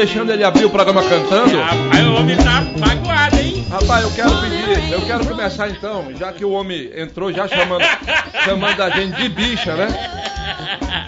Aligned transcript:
deixando 0.00 0.32
ele 0.32 0.42
abrir 0.42 0.64
o 0.64 0.70
programa 0.70 1.02
cantando? 1.06 1.58
Aí 1.92 2.06
o 2.08 2.14
homem 2.14 2.34
tá 2.38 2.62
magoado, 2.78 3.36
hein? 3.36 3.66
Rapaz, 3.68 4.02
eu 4.04 4.10
quero 4.12 4.30
pedir, 4.40 4.92
eu 4.92 5.04
quero 5.04 5.26
começar 5.26 5.68
então, 5.68 6.10
já 6.16 6.32
que 6.32 6.42
o 6.42 6.52
homem 6.52 6.90
entrou 6.96 7.30
já 7.30 7.46
chamando, 7.46 7.82
chamando 8.42 8.80
a 8.82 8.88
gente 8.88 9.14
de 9.20 9.28
bicha, 9.28 9.74
né? 9.76 9.88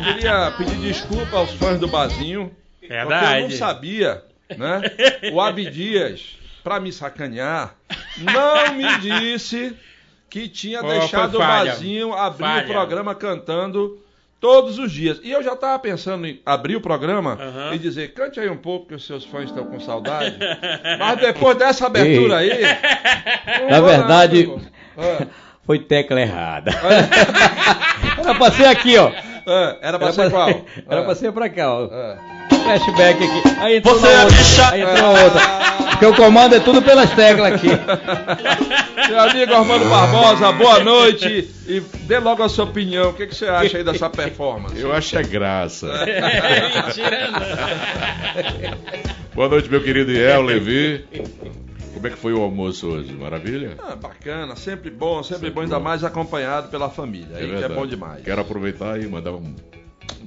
Queria 0.05 0.53
pedir 0.59 0.77
desculpa 0.77 1.39
aos 1.39 1.53
fãs 1.53 1.81
do 1.81 1.89
Bazinho, 1.89 2.55
porque 2.79 2.93
eu 2.93 2.98
não 3.01 3.09
Verdade. 3.09 3.57
sabia, 3.57 4.23
né? 4.59 4.83
O 5.33 5.41
Abdias, 5.41 6.37
pra 6.63 6.79
me 6.79 6.93
sacanear, 6.93 7.75
não 8.19 8.75
me 8.75 8.98
disse 8.98 9.75
que 10.29 10.48
tinha 10.48 10.81
Oh, 10.83 10.87
deixado 10.87 11.37
o. 11.37 11.39
Bazinho 11.39 12.13
abrir 12.13 12.45
Falha. 12.45 12.65
o 12.65 12.67
programa 12.69 13.15
cantando 13.15 13.98
todos 14.43 14.77
os 14.77 14.91
dias. 14.91 15.21
E 15.23 15.31
eu 15.31 15.41
já 15.41 15.55
tava 15.55 15.79
pensando 15.79 16.27
em 16.27 16.43
abrir 16.45 16.75
o 16.75 16.81
programa 16.81 17.39
Aham. 17.41 17.75
e 17.75 17.79
dizer, 17.79 18.12
cante 18.12 18.41
aí 18.41 18.51
um 18.51 18.57
pouco 18.57 18.89
que 18.89 18.95
os 18.95 19.07
seus 19.07 19.25
fãs 19.25 19.45
estão 19.45 19.65
com 19.65 19.79
saudade. 19.79 20.37
Mas 20.98 21.21
depois 21.21 21.57
dessa 21.57 21.87
abertura 21.87 22.39
aí. 22.39 22.51
não 23.63 23.70
Na 23.70 23.81
verdade, 23.81 24.53
Ah, 24.98 25.27
foi 25.65 25.79
tecla 25.79 26.20
errada. 26.20 26.73
Era 28.19 28.35
pra 28.35 28.51
ser 28.51 28.67
aqui, 28.67 28.98
ó. 28.98 29.13
Ah, 29.47 29.77
era 29.81 29.98
pra 29.98 30.09
Era 30.09 30.15
ser 30.15 30.31
qual? 30.31 30.48
Era 30.89 31.01
Ah, 31.01 31.05
pra 31.05 31.15
ser 31.15 31.33
pra 31.33 31.48
cá, 31.48 31.73
ó. 31.73 31.89
ah. 31.93 32.17
Flashback 32.62 33.25
aqui. 33.25 33.43
Aí 33.61 33.77
entrou 33.79 33.98
Você 33.98 34.07
na 34.07 34.12
é 34.12 34.25
outra. 34.25 34.37
bicha. 34.39 34.71
Aí 34.71 34.81
entrou 34.83 34.97
na 35.03 35.11
outra. 35.25 35.41
Porque 35.91 36.07
o 36.07 36.15
comando 36.15 36.55
é 36.55 36.61
tudo 36.61 36.81
pelas 36.83 37.11
teclas 37.11 37.55
aqui. 37.55 37.69
Meu 39.11 39.20
amigo 39.20 39.53
Armando 39.55 39.85
Barbosa, 39.89 40.53
boa 40.53 40.79
noite. 40.85 41.48
E 41.67 41.81
dê 41.81 42.19
logo 42.19 42.43
a 42.43 42.48
sua 42.48 42.65
opinião. 42.65 43.11
O 43.11 43.15
que, 43.15 43.27
que 43.27 43.35
você 43.35 43.47
acha 43.47 43.79
aí 43.79 43.85
dessa 43.85 44.09
performance? 44.09 44.79
Eu 44.81 44.93
acho 44.93 45.19
é 45.19 45.23
graça. 45.25 45.87
Mentira, 45.89 47.31
não. 47.33 48.79
Boa 49.35 49.48
noite, 49.48 49.69
meu 49.69 49.83
querido 49.83 50.13
Iel 50.13 50.42
Levi. 50.42 51.05
Como 52.02 52.13
é 52.13 52.17
que 52.17 52.20
foi 52.20 52.33
o 52.33 52.42
almoço 52.42 52.89
hoje? 52.89 53.13
Maravilha? 53.13 53.77
Ah, 53.79 53.95
bacana, 53.95 54.57
sempre 54.57 54.90
bom, 54.90 55.23
sempre, 55.23 55.51
bom, 55.51 55.61
ainda 55.61 55.79
mais 55.79 56.02
acompanhado 56.02 56.67
pela 56.68 56.90
família. 56.90 57.29
Aí 57.36 57.45
que 57.46 57.51
é 57.52 57.58
verdade. 57.58 57.74
bom 57.74 57.86
demais. 57.86 58.24
Quero 58.24 58.40
aproveitar 58.40 59.01
e 59.01 59.07
mandar 59.07 59.30
um 59.30 59.55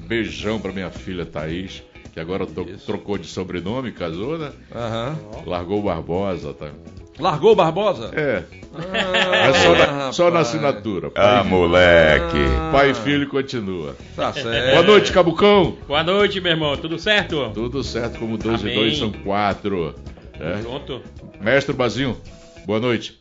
beijão 0.08 0.58
pra 0.58 0.72
minha 0.72 0.90
filha 0.90 1.25
Thaís, 1.25 1.84
que 2.13 2.19
agora 2.22 2.46
Isso. 2.46 2.86
trocou 2.86 3.18
de 3.18 3.28
sobrenome, 3.28 3.91
casou, 3.91 4.38
né? 4.38 4.53
Aham. 4.74 5.18
Largou 5.46 5.80
o 5.80 5.84
Barbosa, 5.84 6.53
tá? 6.53 6.69
Largou 7.19 7.52
o 7.52 7.56
Barbosa? 7.58 8.09
É, 8.13 8.44
Ah, 8.74 9.47
é 9.50 9.53
só, 9.53 9.75
na, 9.75 10.12
só 10.13 10.31
na 10.31 10.40
assinatura. 10.40 11.07
Ah, 11.13 11.42
Pai, 11.42 11.44
moleque. 11.44 12.38
pai 12.72 12.92
e 12.92 12.94
filho 12.94 13.28
continua. 13.28 13.97
Tá 14.16 14.31
certo. 14.31 14.72
Boa 14.72 14.84
noite, 14.84 15.12
Cabucão. 15.12 15.75
Boa 15.86 16.03
noite, 16.03 16.40
meu 16.40 16.53
irmão. 16.53 16.78
Tudo 16.78 16.97
certo? 16.97 17.52
Tudo 17.53 17.84
certo, 17.84 18.18
como 18.18 18.38
dois 18.38 18.62
e 18.62 18.63
Amém. 18.63 18.75
dois 18.75 18.97
são 18.97 19.12
quatro. 19.12 19.94
É. 20.40 20.62
Pronto. 20.62 21.01
Mestre 21.40 21.73
Bazinho, 21.73 22.18
boa 22.66 22.79
noite. 22.79 23.19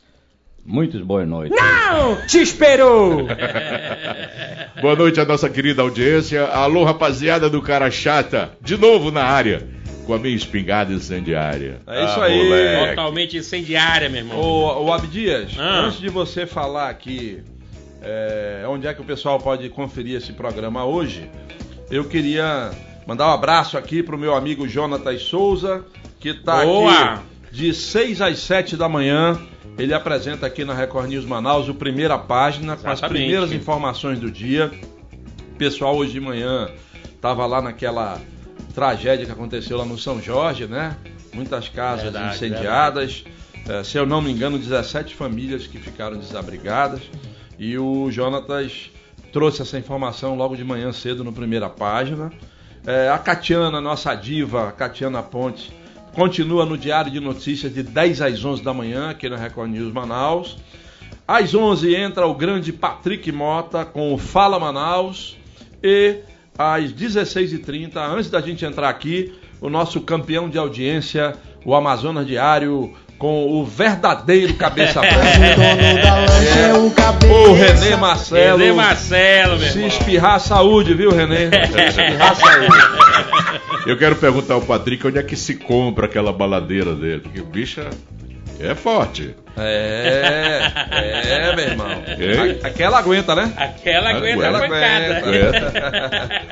Muitas 0.66 1.00
boas 1.02 1.28
noites. 1.28 1.54
Não! 1.56 2.26
Te 2.26 2.38
esperou! 2.41 3.26
Boa 4.80 4.97
noite 4.97 5.20
à 5.20 5.24
nossa 5.24 5.48
querida 5.48 5.82
audiência. 5.82 6.44
Alô, 6.47 6.84
rapaziada 6.84 7.48
do 7.48 7.60
Cara 7.62 7.91
Chata, 7.91 8.53
de 8.60 8.76
novo 8.76 9.10
na 9.10 9.22
área, 9.24 9.66
com 10.06 10.12
a 10.14 10.19
minha 10.19 10.34
espingarda 10.34 10.92
incendiária. 10.92 11.80
É 11.86 12.04
isso 12.04 12.20
Ah, 12.20 12.24
aí. 12.24 12.36
moleque. 12.44 12.88
Totalmente 12.91 13.36
incendiária, 13.36 14.08
meu 14.08 14.20
irmão. 14.20 14.38
Ô, 14.38 14.84
ô 14.86 14.92
Abdias, 14.92 15.53
Ah. 15.58 15.82
antes 15.86 16.00
de 16.00 16.08
você 16.08 16.47
falar 16.47 16.88
aqui 16.91 17.42
é, 18.03 18.64
onde 18.69 18.86
é 18.86 18.92
que 18.94 19.00
o 19.00 19.04
pessoal 19.04 19.38
pode 19.38 19.69
conferir 19.69 20.16
esse 20.16 20.32
programa 20.32 20.84
hoje, 20.84 21.30
eu 21.91 22.04
queria 22.04 22.70
mandar 23.06 23.28
um 23.28 23.32
abraço 23.32 23.76
aqui 23.76 24.03
pro 24.03 24.19
meu 24.19 24.34
amigo 24.34 24.69
Jonatas 24.69 25.22
Souza, 25.22 25.84
que 26.19 26.34
tá 26.34 26.65
Boa. 26.65 26.92
aqui 26.92 27.34
de 27.54 27.72
6 27.72 28.20
às 28.20 28.41
7 28.41 28.76
da 28.76 28.88
manhã. 28.88 29.41
Ele 29.78 29.94
apresenta 29.94 30.47
aqui 30.47 30.65
na 30.65 30.75
Record 30.75 31.09
News 31.09 31.25
Manaus 31.25 31.69
o 31.69 31.75
primeira 31.75 32.19
página 32.19 32.76
com 32.76 32.88
as 32.88 32.98
Exatamente. 32.98 33.22
primeiras 33.22 33.53
informações 33.53 34.19
do 34.19 34.31
dia. 34.31 34.72
O 35.53 35.56
pessoal 35.56 35.97
hoje 35.97 36.12
de 36.12 36.20
manhã 36.20 36.69
tava 37.20 37.47
lá 37.47 37.62
naquela 37.62 38.20
tragédia 38.75 39.25
que 39.25 39.31
aconteceu 39.31 39.78
lá 39.78 39.84
no 39.84 39.97
São 39.97 40.21
Jorge, 40.21 40.66
né? 40.66 40.97
Muitas 41.32 41.69
casas 41.69 42.04
Verdade, 42.04 42.34
incendiadas. 42.34 43.25
Eh, 43.69 43.84
se 43.84 43.97
eu 43.97 44.04
não 44.04 44.21
me 44.21 44.32
engano, 44.32 44.59
17 44.59 45.15
famílias 45.15 45.66
que 45.66 45.78
ficaram 45.78 46.19
desabrigadas. 46.19 47.03
E 47.56 47.78
o 47.78 48.10
Jonatas 48.10 48.91
trouxe 49.32 49.62
essa 49.62 49.78
informação 49.78 50.34
logo 50.34 50.56
de 50.56 50.65
manhã 50.65 50.92
cedo 50.92 51.22
no 51.22 51.32
primeira 51.32 51.69
página. 51.69 52.32
Eh, 52.87 53.09
a 53.09 53.19
Catiana, 53.19 53.81
nossa 53.81 54.15
diva, 54.15 54.71
Catiana 54.72 55.22
Pontes, 55.22 55.72
continua 56.12 56.67
no 56.67 56.77
Diário 56.77 57.11
de 57.11 57.19
Notícias 57.19 57.72
de 57.72 57.83
10 57.83 58.21
às 58.21 58.45
11 58.45 58.62
da 58.62 58.75
manhã, 58.75 59.09
aqui 59.09 59.27
na 59.27 59.39
Record 59.39 59.71
News 59.71 59.91
Manaus. 59.91 60.59
Às 61.27 61.55
11 61.55 61.95
entra 61.95 62.27
o 62.27 62.34
grande 62.34 62.75
Patrick 62.75 63.33
Mota 63.33 63.87
com 63.87 64.12
o 64.12 64.19
Fala 64.19 64.59
Manaus. 64.59 65.39
E 65.83 66.19
às 66.59 66.93
16h30, 66.93 67.97
antes 67.97 68.28
da 68.28 68.43
gente 68.43 68.67
entrar 68.67 68.91
aqui, 68.91 69.33
o 69.62 69.71
nosso 69.71 70.03
campeão 70.03 70.51
de 70.51 70.59
audiência, 70.59 71.34
o 71.65 71.75
Amazonas 71.75 72.27
Diário, 72.27 72.95
com 73.24 73.46
o 73.58 73.64
verdadeiro 73.64 74.52
cabeça 74.52 75.00
branca. 75.00 75.16
o 77.32 77.54
Renê 77.54 77.96
Marcelo. 77.96 78.58
Renê 78.58 78.72
Marcelo, 78.72 79.56
meu 79.58 79.66
Se 79.70 79.78
irmão. 79.78 79.88
espirrar 79.88 80.38
saúde, 80.40 80.92
viu, 80.92 81.10
Renê? 81.10 81.48
Se 81.72 81.80
espirrar 81.88 82.36
saúde. 82.36 82.68
Eu 83.86 83.96
quero 83.96 84.14
perguntar 84.16 84.52
ao 84.52 84.60
Patrick 84.60 85.06
onde 85.06 85.16
é 85.18 85.22
que 85.22 85.36
se 85.36 85.54
compra 85.54 86.04
aquela 86.04 86.34
baladeira 86.34 86.94
dele, 86.94 87.20
porque 87.20 87.40
o 87.40 87.46
bicho 87.46 87.80
é- 87.80 87.88
é 88.60 88.75
forte. 88.75 89.34
É, 89.56 90.60
é, 90.91 91.54
meu 91.56 91.65
irmão. 91.65 91.87
A- 91.87 92.66
Aquela 92.66 92.98
aguenta, 92.98 93.34
né? 93.36 93.53
Aquela 93.56 94.10
aguenta 94.10 94.45
Ela 94.45 94.59
a 94.59 94.60
pancada. 94.60 95.16
aguenta. 95.18 96.42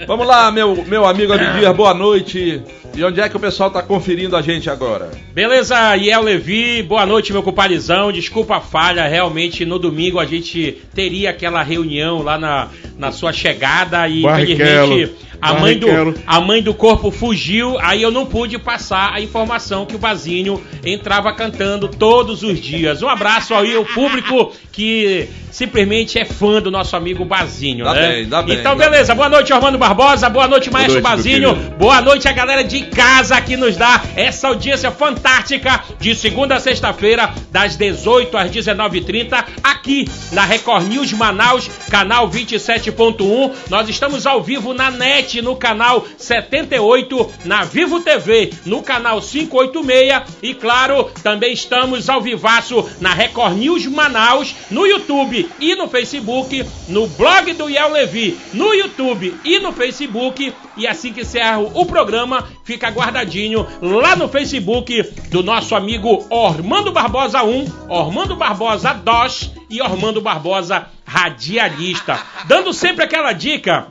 Vamos 0.06 0.26
lá, 0.26 0.50
meu, 0.50 0.82
meu 0.86 1.04
amigo 1.04 1.32
Abdias, 1.34 1.76
boa 1.76 1.92
noite. 1.92 2.62
E 2.96 3.04
onde 3.04 3.20
é 3.20 3.28
que 3.28 3.36
o 3.36 3.40
pessoal 3.40 3.70
tá 3.70 3.82
conferindo 3.82 4.36
a 4.36 4.42
gente 4.42 4.68
agora? 4.70 5.10
Beleza, 5.32 5.94
Iel 5.96 6.22
Levi, 6.22 6.82
boa 6.82 7.04
noite, 7.06 7.32
meu 7.32 7.42
compadrizão. 7.42 8.10
Desculpa 8.10 8.56
a 8.56 8.60
falha, 8.60 9.06
realmente 9.06 9.64
no 9.66 9.78
domingo 9.78 10.18
a 10.18 10.24
gente 10.24 10.80
teria 10.94 11.30
aquela 11.30 11.62
reunião 11.62 12.22
lá 12.22 12.38
na, 12.38 12.68
na 12.98 13.12
sua 13.12 13.32
chegada 13.32 14.08
e 14.08 14.22
Barrichello, 14.22 14.94
infelizmente 14.94 15.29
a 15.40 15.54
mãe, 15.54 15.78
do, 15.78 15.86
a 16.26 16.40
mãe 16.40 16.62
do 16.62 16.74
corpo 16.74 17.10
fugiu, 17.10 17.78
aí 17.80 18.02
eu 18.02 18.10
não 18.10 18.26
pude 18.26 18.58
passar 18.58 19.14
a 19.14 19.20
informação 19.20 19.86
que 19.86 19.96
o 19.96 19.98
Bazinho 19.98 20.62
entrava 20.84 21.32
cantando 21.32 21.88
todos 21.88 22.42
os 22.42 22.60
dias. 22.60 23.02
Um 23.02 23.08
abraço 23.08 23.54
aí 23.54 23.74
ao 23.74 23.84
público 23.84 24.52
que 24.70 25.28
simplesmente 25.50 26.18
é 26.18 26.24
fã 26.24 26.60
do 26.60 26.70
nosso 26.70 26.96
amigo 26.96 27.24
Bazinho, 27.24 27.84
Dá 27.84 27.94
né? 27.94 28.08
bem, 28.08 28.28
dá 28.28 28.42
bem, 28.42 28.58
Então, 28.58 28.76
beleza, 28.76 29.14
boa 29.14 29.28
noite, 29.28 29.52
Armando 29.52 29.78
Barbosa, 29.78 30.28
boa 30.28 30.46
noite, 30.46 30.70
Maestro 30.70 31.00
noite, 31.00 31.06
meu 31.06 31.16
Bazinho. 31.16 31.54
Boa 31.78 32.00
noite 32.00 32.28
a 32.28 32.32
galera 32.32 32.62
de 32.62 32.82
casa 32.86 33.40
que 33.40 33.56
nos 33.56 33.76
dá 33.76 34.02
essa 34.16 34.48
audiência 34.48 34.90
fantástica 34.90 35.82
de 35.98 36.14
segunda 36.14 36.56
a 36.56 36.60
sexta-feira, 36.60 37.32
das 37.50 37.76
18 37.76 38.36
às 38.36 38.50
19h30, 38.50 39.44
aqui 39.62 40.08
na 40.32 40.44
Record 40.44 40.86
News 40.88 41.12
Manaus, 41.12 41.68
canal 41.90 42.28
27.1. 42.28 43.52
Nós 43.68 43.88
estamos 43.88 44.26
ao 44.26 44.42
vivo 44.42 44.72
na 44.72 44.90
net, 44.90 45.40
no 45.42 45.56
canal 45.56 46.06
78, 46.16 47.30
na 47.44 47.64
Vivo 47.64 48.00
TV, 48.00 48.52
no 48.64 48.82
canal 48.82 49.20
586 49.20 50.22
e, 50.42 50.54
claro, 50.54 51.10
também 51.22 51.52
estamos 51.52 52.08
ao 52.08 52.20
vivaço 52.20 52.88
na 53.00 53.12
Record 53.12 53.56
News 53.56 53.86
Manaus, 53.86 54.54
no 54.70 54.86
YouTube 54.86 55.39
e 55.58 55.74
no 55.74 55.88
Facebook, 55.88 56.64
no 56.88 57.06
blog 57.06 57.52
do 57.54 57.68
Iel 57.68 57.92
Levi, 57.92 58.38
no 58.52 58.74
YouTube 58.74 59.34
e 59.44 59.58
no 59.58 59.72
Facebook. 59.72 60.52
E 60.76 60.86
assim 60.86 61.12
que 61.12 61.20
encerra 61.20 61.58
o 61.58 61.86
programa, 61.86 62.48
fica 62.64 62.88
guardadinho 62.88 63.66
lá 63.80 64.16
no 64.16 64.28
Facebook 64.28 65.02
do 65.30 65.42
nosso 65.42 65.74
amigo 65.74 66.26
Ormando 66.30 66.92
Barbosa 66.92 67.42
1, 67.42 67.66
Ormando 67.88 68.36
Barbosa 68.36 68.92
2 68.92 69.52
e 69.68 69.80
Ormando 69.80 70.20
Barbosa 70.20 70.86
Radialista. 71.04 72.20
Dando 72.46 72.72
sempre 72.72 73.04
aquela 73.04 73.32
dica 73.32 73.88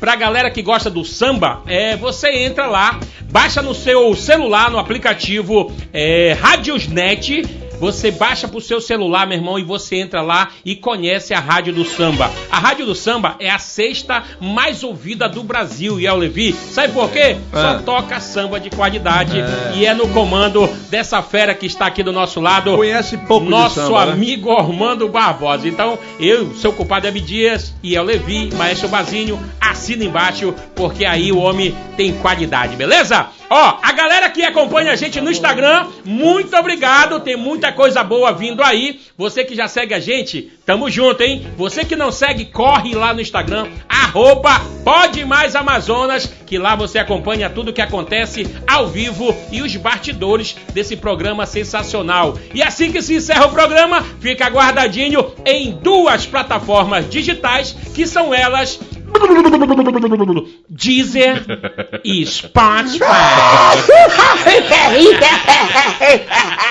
Pra 0.00 0.14
galera 0.14 0.48
que 0.48 0.62
gosta 0.62 0.88
do 0.88 1.04
samba, 1.04 1.60
é, 1.66 1.96
você 1.96 2.30
entra 2.30 2.66
lá, 2.66 3.00
baixa 3.32 3.60
no 3.60 3.74
seu 3.74 4.14
celular, 4.14 4.70
no 4.70 4.78
aplicativo 4.78 5.72
é, 5.92 6.36
Radiosnet, 6.40 7.42
você 7.78 8.10
baixa 8.10 8.48
pro 8.48 8.60
seu 8.60 8.80
celular, 8.80 9.26
meu 9.26 9.36
irmão, 9.38 9.58
e 9.58 9.62
você 9.64 9.96
entra 9.96 10.22
lá 10.22 10.48
e 10.64 10.74
conhece 10.74 11.34
a 11.34 11.40
Rádio 11.40 11.72
do 11.72 11.84
Samba. 11.84 12.30
A 12.50 12.58
Rádio 12.58 12.86
do 12.86 12.94
Samba 12.94 13.36
é 13.38 13.50
a 13.50 13.58
sexta 13.58 14.22
mais 14.40 14.82
ouvida 14.82 15.28
do 15.28 15.42
Brasil, 15.42 16.00
e 16.00 16.06
é 16.06 16.12
o 16.12 16.16
Levi. 16.16 16.52
Sabe 16.52 16.92
por 16.92 17.10
quê? 17.10 17.36
Só 17.52 17.70
É. 17.72 17.78
toca 17.78 18.20
samba 18.20 18.58
de 18.58 18.70
qualidade 18.70 19.36
e 19.74 19.84
é 19.84 19.94
no 19.94 20.08
comando 20.08 20.66
dessa 20.90 21.22
fera 21.22 21.54
que 21.54 21.66
está 21.66 21.86
aqui 21.86 22.02
do 22.02 22.12
nosso 22.12 22.40
lado. 22.40 22.76
Conhece 22.76 23.16
pouco 23.18 23.48
Nosso 23.48 23.76
samba, 23.76 24.06
né? 24.06 24.12
amigo 24.12 24.50
Ormando 24.50 25.08
Barbosa. 25.08 25.68
Então, 25.68 25.98
eu, 26.18 26.54
seu 26.54 26.72
culpado 26.72 27.06
é 27.06 27.10
Dias 27.18 27.74
e 27.82 27.96
é 27.96 28.00
o 28.00 28.04
Levi, 28.04 28.50
Maestro 28.54 28.88
Bazinho, 28.88 29.38
assina 29.60 30.04
embaixo, 30.04 30.54
porque 30.74 31.04
aí 31.04 31.32
o 31.32 31.38
homem 31.38 31.74
tem 31.96 32.12
qualidade, 32.14 32.76
beleza? 32.76 33.26
Ó, 33.50 33.78
a 33.82 33.92
galera 33.92 34.28
que 34.30 34.42
acompanha 34.42 34.92
a 34.92 34.96
gente 34.96 35.20
no 35.20 35.30
Instagram, 35.30 35.86
muito 36.04 36.54
obrigado, 36.56 37.20
tem 37.20 37.36
muita 37.36 37.67
coisa 37.72 38.02
boa 38.02 38.32
vindo 38.32 38.62
aí. 38.62 39.00
Você 39.16 39.44
que 39.44 39.54
já 39.54 39.68
segue 39.68 39.94
a 39.94 40.00
gente, 40.00 40.52
tamo 40.64 40.90
junto, 40.90 41.22
hein? 41.22 41.46
Você 41.56 41.84
que 41.84 41.96
não 41.96 42.10
segue, 42.10 42.46
corre 42.46 42.94
lá 42.94 43.12
no 43.12 43.20
Instagram, 43.20 43.66
arroba 43.88 44.60
Pode 44.84 45.24
Mais 45.24 45.54
Amazonas, 45.54 46.32
que 46.46 46.56
lá 46.56 46.74
você 46.74 46.98
acompanha 46.98 47.50
tudo 47.50 47.72
que 47.72 47.82
acontece 47.82 48.46
ao 48.66 48.86
vivo 48.88 49.36
e 49.52 49.60
os 49.60 49.76
bastidores 49.76 50.56
desse 50.72 50.96
programa 50.96 51.44
sensacional. 51.44 52.38
E 52.54 52.62
assim 52.62 52.90
que 52.90 53.02
se 53.02 53.16
encerra 53.16 53.46
o 53.46 53.52
programa, 53.52 54.02
fica 54.20 54.48
guardadinho 54.48 55.32
em 55.44 55.72
duas 55.72 56.26
plataformas 56.26 57.08
digitais, 57.08 57.76
que 57.94 58.06
são 58.06 58.32
elas 58.32 58.80
Deezer 60.68 61.44
e 62.04 62.24
Spotify. 62.24 63.04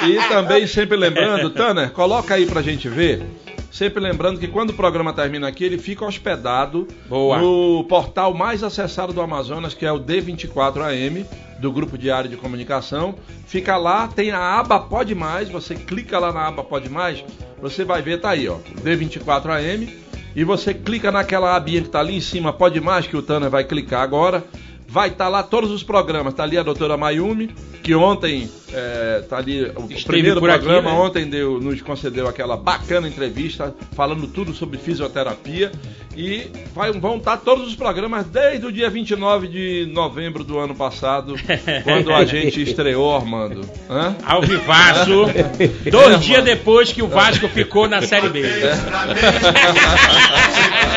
E 0.08 0.30
também 0.30 0.68
sempre 0.68 0.96
lembrando, 0.96 1.50
Tanner, 1.50 1.92
coloca 1.92 2.36
aí 2.36 2.46
pra 2.46 2.62
gente 2.62 2.88
ver. 2.88 3.24
Sempre 3.72 4.02
lembrando 4.02 4.40
que 4.40 4.48
quando 4.48 4.72
o 4.72 4.74
programa 4.74 5.14
termina 5.14 5.48
aqui, 5.48 5.64
ele 5.64 5.78
fica 5.78 6.06
hospedado 6.06 6.88
Boa. 7.08 7.38
no 7.38 7.84
portal 7.84 8.34
mais 8.34 8.64
acessado 8.64 9.14
do 9.14 9.22
Amazonas, 9.22 9.74
que 9.74 9.86
é 9.86 9.92
o 9.92 10.00
D24AM, 10.00 11.26
do 11.60 11.72
Grupo 11.72 11.98
Diário 11.98 12.30
de 12.30 12.38
Comunicação. 12.38 13.16
Fica 13.46 13.78
lá, 13.78 14.08
tem 14.08 14.32
a 14.32 14.60
aba 14.60 14.80
Pode 14.80 15.14
Mais, 15.14 15.50
você 15.50 15.76
clica 15.76 16.18
lá 16.18 16.32
na 16.32 16.48
aba 16.48 16.64
Pode 16.64 16.90
Mais, 16.90 17.24
você 17.62 17.84
vai 17.84 18.02
ver, 18.02 18.20
tá 18.20 18.32
aí, 18.32 18.48
ó, 18.48 18.58
D24AM, 18.84 19.90
e 20.38 20.44
você 20.44 20.72
clica 20.72 21.12
naquela 21.12 21.56
abinha 21.56 21.82
que 21.82 21.90
tá 21.90 22.00
ali 22.00 22.16
em 22.16 22.22
cima, 22.22 22.54
Pode 22.54 22.80
Mais, 22.80 23.08
que 23.08 23.18
o 23.18 23.24
Tanner 23.24 23.50
vai 23.50 23.64
clicar 23.64 24.04
agora. 24.04 24.46
Vai 24.90 25.10
estar 25.10 25.28
lá 25.28 25.44
todos 25.44 25.70
os 25.70 25.84
programas. 25.84 26.34
Tá 26.34 26.44
ali 26.44 26.58
a 26.58 26.64
doutora 26.64 26.96
Mayumi, 26.96 27.50
que 27.84 27.94
ontem 27.94 28.50
é, 28.74 29.24
tá 29.30 29.38
ali 29.38 29.64
o 29.64 29.84
Esteve 29.90 30.04
primeiro 30.06 30.40
por 30.40 30.50
aqui, 30.50 30.64
programa, 30.64 30.92
né? 30.92 30.98
ontem 30.98 31.26
deu, 31.30 31.60
nos 31.60 31.82
concedeu 31.82 32.28
aquela 32.28 32.56
bacana 32.56 33.08
entrevista 33.08 33.76
falando 33.96 34.28
tudo 34.28 34.54
sobre 34.54 34.78
fisioterapia. 34.78 35.72
E 36.16 36.48
vai- 36.74 36.92
vão 36.94 37.18
estar 37.18 37.38
todos 37.38 37.68
os 37.68 37.76
programas 37.76 38.26
desde 38.26 38.66
o 38.66 38.72
dia 38.72 38.90
29 38.90 39.48
de 39.48 39.88
novembro 39.94 40.44
do 40.44 40.58
ano 40.58 40.74
passado, 40.74 41.36
quando 41.84 42.12
a 42.12 42.26
gente 42.26 42.60
estreou, 42.62 43.16
Armando. 43.16 43.62
Hã? 43.90 44.16
Ao 44.26 44.42
vivaço, 44.42 45.26
dois 45.92 46.22
dias 46.24 46.44
depois 46.44 46.92
que 46.92 47.04
o 47.04 47.08
Vasco 47.08 47.48
ficou 47.50 47.88
na 47.88 48.02
Série 48.02 48.30
B. 48.30 48.42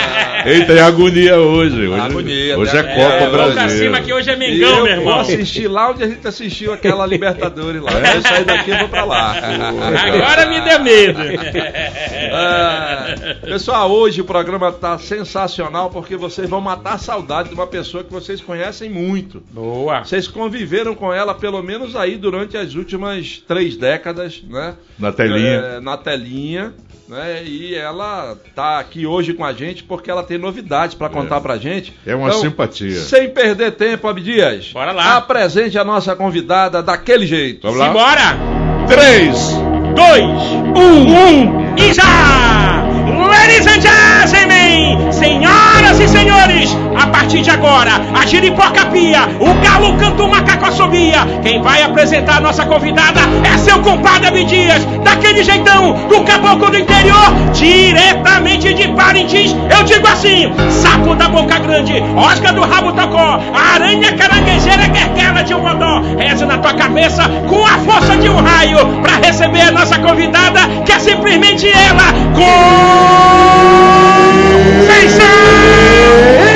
Eita, 0.46 0.72
é 0.72 0.80
agonia 0.80 1.38
hoje. 1.38 1.86
Hoje, 1.86 2.00
Agonia, 2.00 2.58
hoje 2.58 2.74
né? 2.74 2.80
é 2.80 2.82
Copa 2.82 3.00
É, 3.00 3.18
Vamos 3.30 3.34
pra 3.34 3.48
Brasil. 3.66 3.78
cima 3.78 4.00
que 4.00 4.12
hoje 4.12 4.30
é 4.30 4.36
Mengão, 4.36 4.78
eu 4.78 4.84
meu 4.84 4.92
irmão. 4.92 5.04
vou 5.04 5.14
assistir 5.20 5.68
lá 5.68 5.90
onde 5.90 6.02
a 6.02 6.08
gente 6.08 6.26
assistiu 6.26 6.72
aquela 6.72 7.06
Libertadores 7.06 7.82
lá. 7.82 7.90
Eu 7.92 8.22
sair 8.22 8.44
daqui 8.44 8.70
e 8.70 8.78
vou 8.78 8.88
pra 8.88 9.04
lá. 9.04 9.32
Agora 9.34 10.46
me 10.46 10.60
deu 10.62 10.80
medo. 10.80 11.20
É, 11.22 13.34
pessoal, 13.46 13.90
hoje 13.90 14.20
o 14.20 14.24
programa 14.24 14.72
tá 14.72 14.98
sensacional 14.98 15.90
porque 15.90 16.16
vocês 16.16 16.48
vão 16.48 16.60
matar 16.60 16.94
a 16.94 16.98
saudade 16.98 17.48
de 17.48 17.54
uma 17.54 17.66
pessoa 17.66 18.04
que 18.04 18.12
vocês 18.12 18.40
conhecem 18.40 18.88
muito. 18.88 19.42
Boa. 19.50 20.04
Vocês 20.04 20.28
conviveram 20.28 20.94
com 20.94 21.12
ela 21.12 21.34
pelo 21.34 21.62
menos 21.62 21.96
aí 21.96 22.16
durante 22.16 22.56
as 22.56 22.74
últimas 22.74 23.42
três 23.46 23.76
décadas, 23.76 24.42
né? 24.48 24.74
Na 24.98 25.12
telinha. 25.12 25.50
É, 25.76 25.80
na 25.80 25.96
telinha, 25.96 26.72
né? 27.08 27.42
E 27.44 27.74
ela 27.74 28.36
tá 28.54 28.78
aqui 28.78 29.06
hoje 29.06 29.34
com 29.34 29.44
a 29.44 29.52
gente 29.52 29.82
porque 29.90 30.08
ela 30.08 30.22
tem 30.22 30.38
novidades 30.38 30.94
para 30.94 31.08
contar 31.08 31.40
pra 31.40 31.58
gente. 31.58 31.92
É 32.06 32.14
uma 32.14 32.28
Então, 32.28 32.40
simpatia. 32.42 32.94
Sem 33.00 33.28
perder 33.28 33.72
tempo, 33.72 34.06
Abdias. 34.06 34.70
Bora 34.72 34.92
lá. 34.92 35.16
Apresente 35.16 35.76
a 35.76 35.82
nossa 35.82 36.14
convidada 36.14 36.80
daquele 36.80 37.26
jeito. 37.26 37.62
Vamos 37.66 37.76
lá? 37.80 37.86
Simbora! 37.88 38.38
Três. 38.86 39.36
dois, 39.96 40.24
um, 40.76 41.16
um, 41.16 41.74
e 41.76 41.92
já! 41.92 42.86
Ladies 43.28 43.66
and 43.66 43.80
gentlemen, 43.80 45.12
senhoras 45.12 45.98
e 45.98 46.06
senhores, 46.08 46.70
a 47.00 47.06
partir 47.06 47.40
de 47.40 47.50
agora, 47.50 47.92
a 48.14 48.26
giripoca 48.26 48.86
pia, 48.86 49.20
o 49.40 49.54
galo 49.64 49.96
canta 49.96 50.22
o 50.22 50.30
macaco 50.30 50.66
assobia. 50.66 51.20
Quem 51.42 51.62
vai 51.62 51.82
apresentar 51.82 52.36
a 52.36 52.40
nossa 52.40 52.66
convidada 52.66 53.20
é 53.42 53.56
seu 53.56 53.78
compadre 53.80 54.28
Abidias, 54.28 54.84
daquele 55.02 55.42
jeitão, 55.42 55.92
do 56.08 56.22
caboclo 56.24 56.70
do 56.70 56.78
interior, 56.78 57.32
diretamente 57.54 58.74
de 58.74 58.88
Parintins. 58.88 59.56
Eu 59.74 59.82
digo 59.84 60.06
assim: 60.06 60.52
sapo 60.68 61.14
da 61.14 61.28
boca 61.28 61.58
grande, 61.58 61.94
osca 62.16 62.52
do 62.52 62.60
rabo 62.60 62.92
tocó, 62.92 63.40
aranha 63.54 64.12
caranguejeira 64.12 64.86
guerguela 64.88 65.42
de 65.42 65.54
um 65.54 65.60
bodó. 65.60 66.02
Reze 66.18 66.44
na 66.44 66.58
tua 66.58 66.74
cabeça 66.74 67.22
com 67.48 67.64
a 67.64 67.78
força 67.78 68.16
de 68.18 68.28
um 68.28 68.36
raio 68.36 69.00
pra 69.02 69.16
receber 69.26 69.62
a 69.62 69.70
nossa 69.72 69.98
convidada, 69.98 70.60
que 70.84 70.92
é 70.92 70.98
simplesmente 70.98 71.66
ela, 71.66 72.12
Conceição 74.90 76.49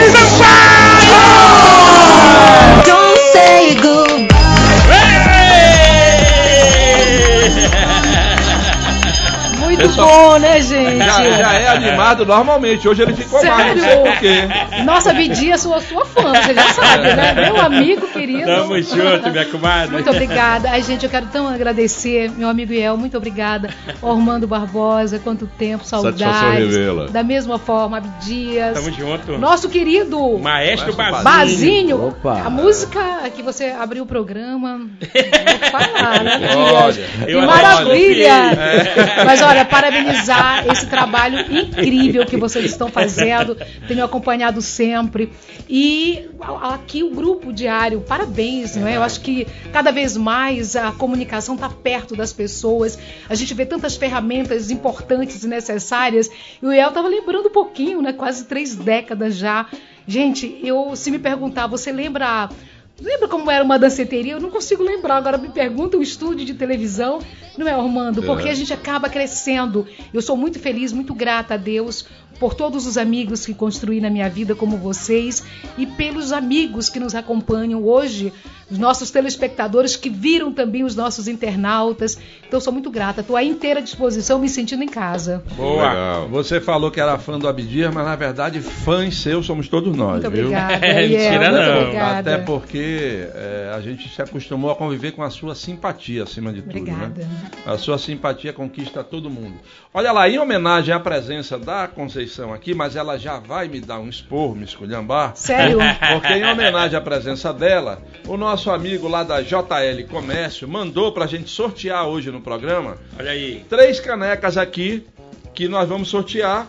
Muito 9.85 9.97
Pessoal, 9.97 10.31
bom, 10.31 10.39
né, 10.39 10.61
gente? 10.61 10.99
Já, 10.99 11.23
já 11.23 11.55
é 11.55 11.69
animado 11.69 12.25
normalmente. 12.25 12.89
Hoje 12.89 13.03
ele 13.03 13.15
ficou 13.15 13.45
mais, 13.45 13.77
não 13.77 13.83
sei 13.83 13.91
Sério? 13.91 14.03
por 14.03 14.19
quê. 14.19 14.83
Nossa, 14.85 15.13
Bidia, 15.13 15.59
sou 15.59 15.79
sua 15.81 16.05
fã, 16.07 16.33
você 16.33 16.55
já 16.55 16.73
sabe, 16.73 17.03
né? 17.15 17.35
Meu 17.53 17.61
amigo 17.61 18.07
querido. 18.09 18.47
Tamo 18.47 18.81
junto, 18.81 19.31
minha 19.31 19.45
comadre. 19.45 19.93
Muito 19.93 20.11
obrigada. 20.11 20.71
Ai, 20.71 20.83
gente, 20.83 21.05
eu 21.05 21.11
quero 21.11 21.27
tão 21.27 21.47
agradecer, 21.49 22.31
meu 22.31 22.49
amigo 22.49 22.73
Iel, 22.73 22.97
muito 22.97 23.17
obrigada. 23.17 23.71
Ormando 24.01 24.47
Barbosa, 24.47 25.19
quanto 25.19 25.47
tempo, 25.47 25.85
saudades. 25.85 27.13
Da 27.13 27.23
mesma 27.23 27.59
forma, 27.59 27.99
Abdias. 27.99 28.75
Tamo 28.75 28.91
junto. 28.93 29.39
Nosso 29.39 29.69
querido 29.69 30.39
Maestro 30.39 30.95
Maestro 30.97 31.23
Bazinho. 31.23 31.25
Bazinho. 31.25 32.09
Opa. 32.09 32.43
A 32.45 32.51
música 32.51 33.01
que 33.35 33.43
você 33.43 33.67
abriu 33.67 34.05
o 34.05 34.07
programa. 34.07 34.79
Vou 35.01 35.71
falar, 35.71 36.25
né, 36.25 36.35
Abdias? 36.35 36.73
Olha, 36.73 37.27
Que 37.27 37.47
maravilha! 37.47 38.35
Mas 39.25 39.43
olha, 39.43 39.65
parabenizar 39.75 40.67
esse 40.71 40.87
trabalho 40.87 41.41
incrível 41.53 42.25
que 42.25 42.37
vocês 42.37 42.67
estão 42.67 42.89
fazendo. 42.89 43.57
Tenho 43.89 44.05
acompanhado 44.05 44.63
sempre. 44.63 45.33
E 45.69 46.29
aqui 46.63 47.03
o 47.03 47.11
grupo 47.11 47.53
diário, 47.53 48.01
parabéns, 48.01 48.77
não 48.77 48.87
é? 48.87 48.97
Eu 48.97 49.03
acho 49.03 49.21
que 49.21 49.47
cada 49.73 49.91
vez 49.91 50.17
mais 50.17 50.77
a 50.77 50.93
comunicação 50.93 51.57
está 51.57 51.69
perto 51.69 52.15
das 52.15 52.33
pessoas. 52.33 52.99
A 53.29 53.35
gente 53.35 53.53
vê 53.55 53.67
tantas 53.67 53.97
ferramentas 53.97 54.71
importantes 54.71 55.43
e 55.43 55.49
necessárias. 55.49 56.31
E 56.63 56.67
o 56.67 56.73
El 56.73 56.89
estava 56.89 57.09
lembrando 57.09 57.49
um 57.49 57.53
pouquinho, 57.53 58.01
né? 58.01 58.13
Quase 58.13 58.45
três 58.45 58.75
décadas 58.75 59.37
já. 59.37 59.67
Gente, 60.07 60.61
eu 60.63 60.95
se 60.95 61.11
me 61.11 61.19
perguntar, 61.19 61.67
você 61.67 61.91
lembra 61.91 62.51
Lembra 63.01 63.27
como 63.29 63.51
era 63.51 63.65
uma 63.65 63.79
danceteria? 63.79 64.35
Eu 64.35 64.41
não 64.41 64.51
consigo 64.51 64.83
lembrar. 64.83 65.17
Agora 65.17 65.37
me 65.37 65.49
pergunta 65.49 65.97
um 65.97 66.03
estúdio 66.03 66.47
de 66.47 66.55
televisão, 66.55 67.19
não 67.59 67.67
é, 67.67 67.73
Armando? 67.73 68.23
Porque 68.23 68.49
É. 68.49 68.53
a 68.53 68.55
gente 68.55 68.73
acaba 68.73 69.09
crescendo. 69.09 69.87
Eu 70.13 70.23
sou 70.23 70.37
muito 70.37 70.61
feliz, 70.61 70.93
muito 70.93 71.13
grata 71.13 71.55
a 71.55 71.57
Deus 71.57 72.07
por 72.39 72.55
todos 72.55 72.87
os 72.87 72.99
amigos 72.99 73.45
que 73.47 73.55
construí 73.55 74.01
na 74.01 74.11
minha 74.11 74.29
vida, 74.29 74.55
como 74.55 74.77
vocês, 74.77 75.45
e 75.79 75.87
pelos 75.87 76.33
amigos 76.33 76.89
que 76.89 77.01
nos 77.01 77.15
acompanham 77.15 77.85
hoje, 77.85 78.33
os 78.71 78.79
nossos 78.79 79.11
telespectadores 79.11 79.97
que 79.97 80.09
viram 80.09 80.53
também 80.53 80.85
os 80.85 80.97
nossos 80.97 81.29
internautas. 81.29 82.19
Então, 82.47 82.61
sou 82.61 82.73
muito 82.73 82.91
grata. 82.91 83.21
Estou 83.21 83.37
à 83.37 83.45
inteira 83.45 83.81
disposição, 83.83 84.39
me 84.39 84.49
sentindo 84.49 84.83
em 84.83 84.89
casa. 84.89 85.43
Boa. 85.57 85.89
Legal. 85.89 86.29
Você 86.29 86.61
falou 86.61 86.91
que 86.91 87.01
era 87.01 87.19
fã 87.19 87.39
do 87.39 87.47
Abdias, 87.47 87.93
mas 87.93 88.05
na 88.05 88.17
verdade 88.17 88.61
fãs 88.61 89.17
seus 89.17 89.47
somos 89.47 89.69
todos 89.69 89.95
nós, 89.97 90.23
Muito 90.23 90.31
viu? 90.31 90.47
obrigada. 90.47 90.75
É, 90.85 91.07
mentira 91.09 91.51
muito 91.51 91.65
não. 91.65 91.81
obrigada. 91.83 92.35
Até 92.35 92.45
porque 92.45 93.29
é, 93.35 93.73
a 93.75 93.81
gente 93.81 94.09
se 94.09 94.21
acostumou 94.21 94.71
a 94.71 94.77
conviver 94.77 95.13
com 95.13 95.23
a 95.23 95.31
sua 95.31 95.55
simpatia 95.55 96.23
acima 96.25 96.53
de 96.53 96.63
tudo. 96.63 96.79
Obrigada. 96.79 97.23
Né? 97.23 97.51
A 97.67 97.79
sua 97.79 97.99
simpatia 97.99 98.53
conquista 98.53 99.03
todo 99.03 99.31
mundo. 99.31 99.55
Olha 99.93 100.13
lá, 100.13 100.29
em 100.29 100.39
homenagem 100.39 100.95
à 100.95 101.01
presença 101.01 101.59
da 101.59 101.87
Conceição 101.87 102.24
Conceição 102.25 102.55
aqui, 102.55 102.75
mas 102.75 102.97
ela 102.97 103.19
já 103.19 103.39
vai 103.39 103.69
me 103.69 103.81
dar 103.81 103.99
um 104.01 104.09
esporro, 104.09 104.55
me 104.55 104.65
esculhambar. 104.65 105.37
Sério? 105.37 105.79
Porque 106.13 106.33
em 106.33 106.45
homenagem 106.45 106.97
à 106.97 107.01
presença 107.01 107.53
dela, 107.53 108.03
o 108.27 108.37
nosso 108.37 108.71
amigo 108.71 109.07
lá 109.07 109.23
da 109.23 109.43
JL 109.43 110.07
Comércio 110.09 110.67
mandou 110.67 111.13
pra 111.13 111.27
gente 111.27 111.51
sortear 111.51 112.07
hoje 112.09 112.31
no 112.31 112.41
programa 112.41 112.97
Olha 113.19 113.31
aí. 113.31 113.65
três 113.69 114.01
canecas 114.01 114.57
aqui 114.57 115.07
que 115.53 115.69
nós 115.69 115.87
vamos 115.89 116.09
sortear. 116.09 116.67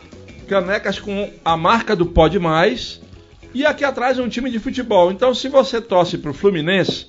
Canecas 0.47 0.99
com 0.99 1.31
a 1.43 1.55
marca 1.55 1.95
do 1.95 2.05
Pode 2.05 2.37
Mais. 2.37 3.01
E 3.53 3.65
aqui 3.65 3.85
atrás 3.85 4.19
é 4.19 4.21
um 4.21 4.29
time 4.29 4.51
de 4.51 4.59
futebol. 4.59 5.11
Então, 5.11 5.33
se 5.33 5.47
você 5.47 5.79
torce 5.79 6.17
pro 6.17 6.33
Fluminense, 6.33 7.07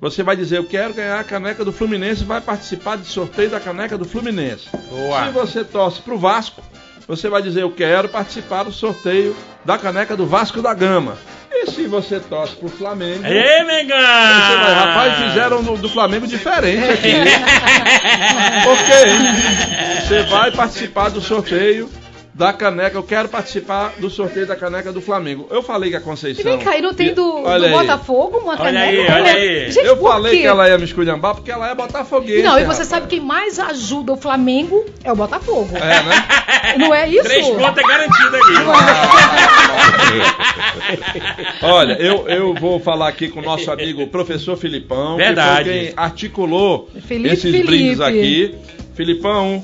você 0.00 0.22
vai 0.22 0.36
dizer: 0.36 0.58
Eu 0.58 0.64
quero 0.64 0.94
ganhar 0.94 1.18
a 1.18 1.24
caneca 1.24 1.64
do 1.64 1.72
Fluminense 1.72 2.22
e 2.22 2.26
vai 2.26 2.40
participar 2.40 2.96
de 2.96 3.06
sorteio 3.06 3.50
da 3.50 3.60
caneca 3.60 3.98
do 3.98 4.04
Fluminense. 4.04 4.68
Boa. 4.88 5.26
Se 5.26 5.32
você 5.32 5.64
torce 5.64 6.00
pro 6.00 6.16
Vasco, 6.16 6.62
você 7.08 7.28
vai 7.28 7.42
dizer: 7.42 7.62
Eu 7.62 7.70
quero 7.72 8.08
participar 8.08 8.62
do 8.64 8.70
sorteio 8.72 9.34
da 9.64 9.76
caneca 9.78 10.14
do 10.16 10.26
Vasco 10.26 10.60
da 10.62 10.72
Gama. 10.74 11.16
E 11.50 11.70
se 11.70 11.86
você 11.88 12.20
torce 12.20 12.54
pro 12.54 12.68
Flamengo. 12.68 13.24
Ê, 13.26 13.64
Mengão! 13.64 13.96
Rapaz, 13.98 15.14
fizeram 15.28 15.62
no- 15.62 15.76
do 15.78 15.88
Flamengo 15.88 16.26
diferente 16.26 16.84
aqui. 16.84 17.14
ok. 18.68 20.06
Você 20.06 20.22
vai 20.24 20.50
participar 20.52 21.08
do 21.10 21.20
sorteio 21.20 21.90
da 22.38 22.52
caneca. 22.52 22.96
Eu 22.96 23.02
quero 23.02 23.28
participar 23.28 23.94
do 23.98 24.08
sorteio 24.08 24.46
da 24.46 24.54
caneca 24.54 24.92
do 24.92 25.00
Flamengo. 25.02 25.48
Eu 25.50 25.60
falei 25.62 25.90
que 25.90 25.96
a 25.96 25.98
E 25.98 26.02
Conceição. 26.02 26.44
vem 26.44 26.58
cá, 26.60 26.78
e 26.78 26.80
não 26.80 26.94
tem 26.94 27.12
do, 27.12 27.42
do. 27.42 27.68
Botafogo 27.70 28.38
uma 28.38 28.52
Olha 28.52 28.58
caneca? 28.58 28.86
aí, 28.86 28.96
Como 29.06 29.12
olha 29.18 29.28
é? 29.28 29.32
aí. 29.64 29.70
Gente, 29.72 29.86
Eu 29.86 29.96
falei 29.96 30.32
quê? 30.36 30.40
que 30.42 30.46
ela 30.46 30.68
ia 30.68 30.78
me 30.78 30.84
esculhambar 30.84 31.34
porque 31.34 31.50
ela 31.50 31.68
é 31.68 31.74
botafoguense. 31.74 32.42
Não, 32.42 32.52
e 32.58 32.60
você 32.64 32.82
rapaz. 32.82 32.88
sabe 32.88 33.06
quem 33.08 33.20
mais 33.20 33.58
ajuda 33.58 34.12
o 34.12 34.16
Flamengo 34.16 34.86
é 35.02 35.12
o 35.12 35.16
Botafogo. 35.16 35.68
É, 35.76 36.02
né? 36.04 36.24
Não 36.78 36.94
é 36.94 37.08
isso? 37.08 37.24
Três 37.24 37.48
pontos 37.48 37.78
é 37.82 37.86
garantido 37.86 38.36
ali. 38.36 38.54
Olha, 41.62 41.92
eu, 41.94 42.28
eu 42.28 42.54
vou 42.54 42.78
falar 42.78 43.08
aqui 43.08 43.28
com 43.28 43.40
o 43.40 43.42
nosso 43.42 43.70
amigo 43.70 44.06
professor 44.06 44.56
Filipão, 44.56 45.16
Verdade. 45.16 45.64
que 45.64 45.70
foi 45.76 45.86
quem 45.86 45.92
articulou 45.96 46.88
Felipe 47.06 47.34
esses 47.34 47.42
Felipe. 47.50 47.66
brindes 47.66 48.00
aqui. 48.00 48.54
Filipão, 48.94 49.62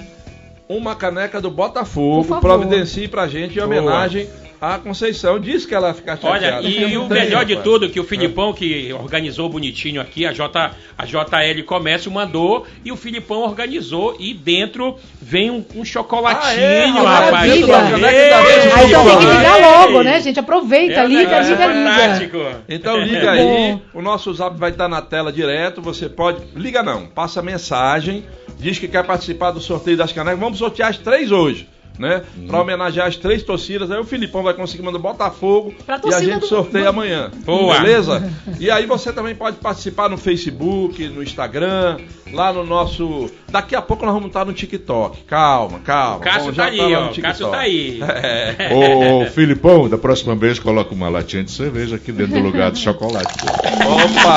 uma 0.68 0.94
caneca 0.94 1.40
do 1.40 1.50
Botafogo, 1.50 2.40
providencie 2.40 3.08
pra 3.08 3.26
gente 3.28 3.58
em 3.58 3.62
Boa. 3.82 4.24
À 4.60 4.78
Conceição. 4.78 5.38
Disse 5.38 5.66
que 5.66 5.74
ela 5.74 5.88
ia 5.88 5.94
ficar 5.94 6.16
chateada. 6.16 6.58
Olha, 6.58 6.68
e, 6.68 6.92
e 6.92 6.98
o 6.98 7.08
melhor 7.08 7.44
de 7.44 7.54
rapaz. 7.54 7.70
tudo, 7.70 7.88
que 7.90 8.00
o 8.00 8.04
Filipão, 8.04 8.52
que 8.52 8.92
organizou 8.92 9.48
bonitinho 9.48 10.00
aqui, 10.00 10.26
a, 10.26 10.32
J, 10.32 10.72
a 10.96 11.04
JL 11.04 11.62
Comércio 11.64 12.10
mandou, 12.10 12.66
e 12.84 12.90
o 12.92 12.96
Filipão 12.96 13.42
organizou, 13.42 14.16
e 14.18 14.32
dentro 14.34 14.96
vem 15.20 15.50
um, 15.50 15.64
um 15.74 15.84
chocolatinho, 15.84 16.60
Ah, 16.60 16.60
é, 16.62 16.86
rapaz. 16.86 17.52
Ah, 17.52 18.84
então 18.84 19.04
tem 19.04 19.18
que 19.18 19.26
ligar 19.26 19.60
logo, 19.60 20.02
né, 20.02 20.20
gente? 20.20 20.38
Aproveita, 20.38 21.00
É 21.00 21.06
liga, 21.06 21.40
liga, 21.40 21.66
liga. 21.66 21.68
fantástico. 21.68 22.38
Então 22.68 22.98
liga 22.98 23.30
aí, 23.30 23.38
Bom. 23.42 23.80
o 23.94 24.02
nosso 24.02 24.32
zap 24.34 24.58
vai 24.58 24.70
estar 24.70 24.88
na 24.88 25.02
tela 25.02 25.32
direto, 25.32 25.80
você 25.80 26.08
pode... 26.08 26.40
Liga 26.54 26.82
não, 26.82 27.06
passa 27.06 27.42
mensagem, 27.42 28.24
diz 28.58 28.78
que 28.78 28.88
quer 28.88 29.04
participar 29.04 29.50
do 29.50 29.60
sorteio 29.60 29.96
das 29.96 30.12
canecas, 30.12 30.40
vamos 30.40 30.58
sortear 30.58 30.90
as 30.90 30.98
três 30.98 31.30
hoje. 31.30 31.68
Né? 31.96 32.22
Pra 32.48 32.60
homenagear 32.60 33.06
as 33.06 33.16
três 33.16 33.42
torcidas, 33.44 33.88
aí 33.88 33.98
o 34.00 34.04
Filipão 34.04 34.42
vai 34.42 34.52
conseguir 34.52 34.82
mandar 34.82 34.98
Botafogo 34.98 35.72
e 36.04 36.12
a 36.12 36.18
gente 36.20 36.40
do- 36.40 36.46
sorteia 36.48 36.88
amanhã. 36.88 37.30
Boa. 37.44 37.78
Beleza? 37.78 38.32
E 38.58 38.70
aí 38.70 38.84
você 38.86 39.12
também 39.12 39.34
pode 39.34 39.56
participar 39.58 40.08
no 40.08 40.16
Facebook, 40.16 41.06
no 41.08 41.22
Instagram, 41.22 41.98
lá 42.32 42.52
no 42.52 42.64
nosso. 42.64 43.30
Daqui 43.50 43.76
a 43.76 43.82
pouco 43.82 44.04
nós 44.04 44.14
vamos 44.14 44.28
estar 44.28 44.44
no 44.44 44.52
TikTok. 44.52 45.22
Calma, 45.24 45.78
calma. 45.80 46.16
O 46.16 46.20
Cássio 46.20 46.52
tá 46.52 46.64
já 46.64 46.64
aí, 46.66 46.78
no 46.78 46.98
ó. 46.98 47.10
O. 47.10 47.20
Cássio 47.22 47.48
tá 47.50 47.58
aí. 47.58 48.00
É. 48.02 48.70
Ô, 48.72 49.22
ô, 49.22 49.26
Filipão, 49.26 49.88
da 49.88 49.98
próxima 49.98 50.34
vez 50.34 50.58
coloca 50.58 50.94
uma 50.94 51.08
latinha 51.08 51.44
de 51.44 51.50
cerveja 51.50 51.96
aqui 51.96 52.10
dentro 52.10 52.34
do 52.34 52.40
lugar 52.40 52.70
de 52.72 52.78
chocolate. 52.80 53.32
pô. 53.38 53.46
Opa, 53.92 54.36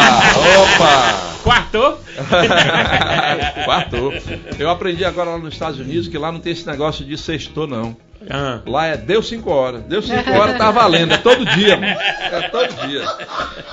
opa! 0.62 1.28
Quartou? 1.44 1.98
Quartou. 3.66 4.14
Eu 4.60 4.70
aprendi 4.70 5.06
agora 5.06 5.32
lá 5.32 5.38
nos 5.38 5.54
Estados 5.54 5.80
Unidos 5.80 6.08
que 6.08 6.18
lá 6.18 6.32
não 6.32 6.40
tem 6.40 6.52
esse 6.54 6.68
negócio 6.68 7.06
de 7.06 7.18
sextou, 7.48 7.68
não. 7.68 7.96
Ah. 8.30 8.62
Lá 8.66 8.88
é 8.88 8.98
deu 8.98 9.22
5 9.22 9.50
horas. 9.50 9.84
Deu 9.84 10.02
5 10.02 10.30
horas, 10.32 10.58
tá 10.58 10.72
valendo. 10.72 11.14
É 11.14 11.18
todo 11.18 11.46
dia, 11.46 11.78
mano. 11.78 11.88
É 11.88 12.50
todo 12.50 12.88
dia. 12.88 13.06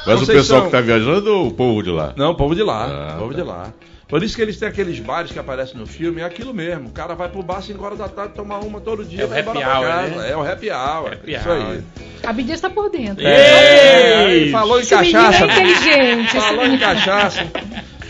Mas 0.07 0.23
o 0.23 0.27
pessoal 0.27 0.65
que 0.67 0.71
tá 0.71 0.81
viajando 0.81 1.33
ou 1.35 1.49
o 1.49 1.53
povo 1.53 1.83
de 1.83 1.91
lá? 1.91 2.13
Não, 2.17 2.31
o 2.33 2.35
povo 2.35 2.55
de 2.55 2.63
lá. 2.63 2.85
Ah, 2.85 3.17
o 3.17 3.19
povo 3.21 3.35
tá. 3.35 3.41
de 3.43 3.47
lá. 3.49 3.73
Por 4.07 4.23
isso 4.23 4.37
que 4.37 4.43
eles 4.43 4.59
têm 4.59 4.69
aqueles 4.69 5.01
bares 5.01 5.33
que 5.33 5.39
aparecem 5.39 5.77
no 5.81 5.87
filme, 5.87 6.21
é 6.21 6.25
aquilo 6.25 6.53
mesmo. 6.53 6.89
O 6.89 6.93
cara 6.93 7.15
vai 7.15 7.29
pro 7.29 7.43
bar 7.43 7.63
5 7.63 7.83
horas 7.83 7.99
da 7.99 8.07
tarde, 8.09 8.35
tomar 8.35 8.59
uma 8.59 8.81
todo 8.81 9.03
dia, 9.03 9.23
É 9.23 9.25
o 9.25 9.29
vai 9.29 9.41
embora 9.41 9.59
pra 9.61 9.79
hour, 9.79 9.87
casa. 9.87 10.15
né? 10.17 10.31
É 10.31 10.37
o 10.37 10.43
happy 10.43 10.71
hour. 10.71 11.13
Happy 11.15 11.33
isso 11.35 11.49
hour. 11.49 11.67
aí. 11.67 11.83
A 12.23 12.33
Bidia 12.33 12.55
está 12.55 12.71
por 12.71 12.91
dentro. 12.91 13.27
É, 13.27 14.31
Ei! 14.31 14.51
falou 14.51 14.79
em 14.79 14.83
Esse 14.83 14.95
menino 14.95 15.21
cachaça. 15.23 15.45
é 15.45 15.47
inteligente. 15.47 16.31
Falou 16.33 16.67
em 16.67 16.79
cachaça. 16.79 17.47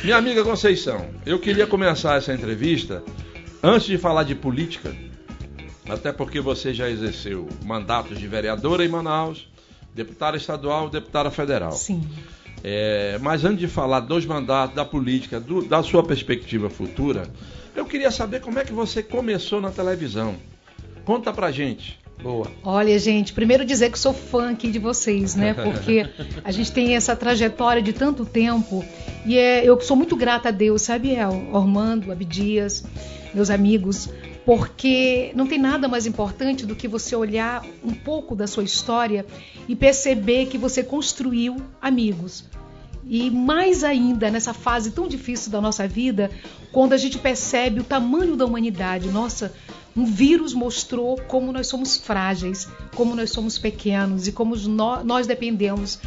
Minha 0.02 0.16
amiga 0.16 0.42
Conceição, 0.44 1.06
eu 1.24 1.38
queria 1.38 1.66
começar 1.66 2.16
essa 2.18 2.34
entrevista 2.34 3.02
antes 3.62 3.86
de 3.86 3.96
falar 3.96 4.24
de 4.24 4.34
política, 4.34 4.92
até 5.88 6.12
porque 6.12 6.40
você 6.40 6.72
já 6.72 6.88
exerceu 6.88 7.48
mandatos 7.64 8.18
de 8.18 8.26
vereadora 8.26 8.84
em 8.84 8.88
Manaus, 8.88 9.46
deputada 9.94 10.36
estadual, 10.36 10.88
deputada 10.88 11.30
federal. 11.30 11.72
Sim. 11.72 12.02
É, 12.62 13.18
mas 13.20 13.44
antes 13.44 13.58
de 13.60 13.68
falar 13.68 14.00
dos 14.00 14.24
mandatos, 14.24 14.74
da 14.74 14.84
política, 14.84 15.38
do- 15.38 15.62
da 15.62 15.82
sua 15.82 16.02
perspectiva 16.02 16.70
futura, 16.70 17.24
eu 17.76 17.84
queria 17.84 18.10
saber 18.10 18.40
como 18.40 18.58
é 18.58 18.64
que 18.64 18.72
você 18.72 19.02
começou 19.02 19.60
na 19.60 19.70
televisão. 19.70 20.36
Conta 21.04 21.32
pra 21.32 21.50
gente. 21.52 21.98
Boa. 22.22 22.46
Olha, 22.62 22.98
gente, 22.98 23.34
primeiro 23.34 23.64
dizer 23.66 23.90
que 23.90 23.98
sou 23.98 24.14
fã 24.14 24.52
aqui 24.52 24.70
de 24.70 24.78
vocês, 24.78 25.34
né? 25.34 25.52
Porque 25.62 26.08
a 26.42 26.50
gente 26.50 26.72
tem 26.72 26.96
essa 26.96 27.14
trajetória 27.14 27.82
de 27.82 27.92
tanto 27.92 28.24
tempo 28.24 28.82
e 29.26 29.36
é, 29.36 29.62
eu 29.68 29.78
sou 29.82 29.94
muito 29.96 30.16
grata 30.16 30.48
a 30.48 30.52
Deus, 30.52 30.80
sabe, 30.82 31.10
El? 31.14 31.48
Ormando, 31.52 32.10
Abdias, 32.10 32.82
meus 33.34 33.50
amigos, 33.50 34.08
porque 34.44 35.32
não 35.34 35.46
tem 35.46 35.58
nada 35.58 35.88
mais 35.88 36.06
importante 36.06 36.66
do 36.66 36.76
que 36.76 36.86
você 36.86 37.16
olhar 37.16 37.64
um 37.82 37.94
pouco 37.94 38.36
da 38.36 38.46
sua 38.46 38.62
história 38.62 39.24
e 39.68 39.74
perceber 39.74 40.46
que 40.46 40.58
você 40.58 40.82
construiu 40.82 41.56
amigos. 41.80 42.44
E 43.06 43.30
mais 43.30 43.84
ainda 43.84 44.30
nessa 44.30 44.54
fase 44.54 44.90
tão 44.90 45.06
difícil 45.06 45.50
da 45.50 45.60
nossa 45.60 45.86
vida, 45.86 46.30
quando 46.72 46.92
a 46.92 46.96
gente 46.96 47.18
percebe 47.18 47.80
o 47.80 47.84
tamanho 47.84 48.34
da 48.36 48.46
humanidade. 48.46 49.08
Nossa, 49.08 49.52
um 49.96 50.04
vírus 50.06 50.54
mostrou 50.54 51.16
como 51.28 51.52
nós 51.52 51.66
somos 51.66 51.96
frágeis, 51.96 52.66
como 52.94 53.14
nós 53.14 53.30
somos 53.30 53.58
pequenos 53.58 54.26
e 54.26 54.32
como 54.32 54.56
nó- 54.56 55.04
nós 55.04 55.26
dependemos 55.26 55.98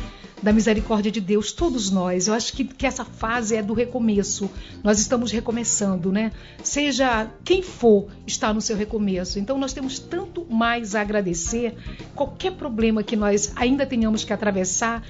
da 0.41 0.53
misericórdia 0.53 1.12
de 1.12 1.20
Deus, 1.20 1.51
todos 1.51 1.89
nós. 1.89 2.27
Eu 2.27 2.34
acho 2.34 2.53
que, 2.53 2.63
que 2.63 2.86
essa 2.86 3.03
fase 3.03 3.56
é 3.56 3.63
do 3.63 3.74
recomeço. 3.74 4.50
Nós 4.84 5.00
estamos 5.00 5.32
recomeçando, 5.32 6.12
né? 6.12 6.32
Seja 6.63 7.29
quem 7.44 7.62
for, 7.63 8.08
está 8.25 8.53
no 8.53 8.62
seu 8.62 8.75
recomeço. 8.77 9.39
Então 9.39 9.58
nós 9.58 9.74
temos 9.74 9.98
tanto 10.00 10.46
mais 10.50 10.94
a 10.96 11.01
agradecer. 11.01 11.75
Qualquer 12.15 12.51
problema 12.53 13.01
que 13.03 13.15
nós 13.15 13.51
ainda 13.56 13.86
tenhamos 13.86 14.24
que 14.24 14.32
atravessar, 14.32 15.03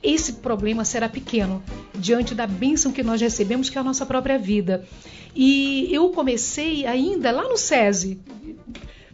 esse 0.00 0.34
problema 0.34 0.84
será 0.84 1.08
pequeno 1.08 1.60
diante 1.92 2.32
da 2.32 2.46
bênção 2.46 2.92
que 2.92 3.02
nós 3.02 3.20
recebemos, 3.20 3.68
que 3.68 3.76
é 3.76 3.80
a 3.80 3.84
nossa 3.84 4.06
própria 4.06 4.38
vida. 4.38 4.84
E 5.34 5.88
eu 5.90 6.10
comecei 6.10 6.86
ainda 6.86 7.32
lá 7.32 7.48
no 7.48 7.56
SESI. 7.56 8.20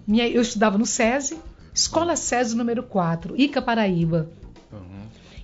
Minha- 0.06 0.28
eu 0.28 0.42
estudava 0.42 0.76
no 0.76 0.84
SESI, 0.84 1.38
Escola 1.72 2.14
SESI 2.16 2.54
número 2.54 2.82
4, 2.82 3.34
Ica 3.40 3.62
Paraíba. 3.62 4.28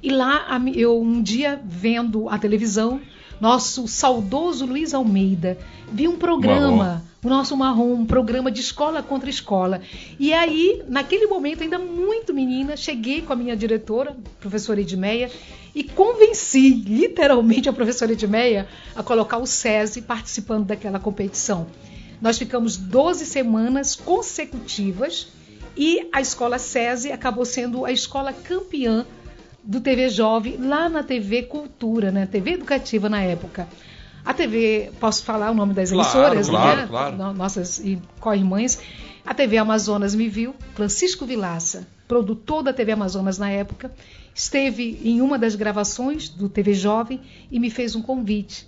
E 0.03 0.11
lá 0.11 0.47
eu 0.75 0.99
um 1.01 1.23
dia 1.23 1.61
vendo 1.63 2.29
a 2.29 2.39
televisão, 2.39 3.01
nosso 3.39 3.87
saudoso 3.87 4.65
Luiz 4.65 4.95
Almeida, 4.95 5.59
vi 5.93 6.09
um 6.09 6.17
programa, 6.17 7.05
o 7.23 7.29
nosso 7.29 7.55
marrom, 7.55 7.93
um 7.93 8.07
programa 8.07 8.51
de 8.51 8.61
escola 8.61 9.03
contra 9.03 9.29
escola. 9.29 9.83
E 10.19 10.33
aí, 10.33 10.83
naquele 10.89 11.27
momento, 11.27 11.63
ainda 11.63 11.79
muito 11.79 12.33
menina, 12.33 12.79
cheguei 12.79 13.21
com 13.21 13.33
a 13.35 13.37
minha 13.37 13.55
diretora, 13.55 14.17
professora 14.41 14.81
Edmeia, 14.81 15.31
e 15.75 15.85
convenci 15.85 16.71
literalmente 16.71 17.69
a 17.69 17.73
professora 17.73 18.13
Edmeia 18.13 18.67
a 18.97 19.03
colocar 19.03 19.37
o 19.37 19.47
SESI 19.47 20.03
participando 20.03 20.67
daquela 20.67 20.99
competição. 20.99 21.67
Nós 22.23 22.39
ficamos 22.39 22.77
12 22.77 23.27
semanas 23.27 23.95
consecutivas 23.95 25.29
e 25.77 26.09
a 26.11 26.21
escola 26.21 26.59
SESI 26.59 27.13
acabou 27.13 27.45
sendo 27.45 27.85
a 27.85 27.93
escola 27.93 28.33
campeã 28.33 29.07
do 29.63 29.81
TV 29.81 30.09
Jovem 30.09 30.57
lá 30.59 30.89
na 30.89 31.03
TV 31.03 31.43
Cultura, 31.45 32.11
né? 32.11 32.27
TV 32.27 32.53
Educativa 32.53 33.09
na 33.09 33.23
época. 33.23 33.69
A 34.25 34.35
TV, 34.35 34.91
posso 35.01 35.25
falar 35.25 35.51
o 35.51 35.55
nome 35.55 35.73
das 35.75 35.91
Claro, 35.91 36.35
emissoras, 36.37 36.49
claro, 36.49 36.81
né? 36.83 36.87
claro. 36.89 37.17
No- 37.17 37.33
Nossas 37.33 37.79
e- 37.79 37.99
co-irmãs. 38.21 38.79
A 39.25 39.35
TV 39.35 39.59
Amazonas 39.59 40.15
me 40.15 40.29
viu, 40.29 40.55
Francisco 40.75 41.25
Vilaça, 41.27 41.87
produtor 42.09 42.63
da 42.63 42.73
TV 42.73 42.93
Amazonas 42.93 43.39
na 43.39 43.51
época, 43.51 43.91
esteve 44.35 44.99
em 45.05 45.21
uma 45.21 45.39
das 45.39 45.55
gravações 45.55 46.29
do 46.29 46.49
TV 46.49 46.73
Jovem 46.75 47.21
e 47.51 47.59
me 47.61 47.71
fez 47.71 47.95
um 47.95 48.03
convite 48.03 48.67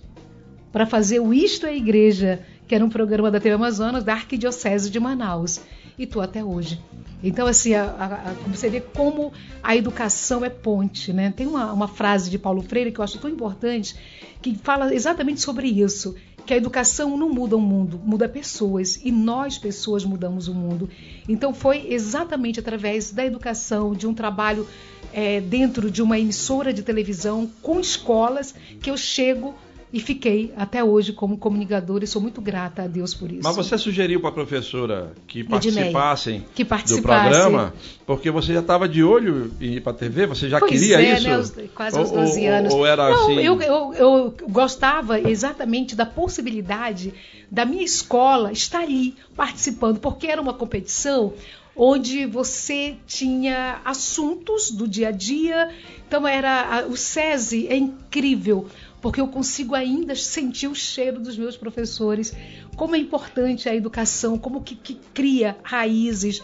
para 0.71 0.87
fazer 0.87 1.21
o 1.21 1.33
Isto 1.35 1.67
é 1.67 1.77
Igreja, 1.77 2.41
que 2.69 2.75
era 2.75 2.85
um 2.85 2.89
programa 2.91 3.31
da 3.31 3.41
TV 3.41 3.55
Amazonas 3.57 4.05
da 4.05 4.13
Arquidiocese 4.15 4.91
de 4.91 4.99
Manaus. 5.01 5.61
E 5.99 6.07
tô 6.07 6.21
até 6.21 6.43
hoje. 6.43 6.81
Então, 7.23 7.47
assim, 7.47 7.75
a, 7.75 7.85
a, 7.85 8.31
a, 8.31 8.33
você 8.49 8.69
vê 8.69 8.81
como 8.81 9.33
a 9.63 9.77
educação 9.77 10.45
é 10.45 10.51
ponte, 10.51 11.13
né? 11.13 11.33
Tem 11.37 11.47
uma, 11.47 11.73
uma 11.73 11.89
frase 11.89 12.31
de 12.31 12.39
Paulo 12.39 12.63
Freire 12.63 12.91
que 12.91 12.99
eu 12.99 13.05
acho 13.05 13.19
tão 13.19 13.31
importante, 13.31 13.95
que 14.41 14.55
fala 14.57 14.93
exatamente 14.93 15.41
sobre 15.41 15.69
isso, 15.69 16.17
que 16.45 16.53
a 16.53 16.57
educação 16.57 17.17
não 17.17 17.29
muda 17.29 17.57
o 17.57 17.61
mundo, 17.61 18.01
muda 18.05 18.29
pessoas, 18.29 19.01
e 19.05 19.13
nós, 19.13 19.57
pessoas, 19.59 20.05
mudamos 20.05 20.49
o 20.49 20.55
mundo. 20.55 20.89
Então, 21.29 21.55
foi 21.55 21.87
exatamente 21.93 22.59
através 22.59 23.13
da 23.13 23.25
educação, 23.25 23.95
de 23.95 24.07
um 24.07 24.15
trabalho 24.15 24.67
é, 25.13 25.41
dentro 25.41 25.91
de 25.91 26.03
uma 26.03 26.19
emissora 26.19 26.73
de 26.73 26.83
televisão, 26.83 27.49
com 27.63 27.79
escolas, 27.79 28.55
que 28.81 28.91
eu 28.91 28.97
chego 28.97 29.55
e 29.93 30.01
fiquei 30.01 30.53
até 30.57 30.83
hoje 30.83 31.13
como 31.13 31.37
comunicadora 31.37 32.03
e 32.03 32.07
sou 32.07 32.23
muito 32.23 32.41
grata 32.41 32.83
a 32.83 32.87
Deus 32.87 33.13
por 33.13 33.31
isso. 33.31 33.43
Mas 33.45 33.55
você 33.57 33.77
sugeriu 33.77 34.21
para 34.21 34.31
a 34.31 34.33
professora 34.33 35.13
que 35.27 35.45
participassem 35.45 36.45
que 36.55 36.65
do 36.65 36.69
participasse. 36.69 37.03
programa, 37.31 37.75
porque 38.07 38.31
você 38.31 38.55
já 38.55 38.61
estava 38.61 38.89
de 38.89 39.03
olho 39.05 39.53
em 39.61 39.75
ir 39.75 39.81
para 39.83 39.93
a 39.93 39.95
TV? 39.95 40.27
Você 40.27 40.49
já 40.49 40.59
Pois 40.59 40.71
queria 40.73 41.03
é, 41.03 41.15
isso? 41.15 41.29
né, 41.29 41.39
os- 41.39 41.53
quase 41.75 41.97
ou, 41.97 42.03
aos 42.03 42.11
12 42.11 42.41
ou- 42.47 42.53
anos. 42.55 42.75
Ou 42.75 42.87
era 42.87 43.09
Não, 43.11 43.23
assim? 43.25 43.35
eu, 43.41 43.61
eu, 43.61 43.95
eu 43.95 44.35
gostava 44.49 45.21
exatamente 45.21 45.95
da 45.95 46.07
possibilidade 46.07 47.13
da 47.51 47.65
minha 47.67 47.85
escola 47.85 48.51
estar 48.51 48.81
ali 48.81 49.15
participando, 49.37 50.01
porque 50.01 50.27
era 50.27 50.41
uma 50.41 50.55
competição 50.55 51.35
onde 51.75 52.27
você 52.27 52.97
tinha 53.07 53.81
assuntos 53.85 54.71
do 54.71 54.87
dia 54.87 55.09
a 55.09 55.11
dia. 55.11 55.71
Então 56.07 56.27
era 56.29 56.85
o 56.89 56.97
SESI 56.97 57.67
é 57.69 57.77
incrível, 57.77 58.67
porque 59.03 59.21
eu 59.21 59.27
consigo 59.27 59.75
ainda 59.75 60.15
sentir 60.15 60.69
o 60.69 60.75
cheiro 60.75 61.21
dos 61.21 61.37
meus 61.37 61.57
professores, 61.57 62.35
como 62.77 62.95
é 62.95 62.99
importante 62.99 63.69
a 63.69 63.75
educação, 63.75 64.39
como 64.39 64.63
que, 64.63 64.77
que 64.77 64.95
cria 65.13 65.57
raízes. 65.63 66.41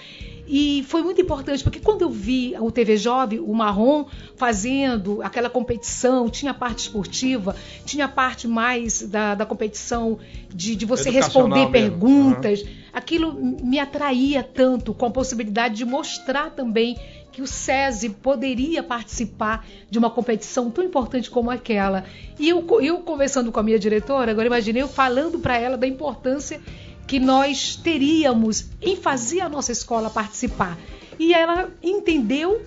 E 0.50 0.82
foi 0.88 1.02
muito 1.02 1.20
importante, 1.20 1.62
porque 1.62 1.78
quando 1.78 2.02
eu 2.02 2.10
vi 2.10 2.54
o 2.58 2.70
TV 2.70 2.96
Jovem, 2.96 3.38
o 3.38 3.54
Marrom, 3.54 4.06
fazendo 4.34 5.22
aquela 5.22 5.48
competição, 5.48 6.28
tinha 6.28 6.52
a 6.52 6.54
parte 6.54 6.80
esportiva, 6.80 7.54
tinha 7.84 8.06
a 8.06 8.08
parte 8.08 8.48
mais 8.48 9.02
da, 9.02 9.34
da 9.34 9.46
competição 9.46 10.18
de, 10.48 10.74
de 10.74 10.86
você 10.86 11.10
responder 11.10 11.68
mesmo. 11.68 11.72
perguntas. 11.72 12.64
Aquilo 12.92 13.34
me 13.34 13.78
atraía 13.78 14.42
tanto, 14.42 14.94
com 14.94 15.06
a 15.06 15.10
possibilidade 15.10 15.76
de 15.76 15.84
mostrar 15.84 16.50
também 16.50 16.96
que 17.38 17.42
o 17.42 17.46
SESI 17.46 18.08
poderia 18.08 18.82
participar 18.82 19.64
de 19.88 19.96
uma 19.96 20.10
competição 20.10 20.72
tão 20.72 20.82
importante 20.82 21.30
como 21.30 21.52
aquela. 21.52 22.04
E 22.36 22.48
eu, 22.48 22.66
eu 22.80 22.98
conversando 22.98 23.52
com 23.52 23.60
a 23.60 23.62
minha 23.62 23.78
diretora, 23.78 24.32
agora 24.32 24.48
imaginei 24.48 24.82
eu 24.82 24.88
falando 24.88 25.38
para 25.38 25.56
ela 25.56 25.76
da 25.76 25.86
importância 25.86 26.60
que 27.06 27.20
nós 27.20 27.76
teríamos 27.76 28.66
em 28.82 28.96
fazer 28.96 29.40
a 29.40 29.48
nossa 29.48 29.70
escola 29.70 30.10
participar. 30.10 30.76
E 31.16 31.32
ela 31.32 31.70
entendeu, 31.80 32.60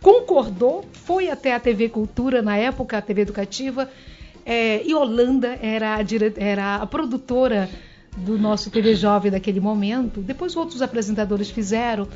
concordou, 0.00 0.84
foi 0.92 1.28
até 1.28 1.52
a 1.52 1.58
TV 1.58 1.88
Cultura 1.88 2.40
na 2.40 2.56
época, 2.56 2.98
a 2.98 3.02
TV 3.02 3.22
Educativa, 3.22 3.90
é, 4.46 4.86
e 4.86 4.94
Holanda 4.94 5.58
era 5.60 5.96
a, 5.96 6.02
dire... 6.04 6.32
era 6.36 6.76
a 6.76 6.86
produtora 6.86 7.68
do 8.16 8.38
nosso 8.38 8.70
TV 8.70 8.94
Jovem 8.94 9.32
daquele 9.32 9.58
momento. 9.58 10.20
Depois 10.20 10.54
outros 10.54 10.80
apresentadores 10.80 11.50
fizeram 11.50 12.06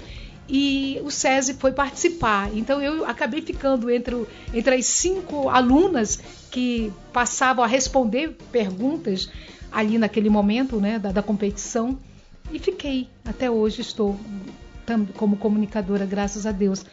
e 0.48 1.00
o 1.04 1.10
SESI 1.10 1.54
foi 1.54 1.72
participar. 1.72 2.50
Então 2.54 2.80
eu 2.80 3.04
acabei 3.04 3.42
ficando 3.42 3.90
entre, 3.90 4.26
entre 4.54 4.74
as 4.74 4.86
cinco 4.86 5.48
alunas 5.48 6.20
que 6.50 6.92
passavam 7.12 7.64
a 7.64 7.66
responder 7.66 8.36
perguntas 8.52 9.28
ali 9.72 9.98
naquele 9.98 10.30
momento 10.30 10.80
né, 10.80 10.98
da, 10.98 11.12
da 11.12 11.22
competição 11.22 11.98
e 12.52 12.58
fiquei. 12.58 13.08
Até 13.24 13.50
hoje 13.50 13.80
estou 13.80 14.18
como 15.16 15.36
comunicadora, 15.36 16.06
graças 16.06 16.46
a 16.46 16.52
Deus. 16.52 16.84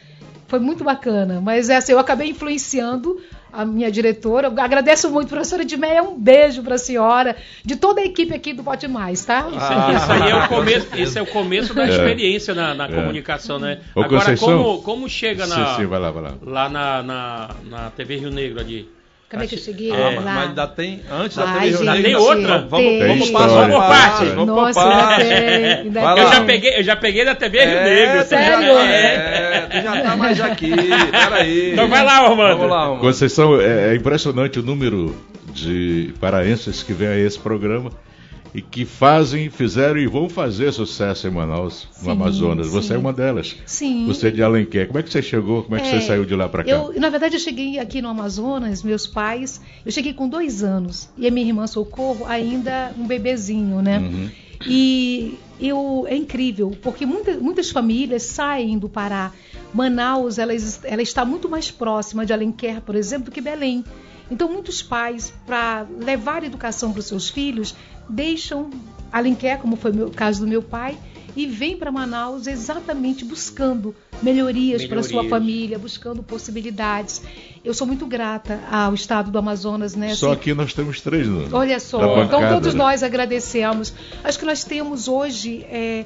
Foi 0.48 0.58
muito 0.58 0.84
bacana, 0.84 1.40
mas 1.40 1.68
essa 1.70 1.90
eu 1.90 1.98
acabei 1.98 2.30
influenciando 2.30 3.20
a 3.54 3.64
minha 3.64 3.90
diretora. 3.90 4.48
Eu 4.48 4.60
agradeço 4.60 5.10
muito, 5.10 5.28
professora 5.28 5.62
Edmeia, 5.62 6.02
um 6.02 6.18
beijo 6.18 6.62
para 6.62 6.74
a 6.74 6.78
senhora, 6.78 7.36
de 7.64 7.76
toda 7.76 8.00
a 8.00 8.04
equipe 8.04 8.34
aqui 8.34 8.52
do 8.52 8.62
Pode 8.64 8.86
Mais, 8.88 9.24
tá? 9.24 9.46
Ah, 9.52 9.92
Isso 9.94 10.12
aí 10.12 10.30
é 10.30 10.34
o 10.36 10.40
com 10.48 10.54
começo, 10.56 10.86
esse 10.96 11.18
é 11.18 11.22
o 11.22 11.26
começo 11.26 11.74
da 11.74 11.86
experiência 11.88 12.54
na, 12.54 12.74
na 12.74 12.88
comunicação, 12.88 13.58
né? 13.58 13.80
Ô, 13.94 14.00
Agora, 14.02 14.20
Conceição? 14.20 14.62
como, 14.62 14.82
como 14.82 15.08
chega 15.08 15.46
na, 15.46 15.54
Sim, 15.74 15.82
sim, 15.82 15.86
vai 15.86 16.00
lá, 16.00 16.10
vai 16.10 16.22
lá. 16.22 16.34
lá 16.42 16.68
na, 16.68 17.02
na, 17.02 17.50
na 17.68 17.90
TV 17.90 18.16
Rio 18.16 18.30
Negro 18.30 18.60
ali? 18.60 18.88
Como 19.34 19.44
é 19.44 19.46
que 19.48 19.54
eu 19.54 19.58
cheguei 19.58 19.90
Ah, 19.92 19.96
lá? 19.96 20.20
mas 20.22 20.48
ainda 20.48 20.66
tem. 20.66 21.00
Antes 21.10 21.36
da 21.36 21.44
Ai, 21.44 21.70
TV 21.70 21.84
gente, 21.84 22.02
tem 22.02 22.14
outra? 22.16 22.58
Vamos, 22.58 22.70
vamos, 22.70 22.86
tem. 22.86 23.06
vamos 23.08 23.24
Tem 23.24 23.32
passo 23.32 23.46
história. 23.48 23.74
por 23.74 23.80
parte. 23.86 24.24
Vamos 24.24 24.34
Vamos 24.34 24.54
por 24.54 24.64
Nossa, 24.64 24.80
ainda 24.82 24.96
parte. 25.06 25.24
tem, 25.24 25.72
ainda 25.74 26.00
Eu 26.00 26.28
já, 26.32 26.40
peguei, 26.44 26.78
eu 26.78 26.82
já 26.82 26.96
peguei 26.96 27.24
da 27.24 27.34
TV 27.34 27.58
Rio 27.64 27.68
É, 27.78 27.84
Negro. 27.84 28.12
tu 28.12 28.16
já, 28.18 28.24
Sério? 28.24 28.78
é, 28.78 29.60
tu 29.70 29.82
já 29.82 30.02
tá 30.02 30.16
mais 30.16 30.40
aqui. 30.40 30.70
Peraí. 31.10 31.72
Então 31.72 31.88
vai 31.88 32.04
lá, 32.04 32.12
Armando. 32.18 32.56
Vamos 32.56 32.70
lá, 32.70 32.82
Armando. 32.82 33.00
Conceição, 33.00 33.60
é, 33.60 33.92
é 33.92 33.94
impressionante 33.96 34.58
o 34.58 34.62
número 34.62 35.14
de 35.52 36.12
paraenses 36.20 36.82
que 36.82 36.92
vêm 36.92 37.08
a 37.08 37.18
esse 37.18 37.38
programa 37.38 37.90
e 38.54 38.62
que 38.62 38.84
fazem, 38.84 39.50
fizeram 39.50 39.98
e 39.98 40.06
vão 40.06 40.28
fazer 40.28 40.72
sucesso 40.72 41.26
em 41.26 41.30
Manaus, 41.30 41.88
no 41.98 42.04
Sim, 42.04 42.10
Amazonas. 42.12 42.68
Você 42.68 42.88
sim. 42.88 42.94
é 42.94 42.98
uma 42.98 43.12
delas. 43.12 43.56
Sim. 43.66 44.06
Você 44.06 44.28
é 44.28 44.30
de 44.30 44.42
Alenquer. 44.44 44.86
Como 44.86 44.98
é 45.00 45.02
que 45.02 45.10
você 45.10 45.20
chegou? 45.20 45.64
Como 45.64 45.74
é 45.74 45.80
que 45.80 45.88
É, 45.88 46.00
você 46.00 46.06
saiu 46.06 46.24
de 46.24 46.36
lá 46.36 46.48
para 46.48 46.62
cá? 46.62 46.70
Eu, 46.70 46.94
na 47.00 47.08
verdade, 47.08 47.34
eu 47.34 47.40
cheguei 47.40 47.80
aqui 47.80 48.00
no 48.00 48.08
Amazonas, 48.08 48.84
meus 48.84 49.08
pais, 49.08 49.60
eu 49.84 49.90
cheguei 49.90 50.14
com 50.14 50.28
dois 50.28 50.62
anos 50.62 51.10
e 51.18 51.26
a 51.26 51.32
minha 51.32 51.48
irmã 51.48 51.66
Socorro 51.66 52.24
ainda 52.26 52.94
um 52.96 53.08
bebezinho, 53.08 53.82
né? 53.82 53.98
Uhum. 53.98 54.30
E 54.66 55.36
eu, 55.60 56.06
é 56.08 56.14
incrível, 56.16 56.76
porque 56.80 57.04
muitas, 57.04 57.40
muitas 57.42 57.70
famílias 57.70 58.22
saem 58.22 58.78
do 58.78 58.88
Pará. 58.88 59.32
Manaus, 59.72 60.38
ela, 60.38 60.52
ela 60.84 61.02
está 61.02 61.24
muito 61.24 61.48
mais 61.48 61.72
próxima 61.72 62.24
de 62.24 62.32
Alenquer, 62.32 62.80
por 62.80 62.94
exemplo, 62.94 63.26
do 63.26 63.30
que 63.32 63.40
Belém. 63.40 63.84
Então, 64.30 64.50
muitos 64.50 64.82
pais, 64.82 65.34
para 65.46 65.86
levar 66.00 66.44
educação 66.44 66.92
para 66.92 67.00
os 67.00 67.06
seus 67.06 67.28
filhos, 67.28 67.74
deixam 68.08 68.70
Alenquer, 69.12 69.58
como 69.58 69.76
foi 69.76 69.92
o 69.92 70.10
caso 70.10 70.40
do 70.40 70.46
meu 70.46 70.62
pai, 70.62 70.98
e 71.36 71.46
vêm 71.46 71.76
para 71.76 71.90
Manaus 71.90 72.46
exatamente 72.46 73.24
buscando 73.24 73.94
melhorias 74.22 74.84
para 74.86 75.02
sua 75.02 75.22
Melhorias. 75.22 75.30
família, 75.30 75.78
buscando 75.78 76.22
possibilidades. 76.22 77.22
Eu 77.64 77.74
sou 77.74 77.86
muito 77.86 78.06
grata 78.06 78.60
ao 78.70 78.94
estado 78.94 79.30
do 79.30 79.38
Amazonas, 79.38 79.94
né? 79.96 80.14
Só 80.14 80.28
assim, 80.28 80.36
aqui 80.36 80.54
nós 80.54 80.72
temos 80.72 81.00
três, 81.00 81.26
não? 81.26 81.48
Olha 81.52 81.80
só, 81.80 81.98
Da 81.98 82.04
então 82.24 82.40
bancada, 82.40 82.54
todos 82.54 82.74
né? 82.74 82.78
nós 82.78 83.02
agradecemos. 83.02 83.92
Acho 84.22 84.38
que 84.38 84.44
nós 84.44 84.64
temos 84.64 85.08
hoje, 85.08 85.64
é, 85.68 86.04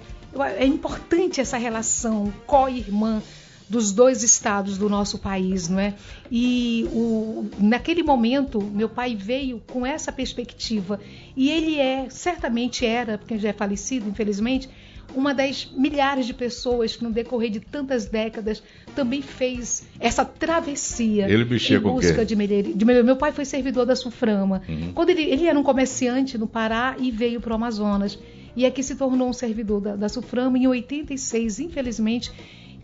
é 0.57 0.67
importante 0.67 1.41
essa 1.41 1.59
relação 1.59 2.33
co-irmã 2.47 3.23
dos 3.68 3.92
dois 3.92 4.22
estados 4.22 4.78
do 4.78 4.88
nosso 4.88 5.18
país, 5.18 5.68
não 5.68 5.78
é? 5.78 5.94
E 6.31 6.88
o, 6.92 7.48
naquele 7.59 8.02
momento, 8.02 8.62
meu 8.62 8.88
pai 8.88 9.14
veio 9.14 9.62
com 9.66 9.85
essa 9.85 10.11
perspectiva. 10.11 10.98
E 11.37 11.50
ele 11.50 11.78
é, 11.78 12.09
certamente 12.09 12.87
era, 12.87 13.18
porque 13.18 13.38
já 13.38 13.50
é 13.50 13.52
falecido, 13.52 14.09
infelizmente, 14.09 14.68
uma 15.14 15.35
das 15.35 15.70
milhares 15.74 16.26
de 16.26 16.35
pessoas 16.35 16.96
que 16.96 17.02
no 17.02 17.11
decorrer 17.11 17.50
de 17.50 17.61
tantas 17.61 18.07
décadas 18.07 18.62
também 18.94 19.22
fez 19.22 19.87
essa 19.98 20.24
travessia 20.24 21.28
Ele 21.31 21.44
mexia 21.44 21.78
em 21.78 21.81
busca 21.81 22.24
de 22.24 22.37
melhoria. 22.37 22.74
de 22.74 22.85
melhoria. 22.85 23.07
Meu 23.07 23.16
pai 23.16 23.33
foi 23.33 23.44
servidor 23.44 23.87
da 23.87 23.96
Suframa. 23.96 24.62
Uhum. 24.68 24.92
Quando 24.92 25.11
ele, 25.11 25.22
ele 25.22 25.46
era 25.46 25.59
um 25.59 25.62
comerciante 25.62 26.37
no 26.37 26.46
Pará 26.46 26.96
e 26.98 27.11
veio 27.11 27.40
para 27.40 27.52
o 27.52 27.54
Amazonas. 27.54 28.18
E 28.54 28.66
aqui 28.66 28.83
se 28.83 28.96
tornou 28.96 29.28
um 29.28 29.33
servidor 29.33 29.81
da, 29.81 29.96
da 29.96 30.09
Suframa. 30.09 30.59
Em 30.59 30.66
86, 30.66 31.61
infelizmente, 31.61 32.33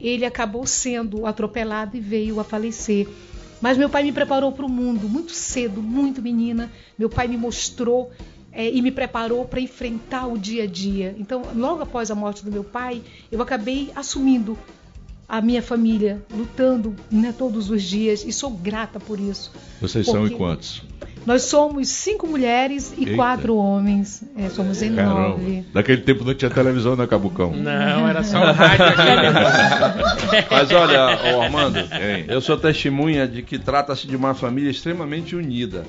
ele 0.07 0.25
acabou 0.25 0.67
sendo 0.67 1.27
atropelado 1.27 1.97
e 1.97 2.01
veio 2.01 2.39
a 2.39 2.45
falecer. 2.45 3.09
Mas 3.61 3.79
meu 3.79 3.89
pai 3.89 4.03
me 4.03 4.13
preparou 4.13 4.53
para 4.53 4.67
o 4.67 4.69
mundo 4.69 5.09
muito 5.09 5.33
cedo, 5.33 5.83
muito 5.83 6.21
menina. 6.21 6.71
Meu 6.99 7.09
pai 7.09 7.27
me 7.27 7.37
mostrou 7.37 8.11
é, 8.53 8.71
e 8.71 8.83
me 8.83 8.91
preparou 8.91 9.45
para 9.47 9.61
enfrentar 9.61 10.27
o 10.27 10.37
dia 10.37 10.65
a 10.65 10.67
dia. 10.67 11.15
Então, 11.19 11.43
logo 11.55 11.83
após 11.83 12.11
a 12.11 12.15
morte 12.15 12.45
do 12.45 12.53
meu 12.53 12.63
pai, 12.63 13.03
eu 13.33 13.41
acabei 13.41 13.91
assumindo 13.97 14.59
a 15.27 15.41
minha 15.41 15.63
família, 15.63 16.23
lutando 16.31 16.95
né, 17.11 17.35
todos 17.37 17.71
os 17.71 17.83
dias 17.83 18.25
e 18.25 18.33
sou 18.33 18.51
grata 18.51 19.01
por 19.01 19.19
isso. 19.19 19.51
Vocês 19.81 20.07
são 20.07 20.27
em 20.27 20.29
Porque 20.29 20.37
quantos? 20.37 20.83
Nós 21.27 21.43
somos 21.43 21.89
cinco 21.89 22.27
mulheres 22.27 22.93
e 22.99 23.05
Eita. 23.05 23.17
quatro 23.17 23.57
homens. 23.57 24.23
É, 24.37 24.49
somos 24.51 24.83
em 24.83 24.95
Caramba. 24.95 25.29
nove. 25.31 25.65
Naquele 25.73 26.03
tempo 26.03 26.25
não 26.25 26.35
tinha 26.35 26.51
televisão, 26.51 26.95
né, 26.97 27.07
Cabucão? 27.07 27.53
Não, 27.55 28.09
era 28.09 28.23
só 28.23 28.39
o 28.41 28.53
rádio 28.53 28.85
aqui. 28.87 30.47
Mas 30.51 30.71
olha, 30.71 31.01
Armando, 31.43 31.79
eu 32.29 32.41
sou 32.41 32.57
testemunha 32.57 33.27
de 33.27 33.43
que 33.43 33.59
trata-se 33.59 34.07
de 34.07 34.17
uma 34.17 34.35
família 34.35 34.71
extremamente 34.71 35.35
unida. 35.35 35.85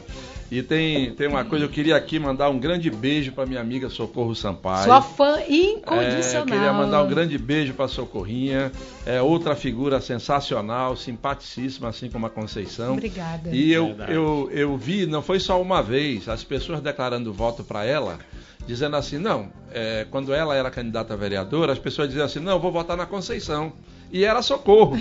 E 0.51 0.61
tem, 0.61 1.11
tem 1.15 1.27
uma 1.27 1.43
coisa, 1.43 1.65
eu 1.65 1.69
queria 1.69 1.95
aqui 1.95 2.19
mandar 2.19 2.49
um 2.49 2.59
grande 2.59 2.91
beijo 2.91 3.31
para 3.31 3.47
minha 3.47 3.59
amiga 3.59 3.89
Socorro 3.89 4.35
Sampaio. 4.35 4.83
Sua 4.83 5.01
fã 5.01 5.39
É, 5.39 5.51
incondicional. 5.51 6.45
queria 6.45 6.71
mandar 6.71 7.01
um 7.03 7.07
grande 7.07 7.35
beijo 7.37 7.73
para 7.73 7.87
Socorrinha, 7.87 8.71
é 9.07 9.19
outra 9.21 9.55
figura 9.55 9.99
sensacional, 9.99 10.95
simpaticíssima, 10.95 11.89
assim 11.89 12.09
como 12.09 12.27
a 12.27 12.29
Conceição. 12.29 12.93
Obrigada. 12.93 13.49
E 13.51 13.71
eu, 13.71 13.87
Verdade. 13.87 14.13
eu, 14.13 14.49
eu 14.53 14.77
vi, 14.77 15.07
não 15.07 15.21
foi 15.23 15.39
só 15.39 15.59
uma 15.59 15.81
vez, 15.81 16.29
as 16.29 16.43
pessoas 16.43 16.79
declarando 16.79 17.33
voto 17.33 17.63
para 17.63 17.83
ela. 17.83 18.19
dizendo 18.67 18.95
assim, 18.95 19.17
não, 19.17 19.49
é, 19.71 20.05
quando 20.11 20.33
ela 20.33 20.55
era 20.55 20.69
candidata 20.71 21.13
a 21.13 21.17
vereadora, 21.17 21.71
as 21.73 21.79
pessoas 21.79 22.07
diziam 22.07 22.25
assim, 22.25 22.39
não, 22.39 22.53
eu 22.53 22.59
vou 22.59 22.71
votar 22.71 22.95
na 22.97 23.05
Conceição. 23.05 23.73
E 24.11 24.23
era 24.23 24.41
socorro. 24.41 24.97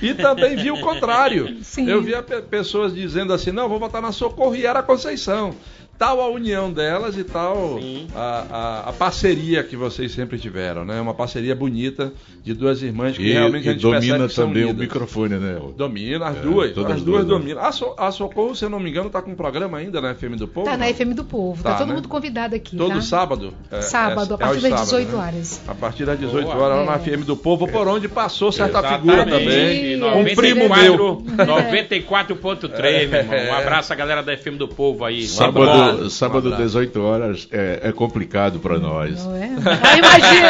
E 0.00 0.14
também 0.14 0.56
vi 0.56 0.70
o 0.70 0.80
contrário. 0.80 1.58
Sim. 1.62 1.88
Eu 1.88 2.00
via 2.02 2.22
pe- 2.22 2.40
pessoas 2.42 2.94
dizendo 2.94 3.32
assim, 3.32 3.50
não, 3.50 3.68
vou 3.68 3.78
votar 3.78 4.00
na 4.00 4.12
socorro 4.12 4.54
e 4.56 4.64
era 4.64 4.82
Conceição. 4.82 5.54
Tal 5.98 6.20
a 6.20 6.28
união 6.28 6.72
delas 6.72 7.16
e 7.16 7.22
tal 7.24 7.78
a, 8.14 8.20
a- 8.50 8.88
a 8.88 8.92
parceria 8.92 9.62
que 9.62 9.76
vocês 9.76 10.10
sempre 10.12 10.38
tiveram, 10.38 10.84
né? 10.84 11.00
Uma 11.00 11.14
parceria 11.14 11.54
bonita 11.54 12.12
de 12.42 12.52
duas 12.52 12.82
irmãs 12.82 13.16
que 13.16 13.22
E, 13.22 13.32
realmente 13.32 13.68
a 13.68 13.72
e 13.72 13.74
gente 13.74 13.82
percebe 13.82 14.06
domina 14.08 14.28
que 14.28 14.34
são 14.34 14.46
também 14.48 14.64
o 14.64 14.74
microfone, 14.74 15.36
né? 15.36 15.58
Domina, 15.76 16.26
as 16.28 16.36
É, 16.36 16.40
duas. 16.40 16.72
todas 16.72 16.90
As 16.92 16.96
as 16.98 17.02
duas 17.04 17.24
duas, 17.24 17.38
né? 17.38 17.38
dominam. 17.44 17.62
A, 17.64 17.72
so, 17.72 17.94
a 17.96 18.10
Socorro, 18.10 18.54
se 18.56 18.64
eu 18.64 18.70
não 18.70 18.80
me 18.80 18.90
engano, 18.90 19.08
tá 19.08 19.22
com 19.22 19.30
um 19.30 19.34
programa 19.36 19.78
ainda 19.78 20.00
na 20.00 20.14
FM 20.14 20.36
do 20.36 20.48
Povo. 20.48 20.66
Tá 20.68 20.76
na? 20.76 20.86
FM 20.92 21.14
do 21.14 21.24
Povo. 21.24 21.62
Tá, 21.62 21.70
Tá, 21.72 21.78
todo 21.78 21.88
né? 21.88 21.94
mundo 21.94 22.08
convidado 22.08 22.54
aqui. 22.54 22.76
Todo 22.76 22.94
tá? 22.96 23.00
sábado. 23.00 23.54
é, 23.70 23.80
Sábado, 23.80 24.32
é- 24.32 24.34
a 24.34 24.38
partir 24.38 24.58
é 24.66 24.70
das 24.70 24.80
sábados, 24.80 24.90
18 24.90 25.16
né? 25.16 25.22
horas. 25.22 25.60
A 25.68 25.74
partir 25.74 26.04
das 26.04 26.18
18 26.18 26.44
Boa. 26.46 26.56
horas, 26.56 26.78
lá 26.78 26.84
na 26.84 26.94
É. 26.96 26.98
FM 26.98 27.24
do 27.24 27.36
Povo, 27.36 27.68
por 27.68 27.86
onde 27.88 28.08
passou 28.08 28.50
certa 28.52 28.78
Exatamente. 28.80 29.00
figura 29.00 29.24
também. 29.26 30.02
Um 30.02 30.34
primo 30.34 30.68
meu. 30.68 31.22
94.3, 31.36 33.08
meu 33.08 33.20
irmão. 33.20 33.36
Um 33.50 33.54
abraço 33.54 33.92
à 33.92 33.96
galera 33.96 34.22
da 34.22 34.36
FM 34.36 34.56
do 34.58 34.68
Povo 34.68 35.04
aí. 35.04 35.26
Sábado, 35.26 35.64
sábado 36.10 36.44
um 36.48 36.52
abraço. 36.52 36.62
18 36.64 37.02
horas 37.02 37.48
é, 37.52 37.80
é 37.84 37.92
complicado 37.92 38.58
para 38.58 38.78
nós. 38.78 39.24
Não 39.24 39.36
é? 39.36 39.50
Ah, 39.64 39.96
imagino! 39.96 40.48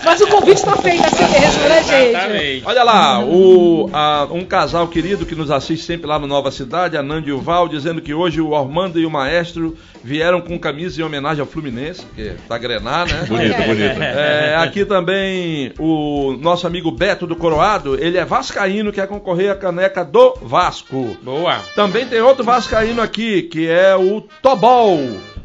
Mas 0.04 0.20
o 0.20 0.26
convite 0.26 0.64
tá 0.64 0.76
feito 0.76 1.04
assim 1.06 1.24
mesmo, 1.30 1.62
né, 1.68 1.82
gente? 1.82 2.08
Exatamente. 2.10 2.62
Olha 2.66 2.82
lá, 2.82 3.20
o, 3.24 3.90
a- 3.92 4.28
um 4.30 4.44
casal 4.44 4.88
querido 4.88 5.24
que 5.26 5.34
nos 5.34 5.50
assiste 5.50 5.84
sempre 5.84 6.06
lá 6.06 6.18
no 6.18 6.26
Nova 6.26 6.50
Cidade, 6.50 6.96
a 6.96 7.02
Nandi 7.02 7.30
e 7.30 7.32
o 7.32 7.40
Val, 7.40 7.68
dizendo 7.68 8.00
que 8.00 8.12
hoje 8.14 8.40
o 8.40 8.54
Armando 8.56 8.98
e 8.98 9.06
o 9.06 9.10
Maestro 9.10 9.76
vieram 10.02 10.40
com 10.40 10.58
camisa 10.58 11.00
em 11.00 11.04
homenagem 11.04 11.40
ao 11.40 11.46
Fluminense, 11.46 12.04
porque 12.06 12.34
tá 12.48 12.58
grenar, 12.58 13.06
né? 13.06 13.24
Bonito, 13.26 13.56
bonito. 13.56 14.02
É, 14.02 14.56
aqui 14.56 14.84
também 14.84 15.72
o 15.78 16.36
nosso 16.40 16.66
amigo 16.66 16.90
Beto 16.90 17.26
do 17.26 17.36
Coroado, 17.36 18.02
ele 18.02 18.18
é 18.18 18.24
vascaíno, 18.24 18.92
quer 18.92 19.06
concorrer 19.06 19.50
à 19.50 19.54
caneca 19.54 20.04
do 20.04 20.34
Vasco. 20.42 21.16
Boa. 21.22 21.60
Também 21.74 22.06
tem 22.06 22.20
outro 22.20 22.44
vascaíno 22.44 23.02
aqui, 23.02 23.42
que 23.42 23.68
é 23.68 23.94
o 23.94 24.22
Tobol, 24.42 24.98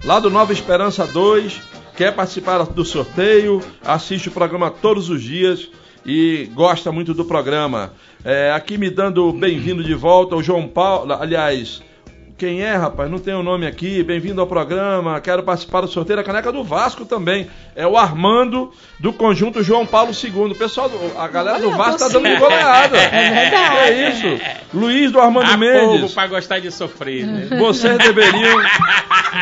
lá 0.04 0.20
do 0.20 0.30
Nova 0.30 0.54
Esperança 0.54 1.06
2, 1.06 1.62
quer 1.96 2.13
participar 2.13 2.63
do 2.63 2.86
sorteio, 2.86 3.62
assiste 3.84 4.30
o 4.30 4.32
programa 4.32 4.70
todos 4.72 5.10
os 5.10 5.22
dias 5.22 5.70
e 6.06 6.50
gosta 6.54 6.91
muito 6.91 7.13
do 7.13 7.26
programa. 7.26 7.94
É, 8.24 8.52
aqui 8.52 8.78
me 8.78 8.89
dando 8.89 9.32
bem-vindo 9.34 9.84
de 9.84 9.94
volta 9.94 10.36
o 10.36 10.44
João 10.44 10.68
Paulo, 10.68 11.13
aliás, 11.13 11.82
quem 12.38 12.62
é, 12.62 12.76
rapaz? 12.76 13.10
Não 13.10 13.17
tem 13.17 13.34
o 13.34 13.41
nome 13.41 13.65
aqui. 13.65 14.04
Bem-vindo 14.04 14.41
ao 14.41 14.48
programa. 14.48 15.21
Quero 15.21 15.41
participar 15.41 15.80
do 15.82 15.88
sorteio 15.88 16.17
da 16.17 16.24
caneca 16.24 16.52
do 16.52 16.65
Vasco 16.65 17.06
também. 17.06 17.48
É 17.74 17.88
o 17.88 17.95
Armando 17.95 18.74
do 19.00 19.13
conjunto 19.13 19.63
João 19.63 19.86
Paulo 19.86 20.12
II. 20.12 20.54
Pessoal, 20.54 20.91
a 21.17 21.28
galera 21.30 21.60
do 21.62 21.71
Vasco 21.71 22.00
tá 22.00 22.10
dando 22.10 22.28
de 22.28 22.36
goleada. 22.36 22.98
É 23.15 23.30
verdade. 23.30 23.78
É 23.80 24.10
isso. 24.10 24.43
Luiz 24.74 25.12
do 25.12 25.19
Armando 25.21 25.50
Há 25.50 25.56
Mendes. 25.56 26.02
povo 26.02 26.13
pra 26.13 26.28
gostar 26.28 26.60
de 26.60 26.69
sofrer, 26.71 27.26
né? 27.26 27.48
Vocês 27.58 27.98
deveriam. 28.00 28.60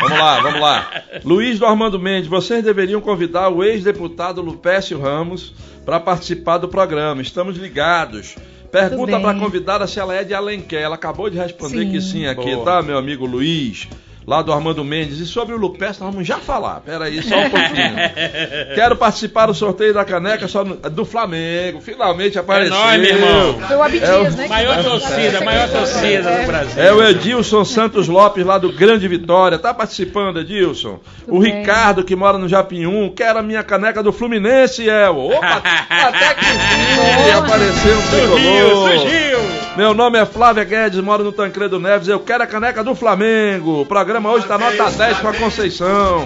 Vamos 0.02 0.20
lá, 0.20 0.40
vamos 0.42 0.62
lá. 0.62 0.92
Luiz 1.26 1.58
do 1.58 1.66
Armando 1.66 2.00
Mendes, 2.00 2.28
vocês 2.28 2.64
deveriam 2.64 3.02
convidar 3.02 3.50
o 3.50 3.64
ex-deputado 3.64 4.42
Lupécio 4.42 5.00
Ramos 5.00 5.54
para 5.86 6.00
participar 6.00 6.58
do 6.60 6.68
programa. 6.68 7.22
Estamos 7.22 7.58
ligados. 7.58 8.36
Pergunta 8.74 9.20
para 9.20 9.38
a 9.38 9.40
convidada 9.40 9.86
se 9.86 10.00
ela 10.00 10.16
é 10.16 10.24
de 10.24 10.34
Alenquer. 10.34 10.82
Ela 10.82 10.96
acabou 10.96 11.30
de 11.30 11.38
responder 11.38 11.86
Sim. 11.86 11.92
que 11.92 12.02
sim 12.02 12.26
aqui, 12.26 12.56
Boa. 12.56 12.66
tá, 12.66 12.82
meu 12.82 12.98
amigo 12.98 13.24
Luiz? 13.24 13.88
Lá 14.26 14.42
do 14.42 14.54
Armando 14.54 14.84
Mendes. 14.84 15.20
E 15.20 15.26
sobre 15.26 15.54
o 15.54 15.58
Lupécio, 15.58 16.04
nós 16.04 16.14
vamos 16.14 16.28
já 16.28 16.38
falar. 16.38 16.80
Pera 16.82 17.06
aí, 17.06 17.22
só 17.22 17.36
um 17.38 17.50
pouquinho. 17.50 17.96
Quero 18.76 18.96
participar 18.96 19.48
do 19.48 19.54
sorteio 19.54 19.94
da 19.94 20.06
caneca 20.06 20.48
só 20.48 20.64
no- 20.64 20.76
do 20.76 21.04
Flamengo. 21.06 21.82
Finalmente 21.82 22.40
apareceu. 22.40 22.74
nóis, 22.76 23.02
meu 23.02 23.10
irmão. 23.10 23.60
Foi 23.68 23.76
o 23.76 23.84
Abdias, 23.84 24.10
É 24.10 24.18
o- 24.18 24.32
né? 24.32 24.48
Maior 24.48 24.84
torcida, 24.84 25.42
maior 25.42 25.70
torcida 25.70 26.32
do 26.42 26.48
Brasil. 26.48 26.84
É 26.84 26.94
o 26.94 27.04
Edilson 27.04 27.66
Santos 27.66 28.08
Lopes, 28.08 28.46
lá 28.46 28.58
do 28.58 28.72
Grande 28.72 29.08
Vitória. 29.08 29.60
Tá 29.60 29.74
participando, 29.74 30.40
Edilson? 30.40 31.00
o 31.28 31.40
bem. 31.40 31.60
Ricardo, 31.60 32.04
que 32.04 32.16
mora 32.16 32.38
no 32.38 32.48
Japinhum, 32.48 33.10
quer 33.16 33.36
a 33.36 33.42
minha 33.42 33.64
caneca 33.64 34.02
do 34.04 34.12
Fluminense, 34.14 34.88
El. 34.90 35.18
Opa, 35.28 35.62
até 35.90 36.34
que 36.34 36.46
enfim, 36.46 37.32
apareceu 37.38 37.98
um 37.98 38.02
Surgiu, 38.02 38.30
tricolor. 38.40 38.90
surgiu. 39.00 39.40
Meu 39.76 39.94
nome 39.94 40.20
é 40.20 40.26
Flávia 40.26 40.64
Guedes, 40.64 41.00
moro 41.00 41.24
no 41.24 41.32
Tancredo 41.32 41.80
Neves. 41.80 42.08
Eu 42.08 42.20
quero 42.20 42.44
a 42.44 42.48
caneca 42.48 42.84
do 42.84 42.94
Flamengo. 42.94 43.82
O 43.82 43.86
programa 44.14 44.32
hoje 44.32 44.48
tá 44.48 44.60
nota 44.60 44.92
10 44.92 45.20
com 45.22 45.28
a 45.28 45.34
Conceição. 45.34 46.26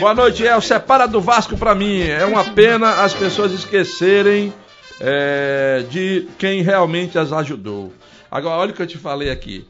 Boa 0.00 0.12
noite, 0.12 0.44
El. 0.44 0.60
Separa 0.60 1.06
do 1.06 1.20
Vasco 1.20 1.56
pra 1.56 1.76
mim. 1.76 2.00
É 2.00 2.24
uma 2.24 2.42
pena 2.42 3.04
as 3.04 3.14
pessoas 3.14 3.52
esquecerem 3.52 4.52
é, 4.98 5.84
de 5.88 6.26
quem 6.38 6.60
realmente 6.60 7.16
as 7.16 7.32
ajudou. 7.32 7.92
Agora, 8.28 8.56
olha 8.56 8.72
o 8.72 8.74
que 8.74 8.82
eu 8.82 8.86
te 8.86 8.98
falei 8.98 9.30
aqui. 9.30 9.64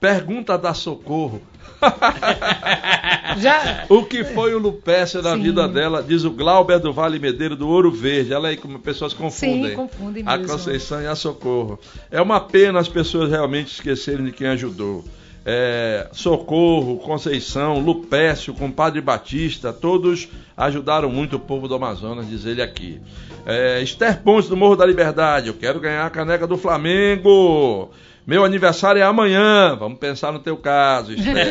Pergunta 0.00 0.58
da 0.58 0.74
Socorro. 0.74 1.40
Já, 3.38 3.84
O 3.88 4.02
que 4.02 4.24
foi 4.24 4.54
o 4.54 4.58
Lupécio 4.58 5.22
na 5.22 5.36
Sim. 5.36 5.42
vida 5.42 5.68
dela? 5.68 6.02
Diz 6.02 6.24
o 6.24 6.32
Glauber 6.32 6.80
do 6.80 6.92
Vale 6.92 7.20
Medeiro 7.20 7.54
do 7.54 7.68
Ouro 7.68 7.92
Verde. 7.92 8.34
Olha 8.34 8.48
aí 8.48 8.56
como 8.56 8.80
pessoas 8.80 9.14
confundem. 9.14 9.70
Sim, 9.70 9.76
confundem 9.76 10.24
A 10.26 10.36
mesmo. 10.36 10.52
Conceição 10.52 11.00
e 11.00 11.06
a 11.06 11.14
Socorro. 11.14 11.78
É 12.10 12.20
uma 12.20 12.40
pena 12.40 12.80
as 12.80 12.88
pessoas 12.88 13.30
realmente 13.30 13.72
esquecerem 13.72 14.24
de 14.24 14.32
quem 14.32 14.48
ajudou. 14.48 15.04
É, 15.50 16.08
Socorro, 16.12 16.98
Conceição, 16.98 17.78
Lupécio, 17.78 18.52
Compadre 18.52 19.00
Batista, 19.00 19.72
todos 19.72 20.28
ajudaram 20.54 21.08
muito 21.08 21.36
o 21.36 21.40
povo 21.40 21.66
do 21.66 21.74
Amazonas, 21.74 22.28
diz 22.28 22.44
ele 22.44 22.60
aqui. 22.60 23.00
É, 23.46 23.80
Esther 23.80 24.20
Pontes 24.20 24.50
do 24.50 24.58
Morro 24.58 24.76
da 24.76 24.84
Liberdade, 24.84 25.48
eu 25.48 25.54
quero 25.54 25.80
ganhar 25.80 26.04
a 26.04 26.10
caneca 26.10 26.46
do 26.46 26.58
Flamengo. 26.58 27.90
Meu 28.26 28.44
aniversário 28.44 29.00
é 29.00 29.04
amanhã. 29.04 29.74
Vamos 29.74 29.98
pensar 29.98 30.32
no 30.32 30.38
teu 30.38 30.58
caso, 30.58 31.14
Esther. 31.14 31.46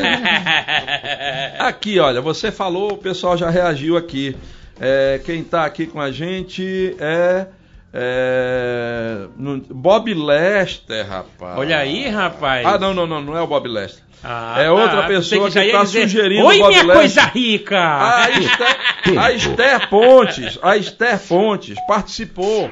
Aqui, 1.57 1.97
olha, 1.97 2.21
você 2.21 2.51
falou, 2.51 2.91
o 2.93 2.97
pessoal 2.97 3.35
já 3.35 3.49
reagiu 3.49 3.97
aqui. 3.97 4.37
É, 4.79 5.19
quem 5.25 5.43
tá 5.43 5.65
aqui 5.65 5.87
com 5.87 5.99
a 5.99 6.11
gente 6.11 6.95
é, 6.99 7.47
é, 7.93 9.27
no- 9.37 9.59
Bob 9.69 10.13
Lester, 10.13 11.07
rapaz. 11.07 11.57
Olha 11.57 11.77
aí, 11.77 12.07
rapaz. 12.09 12.65
Ah, 12.65 12.77
não, 12.77 12.93
não, 12.93 13.07
não, 13.07 13.21
não 13.21 13.37
é 13.37 13.41
o 13.41 13.47
Bob 13.47 13.67
Lester. 13.67 14.03
Ah, 14.23 14.55
É 14.61 14.69
outra 14.71 15.01
tá. 15.03 15.07
pessoa 15.07 15.45
Pensei 15.45 15.67
que 15.67 15.71
tá 15.71 15.83
dizer, 15.83 16.01
sugerindo 16.09 16.45
Oi, 16.45 16.57
Bob 16.59 16.69
minha 16.69 16.83
Lester." 16.83 16.95
coisa 16.95 17.21
rica! 17.25 17.77
A 17.79 18.29
Esther, 18.31 18.77
a 19.19 19.31
Esther 19.31 19.89
Pontes, 19.89 20.59
a 20.61 20.75
Esther 20.77 21.19
Pontes 21.27 21.77
participou 21.87 22.71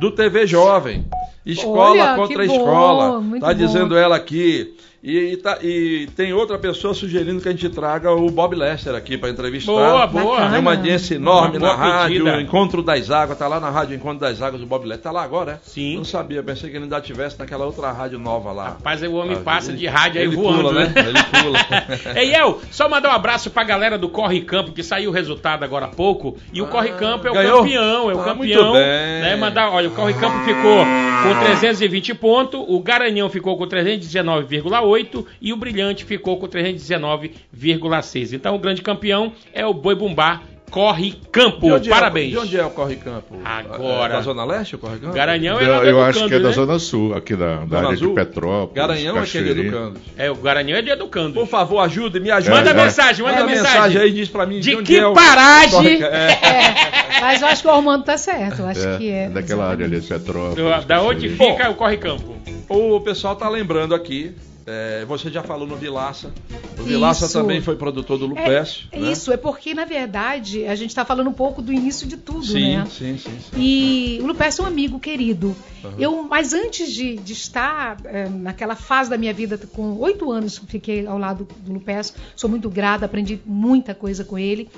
do 0.00 0.10
TV 0.10 0.46
Jovem. 0.46 1.06
Escola 1.44 1.90
Olha, 1.90 2.16
contra 2.16 2.44
escola. 2.44 3.20
muito 3.20 3.42
Tá 3.42 3.48
bom. 3.52 3.54
dizendo 3.54 3.96
ela 3.96 4.16
aqui. 4.16 4.74
E, 5.08 5.34
e 5.34 5.36
tá- 5.36 5.58
e 5.62 6.08
tem 6.16 6.32
outra 6.32 6.58
pessoa 6.58 6.92
sugerindo 6.92 7.40
que 7.40 7.48
a 7.48 7.52
gente 7.52 7.68
traga 7.68 8.10
o 8.10 8.28
Bob 8.28 8.56
Lester 8.56 8.92
aqui 8.92 9.16
para 9.16 9.30
entrevistar. 9.30 9.70
Boa, 9.70 10.04
boa. 10.04 10.50
Tem 10.50 10.58
uma 10.58 10.72
audiência 10.72 11.14
enorme 11.14 11.58
Uma 11.58 11.68
na 11.68 11.74
boa 11.76 11.86
rádio, 11.92 12.24
pedida. 12.24 12.42
Encontro 12.42 12.82
das 12.82 13.08
Águas, 13.08 13.38
tá 13.38 13.46
lá 13.46 13.60
na 13.60 13.70
rádio 13.70 13.94
Encontro 13.94 14.18
das 14.18 14.42
Águas 14.42 14.60
do 14.60 14.66
Bob 14.66 14.84
Lester. 14.84 15.04
Tá 15.04 15.12
lá 15.12 15.22
agora, 15.22 15.52
é? 15.52 15.58
Sim. 15.62 15.98
Não 15.98 16.04
sabia, 16.04 16.42
pensei 16.42 16.70
que 16.70 16.76
ele 16.76 16.86
ainda 16.86 16.98
estivesse 16.98 17.38
naquela 17.38 17.64
outra 17.64 17.92
rádio 17.92 18.18
nova 18.18 18.50
lá. 18.50 18.64
Rapaz, 18.70 19.00
o 19.04 19.12
homem 19.14 19.36
Ah, 19.36 19.42
passa 19.44 19.70
ele- 19.70 19.78
de 19.78 19.86
rádio 19.86 20.20
aí 20.20 20.26
ele 20.26 20.34
voando, 20.34 20.58
pula, 20.62 20.72
né? 20.72 20.92
né? 20.92 21.02
Ele 21.06 21.22
pula. 21.22 21.58
Ei, 22.20 22.34
El, 22.34 22.58
só 22.72 22.88
mandar 22.88 23.10
um 23.10 23.12
abraço 23.12 23.48
pra 23.48 23.62
galera 23.62 23.96
do 23.96 24.08
Corre 24.08 24.40
Campo, 24.40 24.72
que 24.72 24.82
saiu 24.82 25.10
o 25.10 25.12
resultado 25.12 25.62
agora 25.62 25.84
há 25.84 25.88
pouco. 25.88 26.36
E 26.52 26.60
o 26.60 26.64
Ah, 26.64 26.68
Corre 26.68 26.88
Campo 26.90 27.28
é 27.28 27.30
o 27.30 27.34
ganhou? 27.34 27.58
campeão, 27.62 28.10
é 28.10 28.14
o 28.16 28.20
Ah, 28.20 28.24
campeão. 28.24 28.36
muito 28.64 28.72
bem. 28.72 28.82
Né? 29.22 29.36
Mandar, 29.36 29.70
olha, 29.70 29.86
o 29.88 29.92
Corre 29.92 30.14
Campo 30.14 30.36
ficou 30.44 30.84
com 30.84 31.44
320 31.44 32.12
pontos, 32.12 32.60
o 32.66 32.80
Garanhão 32.80 33.30
ficou 33.30 33.56
com 33.56 33.68
319,8 33.68 34.95
e 35.40 35.52
o 35.52 35.56
Brilhante 35.56 36.04
ficou 36.04 36.38
com 36.38 36.46
319,6. 36.48 38.32
Então 38.32 38.54
o 38.54 38.58
grande 38.58 38.82
campeão 38.82 39.32
é 39.52 39.66
o 39.66 39.74
Boi 39.74 39.94
Bumbá 39.94 40.42
Corre 40.70 41.14
Campo. 41.30 41.78
De 41.78 41.88
é 41.88 41.90
Parabéns. 41.90 42.30
de 42.32 42.38
onde 42.38 42.56
é 42.58 42.64
o 42.64 42.70
Corre 42.70 42.96
Campo? 42.96 43.36
Agora. 43.44 44.14
É 44.14 44.16
da 44.16 44.20
Zona 44.22 44.44
Leste 44.44 44.74
o 44.74 44.78
Corre 44.78 44.98
Campo? 44.98 45.14
Garanhão 45.14 45.60
é 45.60 45.64
do 45.64 45.70
eu 45.86 46.02
acho 46.02 46.26
que 46.26 46.34
é 46.34 46.40
da 46.40 46.48
né? 46.48 46.54
Zona 46.54 46.78
Sul, 46.80 47.14
aqui 47.14 47.36
da, 47.36 47.64
da 47.64 47.78
área 47.78 47.90
Azul? 47.90 48.08
de 48.08 48.14
Petrópolis. 48.16 48.74
Garanhão 48.74 49.16
é 49.16 49.24
que 49.24 49.38
é 49.38 49.42
de. 49.42 49.50
Educando. 49.60 50.00
É, 50.16 50.30
o 50.30 50.34
Garanhão 50.34 50.76
é 50.76 50.82
de 50.82 50.90
Educando. 50.90 51.34
Por 51.34 51.46
favor, 51.46 51.78
ajude, 51.78 52.18
me 52.18 52.30
ajude. 52.32 52.50
Manda 52.50 52.70
É, 52.70 52.72
é. 52.72 52.76
mensagem, 52.84 53.24
manda, 53.24 53.40
Manda 53.40 53.46
mensagem. 53.52 53.72
mensagem 53.74 54.02
aí 54.02 54.08
e 54.08 54.12
diz 54.12 54.28
pra 54.28 54.44
mim 54.44 54.58
De 54.58 54.74
onde 54.74 54.92
que 54.92 54.98
é 54.98 55.12
paragem? 55.12 56.02
É. 56.02 56.06
é, 56.06 57.20
mas 57.20 57.42
eu 57.42 57.48
acho 57.48 57.62
que 57.62 57.68
o 57.68 57.70
Armando 57.70 58.04
tá 58.04 58.18
certo. 58.18 58.62
Eu 58.62 58.66
acho 58.66 58.88
É, 58.88 58.98
que 58.98 59.08
é. 59.08 59.28
daquela 59.28 59.70
área 59.70 59.86
ali 59.86 60.00
de 60.00 60.06
Petrópolis. 60.08 60.84
Da 60.84 61.00
onde 61.00 61.28
fica 61.28 61.70
o 61.70 61.74
Corre 61.74 61.96
Campo? 61.96 62.34
O 62.68 63.00
pessoal 63.00 63.36
tá 63.36 63.48
lembrando 63.48 63.94
aqui 63.94 64.34
É, 64.66 65.04
você 65.04 65.30
já 65.30 65.44
falou 65.44 65.64
no 65.64 65.76
Vilaça. 65.76 66.32
O 66.76 66.82
Vilaça 66.82 67.28
também 67.28 67.60
foi 67.60 67.76
produtor 67.76 68.18
do 68.18 68.26
Lupécio. 68.26 68.88
É, 68.90 68.98
né? 68.98 69.12
Isso, 69.12 69.32
é 69.32 69.36
porque, 69.36 69.72
na 69.72 69.84
verdade, 69.84 70.66
a 70.66 70.74
gente 70.74 70.90
está 70.90 71.04
falando 71.04 71.30
um 71.30 71.32
pouco 71.32 71.62
do 71.62 71.72
início 71.72 72.04
de 72.04 72.16
tudo, 72.16 72.44
Sim, 72.44 72.78
né? 72.78 72.86
sim, 72.90 73.16
sim, 73.16 73.38
sim. 73.38 73.56
E 73.56 74.18
o 74.20 74.26
Lupécio 74.26 74.62
é 74.62 74.64
um 74.64 74.66
amigo 74.66 74.98
querido. 74.98 75.54
Uhum. 75.84 75.94
Eu, 75.98 76.22
mas 76.24 76.52
antes 76.52 76.92
de, 76.92 77.14
de 77.14 77.32
estar 77.32 77.98
eh, 78.06 78.28
naquela 78.28 78.74
fase 78.74 79.08
da 79.08 79.16
minha 79.16 79.32
vida, 79.32 79.56
com 79.72 79.96
oito 79.98 80.32
anos, 80.32 80.60
fiquei 80.66 81.06
ao 81.06 81.16
lado 81.16 81.46
do 81.60 81.74
Lupécio, 81.74 82.16
sou 82.34 82.50
muito 82.50 82.68
grata, 82.68 83.06
aprendi 83.06 83.38
muita 83.46 83.94
coisa 83.94 84.24
com 84.24 84.36
ele. 84.36 84.68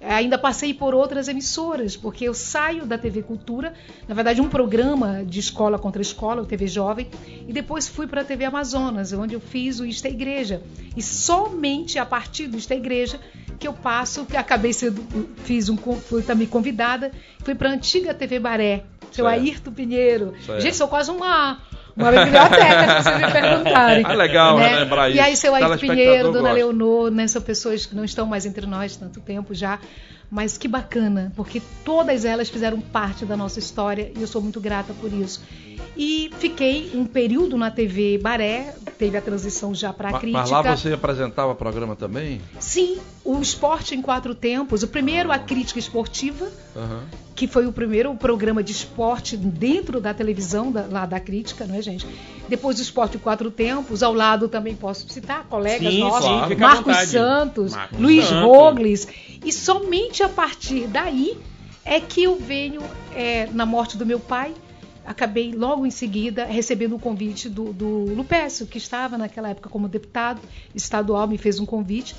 Ainda 0.00 0.38
passei 0.38 0.72
por 0.72 0.94
outras 0.94 1.26
emissoras, 1.26 1.96
porque 1.96 2.24
eu 2.24 2.32
saio 2.32 2.86
da 2.86 2.96
TV 2.96 3.22
Cultura, 3.22 3.74
na 4.06 4.14
verdade, 4.14 4.40
um 4.40 4.48
programa 4.48 5.24
de 5.24 5.40
escola 5.40 5.76
contra 5.76 6.00
escola, 6.00 6.42
o 6.42 6.46
TV 6.46 6.68
Jovem, 6.68 7.08
e 7.48 7.52
depois 7.52 7.88
fui 7.88 8.06
para 8.06 8.20
a 8.20 8.24
TV 8.24 8.44
Amazonas, 8.44 9.12
onde 9.12 9.34
eu 9.34 9.40
fiz 9.40 9.80
o 9.80 9.86
Ista 9.86 10.08
Igreja. 10.08 10.62
E 10.96 11.02
somente 11.02 11.98
a 11.98 12.06
partir 12.06 12.46
do 12.46 12.56
Ista 12.56 12.76
Igreja 12.76 13.18
que 13.58 13.66
eu 13.66 13.72
passo, 13.72 14.24
que 14.24 14.36
acabei 14.36 14.72
sendo, 14.72 15.04
fiz 15.38 15.68
um, 15.68 15.76
fui 15.76 16.22
também 16.22 16.46
convidada, 16.46 17.10
fui 17.40 17.56
para 17.56 17.70
a 17.70 17.72
antiga 17.72 18.14
TV 18.14 18.38
Baré, 18.38 18.84
seu 19.10 19.24
Certo. 19.24 19.40
Ayrton 19.40 19.72
Pinheiro. 19.72 20.34
Gente, 20.60 20.76
sou 20.76 20.86
quase 20.86 21.10
uma, 21.10 21.60
uma 21.98 22.10
biblioteca, 22.10 23.02
se 23.02 23.02
vocês 23.02 23.16
me 23.18 23.32
perguntarem. 23.32 24.04
Ah, 24.06 24.12
legal, 24.14 24.58
né? 24.58 24.80
lembrar 24.80 25.10
E 25.10 25.20
aí, 25.20 25.32
isso. 25.32 25.42
seu 25.42 25.54
Ayrton 25.54 25.76
Telespectador 25.76 26.04
Pinheiro, 26.04 26.32
Dona 26.32 26.40
gosta. 26.40 26.54
Leonor, 26.54 27.10
né, 27.10 27.26
são 27.26 27.42
pessoas 27.42 27.86
que 27.86 27.94
não 27.94 28.04
estão 28.04 28.26
mais 28.26 28.46
entre 28.46 28.66
nós 28.66 28.96
tanto 28.96 29.20
tempo 29.20 29.54
já. 29.54 29.78
Mas 30.30 30.58
que 30.58 30.68
bacana, 30.68 31.32
porque 31.34 31.62
todas 31.82 32.26
elas 32.26 32.50
fizeram 32.50 32.78
parte 32.80 33.24
da 33.24 33.34
nossa 33.34 33.58
história 33.58 34.12
e 34.14 34.20
eu 34.20 34.26
sou 34.26 34.42
muito 34.42 34.60
grata 34.60 34.92
por 35.00 35.10
isso. 35.10 35.42
E 35.96 36.30
fiquei 36.38 36.90
um 36.94 37.06
período 37.06 37.56
na 37.56 37.70
TV 37.70 38.18
Baré, 38.18 38.74
teve 38.98 39.16
a 39.16 39.22
transição 39.22 39.74
já 39.74 39.90
para 39.90 40.10
a 40.10 40.18
crítica. 40.18 40.38
Mas 40.38 40.50
lá 40.50 40.60
você 40.60 40.92
apresentava 40.92 41.54
programa 41.54 41.96
também? 41.96 42.42
Sim, 42.60 42.98
o 43.28 43.42
Esporte 43.42 43.94
em 43.94 44.00
Quatro 44.00 44.34
Tempos. 44.34 44.82
O 44.82 44.88
primeiro, 44.88 45.30
a 45.30 45.38
crítica 45.38 45.78
esportiva, 45.78 46.50
Aham. 46.74 47.02
que 47.36 47.46
foi 47.46 47.66
o 47.66 47.72
primeiro 47.72 48.14
programa 48.14 48.62
de 48.62 48.72
esporte 48.72 49.36
dentro 49.36 50.00
da 50.00 50.14
televisão, 50.14 50.72
da, 50.72 50.86
lá 50.86 51.04
da 51.04 51.20
crítica, 51.20 51.66
não 51.66 51.74
é, 51.74 51.82
gente? 51.82 52.06
Depois 52.48 52.78
o 52.78 52.82
Esporte 52.82 53.18
em 53.18 53.20
Quatro 53.20 53.50
Tempos, 53.50 54.02
ao 54.02 54.14
lado 54.14 54.48
também 54.48 54.74
posso 54.74 55.06
citar 55.12 55.44
colegas 55.44 55.92
Sim, 55.92 56.00
nossos, 56.00 56.26
à 56.26 56.56
Marcos. 56.56 56.96
Santos, 57.08 57.72
Marcos 57.74 57.98
Luiz 58.00 58.24
Santos. 58.24 58.42
Rogles. 58.42 59.08
E 59.44 59.52
somente 59.52 60.22
a 60.22 60.28
partir 60.30 60.86
daí 60.86 61.36
é 61.84 62.00
que 62.00 62.22
eu 62.22 62.36
venho, 62.36 62.80
é, 63.14 63.46
na 63.52 63.66
morte 63.66 63.98
do 63.98 64.06
meu 64.06 64.18
pai, 64.18 64.54
acabei 65.04 65.52
logo 65.52 65.84
em 65.84 65.90
seguida 65.90 66.46
recebendo 66.46 66.94
um 66.94 66.98
convite 66.98 67.50
do, 67.50 67.74
do 67.74 68.14
Lupécio, 68.14 68.66
que 68.66 68.78
estava 68.78 69.18
naquela 69.18 69.50
época 69.50 69.68
como 69.68 69.86
deputado 69.86 70.40
estadual, 70.74 71.28
me 71.28 71.36
fez 71.36 71.60
um 71.60 71.66
convite 71.66 72.16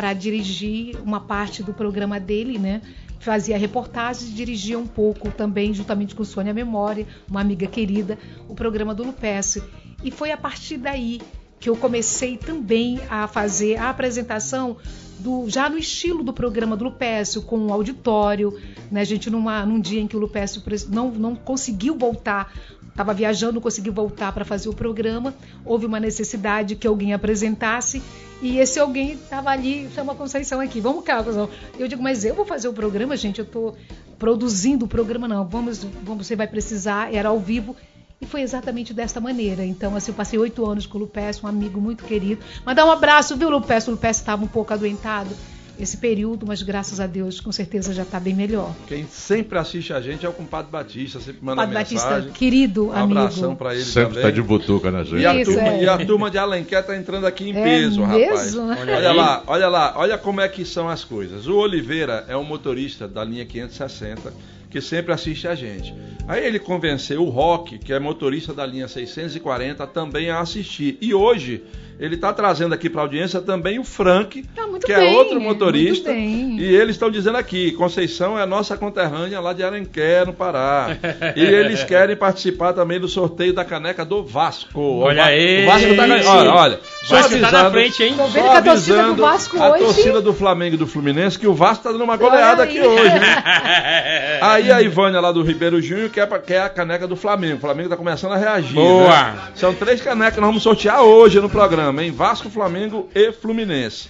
para 0.00 0.14
dirigir 0.14 0.96
uma 1.04 1.20
parte 1.20 1.62
do 1.62 1.74
programa 1.74 2.18
dele, 2.18 2.58
né? 2.58 2.80
Fazia 3.18 3.58
reportagens 3.58 4.30
e 4.30 4.32
dirigia 4.32 4.78
um 4.78 4.86
pouco 4.86 5.30
também, 5.30 5.74
juntamente 5.74 6.14
com 6.14 6.24
Sônia 6.24 6.54
Memória, 6.54 7.06
uma 7.28 7.42
amiga 7.42 7.66
querida, 7.66 8.18
o 8.48 8.54
programa 8.54 8.94
do 8.94 9.02
Lupécio. 9.02 9.62
E 10.02 10.10
foi 10.10 10.32
a 10.32 10.38
partir 10.38 10.78
daí 10.78 11.20
que 11.58 11.68
eu 11.68 11.76
comecei 11.76 12.38
também 12.38 12.98
a 13.10 13.28
fazer 13.28 13.76
a 13.76 13.90
apresentação 13.90 14.78
do, 15.18 15.50
já 15.50 15.68
no 15.68 15.76
estilo 15.76 16.24
do 16.24 16.32
programa 16.32 16.78
do 16.78 16.84
Lupécio, 16.84 17.42
com 17.42 17.66
o 17.66 17.70
auditório, 17.70 18.58
né? 18.90 19.02
A 19.02 19.04
gente 19.04 19.28
numa, 19.28 19.66
num 19.66 19.78
dia 19.78 20.00
em 20.00 20.06
que 20.06 20.16
o 20.16 20.18
Lupécio 20.18 20.62
não, 20.88 21.10
não 21.10 21.36
conseguiu 21.36 21.94
voltar, 21.94 22.54
estava 22.88 23.12
viajando, 23.12 23.60
conseguiu 23.60 23.92
voltar 23.92 24.32
para 24.32 24.46
fazer 24.46 24.70
o 24.70 24.72
programa, 24.72 25.34
houve 25.62 25.84
uma 25.84 26.00
necessidade 26.00 26.74
que 26.74 26.86
alguém 26.86 27.12
apresentasse 27.12 28.02
e 28.42 28.58
esse 28.58 28.78
alguém 28.78 29.12
estava 29.12 29.50
ali, 29.50 29.88
chama 29.94 30.12
a 30.12 30.16
Conceição 30.16 30.60
aqui, 30.60 30.80
vamos 30.80 31.04
cá, 31.04 31.18
Conceição. 31.18 31.50
Eu 31.78 31.86
digo, 31.86 32.02
mas 32.02 32.24
eu 32.24 32.34
vou 32.34 32.44
fazer 32.44 32.68
o 32.68 32.72
programa, 32.72 33.16
gente, 33.16 33.38
eu 33.38 33.44
estou 33.44 33.76
produzindo 34.18 34.84
o 34.84 34.88
programa, 34.88 35.28
não, 35.28 35.46
vamos, 35.46 35.84
vamos, 36.02 36.26
você 36.26 36.36
vai 36.36 36.46
precisar, 36.46 37.12
era 37.14 37.28
ao 37.28 37.38
vivo. 37.38 37.76
E 38.20 38.26
foi 38.26 38.42
exatamente 38.42 38.92
desta 38.92 39.18
maneira. 39.18 39.64
Então, 39.64 39.96
assim, 39.96 40.10
eu 40.10 40.14
passei 40.14 40.38
oito 40.38 40.68
anos 40.68 40.84
com 40.84 40.98
o 40.98 41.00
Lupécio, 41.00 41.46
um 41.46 41.48
amigo 41.48 41.80
muito 41.80 42.04
querido. 42.04 42.42
Mandar 42.66 42.84
um 42.84 42.90
abraço, 42.90 43.34
viu, 43.34 43.48
Lupécio? 43.48 43.90
O 43.90 43.94
Lupécio 43.94 44.20
estava 44.20 44.44
um 44.44 44.48
pouco 44.48 44.74
adoentado 44.74 45.34
esse 45.80 45.96
período, 45.96 46.46
mas 46.46 46.62
graças 46.62 47.00
a 47.00 47.06
Deus, 47.06 47.40
com 47.40 47.50
certeza 47.50 47.92
já 47.94 48.02
está 48.02 48.20
bem 48.20 48.34
melhor. 48.34 48.74
Quem 48.86 49.06
sempre 49.06 49.58
assiste 49.58 49.92
a 49.92 50.00
gente 50.00 50.26
é 50.26 50.28
o 50.28 50.32
compadre 50.32 50.70
Batista, 50.70 51.18
sempre 51.20 51.44
manda 51.44 51.62
Padre 51.62 51.74
Batista, 51.74 52.06
mensagem. 52.10 52.30
querido 52.32 52.88
um 52.88 52.92
abração 52.92 53.44
amigo. 53.44 53.56
para 53.58 53.74
ele 53.74 53.84
Sempre 53.84 54.08
também. 54.16 54.22
tá 54.22 54.30
de 54.30 54.42
butuca 54.42 54.90
na 54.90 55.00
E 55.02 55.04
gente. 55.04 55.26
a, 55.26 55.34
Isso, 55.40 55.52
turma, 55.52 55.68
é. 55.68 55.82
e 55.82 55.88
a 55.88 56.06
turma 56.06 56.30
de 56.30 56.38
Alenquer 56.38 56.84
tá 56.86 56.96
entrando 56.96 57.26
aqui 57.26 57.48
em 57.48 57.56
É 57.56 57.62
peso, 57.64 58.02
rapaz. 58.02 58.54
mesmo? 58.54 58.62
Olha, 58.70 58.96
Olha 58.96 59.10
aí. 59.10 59.16
lá, 59.16 59.42
olha 59.46 59.68
lá, 59.68 59.94
olha 59.96 60.18
como 60.18 60.40
é 60.40 60.48
que 60.48 60.64
são 60.64 60.88
as 60.88 61.02
coisas. 61.04 61.46
O 61.46 61.56
Oliveira 61.56 62.24
é 62.28 62.36
um 62.36 62.44
motorista 62.44 63.08
da 63.08 63.24
linha 63.24 63.44
560 63.46 64.32
que 64.70 64.80
sempre 64.80 65.12
assiste 65.12 65.48
a 65.48 65.54
gente. 65.56 65.92
Aí 66.28 66.46
ele 66.46 66.60
convenceu 66.60 67.24
o 67.24 67.28
Rock, 67.28 67.76
que 67.78 67.92
é 67.92 67.98
motorista 67.98 68.54
da 68.54 68.64
linha 68.64 68.86
640, 68.86 69.84
também 69.88 70.30
a 70.30 70.38
assistir. 70.40 70.96
E 71.00 71.12
hoje 71.12 71.64
ele 72.00 72.14
está 72.14 72.32
trazendo 72.32 72.74
aqui 72.74 72.88
para 72.88 73.02
a 73.02 73.04
audiência 73.04 73.40
também 73.40 73.78
o 73.78 73.84
Frank, 73.84 74.44
muito 74.68 74.86
que 74.86 74.94
bem, 74.94 75.12
é 75.14 75.16
outro 75.18 75.40
motorista. 75.40 76.10
E 76.10 76.64
eles 76.74 76.96
estão 76.96 77.10
dizendo 77.10 77.36
aqui, 77.36 77.72
Conceição 77.72 78.38
é 78.38 78.46
nossa 78.46 78.76
conterrânea 78.76 79.38
lá 79.40 79.52
de 79.52 79.62
Alenquer, 79.62 80.26
no 80.26 80.32
Pará. 80.32 80.96
e 81.36 81.40
eles 81.44 81.84
querem 81.84 82.16
participar 82.16 82.72
também 82.72 82.98
do 82.98 83.06
sorteio 83.08 83.52
da 83.52 83.64
caneca 83.64 84.04
do 84.04 84.24
Vasco. 84.24 84.80
Olha 85.00 85.22
o, 85.22 85.26
aí. 85.26 85.62
O 85.64 85.66
Vasco 85.66 85.94
tá 85.96 86.06
ganhando. 86.06 86.28
Olha, 86.28 86.50
olha. 86.54 86.80
Só 87.04 87.16
Vasco 87.16 87.30
tá 87.32 87.38
na 87.40 87.46
avisando, 87.48 87.70
frente, 87.72 88.02
hein? 88.02 88.14
Tô 88.16 88.26
vendo 88.26 88.42
que 88.50 88.56
a 88.56 88.62
torcida 88.62 88.94
do 88.96 89.00
avisando 89.00 89.22
Vasco 89.22 89.62
a 89.62 89.70
hoje- 89.72 89.84
torcida 89.84 90.20
do 90.22 90.32
Flamengo 90.32 90.74
e 90.74 90.78
do 90.78 90.86
Fluminense 90.86 91.38
que 91.38 91.46
o 91.46 91.54
Vasco 91.54 91.84
tá 91.84 91.92
dando 91.92 92.04
uma 92.04 92.16
goleada 92.16 92.62
aqui 92.62 92.80
hoje. 92.80 93.02
hein? 93.14 93.20
Aí 94.40 94.72
a 94.72 94.80
Ivânia 94.80 95.20
lá 95.20 95.32
do 95.32 95.42
Ribeiro 95.42 95.80
Júnior 95.80 96.08
quer, 96.10 96.26
quer 96.42 96.62
a 96.62 96.68
caneca 96.68 97.06
do 97.06 97.16
Flamengo. 97.16 97.56
O 97.56 97.60
Flamengo 97.60 97.88
tá 97.88 97.96
começando 97.96 98.32
a 98.32 98.36
reagir. 98.36 98.74
Boa. 98.74 99.08
né? 99.08 99.34
São 99.54 99.74
três 99.74 100.00
canecas 100.00 100.34
que 100.34 100.40
nós 100.40 100.48
vamos 100.48 100.62
sortear 100.62 101.02
hoje 101.02 101.40
no 101.40 101.48
programa, 101.48 101.89
hein? 101.98 102.10
Vasco, 102.10 102.48
Flamengo 102.50 103.08
e 103.14 103.32
Fluminense. 103.32 104.08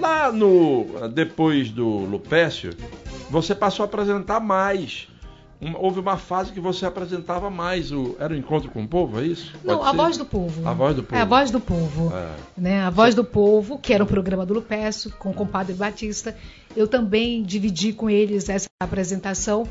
Lá 0.00 0.30
no. 0.32 0.86
Depois 1.12 1.70
do 1.70 1.86
Lupécio, 1.86 2.70
você 3.28 3.54
passou 3.54 3.82
a 3.82 3.86
apresentar 3.86 4.40
mais. 4.40 5.08
Um- 5.60 5.76
houve 5.76 6.00
uma 6.00 6.16
fase 6.16 6.50
que 6.52 6.58
você 6.60 6.86
apresentava 6.86 7.50
mais 7.50 7.92
o. 7.92 8.16
Era 8.18 8.32
o 8.32 8.36
encontro 8.36 8.70
com 8.70 8.82
o 8.82 8.88
povo, 8.88 9.20
é 9.20 9.24
isso? 9.26 9.52
Não, 9.64 9.76
Pode 9.78 9.88
a 9.88 9.90
ser? 9.90 9.96
voz 9.96 10.16
do 10.16 10.24
povo. 10.24 10.68
A 10.68 10.72
voz 10.72 10.96
do 10.96 11.02
povo. 11.02 11.16
É 11.16 11.20
a 11.20 11.24
voz 11.24 11.50
do 11.50 11.60
povo. 11.60 12.12
É. 12.16 12.28
Né? 12.60 12.80
A 12.82 12.90
voz 12.90 13.14
do 13.14 13.22
povo, 13.24 13.78
que 13.78 13.92
era 13.92 14.02
o 14.02 14.06
programa 14.06 14.46
do 14.46 14.54
Lupécio, 14.54 15.12
com 15.18 15.30
o 15.30 15.34
compadre 15.34 15.74
Batista. 15.74 16.36
Eu 16.74 16.88
também 16.88 17.42
dividi 17.42 17.92
com 17.92 18.08
eles 18.08 18.48
essa 18.48 18.66
apresentação. 18.80 19.66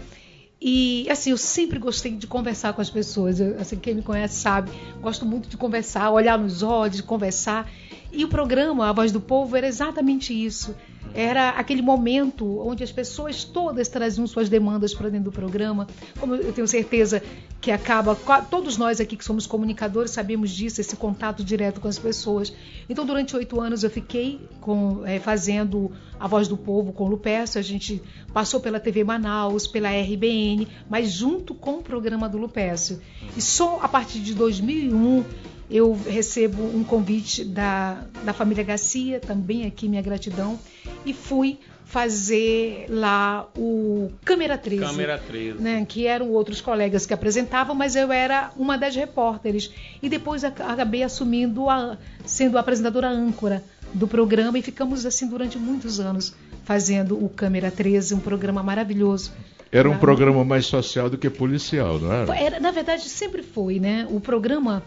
E 0.61 1.07
assim, 1.09 1.31
eu 1.31 1.37
sempre 1.37 1.79
gostei 1.79 2.15
de 2.15 2.27
conversar 2.27 2.73
com 2.73 2.81
as 2.81 2.89
pessoas. 2.89 3.39
Eu, 3.39 3.59
assim, 3.59 3.77
quem 3.77 3.95
me 3.95 4.03
conhece 4.03 4.35
sabe, 4.35 4.71
gosto 5.01 5.25
muito 5.25 5.49
de 5.49 5.57
conversar, 5.57 6.11
olhar 6.11 6.37
nos 6.37 6.61
olhos, 6.61 6.97
de 6.97 7.03
conversar. 7.03 7.67
E 8.11 8.23
o 8.23 8.27
programa 8.27 8.87
A 8.87 8.93
Voz 8.93 9.11
do 9.11 9.19
Povo 9.19 9.57
era 9.57 9.65
exatamente 9.65 10.33
isso. 10.33 10.75
Era 11.13 11.49
aquele 11.49 11.81
momento 11.81 12.59
onde 12.65 12.83
as 12.83 12.91
pessoas 12.91 13.43
todas 13.43 13.87
traziam 13.87 14.25
suas 14.25 14.49
demandas 14.49 14.93
para 14.93 15.09
dentro 15.09 15.25
do 15.25 15.31
programa. 15.31 15.87
Como 16.19 16.35
eu 16.35 16.53
tenho 16.53 16.67
certeza 16.67 17.21
que 17.59 17.69
acaba, 17.69 18.15
todos 18.49 18.77
nós 18.77 18.99
aqui 18.99 19.15
que 19.15 19.23
somos 19.23 19.45
comunicadores 19.45 20.11
sabemos 20.11 20.49
disso, 20.51 20.81
esse 20.81 20.95
contato 20.95 21.43
direto 21.43 21.79
com 21.79 21.87
as 21.87 21.99
pessoas. 21.99 22.53
Então, 22.89 23.05
durante 23.05 23.35
oito 23.35 23.59
anos 23.59 23.83
eu 23.83 23.89
fiquei 23.89 24.39
com, 24.59 25.05
eh, 25.05 25.19
fazendo 25.19 25.91
A 26.19 26.27
Voz 26.27 26.47
do 26.47 26.57
Povo 26.57 26.91
com 26.91 27.05
o 27.05 27.07
Lupécio. 27.07 27.59
A 27.59 27.63
gente 27.63 28.01
passou 28.33 28.59
pela 28.59 28.79
TV 28.79 29.03
Manaus, 29.03 29.67
pela 29.67 29.89
RBN, 29.89 30.67
mas 30.89 31.11
junto 31.11 31.53
com 31.53 31.79
o 31.79 31.83
programa 31.83 32.27
do 32.27 32.37
Lupécio. 32.37 33.01
E 33.35 33.41
só 33.41 33.79
a 33.81 33.87
partir 33.87 34.19
de 34.19 34.33
2001 34.33 35.23
eu 35.71 35.97
recebo 36.07 36.61
um 36.63 36.83
convite 36.83 37.45
da, 37.45 38.03
da 38.25 38.33
família 38.33 38.63
Garcia, 38.63 39.19
também 39.19 39.65
aqui 39.65 39.87
minha 39.87 40.01
gratidão, 40.01 40.59
e 41.05 41.13
fui 41.13 41.57
fazer 41.85 42.85
lá 42.89 43.47
o 43.57 44.09
Câmera 44.25 44.57
13. 44.57 44.83
Câmera 44.85 45.17
13. 45.17 45.61
Né, 45.61 45.85
que 45.87 46.07
eram 46.07 46.29
outros 46.31 46.59
colegas 46.61 47.05
que 47.05 47.13
apresentavam, 47.13 47.75
mas 47.75 47.95
eu 47.95 48.11
era 48.11 48.51
uma 48.57 48.77
das 48.77 48.95
repórteres. 48.95 49.69
E 50.01 50.07
depois 50.09 50.43
ac- 50.43 50.61
acabei 50.61 51.03
assumindo, 51.03 51.69
a, 51.69 51.97
sendo 52.25 52.57
a 52.57 52.61
apresentadora 52.61 53.09
âncora 53.09 53.63
do 53.93 54.07
programa, 54.07 54.57
e 54.57 54.61
ficamos 54.61 55.05
assim 55.05 55.27
durante 55.27 55.57
muitos 55.57 55.99
anos 55.99 56.33
fazendo 56.63 57.21
o 57.23 57.27
Câmera 57.29 57.69
13, 57.69 58.15
um 58.15 58.19
programa 58.19 58.63
maravilhoso. 58.63 59.31
Era 59.71 59.89
um 59.89 59.97
programa 59.97 60.43
mais 60.43 60.65
social 60.65 61.09
do 61.09 61.17
que 61.17 61.29
policial, 61.29 61.97
não 61.99 62.11
era? 62.11 62.35
era, 62.37 62.59
na 62.59 62.71
verdade, 62.71 63.03
sempre 63.07 63.41
foi, 63.41 63.79
né? 63.79 64.05
O 64.09 64.19
programa, 64.19 64.83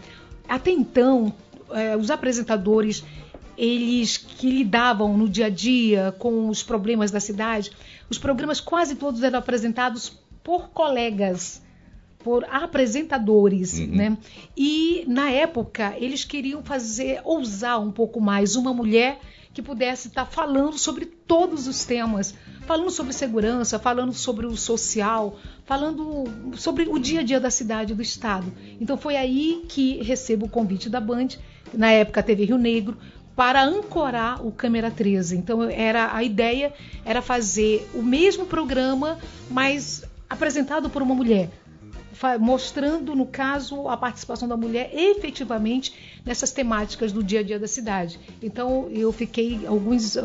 até 0.47 0.71
então, 0.71 1.33
eh, 1.71 1.95
os 1.97 2.09
apresentadores, 2.11 3.03
eles 3.57 4.17
que 4.17 4.49
lidavam 4.49 5.17
no 5.17 5.27
dia 5.29 5.45
a 5.45 5.49
dia 5.49 6.13
com 6.19 6.49
os 6.49 6.61
problemas 6.63 7.09
da 7.11 7.19
cidade, 7.19 7.71
os 8.09 8.17
programas 8.17 8.59
quase 8.59 8.95
todos 8.95 9.23
eram 9.23 9.39
apresentados 9.39 10.17
por 10.43 10.69
colegas. 10.69 11.63
por 12.23 12.43
apresentadores, 12.49 13.77
Uhum. 13.77 13.85
né? 13.87 14.17
E 14.57 15.03
na 15.07 15.29
época 15.29 15.93
eles 15.97 16.25
queriam 16.25 16.63
fazer 16.63 17.21
ousar 17.23 17.79
um 17.79 17.91
pouco 17.91 18.19
mais 18.19 18.55
uma 18.55 18.73
mulher 18.73 19.19
que 19.55 19.61
pudesse 19.61 20.09
estar 20.09 20.25
falando 20.25 20.77
sobre 20.77 21.05
todos 21.05 21.65
os 21.65 21.85
temas, 21.85 22.35
falando 22.67 22.91
sobre 22.91 23.13
segurança, 23.13 23.79
falando 23.79 24.11
sobre 24.11 24.45
o 24.45 24.57
social, 24.57 25.39
falando 25.63 26.25
sobre 26.57 26.89
o 26.89 26.99
dia 26.99 27.21
a 27.21 27.23
dia 27.23 27.39
da 27.39 27.49
cidade 27.49 27.95
do 27.95 28.01
estado. 28.01 28.51
Então 28.81 28.97
foi 28.97 29.15
aí 29.15 29.63
que 29.69 30.03
recebo 30.03 30.47
o 30.47 30.49
convite 30.49 30.89
da 30.89 30.99
Band, 30.99 31.29
na 31.73 31.89
época 31.89 32.21
teve 32.21 32.43
Rio 32.43 32.57
Negro, 32.57 32.97
para 33.33 33.63
ancorar 33.63 34.45
o 34.45 34.51
Câmera 34.51 34.91
13. 34.91 35.37
Então 35.37 35.63
era 35.63 36.13
a 36.13 36.21
ideia 36.21 36.73
era 37.05 37.21
fazer 37.21 37.89
o 37.93 38.03
mesmo 38.03 38.45
programa, 38.45 39.17
mas 39.49 40.03
apresentado 40.29 40.89
por 40.89 41.01
uma 41.01 41.15
mulher 41.15 41.49
mostrando, 42.39 43.15
no 43.15 43.25
caso, 43.25 43.87
a 43.87 43.97
participação 43.97 44.47
da 44.47 44.55
mulher 44.57 44.89
efetivamente 44.93 45.93
nessas 46.25 46.51
temáticas 46.51 47.11
do 47.11 47.23
dia 47.23 47.39
a 47.39 47.43
dia 47.43 47.59
da 47.59 47.67
cidade. 47.67 48.19
Então, 48.41 48.87
eu 48.91 49.11
fiquei 49.11 49.61
alguns, 49.67 50.17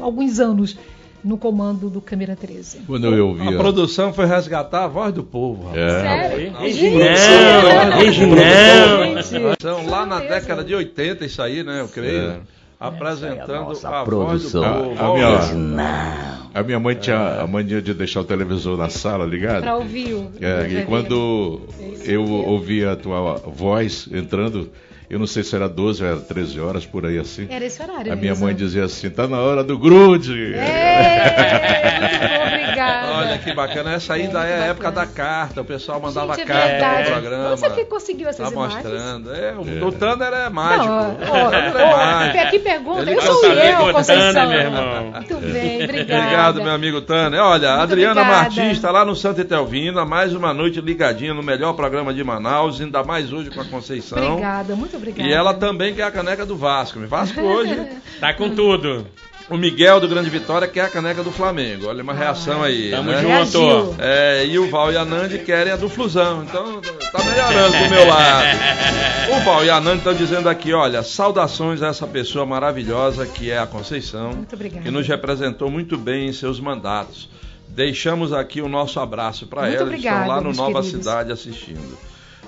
alguns 0.00 0.40
anos 0.40 0.76
no 1.24 1.38
comando 1.38 1.88
do 1.88 2.00
Câmera 2.02 2.36
13. 2.36 2.80
Quando 2.86 3.06
eu 3.06 3.28
ouvi. 3.28 3.48
A 3.48 3.52
produção 3.56 4.12
foi 4.12 4.26
resgatar 4.26 4.84
a 4.84 4.88
voz 4.88 5.12
do 5.14 5.24
povo. 5.24 5.68
rapaz. 5.68 5.82
É. 5.82 6.00
Sério? 6.00 6.52
Reginão, 6.58 7.96
Reginão. 7.96 9.52
Então, 9.52 9.86
lá 9.86 10.04
na 10.06 10.20
década 10.20 10.62
de 10.62 10.74
80, 10.74 11.24
isso 11.24 11.40
aí, 11.42 11.62
né, 11.62 11.80
eu 11.80 11.88
creio, 11.88 12.30
É. 12.30 12.40
apresentando 12.78 13.64
nossa 13.64 13.88
a 13.88 14.04
voz 14.04 14.42
do 14.42 14.50
produção. 14.50 14.84
povo. 14.84 15.02
A- 15.02 15.06
a 15.06 15.14
minha- 15.54 16.43
A 16.54 16.62
minha 16.62 16.78
mãe 16.78 16.94
tinha 16.94 17.40
a 17.40 17.46
mania 17.48 17.82
de 17.82 17.92
deixar 17.92 18.20
o 18.20 18.24
televisor 18.24 18.78
na 18.78 18.88
sala 18.88 19.26
ligado. 19.26 19.62
Para 19.62 19.74
ouvir 19.74 20.14
o. 20.14 20.30
É, 20.40 20.82
e 20.82 20.84
quando 20.84 21.60
eu 22.04 22.22
ouvia 22.24 22.92
a 22.92 22.96
tua 22.96 23.38
voz 23.38 24.08
entrando, 24.12 24.70
eu 25.14 25.18
não 25.20 25.26
sei 25.28 25.42
se 25.44 25.54
era 25.54 25.68
12 25.68 26.02
ou 26.02 26.10
era 26.10 26.18
13 26.20 26.60
horas, 26.60 26.84
por 26.84 27.06
aí 27.06 27.18
assim. 27.18 27.46
Era 27.48 27.64
esse 27.64 27.80
horário. 27.82 28.12
A 28.12 28.16
minha 28.16 28.32
mesmo. 28.32 28.46
mãe 28.46 28.54
dizia 28.54 28.84
assim: 28.84 29.08
tá 29.10 29.28
na 29.28 29.38
hora 29.38 29.62
do 29.62 29.78
grude. 29.78 30.54
É, 30.54 32.48
obrigada. 32.48 33.12
Olha 33.18 33.38
que 33.38 33.54
bacana, 33.54 33.92
essa 33.94 34.14
ainda 34.14 34.44
É, 34.44 34.50
é, 34.50 34.54
a 34.54 34.56
muito 34.58 34.70
época 34.70 34.90
da 34.90 35.00
bacana. 35.06 35.14
carta, 35.28 35.60
o 35.60 35.64
pessoal 35.64 36.00
mandava 36.00 36.34
Gente, 36.34 36.42
é 36.42 36.46
carta 36.54 36.68
verdade. 36.68 37.02
pro 37.04 37.12
programa. 37.12 37.50
Onde 37.50 37.60
você 37.60 37.70
que 37.70 37.84
conseguiu 37.84 38.28
essas 38.28 38.48
Tá 38.48 38.52
imagens? 38.54 38.82
mostrando. 38.82 39.34
É, 39.34 39.54
o, 39.84 39.92
Tanner 39.92 40.32
é 40.32 40.50
mágico. 40.50 40.84
Não, 40.88 41.10
o 41.10 41.46
ó, 41.46 41.50
Tanner 41.50 41.76
é 41.76 41.84
ó, 41.84 41.96
mágico. 41.96 42.38
aqui 42.46 42.58
pergunta, 42.58 43.02
Ele 43.02 43.10
eu 43.12 43.18
quer 43.20 43.26
sou 43.26 43.44
eu, 43.46 43.92
Conceição. 43.94 44.48
meu 44.48 44.58
irmão. 44.60 45.10
Muito 45.12 45.36
bem, 45.36 45.84
obrigada. 45.84 46.22
Obrigado, 46.24 46.62
meu 46.62 46.72
amigo 46.72 47.00
Tanner. 47.02 47.40
Olha, 47.40 47.70
Muito 47.70 47.82
Adriana 47.82 48.20
obrigada. 48.20 48.42
Martins 48.42 48.72
está 48.72 48.90
lá 48.90 49.04
no 49.04 49.14
Santa 49.14 49.42
Etelvina, 49.42 50.04
mais 50.04 50.34
uma 50.34 50.52
noite 50.52 50.80
ligadinha 50.80 51.32
no 51.32 51.42
melhor 51.42 51.74
programa 51.74 52.12
de 52.12 52.24
Manaus, 52.24 52.80
ainda 52.80 53.04
mais 53.04 53.32
hoje 53.32 53.50
com 53.50 53.60
a 53.60 53.64
Conceição. 53.64 54.32
Obrigada, 54.32 54.74
muito 54.74 54.96
obrigada. 54.96 55.03
E 55.16 55.32
ela 55.32 55.54
também 55.54 55.94
quer 55.94 56.04
a 56.04 56.10
caneca 56.10 56.44
do 56.46 56.56
Vasco. 56.56 56.98
O 56.98 57.06
Vasco 57.06 57.40
hoje, 57.40 57.76
Tá 58.20 58.32
com 58.32 58.48
tudo. 58.50 59.06
o 59.50 59.56
Miguel 59.56 60.00
do 60.00 60.08
Grande 60.08 60.30
Vitória 60.30 60.66
quer 60.68 60.82
a 60.82 60.88
caneca 60.88 61.22
do 61.22 61.30
Flamengo. 61.30 61.88
Olha 61.88 62.02
uma 62.02 62.14
reação 62.14 62.62
aí. 62.62 62.90
Tamo 62.90 63.10
né? 63.10 63.20
junto. 63.20 63.96
É, 63.98 64.46
e 64.46 64.58
o 64.58 64.70
Val 64.70 64.92
e 64.92 64.96
a 64.96 65.04
Nandi 65.04 65.38
querem 65.38 65.72
a 65.72 65.76
do 65.76 65.88
Flusão. 65.88 66.44
Então 66.44 66.80
tá 66.80 67.24
melhorando 67.24 67.78
do 67.78 67.90
meu 67.90 68.06
lado. 68.06 68.46
O 69.24 69.40
Val 69.42 69.64
e 69.64 69.70
a 69.70 69.80
Nandi 69.80 69.98
estão 69.98 70.12
dizendo 70.14 70.50
aqui, 70.50 70.74
olha, 70.74 71.02
saudações 71.02 71.82
a 71.82 71.86
essa 71.88 72.06
pessoa 72.06 72.44
maravilhosa 72.44 73.24
que 73.26 73.50
é 73.50 73.58
a 73.58 73.66
Conceição, 73.66 74.32
Muito 74.34 74.54
obrigada. 74.54 74.82
que 74.82 74.90
nos 74.90 75.08
representou 75.08 75.70
muito 75.70 75.96
bem 75.96 76.28
em 76.28 76.32
seus 76.32 76.60
mandatos. 76.60 77.28
Deixamos 77.66 78.34
aqui 78.34 78.60
o 78.60 78.68
nosso 78.68 79.00
abraço 79.00 79.46
para 79.46 79.62
ela, 79.62 79.68
eles 79.68 79.80
estão 79.80 79.86
obrigada, 79.88 80.26
lá 80.26 80.40
no 80.42 80.52
Nova 80.52 80.82
queridos. 80.82 80.90
Cidade 81.04 81.32
assistindo. 81.32 81.96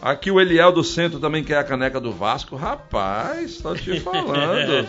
Aqui 0.02 0.30
o 0.30 0.40
Eliel 0.40 0.70
do 0.70 0.84
Centro 0.84 1.18
também 1.18 1.42
quer 1.42 1.58
a 1.58 1.64
caneca 1.64 1.98
do 2.00 2.12
Vasco. 2.12 2.54
Rapaz, 2.54 3.52
estou 3.52 3.74
te 3.74 3.98
falando. 4.00 4.86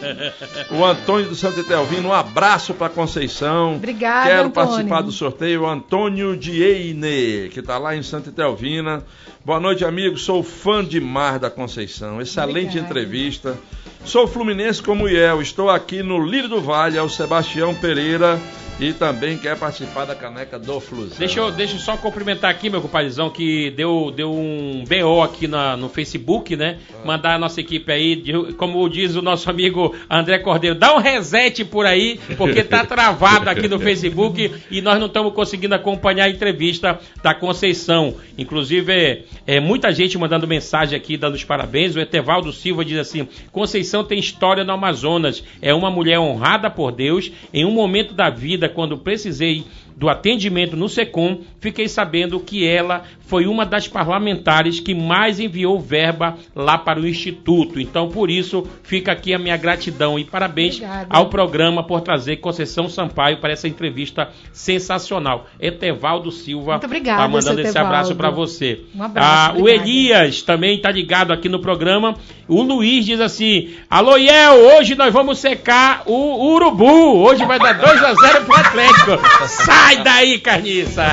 O 0.71 0.85
Antônio 0.85 1.29
do 1.29 1.35
Santo 1.35 1.59
Etelvino, 1.59 2.09
um 2.09 2.13
abraço 2.13 2.73
para 2.73 2.89
Conceição. 2.89 3.75
Obrigada, 3.75 4.27
Quero 4.29 4.47
Antônio. 4.47 4.69
participar 4.69 5.01
do 5.01 5.11
sorteio. 5.11 5.63
O 5.63 5.67
Antônio 5.67 6.35
Dieine, 6.37 7.49
que 7.51 7.59
está 7.59 7.77
lá 7.77 7.95
em 7.95 8.03
Santa 8.03 8.29
Etelvina. 8.29 9.03
Boa 9.43 9.59
noite, 9.59 9.83
amigo. 9.85 10.17
Sou 10.17 10.43
fã 10.43 10.83
demais 10.83 11.39
da 11.39 11.49
Conceição. 11.49 12.21
Excelente 12.21 12.77
Obrigada. 12.77 12.85
entrevista. 12.85 13.57
Sou 14.05 14.27
fluminense 14.27 14.83
como 14.83 15.05
o 15.05 15.09
Iel. 15.09 15.41
Estou 15.41 15.69
aqui 15.69 16.03
no 16.03 16.23
Lírio 16.23 16.49
do 16.49 16.61
Vale, 16.61 16.97
é 16.97 17.01
o 17.01 17.09
Sebastião 17.09 17.73
Pereira. 17.73 18.39
E 18.79 18.93
também 18.93 19.39
quer 19.39 19.57
participar 19.57 20.05
da 20.05 20.13
caneca 20.13 20.59
do 20.59 20.79
Flusão. 20.79 21.17
Deixa 21.17 21.39
eu, 21.39 21.51
deixa 21.51 21.75
eu 21.75 21.79
só 21.79 21.97
cumprimentar 21.97 22.51
aqui, 22.51 22.69
meu 22.69 22.79
compadrezão, 22.79 23.27
que 23.27 23.71
deu, 23.71 24.11
deu 24.15 24.31
um 24.31 24.83
BO 24.87 25.23
aqui 25.23 25.47
na, 25.47 25.75
no 25.75 25.89
Facebook, 25.89 26.55
né? 26.55 26.77
Mandar 27.03 27.35
a 27.35 27.39
nossa 27.39 27.59
equipe 27.59 27.91
aí, 27.91 28.23
como 28.53 28.87
diz 28.87 29.15
o 29.15 29.21
nosso 29.21 29.49
amigo 29.49 29.95
André 30.07 30.37
Cordeiro, 30.39 30.75
dá 30.75 30.95
um 30.95 30.99
reset 30.99 31.65
por 31.65 31.87
aí, 31.87 32.19
porque 32.37 32.63
tá 32.63 32.85
travado 32.85 33.49
aqui 33.49 33.67
no 33.67 33.79
Facebook 33.79 34.53
e 34.69 34.79
nós 34.79 34.99
não 34.99 35.07
estamos 35.07 35.33
conseguindo 35.33 35.73
acompanhar 35.73 36.25
a 36.25 36.29
entrevista 36.29 36.99
da 37.23 37.33
Conceição. 37.33 38.15
Inclusive, 38.37 38.93
é, 38.93 39.23
é, 39.47 39.59
muita 39.59 39.91
gente 39.91 40.17
mandando 40.19 40.47
mensagem 40.47 40.95
aqui, 40.95 41.17
dando 41.17 41.33
os 41.33 41.43
parabéns. 41.43 41.95
O 41.95 41.99
Etevaldo 41.99 42.53
Silva 42.53 42.85
diz 42.85 42.99
assim: 42.99 43.27
Conceição 43.51 44.03
tem 44.03 44.19
história 44.19 44.63
no 44.63 44.73
Amazonas, 44.73 45.43
é 45.61 45.73
uma 45.73 45.89
mulher 45.89 46.19
honrada 46.19 46.69
por 46.69 46.91
Deus. 46.91 47.31
Em 47.51 47.65
um 47.65 47.71
momento 47.71 48.13
da 48.13 48.29
vida, 48.29 48.66
quando 48.69 48.97
precisei 48.97 49.65
do 49.95 50.09
atendimento 50.09 50.75
no 50.75 50.87
SECOM, 50.87 51.41
fiquei 51.59 51.87
sabendo 51.87 52.39
que 52.39 52.65
ela 52.67 53.03
foi 53.27 53.45
uma 53.45 53.65
das 53.65 53.87
parlamentares 53.87 54.79
que 54.79 54.95
mais 54.95 55.39
enviou 55.39 55.79
verba 55.79 56.35
lá 56.55 56.77
para 56.77 56.99
o 56.99 57.07
Instituto. 57.07 57.79
Então, 57.79 58.09
por 58.09 58.29
isso, 58.29 58.67
fica 58.83 59.11
aqui 59.11 59.33
a 59.33 59.39
minha 59.39 59.57
gratidão 59.57 60.17
e 60.17 60.23
parabéns 60.23 60.75
Obrigada. 60.77 61.07
ao 61.09 61.27
programa 61.29 61.83
por 61.83 62.01
trazer 62.01 62.37
Conceição 62.37 62.89
Sampaio 62.89 63.39
para 63.39 63.51
essa 63.53 63.67
entrevista 63.67 64.29
sensacional. 64.51 65.45
Etevaldo 65.59 66.31
Silva 66.31 66.71
Muito 66.73 66.85
obrigada, 66.85 67.21
tá 67.21 67.27
mandando 67.27 67.61
esse 67.61 67.77
abraço 67.77 68.15
para 68.15 68.29
você. 68.31 68.81
Um 68.95 69.03
abraço, 69.03 69.27
Ah, 69.27 69.53
o. 69.61 69.67
Elias 69.67 70.41
também 70.41 70.77
está 70.77 70.89
ligado 70.89 71.33
aqui 71.33 71.49
no 71.49 71.59
programa. 71.59 72.15
O 72.47 72.61
Luiz 72.61 73.05
diz 73.05 73.19
assim: 73.19 73.71
Alô, 73.89 74.15
Iel, 74.17 74.53
hoje 74.53 74.95
nós 74.95 75.13
vamos 75.13 75.37
secar 75.39 76.03
o 76.05 76.53
urubu. 76.53 77.17
Hoje 77.23 77.45
vai 77.45 77.59
dar 77.59 77.73
2 77.73 78.03
a 78.03 78.13
0 78.13 78.45
pro 78.45 78.55
Atlético. 78.55 79.19
Sai 79.47 80.01
daí, 80.03 80.39
carniça. 80.39 81.05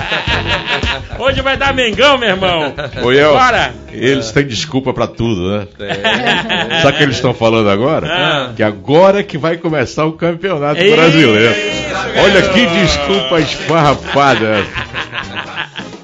Hoje 1.19 1.41
vai 1.43 1.57
dar 1.57 1.73
Mengão, 1.75 2.04
meu 2.19 2.29
irmão. 2.29 2.75
El, 3.13 3.33
Bora. 3.33 3.75
eles 3.93 4.31
têm 4.33 4.47
desculpa 4.47 4.93
pra 4.93 5.07
tudo, 5.07 5.51
né? 5.59 5.69
É. 5.81 6.81
Sabe 6.83 6.95
o 6.95 6.99
que 6.99 7.03
eles 7.05 7.17
estão 7.17 7.33
falando 7.35 7.69
agora? 7.71 8.07
Ah. 8.11 8.53
Que 8.55 8.63
agora 8.63 9.23
que 9.23 9.37
vai 9.39 9.57
começar 9.57 10.05
o 10.07 10.13
campeonato 10.13 10.81
Ei, 10.81 10.95
brasileiro. 10.95 11.55
Olha 12.23 12.43
que 12.51 12.67
desculpa 12.67 13.41
esfarrapada. 13.41 14.65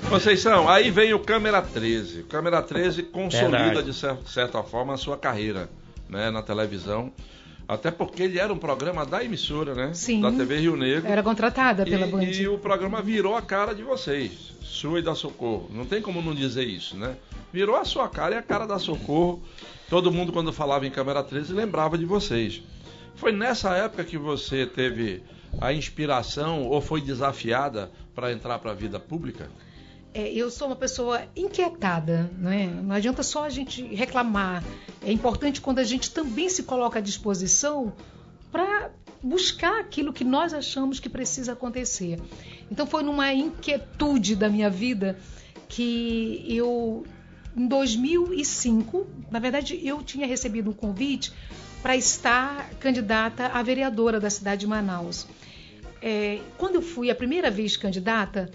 Conceição, 0.08 0.68
aí 0.68 0.90
vem 0.90 1.14
o 1.14 1.20
Câmera 1.20 1.62
13. 1.62 2.20
O 2.20 2.24
Câmera 2.24 2.60
13 2.62 3.04
consolida, 3.04 3.58
Verdade. 3.58 3.86
de 3.86 3.94
cer- 3.94 4.16
certa 4.26 4.62
forma, 4.62 4.94
a 4.94 4.96
sua 4.96 5.16
carreira 5.16 5.68
né, 6.08 6.30
na 6.30 6.42
televisão. 6.42 7.12
Até 7.70 7.88
porque 7.92 8.24
ele 8.24 8.36
era 8.36 8.52
um 8.52 8.58
programa 8.58 9.06
da 9.06 9.24
emissora, 9.24 9.76
né? 9.76 9.94
Sim. 9.94 10.20
Da 10.20 10.32
TV 10.32 10.58
Rio 10.58 10.76
Negro. 10.76 11.08
Era 11.08 11.22
contratada 11.22 11.84
pela 11.84 12.04
Band. 12.04 12.24
e 12.24 12.48
o 12.48 12.58
programa 12.58 13.00
virou 13.00 13.36
a 13.36 13.42
cara 13.42 13.72
de 13.72 13.84
vocês, 13.84 14.52
sua 14.60 14.98
e 14.98 15.02
da 15.02 15.14
Socorro. 15.14 15.70
Não 15.72 15.86
tem 15.86 16.02
como 16.02 16.20
não 16.20 16.34
dizer 16.34 16.64
isso, 16.64 16.96
né? 16.96 17.14
Virou 17.52 17.76
a 17.76 17.84
sua 17.84 18.08
cara 18.08 18.34
e 18.34 18.38
a 18.38 18.42
cara 18.42 18.66
da 18.66 18.76
Socorro. 18.80 19.40
Todo 19.88 20.10
mundo, 20.10 20.32
quando 20.32 20.52
falava 20.52 20.84
em 20.84 20.90
Câmera 20.90 21.22
13, 21.22 21.52
lembrava 21.52 21.96
de 21.96 22.04
vocês. 22.04 22.60
Foi 23.14 23.30
nessa 23.30 23.76
época 23.76 24.02
que 24.02 24.18
você 24.18 24.66
teve 24.66 25.22
a 25.60 25.72
inspiração 25.72 26.64
ou 26.66 26.80
foi 26.80 27.00
desafiada 27.00 27.88
para 28.16 28.32
entrar 28.32 28.58
para 28.58 28.72
a 28.72 28.74
vida 28.74 28.98
pública? 28.98 29.48
É, 30.12 30.28
eu 30.32 30.50
sou 30.50 30.66
uma 30.66 30.76
pessoa 30.76 31.22
inquietada, 31.36 32.30
não 32.36 32.50
é? 32.50 32.66
Não 32.66 32.94
adianta 32.94 33.22
só 33.22 33.44
a 33.44 33.48
gente 33.48 33.82
reclamar. 33.94 34.64
É 35.02 35.12
importante 35.12 35.60
quando 35.60 35.78
a 35.78 35.84
gente 35.84 36.10
também 36.10 36.48
se 36.48 36.64
coloca 36.64 36.98
à 36.98 37.02
disposição 37.02 37.92
para 38.50 38.90
buscar 39.22 39.80
aquilo 39.80 40.12
que 40.12 40.24
nós 40.24 40.52
achamos 40.52 40.98
que 40.98 41.08
precisa 41.08 41.52
acontecer. 41.52 42.20
Então 42.70 42.86
foi 42.86 43.02
numa 43.02 43.32
inquietude 43.32 44.34
da 44.34 44.48
minha 44.48 44.68
vida 44.68 45.16
que 45.68 46.44
eu, 46.48 47.06
em 47.56 47.68
2005, 47.68 49.06
na 49.30 49.38
verdade 49.38 49.80
eu 49.86 50.02
tinha 50.02 50.26
recebido 50.26 50.70
um 50.70 50.72
convite 50.72 51.32
para 51.82 51.96
estar 51.96 52.70
candidata 52.80 53.46
a 53.46 53.62
vereadora 53.62 54.18
da 54.18 54.28
cidade 54.28 54.62
de 54.62 54.66
Manaus. 54.66 55.26
É, 56.02 56.40
quando 56.58 56.76
eu 56.76 56.82
fui 56.82 57.10
a 57.10 57.14
primeira 57.14 57.50
vez 57.50 57.76
candidata, 57.76 58.50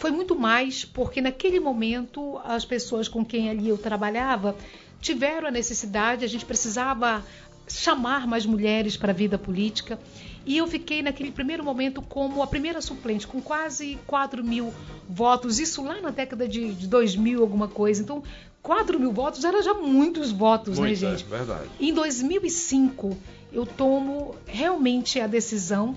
foi 0.00 0.10
muito 0.10 0.34
mais 0.34 0.84
porque 0.84 1.20
naquele 1.20 1.60
momento 1.60 2.38
as 2.42 2.64
pessoas 2.64 3.06
com 3.06 3.22
quem 3.24 3.50
ali 3.50 3.68
eu 3.68 3.76
trabalhava 3.76 4.56
tiveram 5.00 5.46
a 5.48 5.50
necessidade, 5.50 6.24
a 6.24 6.28
gente 6.28 6.44
precisava 6.44 7.22
chamar 7.68 8.26
mais 8.26 8.44
mulheres 8.44 8.96
para 8.96 9.12
a 9.12 9.14
vida 9.14 9.38
política 9.38 9.98
E 10.46 10.56
eu 10.56 10.66
fiquei 10.66 11.02
naquele 11.02 11.30
primeiro 11.30 11.62
momento 11.62 12.00
como 12.00 12.42
a 12.42 12.46
primeira 12.46 12.80
suplente, 12.80 13.26
com 13.26 13.42
quase 13.42 13.98
4 14.06 14.42
mil 14.42 14.72
votos, 15.08 15.60
isso 15.60 15.84
lá 15.84 16.00
na 16.00 16.10
década 16.10 16.48
de, 16.48 16.72
de 16.74 16.88
2000, 16.88 17.42
alguma 17.42 17.68
coisa. 17.68 18.02
Então, 18.02 18.22
4 18.62 18.98
mil 18.98 19.12
votos 19.12 19.44
era 19.44 19.62
já 19.62 19.74
muitos 19.74 20.32
votos, 20.32 20.78
Muito, 20.78 20.90
né, 20.90 21.10
gente? 21.10 21.24
é 21.24 21.36
verdade. 21.36 21.68
Em 21.78 21.92
2005, 21.92 23.16
eu 23.52 23.66
tomo 23.66 24.34
realmente 24.46 25.20
a 25.20 25.26
decisão 25.26 25.94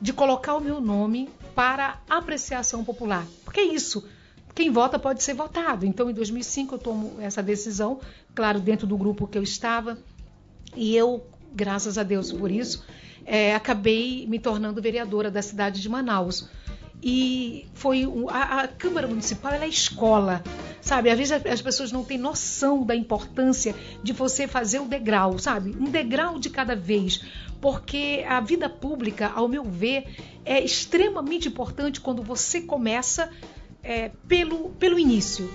de 0.00 0.12
colocar 0.12 0.54
o 0.56 0.60
meu 0.60 0.78
nome 0.78 1.28
para 1.56 1.98
apreciação 2.08 2.84
popular. 2.84 3.26
Porque 3.42 3.60
é 3.60 3.64
isso. 3.64 4.06
Quem 4.54 4.70
vota 4.70 4.98
pode 4.98 5.22
ser 5.22 5.32
votado. 5.32 5.86
Então, 5.86 6.10
em 6.10 6.12
2005, 6.12 6.74
eu 6.74 6.78
tomo 6.78 7.16
essa 7.18 7.42
decisão, 7.42 7.98
claro, 8.34 8.60
dentro 8.60 8.86
do 8.86 8.96
grupo 8.96 9.26
que 9.26 9.38
eu 9.38 9.42
estava. 9.42 9.98
E 10.76 10.94
eu, 10.94 11.26
graças 11.54 11.96
a 11.96 12.02
Deus 12.02 12.30
por 12.30 12.50
isso, 12.50 12.84
é, 13.24 13.54
acabei 13.54 14.26
me 14.26 14.38
tornando 14.38 14.82
vereadora 14.82 15.30
da 15.30 15.40
cidade 15.40 15.80
de 15.80 15.88
Manaus. 15.88 16.48
E 17.02 17.66
foi 17.74 18.04
a, 18.30 18.62
a 18.62 18.68
Câmara 18.68 19.06
Municipal 19.06 19.52
é 19.52 19.68
escola, 19.68 20.42
sabe? 20.80 21.10
Às 21.10 21.18
vezes 21.18 21.32
as- 21.32 21.46
as 21.46 21.62
pessoas 21.62 21.92
não 21.92 22.02
têm 22.02 22.18
noção 22.18 22.84
da 22.84 22.96
importância 22.96 23.74
de 24.02 24.12
você 24.12 24.48
fazer 24.48 24.80
o 24.80 24.86
degrau, 24.86 25.38
sabe? 25.38 25.76
Um 25.78 25.84
degrau 25.90 26.38
de 26.38 26.50
cada 26.50 26.74
vez. 26.74 27.20
Porque 27.60 28.24
a 28.28 28.40
vida 28.40 28.68
pública, 28.68 29.28
ao 29.34 29.48
meu 29.48 29.64
ver, 29.64 30.04
é 30.44 30.62
extremamente 30.62 31.48
importante 31.48 32.00
quando 32.00 32.22
você 32.22 32.60
começa 32.60 33.30
é, 33.82 34.10
pelo, 34.28 34.70
pelo 34.70 34.98
início. 34.98 35.50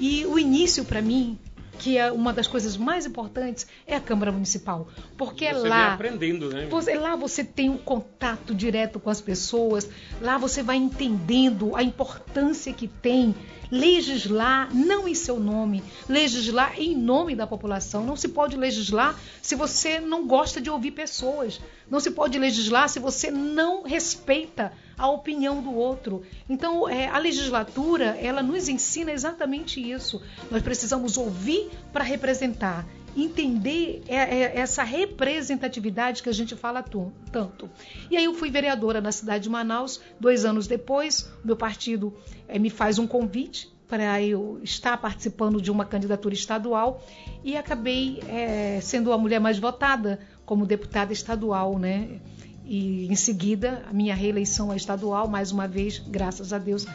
E 0.00 0.24
o 0.26 0.38
início, 0.38 0.84
para 0.84 1.00
mim, 1.02 1.38
que 1.78 1.98
é 1.98 2.10
uma 2.12 2.32
das 2.32 2.46
coisas 2.46 2.76
mais 2.76 3.04
importantes, 3.06 3.66
é 3.86 3.96
a 3.96 4.00
Câmara 4.00 4.30
Municipal. 4.32 4.88
Porque 5.16 5.44
é 5.44 5.54
Você 5.54 5.68
lá. 5.68 5.94
aprendendo, 5.94 6.48
né? 6.50 6.66
Você- 6.70 6.94
lá 6.94 7.16
você 7.16 7.42
tem 7.44 7.68
um 7.70 7.76
contato 7.78 8.54
direto 8.54 8.98
com 9.00 9.10
as 9.10 9.20
pessoas, 9.20 9.88
lá 10.20 10.38
você 10.38 10.62
vai 10.62 10.76
entendendo 10.76 11.74
a 11.76 11.82
importância 11.82 12.72
que 12.72 12.86
tem 12.88 13.34
legislar 13.70 14.74
não 14.74 15.08
em 15.08 15.14
seu 15.14 15.38
nome, 15.38 15.82
legislar 16.08 16.78
em 16.78 16.96
nome 16.96 17.34
da 17.34 17.46
população. 17.46 18.04
Não 18.04 18.16
se 18.16 18.28
pode 18.28 18.56
legislar 18.56 19.18
se 19.40 19.54
você 19.54 20.00
não 20.00 20.26
gosta 20.26 20.60
de 20.60 20.70
ouvir 20.70 20.92
pessoas. 20.92 21.60
Não 21.90 22.00
se 22.00 22.10
pode 22.10 22.38
legislar 22.38 22.88
se 22.88 22.98
você 22.98 23.30
não 23.30 23.82
respeita 23.82 24.72
a 24.96 25.08
opinião 25.08 25.60
do 25.60 25.74
outro. 25.74 26.22
Então, 26.48 26.88
é, 26.88 27.08
a 27.08 27.18
legislatura, 27.18 28.16
ela 28.20 28.42
nos 28.42 28.68
ensina 28.68 29.12
exatamente 29.12 29.80
isso. 29.80 30.22
Nós 30.50 30.62
precisamos 30.62 31.16
ouvir 31.16 31.70
para 31.92 32.04
representar 32.04 32.86
entender 33.16 34.02
é- 34.08 34.16
é- 34.16 34.58
essa 34.58 34.82
representatividade 34.82 36.22
que 36.22 36.28
a 36.28 36.32
gente 36.32 36.54
fala 36.56 36.82
tanto. 37.30 37.70
E 38.10 38.16
aí 38.16 38.24
eu 38.24 38.34
fui 38.34 38.50
vereadora 38.50 39.00
na 39.00 39.12
cidade 39.12 39.44
de 39.44 39.50
Manaus, 39.50 40.00
dois 40.18 40.44
anos 40.44 40.66
depois, 40.66 41.30
meu 41.44 41.56
partido 41.56 42.14
eh, 42.48 42.58
me 42.58 42.70
faz 42.70 42.98
um 42.98 43.06
convite 43.06 43.72
para 43.88 44.20
eu 44.20 44.58
estar 44.62 44.96
participando 44.96 45.60
de 45.60 45.70
uma 45.70 45.84
candidatura 45.84 46.34
estadual 46.34 47.04
e 47.44 47.56
acabei 47.56 48.20
eh, 48.28 48.80
sendo 48.82 49.12
a 49.12 49.18
mulher 49.18 49.40
mais 49.40 49.58
votada 49.58 50.18
como 50.44 50.66
deputada 50.66 51.12
estadual, 51.12 51.78
né? 51.78 52.20
E 52.64 53.06
em 53.06 53.14
seguida, 53.14 53.82
a 53.88 53.92
minha 53.92 54.14
reeleição 54.14 54.72
é 54.72 54.76
estadual, 54.76 55.28
mais 55.28 55.52
uma 55.52 55.68
vez, 55.68 55.98
graças 55.98 56.52
a 56.52 56.58
Deus, 56.58 56.86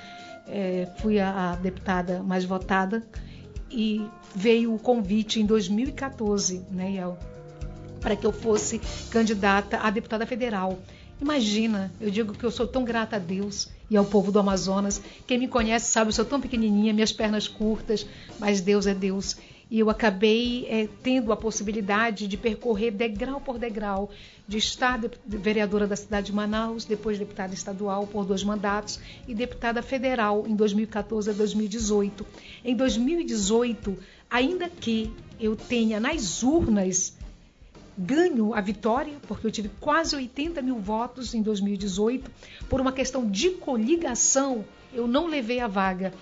eh, 0.47 0.87
fui 0.97 1.19
a, 1.19 1.51
a 1.51 1.55
deputada 1.55 2.23
mais 2.23 2.43
votada 2.43 3.03
e 3.71 4.03
veio 4.35 4.73
o 4.73 4.79
convite 4.79 5.39
em 5.39 5.45
2014, 5.45 6.61
né, 6.71 7.03
para 7.99 8.15
que 8.15 8.25
eu 8.25 8.31
fosse 8.31 8.79
candidata 9.11 9.77
a 9.77 9.89
deputada 9.89 10.25
federal. 10.25 10.79
Imagina, 11.21 11.91
eu 11.99 12.09
digo 12.09 12.33
que 12.33 12.45
eu 12.45 12.51
sou 12.51 12.65
tão 12.65 12.85
grata 12.85 13.17
a 13.17 13.19
Deus 13.19 13.67
e 13.89 13.97
ao 13.97 14.05
povo 14.05 14.31
do 14.31 14.39
Amazonas. 14.39 15.01
Quem 15.27 15.37
me 15.37 15.49
conhece 15.49 15.91
sabe, 15.91 16.09
eu 16.09 16.13
sou 16.13 16.23
tão 16.23 16.39
pequenininha, 16.39 16.93
minhas 16.93 17.11
pernas 17.11 17.45
curtas, 17.47 18.05
mas 18.39 18.61
Deus 18.61 18.87
é 18.87 18.93
Deus. 18.93 19.35
E 19.69 19.79
eu 19.79 19.89
acabei 19.89 20.65
eh, 20.67 20.87
tendo 21.03 21.31
a 21.31 21.37
possibilidade 21.37 22.25
de 22.25 22.37
percorrer 22.37 22.89
degrau 22.89 23.39
por 23.41 23.59
degrau, 23.59 24.09
de 24.47 24.57
estar 24.57 24.97
de- 24.97 25.11
vereadora 25.25 25.85
da 25.85 25.95
cidade 25.95 26.27
de 26.27 26.33
Manaus, 26.33 26.85
depois 26.85 27.19
deputada 27.19 27.53
estadual 27.53 28.07
por 28.07 28.25
dois 28.25 28.43
mandatos 28.43 28.99
e 29.27 29.35
deputada 29.35 29.83
federal 29.83 30.45
em 30.47 30.55
2014 30.55 31.29
a 31.29 31.33
2018. 31.33 32.25
Em 32.65 32.75
2018, 32.75 33.95
ainda 34.29 34.69
que 34.69 35.11
eu 35.39 35.55
tenha 35.55 35.99
nas 35.99 36.43
urnas 36.43 37.17
ganho 37.97 38.53
a 38.53 38.61
vitória, 38.61 39.15
porque 39.27 39.45
eu 39.45 39.51
tive 39.51 39.69
quase 39.81 40.15
80 40.15 40.61
mil 40.61 40.79
votos 40.79 41.33
em 41.33 41.41
2018. 41.41 42.31
Por 42.69 42.79
uma 42.79 42.93
questão 42.93 43.29
de 43.29 43.51
coligação, 43.51 44.63
eu 44.93 45.05
não 45.07 45.27
levei 45.27 45.59
a 45.59 45.67
vaga, 45.67 46.13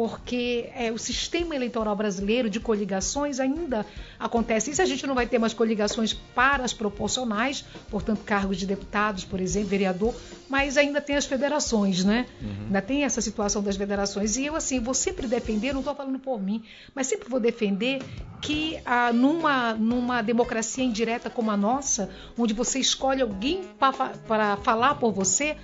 porque 0.00 0.70
é, 0.74 0.90
o 0.90 0.96
sistema 0.96 1.54
eleitoral 1.54 1.94
brasileiro 1.94 2.48
de 2.48 2.58
coligações 2.58 3.38
ainda 3.38 3.84
acontece. 4.18 4.70
Isso 4.70 4.80
a 4.80 4.86
gente 4.86 5.06
não 5.06 5.14
vai 5.14 5.26
ter 5.26 5.38
mais 5.38 5.52
coligações 5.52 6.14
para 6.14 6.64
as 6.64 6.72
proporcionais, 6.72 7.66
portanto, 7.90 8.22
cargos 8.24 8.56
de 8.56 8.64
deputados, 8.64 9.26
por 9.26 9.42
exemplo, 9.42 9.68
vereador, 9.68 10.14
mas 10.48 10.78
ainda 10.78 11.02
tem 11.02 11.16
as 11.16 11.26
federações, 11.26 12.02
né? 12.02 12.24
Ainda 12.64 12.80
tem 12.80 13.04
essa 13.04 13.20
situação 13.20 13.62
das 13.62 13.76
federações. 13.76 14.38
E 14.38 14.46
eu, 14.46 14.56
assim, 14.56 14.80
vou 14.80 14.94
sempre 14.94 15.26
defender, 15.26 15.74
não 15.74 15.80
estou 15.80 15.94
falando 15.94 16.18
por 16.18 16.40
mim, 16.40 16.64
mas 16.94 17.06
sempre 17.06 17.28
vou 17.28 17.38
defender 17.38 18.02
que 18.40 18.78
ah, 18.86 19.12
numa, 19.12 19.74
numa 19.74 20.22
democracia 20.22 20.82
indireta 20.82 21.28
como 21.28 21.50
a 21.50 21.58
nossa, 21.58 22.08
onde 22.38 22.54
você 22.54 22.78
escolhe 22.78 23.20
alguém 23.20 23.64
para 23.78 24.56
falar 24.56 24.94
por 24.94 25.12
você, 25.12 25.58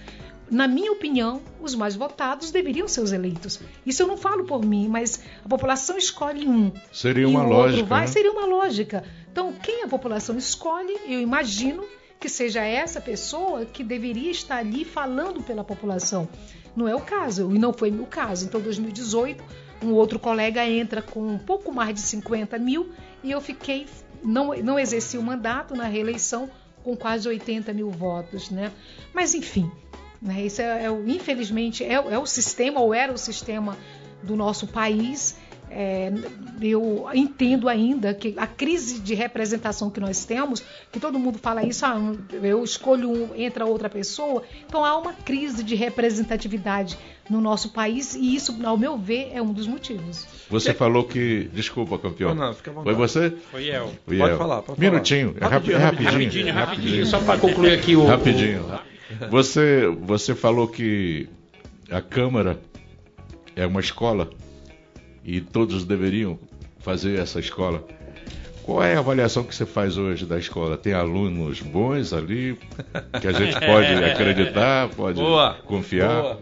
na 0.51 0.69
minha 0.69 0.93
opinião, 0.93 1.43
os 1.61 1.75
mais 1.75 1.97
votados 1.97 2.51
deveriam 2.51 2.87
ser 2.87 3.01
os 3.01 3.13
eleitos. 3.13 3.61
Isso 3.85 4.03
eu 4.03 4.07
não 4.07 4.17
falo 4.17 4.45
por 4.45 4.65
mim, 4.65 4.89
mas 4.89 5.23
a 5.45 5.49
população 5.49 5.97
escolhe 5.97 6.47
um. 6.47 6.73
Seria 6.93 7.25
e 7.25 7.27
uma 7.27 7.45
o 7.45 7.49
lógica, 7.49 7.81
Outro 7.81 7.87
vai, 7.87 8.01
né? 8.03 8.07
Seria 8.07 8.33
uma 8.33 8.47
lógica. 8.47 9.05
Então, 9.31 9.53
quem 9.53 9.83
a 9.83 9.89
população 9.89 10.37
escolhe, 10.39 10.97
eu 11.07 11.21
imagino 11.21 11.85
que 12.19 12.29
seja 12.29 12.65
essa 12.65 13.01
pessoa 13.01 13.67
que 13.67 13.85
deveria 13.85 14.31
estar 14.31 14.59
ali 14.59 14.85
falando 14.85 15.43
pela 15.43 15.65
população. 15.65 16.29
Não 16.75 16.87
é 16.87 16.95
o 16.95 17.01
caso, 17.01 17.51
e 17.55 17.59
não 17.59 17.73
foi 17.73 17.91
o 17.91 18.07
caso. 18.07 18.47
Então, 18.47 18.61
2018, 18.61 19.43
um 19.83 19.93
outro 19.93 20.19
colega 20.19 20.67
entra 20.67 21.03
com 21.03 21.27
um 21.27 21.39
pouco 21.39 21.73
mais 21.73 21.95
de 21.95 22.01
50 22.01 22.59
mil 22.59 22.91
e 23.23 23.31
eu 23.31 23.41
fiquei, 23.41 23.87
não, 24.23 24.55
não 24.63 24.79
exerci 24.79 25.19
o 25.19 25.23
mandato 25.23 25.75
na 25.75 25.85
reeleição 25.85 26.51
com 26.83 26.97
quase 26.97 27.29
80 27.29 27.73
mil 27.73 27.91
votos, 27.91 28.49
né? 28.49 28.71
Mas 29.13 29.35
enfim, 29.35 29.71
né? 30.21 30.43
Isso 30.47 30.61
é, 30.63 30.85
é 30.85 30.91
o- 30.91 31.09
infelizmente 31.09 31.85
é, 31.85 32.01
o- 32.01 32.11
é 32.11 32.19
o 32.19 32.27
sistema 32.27 32.81
ou 32.81 32.93
era 32.95 33.13
o 33.13 33.19
sistema 33.19 33.77
do 34.23 34.35
nosso 34.37 34.67
país. 34.67 35.37
É, 35.69 36.13
eu 36.63 37.07
entendo 37.13 37.69
ainda 37.69 38.15
que 38.15 38.35
a 38.37 38.47
crise 38.47 39.01
de 39.01 39.15
representação 39.15 39.91
que 39.91 39.99
nós 39.99 40.25
temos, 40.25 40.63
que 40.93 41.01
todo 41.01 41.19
mundo 41.19 41.39
fala 41.39 41.67
isso, 41.67 41.85
ah, 41.85 42.01
eu 42.41 42.63
escolho 42.63 43.11
um, 43.11 43.35
entra 43.35 43.67
outra 43.67 43.91
pessoa, 43.91 44.45
então 44.67 44.85
há 44.85 44.97
uma 44.97 45.13
crise 45.13 45.65
de 45.65 45.75
representatividade 45.75 46.97
no 47.29 47.41
nosso 47.41 47.71
país 47.73 48.15
e 48.15 48.35
isso, 48.37 48.57
ao 48.65 48.79
meu 48.79 48.97
ver, 48.97 49.31
é 49.35 49.43
um 49.43 49.53
dos 49.53 49.67
motivos. 49.67 50.27
Você 50.49 50.73
falou 50.73 51.03
que. 51.05 51.51
Desculpa, 51.53 51.99
campeão. 51.99 52.33
Não, 52.35 52.47
não, 52.47 52.55
fica. 52.55 52.73
Foi 52.73 52.95
você? 52.95 53.31
Foi 53.51 53.65
eu. 53.65 53.91
Foi 54.07 54.17
Pode 54.19 54.31
eu. 54.33 54.39
falar, 54.39 54.63
pode 54.63 54.81
Minutinho. 54.81 55.35
falar. 55.35 55.47
É 55.47 55.49
é 55.49 55.55
Rapidinho, 55.57 55.79
rapidinho. 55.79 56.13
Rapidinho, 56.13 56.55
rapidinho, 56.55 57.07
só 57.07 57.19
para 57.19 57.39
concluir 57.39 57.73
aqui 57.73 57.97
o. 57.97 58.07
Rapidinho. 58.07 58.65
Você, 59.31 59.87
você 60.03 60.35
falou 60.35 60.67
que 60.67 61.29
a 61.91 62.01
Câmara 62.01 62.59
é 63.55 63.65
uma 63.67 63.81
escola 63.81 64.31
e 65.25 65.41
todos 65.41 65.85
deveriam 65.85 66.39
fazer 66.81 67.19
essa 67.19 67.41
escola. 67.41 67.85
Qual 68.67 68.83
é 68.83 68.97
a 68.97 68.99
avaliação 68.99 69.45
que 69.45 69.55
você 69.55 69.65
faz 69.65 69.97
hoje 69.97 70.27
da 70.27 70.37
escola? 70.37 70.77
Tem 70.77 70.93
alunos 70.93 71.61
bons 71.61 72.13
ali 72.13 72.59
que 73.21 73.29
a 73.29 73.31
gente 73.31 73.61
pode 73.61 73.93
acreditar, 74.05 74.89
pode 74.89 75.21
Boa. 75.21 75.55
confiar? 75.65 76.21
Boa. 76.21 76.41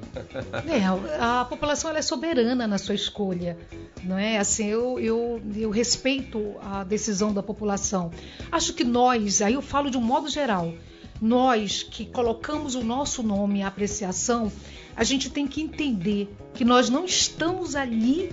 É, 0.66 1.20
a 1.20 1.44
população 1.44 1.90
ela 1.90 1.98
é 1.98 2.02
soberana 2.02 2.66
na 2.66 2.78
sua 2.78 2.94
escolha, 2.94 3.58
não 4.02 4.16
é? 4.16 4.38
Assim, 4.38 4.68
eu, 4.68 4.98
eu, 4.98 5.42
eu 5.54 5.68
respeito 5.68 6.54
a 6.62 6.82
decisão 6.82 7.30
da 7.30 7.42
população. 7.42 8.10
Acho 8.50 8.72
que 8.72 8.84
nós, 8.84 9.42
aí 9.42 9.52
eu 9.52 9.62
falo 9.62 9.90
de 9.90 9.98
um 9.98 10.02
modo 10.02 10.26
geral, 10.30 10.72
nós 11.20 11.82
que 11.82 12.04
colocamos 12.04 12.74
o 12.74 12.82
nosso 12.82 13.22
nome 13.22 13.62
à 13.62 13.68
apreciação, 13.68 14.50
a 14.96 15.04
gente 15.04 15.30
tem 15.30 15.46
que 15.46 15.60
entender 15.60 16.34
que 16.54 16.64
nós 16.64 16.88
não 16.88 17.04
estamos 17.04 17.74
ali 17.74 18.32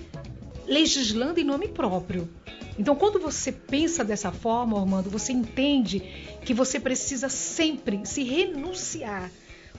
legislando 0.67 1.39
em 1.39 1.43
nome 1.43 1.67
próprio. 1.67 2.29
Então, 2.77 2.95
quando 2.95 3.19
você 3.19 3.51
pensa 3.51 4.03
dessa 4.03 4.32
forma, 4.32 4.79
Armando, 4.79 5.09
você 5.09 5.34
entende 5.34 5.99
que 6.43 6.53
você 6.53 6.79
precisa 6.79 7.29
sempre 7.29 8.05
se 8.05 8.23
renunciar. 8.23 9.29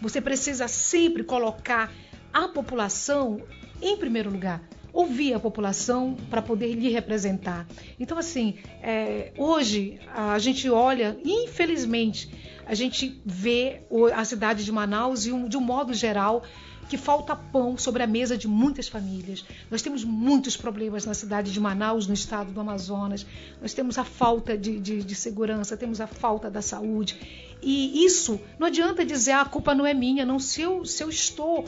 Você 0.00 0.20
precisa 0.20 0.68
sempre 0.68 1.24
colocar 1.24 1.92
a 2.32 2.48
população 2.48 3.40
em 3.80 3.96
primeiro 3.96 4.30
lugar. 4.30 4.62
Ouvir 4.92 5.32
a 5.32 5.40
população 5.40 6.16
para 6.28 6.42
poder 6.42 6.74
lhe 6.74 6.90
representar. 6.90 7.66
Então, 7.98 8.18
assim, 8.18 8.56
é, 8.82 9.32
hoje 9.38 9.98
a 10.14 10.38
gente 10.38 10.68
olha, 10.68 11.16
infelizmente, 11.24 12.30
a 12.66 12.74
gente 12.74 13.20
vê 13.24 13.82
a 14.14 14.24
cidade 14.24 14.64
de 14.64 14.72
Manaus 14.72 15.26
e, 15.26 15.32
de 15.48 15.56
um 15.56 15.60
modo 15.60 15.92
geral, 15.94 16.42
que 16.88 16.96
falta 16.98 17.34
pão 17.34 17.78
sobre 17.78 18.02
a 18.02 18.06
mesa 18.06 18.36
de 18.36 18.46
muitas 18.46 18.86
famílias. 18.88 19.44
Nós 19.70 19.80
temos 19.82 20.04
muitos 20.04 20.56
problemas 20.56 21.06
na 21.06 21.14
cidade 21.14 21.50
de 21.52 21.58
Manaus, 21.60 22.06
no 22.06 22.12
estado 22.12 22.52
do 22.52 22.60
Amazonas. 22.60 23.24
Nós 23.60 23.72
temos 23.72 23.96
a 23.98 24.04
falta 24.04 24.58
de, 24.58 24.78
de- 24.78 25.02
de 25.02 25.14
segurança, 25.14 25.76
temos 25.76 26.00
a 26.00 26.06
falta 26.06 26.50
da 26.50 26.60
saúde. 26.60 27.18
E 27.62 28.04
isso, 28.04 28.38
não 28.58 28.66
adianta 28.66 29.04
dizer 29.04 29.30
"Ah, 29.32 29.42
a 29.42 29.44
culpa 29.46 29.74
não 29.74 29.86
é 29.86 29.94
minha, 29.94 30.26
não. 30.26 30.38
Se 30.38 30.60
eu, 30.62 30.84
se 30.84 31.02
eu 31.02 31.08
estou 31.08 31.64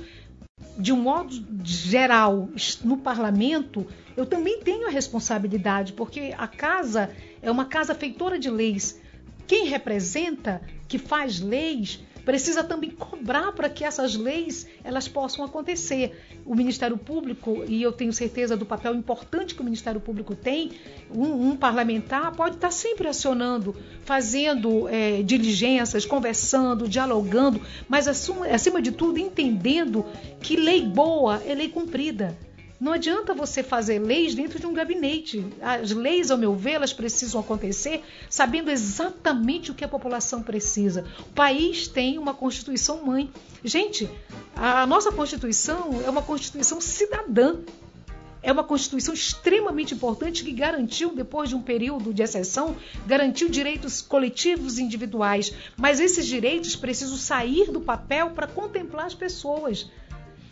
de 0.79 0.93
um 0.93 1.01
modo 1.01 1.33
geral, 1.65 2.49
no 2.85 2.99
parlamento, 2.99 3.87
eu 4.17 4.27
também 4.27 4.61
tenho 4.61 4.87
a 4.87 4.91
responsabilidade, 4.91 5.93
porque 5.93 6.35
a 6.37 6.47
casa 6.47 7.11
é 7.41 7.51
uma 7.51 7.65
casa 7.65 7.95
feitora 7.95 8.39
de 8.39 8.51
leis. 8.51 9.01
Quem 9.47 9.67
representa, 9.67 10.63
que 10.89 10.99
faz 10.99 11.41
leis, 11.41 12.01
precisa 12.25 12.65
também 12.65 12.91
cobrar 12.91 13.53
para 13.53 13.69
que 13.69 13.85
essas 13.85 14.17
leis 14.17 14.67
elas 14.83 15.07
possam 15.07 15.45
acontecer. 15.45 16.19
O 16.45 16.55
Ministério 16.55 16.97
Público, 16.97 17.65
e 17.69 17.83
eu 17.83 17.93
tenho 17.93 18.13
certeza 18.13 18.57
do 18.57 18.65
papel 18.65 18.95
importante 18.95 19.55
que 19.55 19.61
o 19.61 19.65
Ministério 19.65 20.01
Público 20.01 20.35
tem, 20.35 20.73
um, 21.15 21.51
um 21.51 21.57
parlamentar 21.57 22.33
pode 22.35 22.57
estar 22.57 22.71
sempre 22.71 23.07
acionando, 23.07 23.77
fazendo 24.03 24.89
eh, 24.89 25.23
diligências, 25.23 26.07
conversando, 26.07 26.89
dialogando, 26.89 27.61
mas 27.89 28.09
acima 28.09 28.81
de 28.81 28.93
tudo 28.93 29.19
entendendo 29.19 30.05
que 30.41 30.57
lei 30.57 30.83
boa 30.83 31.43
é 31.47 31.55
lei 31.55 31.69
cumprida. 31.69 32.37
Não 32.81 32.93
adianta 32.93 33.33
você 33.33 33.63
fazer 33.63 34.01
leis 34.01 34.35
dentro 34.35 34.59
de 34.59 34.67
um 34.67 34.75
gabinete. 34.75 35.45
As 35.61 35.93
leis, 35.93 36.31
ao 36.31 36.37
meu 36.37 36.55
ver, 36.55 36.73
elas 36.73 36.93
precisam 36.93 37.41
acontecer 37.41 38.03
sabendo 38.29 38.71
exatamente 38.71 39.71
o 39.71 39.75
que 39.75 39.85
a 39.85 39.89
população 39.89 40.43
precisa. 40.43 41.05
O 41.21 41.35
país 41.35 41.87
tem 41.87 42.19
uma 42.19 42.35
Constituição 42.35 43.05
mãe. 43.05 43.31
Gente, 43.63 44.11
a 44.57 44.87
nossa 44.87 45.13
Constituição 45.13 46.03
é 46.05 46.11
uma 46.11 46.23
Constituição 46.23 46.81
cidadã. 46.81 47.57
É 48.43 48.53
uma 48.53 48.63
Constituição 48.63 49.15
extremamente 49.15 49.95
importante 49.95 50.45
que 50.45 50.53
garantiu, 50.53 51.15
depois 51.15 51.49
de 51.49 51.55
um 51.55 51.63
período 51.63 52.13
de 52.13 52.23
exceção, 52.23 52.77
garantiu 53.07 53.49
direitos 53.49 54.03
coletivos 54.03 54.79
e 54.79 54.83
individuais. 54.83 55.55
Mas 55.79 55.99
esses 55.99 56.27
direitos 56.27 56.77
precisam 56.77 57.17
sair 57.17 57.71
do 57.71 57.81
papel 57.81 58.31
para 58.31 58.47
contemplar 58.47 59.07
as 59.07 59.15
pessoas. 59.15 59.89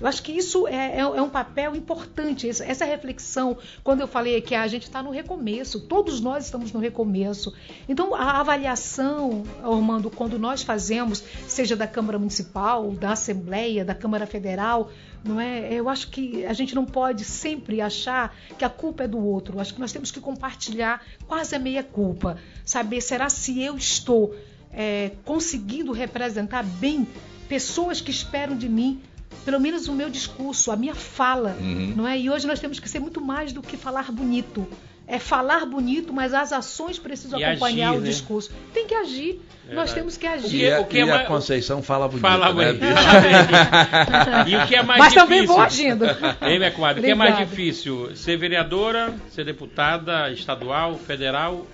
Eu 0.02 0.08
acho 0.08 0.20
que 0.20 0.32
isso 0.32 0.66
é, 0.66 0.96
é- 0.96 1.00
é 1.00 1.22
um 1.22 1.30
papel 1.30 1.76
importante, 1.76 2.48
essa, 2.48 2.64
essa 2.64 2.84
reflexão, 2.84 3.56
quando 3.84 4.00
eu 4.00 4.08
falei 4.08 4.40
que 4.40 4.52
a 4.52 4.66
gente 4.66 4.82
está 4.82 5.00
no 5.00 5.10
recomeço, 5.10 5.78
todos 5.78 6.20
nós 6.20 6.44
estamos 6.44 6.72
no 6.72 6.80
recomeço. 6.80 7.54
Então, 7.88 8.12
a 8.12 8.40
avaliação, 8.40 9.44
Armando, 9.62 10.10
quando 10.10 10.40
nós 10.40 10.60
fazemos, 10.64 11.22
seja 11.46 11.76
da 11.76 11.86
Câmara 11.86 12.18
Municipal, 12.18 12.90
da 12.90 13.12
Assembleia, 13.12 13.84
da 13.84 13.94
Câmara 13.94 14.26
Federal, 14.26 14.90
não 15.22 15.38
é? 15.40 15.72
Eu 15.72 15.88
acho 15.88 16.08
que 16.08 16.44
a 16.46 16.52
gente 16.52 16.74
não 16.74 16.84
pode 16.84 17.24
sempre 17.24 17.80
achar 17.80 18.34
que 18.58 18.64
a 18.64 18.68
culpa 18.68 19.04
é 19.04 19.08
do 19.08 19.24
outro. 19.24 19.60
Acho 19.60 19.72
que 19.72 19.80
nós 19.80 19.92
temos 19.92 20.10
que 20.10 20.20
compartilhar 20.20 21.00
quase 21.28 21.54
a 21.54 21.60
meia 21.60 21.84
culpa. 21.84 22.38
Saber, 22.64 23.00
será 23.00 23.28
se 23.28 23.62
eu 23.62 23.76
estou 23.76 24.34
é, 24.72 25.12
conseguindo 25.24 25.92
representar 25.92 26.64
bem 26.64 27.06
pessoas 27.48 28.00
que 28.00 28.10
esperam 28.10 28.56
de 28.56 28.68
mim 28.68 29.00
pelo 29.44 29.58
menos 29.60 29.88
o 29.88 29.92
meu 29.92 30.08
discurso, 30.10 30.70
a 30.70 30.76
minha 30.76 30.94
fala, 30.94 31.56
Uhum. 31.60 31.94
não 31.96 32.06
é? 32.08 32.18
E 32.18 32.30
hoje 32.30 32.46
nós 32.46 32.60
temos 32.60 32.78
que 32.78 32.88
ser 32.88 32.98
muito 33.00 33.20
mais 33.20 33.52
do 33.52 33.60
que 33.62 33.76
falar 33.76 34.10
bonito. 34.12 34.66
É 35.04 35.18
falar 35.18 35.66
bonito, 35.66 36.12
mas 36.12 36.32
as 36.32 36.52
ações 36.52 36.96
precisam 36.98 37.38
E 37.38 37.44
acompanhar 37.44 37.90
agir, 37.90 37.98
o 37.98 38.00
né? 38.00 38.08
discurso. 38.08 38.50
Tem 38.72 38.86
que 38.86 38.94
agir. 38.94 39.40
Nós 39.72 39.92
temos 39.92 40.16
que 40.16 40.24
E, 40.24 40.28
agir. 40.28 40.72
a, 40.72 40.80
o 40.80 40.84
que 40.86 40.96
é 40.98 41.00
e 41.00 41.02
a 41.02 41.06
mais- 41.06 41.28
Conceição 41.28 41.82
fala 41.82 42.06
bonito. 42.06 42.22
Fala 42.22 42.52
né, 42.54 42.72
bonito. 42.72 42.80
bicho? 42.80 44.48
E 44.48 44.56
o 44.56 44.66
que 44.66 44.76
é 44.76 44.82
mais 44.82 44.98
Mas 45.00 45.12
difícil? 45.12 45.22
também 45.28 45.46
vou 45.46 45.60
agindo. 45.60 46.04
Hein, 46.40 46.58
minha 46.58 46.70
comadre? 46.70 47.00
O 47.00 47.04
que 47.04 47.10
é 47.10 47.14
mais 47.14 47.36
difícil? 47.36 48.14
Ser 48.16 48.36
vereadora, 48.36 49.14
ser 49.30 49.44
deputada 49.44 50.30
estadual, 50.30 50.94
federal, 50.96 51.66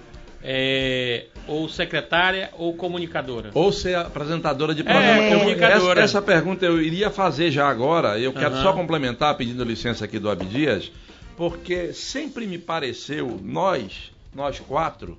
é, 0.42 1.26
ou 1.46 1.68
secretária, 1.68 2.50
ou 2.56 2.74
comunicadora? 2.74 3.50
Ou 3.54 3.72
ser 3.72 3.96
apresentadora 3.96 4.74
de 4.74 4.82
É, 4.82 4.84
programa. 4.84 5.22
Eu- 5.22 5.38
comunicadora. 5.38 6.00
essa, 6.00 6.18
essa 6.18 6.22
pergunta 6.22 6.64
eu 6.64 6.80
iria 6.80 7.10
fazer 7.10 7.50
já 7.50 7.68
agora. 7.68 8.18
Eu 8.18 8.32
quero 8.32 8.54
Aham. 8.54 8.62
só 8.62 8.72
complementar, 8.72 9.36
pedindo 9.36 9.64
licença 9.64 10.04
aqui 10.04 10.18
do 10.18 10.30
Abdias, 10.30 10.90
porque 11.36 11.92
sempre 11.92 12.46
me 12.46 12.58
pareceu, 12.58 13.40
nós, 13.42 14.12
nós 14.34 14.58
quatro, 14.60 15.18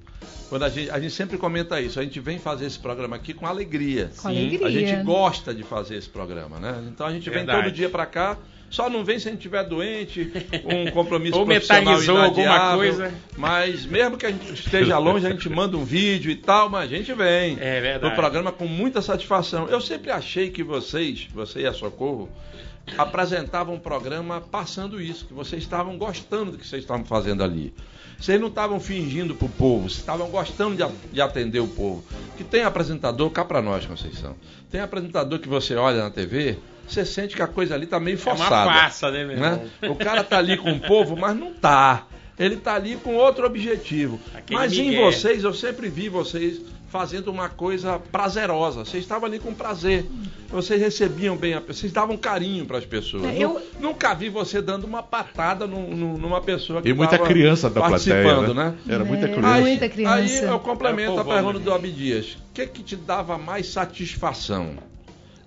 quando 0.50 0.64
a 0.64 0.70
gente, 0.70 0.90
a 0.90 1.00
gente 1.00 1.14
sempre 1.14 1.38
comenta 1.38 1.80
isso, 1.80 2.00
a 2.00 2.04
gente 2.04 2.20
vem 2.20 2.40
fazer 2.40 2.66
esse 2.66 2.80
programa 2.80 3.16
aqui 3.16 3.34
com 3.34 3.46
alegria. 3.46 4.10
Com 4.22 4.28
alegria. 4.30 4.68
A 4.68 4.72
gente 4.72 5.04
gosta 5.04 5.54
de 5.54 5.64
fazer 5.64 5.96
esse 5.98 6.10
programa, 6.10 6.60
né? 6.60 6.84
Então 6.88 7.06
a 7.06 7.12
gente 7.12 7.26
vem 7.30 7.40
Verdade. 7.40 7.64
todo 7.64 7.72
dia 7.74 7.90
pra 7.90 8.06
cá. 8.06 8.38
Só 8.70 8.90
não 8.90 9.04
vem 9.04 9.18
se 9.18 9.28
a 9.28 9.32
gente 9.32 9.40
estiver 9.40 9.64
doente, 9.64 10.32
um 10.64 10.92
compromisso 10.92 11.38
Ou 11.40 11.46
metalizou 11.46 12.18
alguma 12.18 12.76
coisa. 12.76 13.14
Mas 13.38 13.86
mesmo 13.86 14.18
que 14.18 14.26
a 14.26 14.32
gente 14.32 14.54
esteja 14.54 14.98
longe, 14.98 15.26
a 15.26 15.32
gente 15.32 15.50
manda 15.50 15.76
um 15.76 15.84
vídeo 15.84 16.30
e 16.32 16.36
tal, 16.36 16.70
mas 16.70 16.92
a 16.92 16.96
gente 16.96 17.14
vem 17.14 17.58
É 17.60 17.82
verdade. 17.82 18.10
do 18.10 18.16
programa 18.16 18.52
com 18.52 18.68
muita 18.68 19.02
satisfação. 19.02 19.68
Eu 19.68 19.82
sempre 19.82 20.12
achei 20.12 20.50
que 20.50 20.64
vocês, 20.64 21.28
você 21.34 21.62
e 21.62 21.66
a 21.66 21.74
Socorro, 21.74 22.30
apresentavam 22.98 23.76
um 23.76 23.80
programa 23.80 24.42
passando 24.42 25.02
isso, 25.02 25.26
que 25.26 25.34
vocês 25.34 25.62
estavam 25.64 25.98
gostando 25.98 26.52
do 26.52 26.58
que 26.58 26.68
vocês 26.68 26.84
estavam 26.84 27.06
fazendo 27.06 27.44
ali. 27.44 27.74
Vocês 28.20 28.40
não 28.40 28.50
estavam 28.50 28.80
fingindo 28.80 29.34
pro 29.34 29.48
povo, 29.48 29.84
vocês 29.84 30.00
estavam 30.00 30.28
gostando 30.30 30.76
de, 30.76 30.84
de 31.14 31.22
atender 31.22 31.60
o 31.60 31.68
povo. 31.68 32.04
Que 32.38 32.44
tem 32.44 32.64
apresentador, 32.64 33.30
cá 33.30 33.46
pra 33.46 33.62
nós, 33.62 33.86
Conceição. 33.86 34.36
Tem 34.70 34.82
apresentador 34.82 35.40
que 35.40 35.48
você 35.48 35.76
olha 35.76 36.04
na 36.04 36.10
TV, 36.10 36.58
você 36.94 37.06
sente 37.06 37.36
que 37.36 37.42
a 37.42 37.48
coisa 37.48 37.76
ali 37.76 37.86
tá 37.86 38.00
meio 38.00 38.18
É 38.18 38.30
uma 38.30 38.36
forçada. 38.38 38.72
farsa, 38.72 39.12
né, 39.12 39.24
meu 39.24 39.36
irmão? 39.38 39.64
né? 39.82 39.90
O 39.90 39.96
cara 39.96 40.24
tá 40.24 40.38
ali 40.38 40.58
com 40.58 40.72
o 40.72 40.80
povo, 40.80 41.16
mas 41.16 41.36
não 41.36 41.54
tá. 41.54 42.06
Ele 42.38 42.56
tá 42.56 42.74
ali 42.76 42.96
com 42.96 43.16
outro 43.16 43.46
objetivo. 43.46 44.20
Aquele 44.34 44.58
mas 44.60 44.74
em 44.78 44.90
migué. 44.90 45.04
vocês, 45.04 45.44
eu 45.44 45.54
sempre 45.54 45.90
vi 45.90 46.08
vocês 46.08 46.62
fazendo 46.88 47.30
uma 47.30 47.50
coisa 47.50 48.00
prazerosa. 48.00 48.86
Vocês 48.86 49.04
estavam 49.04 49.28
ali 49.28 49.38
com 49.40 49.54
prazer. 49.54 50.06
Vocês 50.50 50.82
recebiam 50.82 51.36
bem 51.36 51.54
a 51.54 51.60
pessoa, 51.62 51.82
vocês 51.82 51.92
davam 51.92 52.18
carinho 52.18 52.66
para 52.66 52.78
as 52.80 52.86
pessoas. 52.86 53.26
É, 53.26 53.38
eu- 53.38 53.62
Nunca 53.80 54.14
vi 54.16 54.30
você 54.30 54.62
dando 54.62 54.86
uma 54.86 55.04
patada 55.04 55.68
num- 55.68 55.94
num- 55.96 56.18
numa 56.18 56.42
pessoa 56.42 56.82
que 56.82 56.90
E 56.90 56.94
muita 56.94 57.20
criança 57.20 57.70
da 57.70 57.82
plateia, 57.82 58.24
participando, 58.24 58.56
né? 58.56 58.74
né? 58.86 58.96
Era 58.96 59.04
muita 59.06 59.26
É, 59.26 59.30
criança. 59.30 59.54
Aí, 59.54 59.62
Muita 59.62 59.90
criança. 59.90 60.16
aí 60.16 60.44
eu 60.44 60.60
complemento 60.60 61.18
É 61.18 61.22
a 61.22 61.24
pergunta 61.26 61.60
né? 61.60 61.66
do 61.66 61.74
Abdias. 61.74 62.38
O 62.50 62.54
que 62.54 62.66
que 62.66 62.82
te 62.82 62.96
dava 62.96 63.38
mais 63.38 63.68
satisfação? 63.68 64.76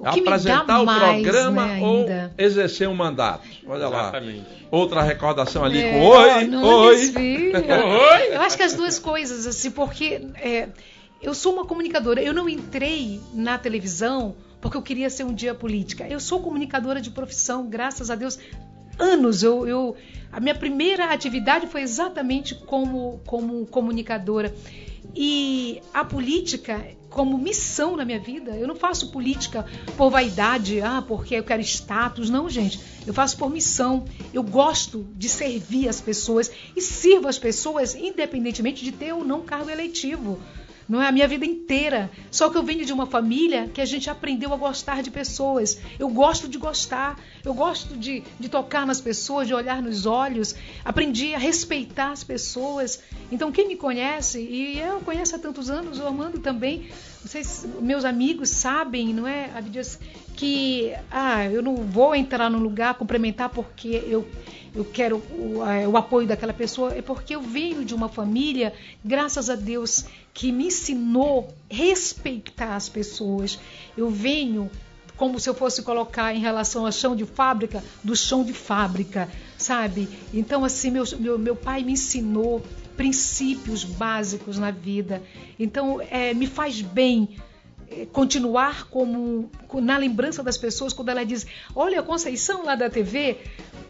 Apresentar 0.03 0.81
o 0.81 0.85
mais, 0.87 1.23
programa 1.23 1.67
né, 1.67 1.81
ou 1.81 1.99
ainda? 1.99 2.35
exercer 2.37 2.89
um 2.89 2.95
mandato? 2.95 3.47
Olha 3.67 3.89
lá. 3.89 4.01
Exatamente. 4.01 4.47
Outra 4.71 5.03
recordação 5.03 5.65
ali 5.65 5.81
É, 5.81 5.93
com 5.93 6.07
oi, 6.07 6.45
não 6.47 6.63
oi. 6.63 6.97
Oi. 7.17 8.35
Eu 8.35 8.41
acho 8.41 8.57
que 8.57 8.63
as 8.63 8.75
duas 8.75 8.99
coisas, 8.99 9.47
assim, 9.47 9.71
porque 9.71 10.27
é, 10.37 10.69
eu 11.21 11.35
sou 11.35 11.53
uma 11.53 11.65
comunicadora. 11.65 12.21
Eu 12.23 12.33
não 12.33 12.49
entrei 12.49 13.21
na 13.33 13.59
televisão 13.59 14.35
porque 14.61 14.77
eu 14.77 14.83
queria 14.83 15.11
ser 15.11 15.25
um 15.25 15.35
dia 15.35 15.55
política. 15.55 16.07
Eu 16.09 16.21
sou 16.21 16.41
comunicadora 16.41 17.01
de 17.01 17.11
profissão, 17.11 17.69
graças 17.69 18.11
a 18.11 18.15
Deus. 18.15 18.39
Anos, 18.99 19.43
eu, 19.43 19.67
eu 19.67 19.97
a 20.31 20.41
minha 20.41 20.55
primeira 20.55 21.13
atividade 21.13 21.67
foi 21.67 21.83
exatamente 21.83 22.55
como, 22.55 23.21
como 23.27 23.67
comunicadora. 23.67 24.55
E 25.15 25.83
a 25.93 26.05
política 26.05 26.83
como 27.13 27.39
missão 27.39 27.97
na 27.97 28.05
minha 28.05 28.19
vida. 28.19 28.57
Eu 28.57 28.67
não 28.67 28.75
faço 28.75 29.11
política 29.11 29.65
por 29.97 30.11
vaidade, 30.11 30.81
ah, 30.81 31.03
porque 31.07 31.35
eu 31.37 31.45
quero 31.45 31.63
status. 31.63 32.29
Não, 32.29 32.49
gente. 32.49 32.81
Eu 33.07 33.15
faço 33.15 33.37
por 33.37 33.51
missão. 33.51 34.05
Eu 34.33 34.43
gosto 34.43 35.07
de 35.15 35.29
servir 35.29 35.89
as 35.89 36.01
pessoas 36.01 36.51
e 36.75 36.81
sirvo 36.81 37.29
as 37.29 37.39
pessoas 37.39 37.95
independentemente 37.95 38.85
de 38.85 38.93
ter 38.93 39.13
ou 39.13 39.25
não 39.25 39.43
cargo 39.43 39.71
eletivo. 39.71 40.41
Não 40.89 41.01
é 41.01 41.09
a 41.09 41.13
minha 41.13 41.29
vida 41.29 41.45
inteira. 41.45 42.11
Só 42.31 42.51
que 42.51 42.57
eu 42.57 42.63
venho 42.63 42.85
de 42.85 42.93
uma 42.93 43.07
família 43.07 43.69
que 43.69 43.81
a 43.81 43.85
gente 43.85 44.11
aprendeu 44.11 44.53
a 44.53 44.57
gostar 44.57 45.03
de 45.03 45.11
pessoas. 45.11 45.79
Eu 45.99 46.09
gosto 46.09 46.49
de 46.49 46.59
gostar. 46.59 47.19
Eu 47.45 47.55
gosto 47.55 47.97
de, 47.97 48.23
de 48.39 48.49
tocar 48.49 48.87
nas 48.87 49.01
pessoas, 49.01 49.47
de 49.47 49.55
olhar 49.55 49.83
nos 49.83 50.07
olhos. 50.07 50.55
Aprendi 50.85 51.35
a 51.35 51.39
respeitar 51.39 52.11
as 52.11 52.25
pessoas. 52.25 53.01
Então, 53.31 53.51
quem 53.51 53.69
me 53.69 53.77
conhece, 53.77 54.41
e 54.41 54.79
eu 54.79 55.01
conheço 55.01 55.37
há 55.37 55.39
tantos 55.39 55.71
anos, 55.71 55.99
o 55.99 56.07
Armando 56.07 56.39
também, 56.39 56.89
vocês, 57.23 57.67
meus 57.81 58.05
amigos 58.05 58.49
sabem, 58.51 59.15
não 59.15 59.27
é, 59.27 59.51
Abdias, 59.55 59.99
que 60.37 60.93
ah, 61.11 61.45
eu 61.47 61.63
não 61.63 61.77
vou 61.77 62.15
entrar 62.15 62.51
num 62.51 62.59
lugar 62.59 62.95
cumprimentar 62.95 63.49
porque 63.49 64.03
eu, 64.07 64.27
eu 64.75 64.85
quero 64.85 65.17
o, 65.17 65.63
eh, 65.67 65.87
o 65.87 65.97
apoio 65.97 66.27
daquela 66.27 66.53
pessoa, 66.53 66.95
é 66.95 67.03
porque 67.03 67.35
eu 67.35 67.43
venho 67.43 67.85
de 67.85 67.95
uma 67.95 68.09
família, 68.09 68.73
graças 69.05 69.51
a 69.51 69.55
Deus, 69.55 70.07
que 70.33 70.51
me 70.51 70.67
ensinou 70.67 71.49
respeitar 71.71 72.75
as 72.75 72.89
pessoas. 72.89 73.59
Eu 73.97 74.09
venho 74.09 74.71
como 75.17 75.39
se 75.39 75.49
eu 75.49 75.55
fosse 75.55 75.83
colocar 75.83 76.35
em 76.35 76.41
relação 76.41 76.87
ao 76.87 76.93
chão 76.93 77.15
de 77.15 77.25
fábrica, 77.25 77.85
do 78.03 78.17
chão 78.17 78.43
de 78.43 78.53
fábrica, 78.53 79.29
sabe? 79.59 80.09
Então, 80.33 80.65
assim, 80.65 80.91
meu, 80.91 81.05
meu, 81.19 81.39
meu 81.39 81.55
pai 81.55 81.83
me 81.83 81.93
ensinou 81.93 82.63
princípios 82.97 83.85
básicos 83.85 84.59
na 84.59 84.71
vida. 84.71 85.23
Então, 85.59 86.01
é, 86.01 86.33
me 86.33 86.47
faz 86.47 86.81
bem 86.81 87.37
continuar 88.13 88.89
como 88.89 89.51
co- 89.69 89.81
na 89.81 89.97
lembrança 89.97 90.43
das 90.43 90.57
pessoas 90.59 90.93
quando 90.93 91.09
ela 91.11 91.25
diz: 91.25 91.47
Olha 91.75 92.01
a 92.01 92.03
Conceição 92.03 92.65
lá 92.65 92.75
da 92.75 92.89
TV, 92.91 93.39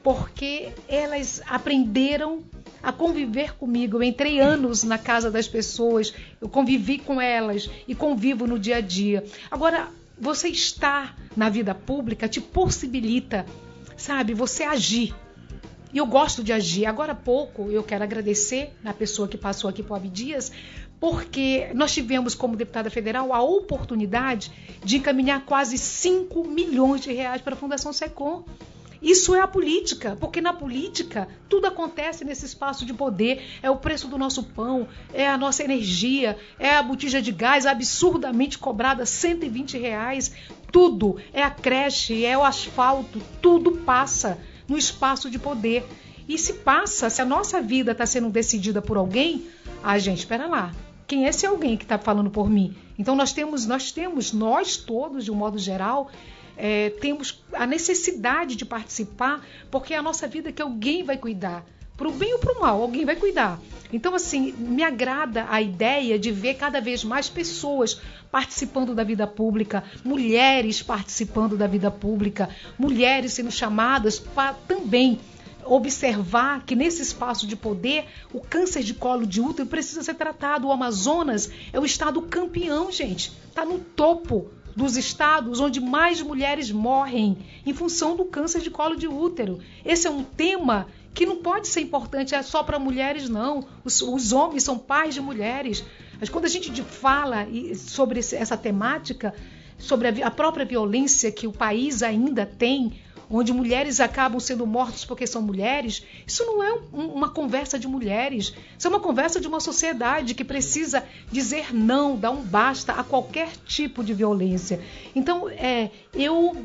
porque 0.02 0.70
elas 0.88 1.42
aprenderam 1.46 2.42
a 2.82 2.92
conviver 2.92 3.54
comigo. 3.56 3.98
Eu 3.98 4.02
entrei 4.02 4.40
anos 4.40 4.82
na 4.82 4.98
casa 4.98 5.30
das 5.30 5.46
pessoas, 5.46 6.12
eu 6.40 6.48
convivi 6.48 6.98
com 6.98 7.20
elas 7.20 7.70
e 7.86 7.94
convivo 7.94 8.46
no 8.46 8.58
dia 8.58 8.76
a 8.76 8.80
dia. 8.80 9.24
Agora, 9.50 9.88
você 10.18 10.48
estar 10.48 11.16
na 11.36 11.48
vida 11.48 11.74
pública 11.74 12.28
te 12.28 12.40
possibilita, 12.40 13.46
sabe, 13.96 14.34
você 14.34 14.64
agir. 14.64 15.14
E 15.92 15.98
eu 15.98 16.06
gosto 16.06 16.42
de 16.42 16.52
agir. 16.52 16.86
Agora 16.86 17.12
há 17.12 17.14
pouco 17.14 17.70
eu 17.70 17.82
quero 17.82 18.02
agradecer 18.02 18.72
na 18.82 18.94
pessoa 18.94 19.28
que 19.28 19.36
passou 19.36 19.68
aqui 19.68 19.82
por 19.82 19.94
Abdias, 19.94 20.50
porque 20.98 21.68
nós 21.74 21.92
tivemos 21.92 22.34
como 22.34 22.56
deputada 22.56 22.88
federal 22.88 23.32
a 23.32 23.42
oportunidade 23.42 24.50
de 24.82 24.96
encaminhar 24.96 25.44
quase 25.44 25.76
5 25.76 26.46
milhões 26.48 27.02
de 27.02 27.12
reais 27.12 27.42
para 27.42 27.54
a 27.54 27.56
Fundação 27.56 27.92
Secom. 27.92 28.44
Isso 29.02 29.34
é 29.34 29.40
a 29.40 29.48
política, 29.48 30.16
porque 30.20 30.40
na 30.40 30.52
política 30.52 31.26
tudo 31.48 31.66
acontece 31.66 32.24
nesse 32.24 32.46
espaço 32.46 32.86
de 32.86 32.94
poder. 32.94 33.42
É 33.60 33.68
o 33.68 33.76
preço 33.76 34.06
do 34.06 34.16
nosso 34.16 34.44
pão, 34.44 34.86
é 35.12 35.28
a 35.28 35.36
nossa 35.36 35.64
energia, 35.64 36.38
é 36.56 36.76
a 36.76 36.82
botija 36.84 37.20
de 37.20 37.32
gás 37.32 37.66
absurdamente 37.66 38.56
cobrada 38.58 39.04
120 39.04 39.76
reais. 39.76 40.32
Tudo 40.70 41.16
é 41.32 41.42
a 41.42 41.50
creche, 41.50 42.24
é 42.24 42.38
o 42.38 42.44
asfalto, 42.44 43.20
tudo 43.42 43.72
passa 43.78 44.38
no 44.72 44.78
espaço 44.78 45.30
de 45.30 45.38
poder. 45.38 45.84
E 46.26 46.38
se 46.38 46.54
passa, 46.54 47.10
se 47.10 47.20
a 47.20 47.24
nossa 47.24 47.60
vida 47.60 47.92
está 47.92 48.06
sendo 48.06 48.30
decidida 48.30 48.80
por 48.80 48.96
alguém, 48.96 49.46
ah, 49.82 49.98
gente, 49.98 50.20
espera 50.20 50.46
lá. 50.46 50.72
Quem 51.06 51.26
é 51.26 51.28
esse 51.28 51.44
alguém 51.44 51.76
que 51.76 51.84
está 51.84 51.98
falando 51.98 52.30
por 52.30 52.48
mim? 52.48 52.74
Então 52.98 53.14
nós 53.14 53.32
temos, 53.32 53.66
nós 53.66 53.92
temos, 53.92 54.32
nós 54.32 54.76
todos, 54.76 55.24
de 55.24 55.30
um 55.30 55.34
modo 55.34 55.58
geral, 55.58 56.10
é, 56.56 56.90
temos 56.90 57.44
a 57.52 57.66
necessidade 57.66 58.56
de 58.56 58.64
participar, 58.64 59.44
porque 59.70 59.92
é 59.92 59.98
a 59.98 60.02
nossa 60.02 60.26
vida 60.26 60.50
que 60.50 60.62
alguém 60.62 61.04
vai 61.04 61.18
cuidar. 61.18 61.66
Para 61.96 62.08
o 62.08 62.12
bem 62.12 62.32
ou 62.34 62.38
para 62.38 62.52
o 62.52 62.60
mal, 62.60 62.82
alguém 62.82 63.04
vai 63.04 63.16
cuidar. 63.16 63.60
Então, 63.92 64.14
assim, 64.14 64.52
me 64.52 64.82
agrada 64.82 65.46
a 65.50 65.60
ideia 65.60 66.18
de 66.18 66.32
ver 66.32 66.54
cada 66.54 66.80
vez 66.80 67.04
mais 67.04 67.28
pessoas 67.28 68.00
participando 68.30 68.94
da 68.94 69.04
vida 69.04 69.26
pública, 69.26 69.84
mulheres 70.02 70.82
participando 70.82 71.56
da 71.56 71.66
vida 71.66 71.90
pública, 71.90 72.48
mulheres 72.78 73.34
sendo 73.34 73.50
chamadas 73.50 74.18
para 74.18 74.54
também 74.54 75.20
observar 75.64 76.64
que 76.64 76.74
nesse 76.74 77.02
espaço 77.02 77.46
de 77.46 77.54
poder 77.54 78.06
o 78.32 78.40
câncer 78.40 78.82
de 78.82 78.94
colo 78.94 79.26
de 79.26 79.40
útero 79.40 79.68
precisa 79.68 80.02
ser 80.02 80.14
tratado. 80.14 80.66
O 80.66 80.72
Amazonas 80.72 81.50
é 81.72 81.78
o 81.78 81.84
estado 81.84 82.22
campeão, 82.22 82.90
gente. 82.90 83.32
Está 83.48 83.64
no 83.64 83.78
topo 83.78 84.50
dos 84.74 84.96
estados 84.96 85.60
onde 85.60 85.80
mais 85.80 86.22
mulheres 86.22 86.70
morrem 86.70 87.36
em 87.64 87.74
função 87.74 88.16
do 88.16 88.24
câncer 88.24 88.62
de 88.62 88.70
colo 88.70 88.96
de 88.96 89.06
útero. 89.06 89.60
Esse 89.84 90.06
é 90.06 90.10
um 90.10 90.24
tema 90.24 90.86
que 91.14 91.26
não 91.26 91.36
pode 91.36 91.68
ser 91.68 91.80
importante 91.80 92.34
é 92.34 92.42
só 92.42 92.62
para 92.62 92.78
mulheres, 92.78 93.28
não. 93.28 93.66
Os, 93.84 94.00
os, 94.00 94.32
homens 94.32 94.62
são 94.62 94.78
pais 94.78 95.14
de 95.14 95.20
mulheres. 95.20 95.84
Mas 96.18 96.28
quando 96.28 96.46
a 96.46 96.48
gente 96.48 96.70
fala 96.82 97.46
sobre 97.76 98.20
essa 98.20 98.56
temática, 98.56 99.34
sobre 99.78 100.08
a, 100.08 100.26
a 100.26 100.30
própria 100.30 100.64
violência 100.64 101.30
que 101.30 101.46
o 101.46 101.52
país 101.52 102.02
ainda 102.02 102.46
tem, 102.46 102.98
onde 103.28 103.52
mulheres 103.52 104.00
acabam 104.00 104.38
sendo 104.40 104.66
mortas 104.66 105.04
porque 105.04 105.26
são 105.26 105.42
mulheres, 105.42 106.02
isso 106.26 106.44
não 106.44 106.62
é 106.62 106.72
um, 106.92 107.06
uma 107.08 107.30
conversa 107.30 107.78
de 107.78 107.86
mulheres. 107.86 108.54
Isso 108.78 108.86
é 108.86 108.90
uma 108.90 109.00
conversa 109.00 109.38
de 109.38 109.48
uma 109.48 109.60
sociedade 109.60 110.34
que 110.34 110.44
precisa 110.44 111.04
dizer 111.30 111.74
não, 111.74 112.16
dar 112.16 112.30
um 112.30 112.42
basta 112.42 112.92
a 112.92 113.04
qualquer 113.04 113.50
tipo 113.66 114.02
de 114.02 114.14
violência. 114.14 114.80
Então, 115.14 115.48
é, 115.48 115.90
eu 116.14 116.64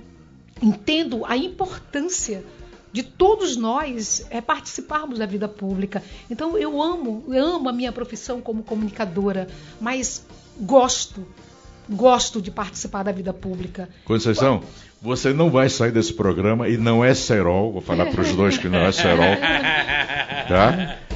entendo 0.62 1.26
a 1.26 1.36
importância 1.36 2.44
de 2.92 3.04
todos 3.04 3.56
nós 3.56 4.26
é, 4.30 4.42
participarmos 4.42 5.20
da 5.20 5.26
vida 5.26 5.48
pública. 5.48 6.04
Então 6.30 6.58
eu 6.58 6.82
amo, 6.82 7.24
eu 7.28 7.46
amo 7.46 7.70
a 7.70 7.74
minha 7.74 7.92
profissão 7.92 8.42
como 8.42 8.64
comunicadora, 8.64 9.48
mas 9.80 10.26
gosto, 10.60 11.26
gosto 11.90 12.42
de 12.42 12.52
participar 12.52 13.04
da 13.04 13.12
vida 13.12 13.34
pública. 13.34 13.90
Conceição, 14.06 14.62
você 15.02 15.34
não 15.34 15.50
vai 15.50 15.70
sair 15.70 15.92
desse 15.92 16.14
programa 16.14 16.68
e 16.68 16.78
não 16.78 17.04
é 17.04 17.14
cerol, 17.14 17.72
vou 17.72 17.82
falar 17.82 18.08
para 18.08 18.22
os 18.22 18.34
dois 18.34 18.58
que 18.58 18.68
não 18.68 18.80
é 18.80 18.92
cerol, 18.92 19.36
tá? 20.48 21.07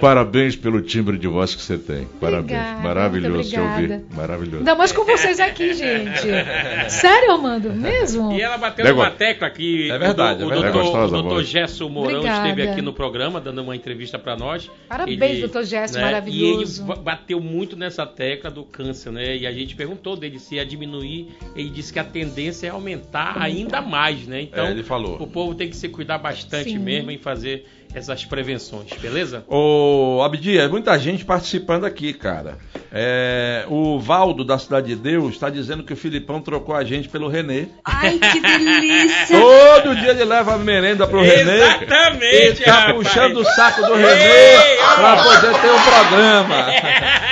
Parabéns 0.00 0.56
pelo 0.56 0.80
timbre 0.82 1.16
de 1.18 1.26
voz 1.28 1.54
que 1.54 1.62
você 1.62 1.78
tem. 1.78 2.06
Parabéns. 2.20 2.42
Obrigada, 2.60 2.80
Maravilhoso 2.82 3.50
te 3.50 3.58
ouvir. 3.60 4.02
Maravilhoso. 4.14 4.58
Ainda 4.58 4.74
mais 4.74 4.92
com 4.92 5.04
vocês 5.04 5.40
aqui, 5.40 5.72
gente. 5.74 6.26
Sério, 6.90 7.32
Armando? 7.32 7.70
Mesmo? 7.72 8.32
E 8.32 8.40
ela 8.40 8.56
bateu 8.58 8.84
Negócio. 8.84 9.10
uma 9.10 9.16
tecla 9.16 9.46
aqui. 9.46 9.90
É 9.90 9.98
verdade, 9.98 10.42
o, 10.42 10.46
é 10.46 10.54
do- 10.54 10.60
verdade. 10.62 10.78
O 10.78 10.82
doutor, 10.82 10.98
É 11.00 11.04
o 11.04 11.08
doutor. 11.08 11.44
Gesso 11.44 11.88
Mourão 11.88 12.18
Obrigada. 12.18 12.48
esteve 12.48 12.68
aqui 12.70 12.82
no 12.82 12.92
programa 12.92 13.40
dando 13.40 13.62
uma 13.62 13.74
entrevista 13.76 14.18
para 14.18 14.36
nós. 14.36 14.70
Parabéns, 14.88 15.40
doutor 15.40 15.64
Gesso, 15.64 16.00
maravilhoso. 16.00 16.80
E 16.80 16.84
ele 16.84 16.88
ba- 16.88 16.96
bateu 16.96 17.40
muito 17.40 17.76
nessa 17.76 18.06
tecla 18.06 18.50
do 18.50 18.64
câncer, 18.64 19.10
né? 19.12 19.36
E 19.36 19.46
a 19.46 19.52
gente 19.52 19.74
perguntou 19.74 20.16
dele 20.16 20.38
se 20.38 20.56
ia 20.56 20.66
diminuir. 20.66 21.28
Ele 21.56 21.70
disse 21.70 21.92
que 21.92 21.98
a 21.98 22.04
tendência 22.04 22.66
é 22.66 22.70
aumentar 22.70 23.40
ainda 23.40 23.80
mais, 23.80 24.26
né? 24.26 24.42
Então, 24.42 24.66
É, 24.66 24.70
ele 24.70 24.82
falou. 24.82 25.16
o 25.20 25.26
povo 25.26 25.54
tem 25.54 25.68
que 25.68 25.76
se 25.76 25.88
cuidar 25.88 26.18
bastante 26.18 26.70
Sim. 26.70 26.78
mesmo 26.78 27.10
em 27.10 27.18
fazer 27.18 27.66
essas 27.94 28.24
prevenções, 28.24 28.90
beleza? 29.00 29.44
Ô, 29.48 30.20
Abdias, 30.24 30.70
muita 30.70 30.98
gente 30.98 31.24
participando 31.24 31.84
aqui, 31.84 32.12
cara. 32.12 32.58
É, 32.90 33.64
o 33.68 33.98
Valdo, 33.98 34.44
da 34.44 34.58
Cidade 34.58 34.88
de 34.88 34.96
Deus, 34.96 35.34
está 35.34 35.48
dizendo 35.48 35.82
que 35.82 35.92
o 35.92 35.96
Filipão 35.96 36.40
trocou 36.40 36.74
a 36.74 36.84
gente 36.84 37.08
pelo 37.08 37.28
Renê. 37.28 37.66
Ai, 37.84 38.18
que 38.18 38.40
delícia! 38.40 39.36
Todo 39.40 39.94
dia 39.96 40.10
ele 40.10 40.24
leva 40.24 40.54
a 40.54 40.58
merenda 40.58 41.06
pro 41.06 41.22
Renê. 41.22 41.56
Exatamente, 41.56 42.62
E 42.62 42.64
tá 42.64 42.72
rapaz. 42.72 42.96
puxando 42.96 43.36
o 43.38 43.44
saco 43.44 43.82
do 43.86 43.94
Renê 43.94 44.56
ó. 44.80 44.94
pra 44.94 45.16
poder 45.22 45.60
ter 45.60 45.70
um 45.70 45.82
programa. 45.82 46.66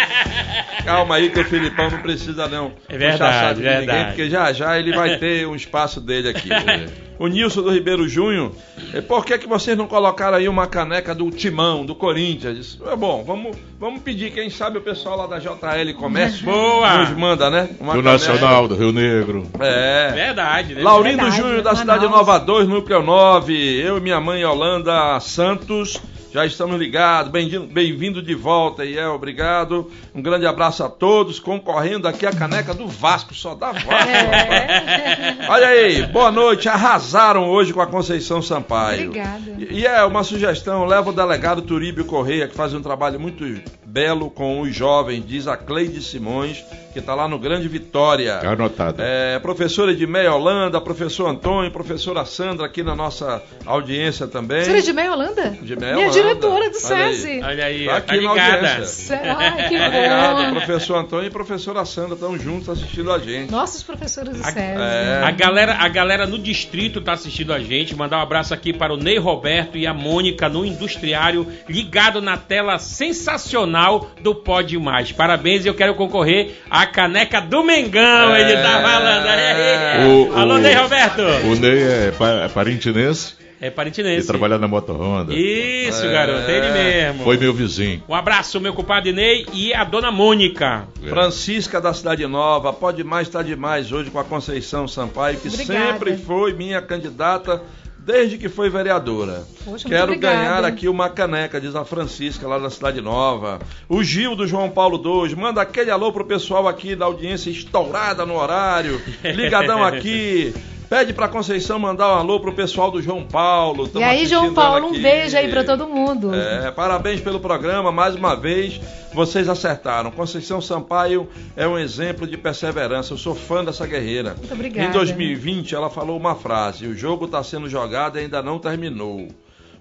Calma 0.85 1.17
aí 1.17 1.31
que 1.31 1.41
o 1.41 1.45
Filipão 1.45 1.91
não 1.91 1.99
precisa 1.99 2.49
não 2.49 2.73
É 2.89 2.97
verdade, 2.97 3.57
de 3.57 3.63
verdade. 3.63 3.87
ninguém, 3.87 4.05
porque 4.07 4.31
já 4.31 4.53
já 4.53 4.79
ele 4.79 4.93
vai 4.93 5.17
ter 5.19 5.47
um 5.47 5.55
espaço 5.55 6.01
dele 6.01 6.29
aqui. 6.31 6.49
O 7.21 7.27
Nilson 7.27 7.61
do 7.61 7.71
Ribeiro 7.71 8.09
Júnior, 8.09 8.51
eh, 8.95 9.03
por 9.03 9.27
que, 9.27 9.37
que 9.37 9.47
vocês 9.47 9.77
não 9.77 9.87
colocaram 9.87 10.39
aí 10.39 10.49
uma 10.49 10.67
caneca 10.67 11.15
do 11.15 11.31
Timão, 11.31 11.85
do 11.85 11.95
Corinthians? 11.95 12.57
Disse, 12.57 12.79
É 12.91 12.97
bom, 12.97 13.23
vamos, 13.23 13.55
vamos 13.79 14.01
pedir, 14.01 14.31
quem 14.33 14.49
sabe 14.49 14.79
o 14.79 14.81
pessoal 14.81 15.19
lá 15.19 15.27
da 15.27 15.39
JL 15.39 15.93
Comércio 15.99 16.47
Boa. 16.47 16.97
nos 16.97 17.11
manda, 17.11 17.51
né? 17.51 17.69
Uma 17.79 17.93
Do 17.93 18.03
caneca. 18.03 18.27
Nacional, 18.27 18.67
do 18.67 18.75
Rio 18.75 18.91
Negro. 18.91 19.47
É. 19.61 20.13
Verdade, 20.15 20.75
né? 20.77 20.83
Laurindo 20.83 21.17
Verdade, 21.19 21.37
Júnior 21.37 21.57
da 21.59 21.75
Manaus. 21.75 21.79
cidade 21.81 22.09
Nova 22.09 22.39
2, 22.39 22.67
Núcleo 22.67 23.03
9. 23.03 23.81
Eu 23.83 23.99
e 23.99 24.01
minha 24.01 24.19
mãe 24.19 24.43
Holanda 24.43 25.21
Santos. 25.21 26.01
Já 26.33 26.47
estamos 26.47 26.79
ligados. 26.79 27.33
Bem-vindo 27.33 28.23
de 28.23 28.35
volta, 28.37 28.85
Iel. 28.85 29.15
Obrigado. 29.15 29.91
Um 30.15 30.23
grande 30.23 30.47
abraço 30.47 30.85
a 30.85 30.89
todos. 30.89 31.41
Concorrendo 31.41 32.07
aqui 32.07 32.25
a 32.25 32.33
caneca 32.33 32.73
do 32.73 32.87
Vasco. 32.87 33.35
Só 33.35 33.57
dá 33.57 33.73
Vasco. 33.73 33.93
É. 33.93 35.49
Olha 35.49 35.67
aí. 35.67 36.07
Boa 36.07 36.31
noite. 36.31 36.69
Arrasaram 36.69 37.49
hoje 37.49 37.73
com 37.73 37.81
a 37.81 37.87
Conceição 37.87 38.41
Sampaio. 38.41 39.09
Obrigada. 39.09 39.57
E 39.59 39.81
e 39.81 39.87
é 39.87 40.05
uma 40.05 40.23
sugestão, 40.23 40.85
leva 40.85 41.09
o 41.09 41.13
delegado 41.13 41.63
Turíbio 41.63 42.05
Correia, 42.05 42.47
que 42.47 42.55
faz 42.55 42.75
um 42.75 42.83
trabalho 42.83 43.19
muito 43.19 43.45
belo 43.87 44.29
com 44.29 44.61
os 44.61 44.77
jovens, 44.77 45.25
diz 45.27 45.49
a 45.49 45.57
Cleide 45.57 46.03
Simões, 46.03 46.63
que 46.93 46.99
está 46.99 47.15
lá 47.15 47.29
no 47.29 47.39
Grande 47.39 47.69
Vitória. 47.69 48.39
Anotado. 48.41 49.01
É, 49.01 49.39
professora 49.39 49.93
Edmeia 49.93 50.33
Holanda, 50.35 50.81
professor 50.81 51.27
Antônio, 51.29 51.71
professora 51.71 52.25
Sandra 52.25 52.67
aqui 52.67 52.83
na 52.83 52.95
nossa 52.97 53.43
audiência 53.65 54.27
também. 54.27 54.65
Você 54.65 54.79
é 54.79 54.81
de 54.81 54.93
Meia 54.93 55.13
Holanda? 55.13 55.57
Edmeia 55.63 55.95
Minha 55.95 56.09
Holanda. 56.09 56.13
diretora 56.23 56.71
do 56.71 56.77
Olha 56.87 56.97
aí. 57.07 57.15
SESI. 57.15 57.41
Olha 57.43 57.65
aí, 57.65 57.87
Tá 57.87 57.93
ó, 57.93 57.97
aqui 57.97 58.17
tá 58.17 58.23
na 58.23 58.29
audiência. 58.31 59.21
Ai, 59.37 59.69
que 59.69 59.77
Obrigado, 59.77 60.45
bom. 60.45 60.51
professor 60.53 60.97
Antônio 60.97 61.27
e 61.27 61.31
professora 61.31 61.85
Sandra 61.85 62.15
estão 62.15 62.39
juntos 62.39 62.69
assistindo 62.69 63.13
a 63.13 63.19
gente. 63.19 63.51
Nossos 63.51 63.83
professores 63.83 64.37
do 64.37 64.43
SESI. 64.45 64.59
É. 64.59 65.23
A 65.25 65.31
galera, 65.31 65.75
a 65.75 65.89
galera 65.89 66.27
no 66.27 66.39
distrito 66.39 67.01
tá 67.01 67.13
assistindo 67.13 67.53
a 67.53 67.59
gente. 67.61 67.95
Mandar 67.95 68.19
um 68.19 68.23
abraço 68.23 68.53
aqui 68.53 68.73
para 68.73 68.93
o 68.93 68.97
Ney 68.97 69.19
Roberto 69.19 69.79
e 69.79 69.87
a 69.87 69.95
Mônica 69.95 70.49
no 70.49 70.65
Industriário, 70.65 71.47
ligado 71.69 72.21
na 72.21 72.37
tela 72.37 72.79
sensacional 72.79 74.11
do 74.21 74.35
Pode 74.35 74.79
Mais. 74.79 75.13
Parabéns, 75.13 75.65
eu 75.67 75.75
quero 75.75 75.95
concorrer 75.95 76.57
à 76.83 76.87
caneca 76.87 77.41
do 77.41 77.63
Mengão, 77.63 78.35
É. 78.35 78.41
ele 78.41 78.63
tá 78.63 78.81
falando. 78.83 79.27
aí. 79.27 80.07
O- 80.09 80.37
Alô, 80.39 80.55
o- 80.55 80.59
Ney 80.59 80.75
Roberto. 80.75 81.23
O 81.23 81.55
Ney 81.57 81.83
é, 81.83 82.11
pa- 82.13 82.45
é 82.45 82.49
parintinense 82.49 83.35
É 83.61 83.67
e 83.67 83.71
parintinense. 83.71 84.27
trabalha 84.27 84.57
na 84.59 84.67
Moto 84.67 84.93
Honda. 84.93 85.35
Isso, 85.35 86.07
É. 86.07 86.13
garoto, 86.13 86.51
é 86.51 86.57
ele 86.57 86.71
mesmo. 86.73 87.25
Foi 87.25 87.37
meu 87.37 87.53
vizinho. 87.53 88.03
Um 88.09 88.15
abraço, 88.15 88.59
meu 88.61 88.73
compadre 88.73 89.13
Ney 89.13 89.47
e 89.53 89.75
a 89.75 89.85
dona 89.85 90.11
Mônica. 90.11 90.85
Francisca 91.09 91.81
da 91.81 91.93
Cidade 91.93 92.27
Nova, 92.27 92.73
pode 92.73 93.05
mais, 93.05 93.29
tá 93.29 93.43
demais 93.43 93.93
hoje 93.93 94.11
com 94.11 94.19
a 94.19 94.25
Conceição 94.25 94.89
Sampaio, 94.89 95.39
que 95.39 95.49
Obrigada. 95.49 95.93
sempre 95.93 96.17
foi 96.17 96.53
minha 96.55 96.81
candidata 96.81 97.61
desde 98.05 98.39
que 98.39 98.49
foi 98.49 98.71
vereadora. 98.71 99.45
Poxa, 99.65 99.89
Quero 99.89 100.19
ganhar 100.19 100.65
aqui 100.65 100.89
uma 100.89 101.09
caneca, 101.09 101.61
diz 101.61 101.75
a 101.75 101.85
Francisca, 101.85 102.47
lá 102.49 102.59
da 102.59 102.71
Cidade 102.71 103.01
Nova. 103.01 103.61
O 103.89 104.03
Gil 104.03 104.35
do 104.35 104.47
João 104.47 104.71
Paulo 104.71 105.01
II, 105.05 105.35
manda 105.37 105.61
aquele 105.61 105.91
alô 105.91 106.13
pro 106.13 106.25
pessoal 106.25 106.67
aqui 106.67 106.97
da 106.97 107.05
audiência 107.05 107.51
estourada 107.51 108.25
no 108.25 108.35
horário, 108.35 109.01
ligadão 109.23 109.85
aqui. 109.85 110.55
Pede 110.91 111.13
pra 111.13 111.29
Conceição 111.29 111.79
mandar 111.79 112.09
um 112.09 112.19
alô 112.19 112.41
pro 112.41 112.53
pessoal 112.53 112.91
do 112.91 113.01
João 113.01 113.25
Paulo. 113.25 113.87
E 113.87 113.91
Tamo 113.91 114.05
aí, 114.05 114.27
João 114.27 114.53
Paulo, 114.53 114.89
um 114.89 115.01
beijo 115.01 115.37
aí 115.37 115.49
pra 115.49 115.63
todo 115.63 115.87
mundo. 115.87 116.35
É, 116.35 116.69
parabéns 116.73 117.21
pelo 117.21 117.39
programa, 117.39 117.93
mais 117.93 118.17
uma 118.17 118.35
vez, 118.35 118.81
vocês 119.15 119.49
acertaram. 119.49 120.11
Conceição 120.11 120.61
Sampaio 120.61 121.29
é 121.57 121.65
um 121.65 121.79
exemplo 121.79 122.27
de 122.27 122.37
perseverança. 122.37 123.13
Eu 123.13 123.19
sou 123.19 123.37
fã 123.37 123.65
dessa 123.65 123.87
guerreira. 123.87 124.35
Muito 124.37 124.53
obrigada. 124.53 124.89
Em 124.89 124.91
2020, 124.91 125.77
ela 125.77 125.89
falou 125.89 126.17
uma 126.17 126.35
frase: 126.35 126.89
o 126.89 126.97
jogo 126.97 127.27
está 127.27 127.41
sendo 127.45 127.69
jogado 127.69 128.19
e 128.19 128.23
ainda 128.23 128.43
não 128.43 128.59
terminou. 128.59 129.29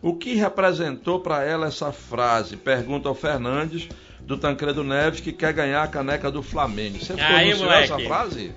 O 0.04 0.14
que 0.14 0.36
representou 0.36 1.22
para 1.22 1.44
ela 1.44 1.66
essa 1.66 1.92
frase? 1.92 2.56
Pergunta 2.56 3.10
ao 3.10 3.16
Fernandes 3.16 3.90
do 4.30 4.38
Tancredo 4.38 4.84
Neves 4.84 5.20
que 5.20 5.32
quer 5.34 5.52
ganhar 5.52 5.82
a 5.82 5.88
caneca 5.88 6.30
do 6.30 6.44
Flamengo. 6.44 7.00
Você 7.00 7.14
Aí, 7.14 7.18
pronunciou 7.50 7.66
moleque. 7.66 7.84
essa 7.94 8.00
frase? 8.00 8.52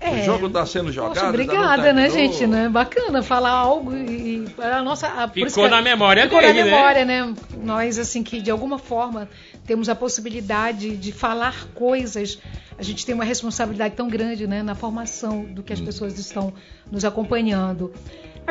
É. 0.00 0.22
O 0.22 0.24
jogo 0.24 0.46
está 0.46 0.64
sendo 0.64 0.90
jogado. 0.90 1.12
Poxa, 1.12 1.28
obrigada, 1.28 1.92
né, 1.92 2.08
gente? 2.08 2.46
Né? 2.46 2.70
Bacana 2.70 3.22
falar 3.22 3.50
algo 3.50 3.94
e 3.94 4.46
e 4.46 4.62
a 4.62 4.80
nossa 4.82 5.08
a, 5.08 5.28
Ficou 5.28 5.64
que- 5.64 5.68
na 5.70 5.82
memória 5.82 6.22
ficou 6.22 6.40
dele, 6.40 6.60
na 6.60 6.64
né? 6.64 6.70
memória, 6.70 7.04
né? 7.04 7.34
Nós 7.62 7.98
assim 7.98 8.22
que 8.22 8.40
de 8.40 8.50
alguma 8.50 8.78
forma 8.78 9.28
temos 9.66 9.90
a 9.90 9.94
possibilidade 9.94 10.96
de 10.96 11.12
falar 11.12 11.66
coisas. 11.74 12.38
A 12.78 12.82
gente 12.82 13.04
tem 13.04 13.14
uma 13.14 13.24
responsabilidade 13.24 13.94
tão 13.94 14.08
grande, 14.08 14.46
né, 14.46 14.62
na 14.62 14.74
formação 14.74 15.44
do 15.44 15.62
que 15.62 15.70
as 15.70 15.80
pessoas 15.82 16.18
estão 16.18 16.50
nos 16.90 17.04
acompanhando. 17.04 17.92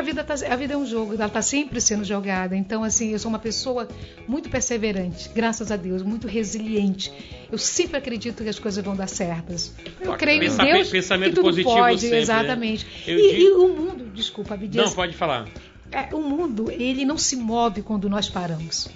A 0.00 0.02
vida, 0.02 0.24
tá, 0.24 0.32
a 0.34 0.56
vida 0.56 0.72
é 0.72 0.76
um 0.78 0.86
jogo, 0.86 1.12
ela 1.14 1.26
está 1.26 1.42
sempre 1.42 1.78
sendo 1.80 2.04
jogada. 2.04 2.56
Então, 2.56 2.82
assim, 2.82 3.10
eu 3.12 3.18
sou 3.18 3.28
uma 3.28 3.38
pessoa 3.38 3.86
muito 4.26 4.48
perseverante, 4.48 5.28
graças 5.34 5.70
a 5.70 5.76
Deus, 5.76 6.02
muito 6.02 6.26
resiliente. 6.26 7.12
Eu 7.52 7.58
sempre 7.58 7.98
acredito 7.98 8.42
que 8.42 8.48
as 8.48 8.58
coisas 8.58 8.82
vão 8.82 8.96
dar 8.96 9.06
certas. 9.08 9.74
Eu 10.00 10.14
creio 10.16 10.40
Pensa- 10.40 10.62
em 10.62 10.72
Deus 10.72 10.88
pensamento 10.88 11.28
que 11.30 11.34
tudo 11.36 11.44
positivo 11.44 11.74
pode, 11.74 12.00
sempre, 12.00 12.16
né? 12.16 12.22
exatamente. 12.22 12.86
Eu 13.06 13.18
E, 13.18 13.22
digo- 13.36 13.42
e 13.42 13.52
o 13.52 13.68
mundo, 13.76 14.04
desculpa, 14.14 14.54
Abdias, 14.54 14.86
Não, 14.86 14.92
pode 14.94 15.14
falar. 15.14 15.46
é, 15.92 16.14
o 16.14 16.20
mundo, 16.22 16.70
ele 16.70 17.04
não 17.04 17.18
se 17.18 17.36
move 17.36 17.82
quando 17.82 18.08
nós 18.08 18.28
paramos. 18.28 18.88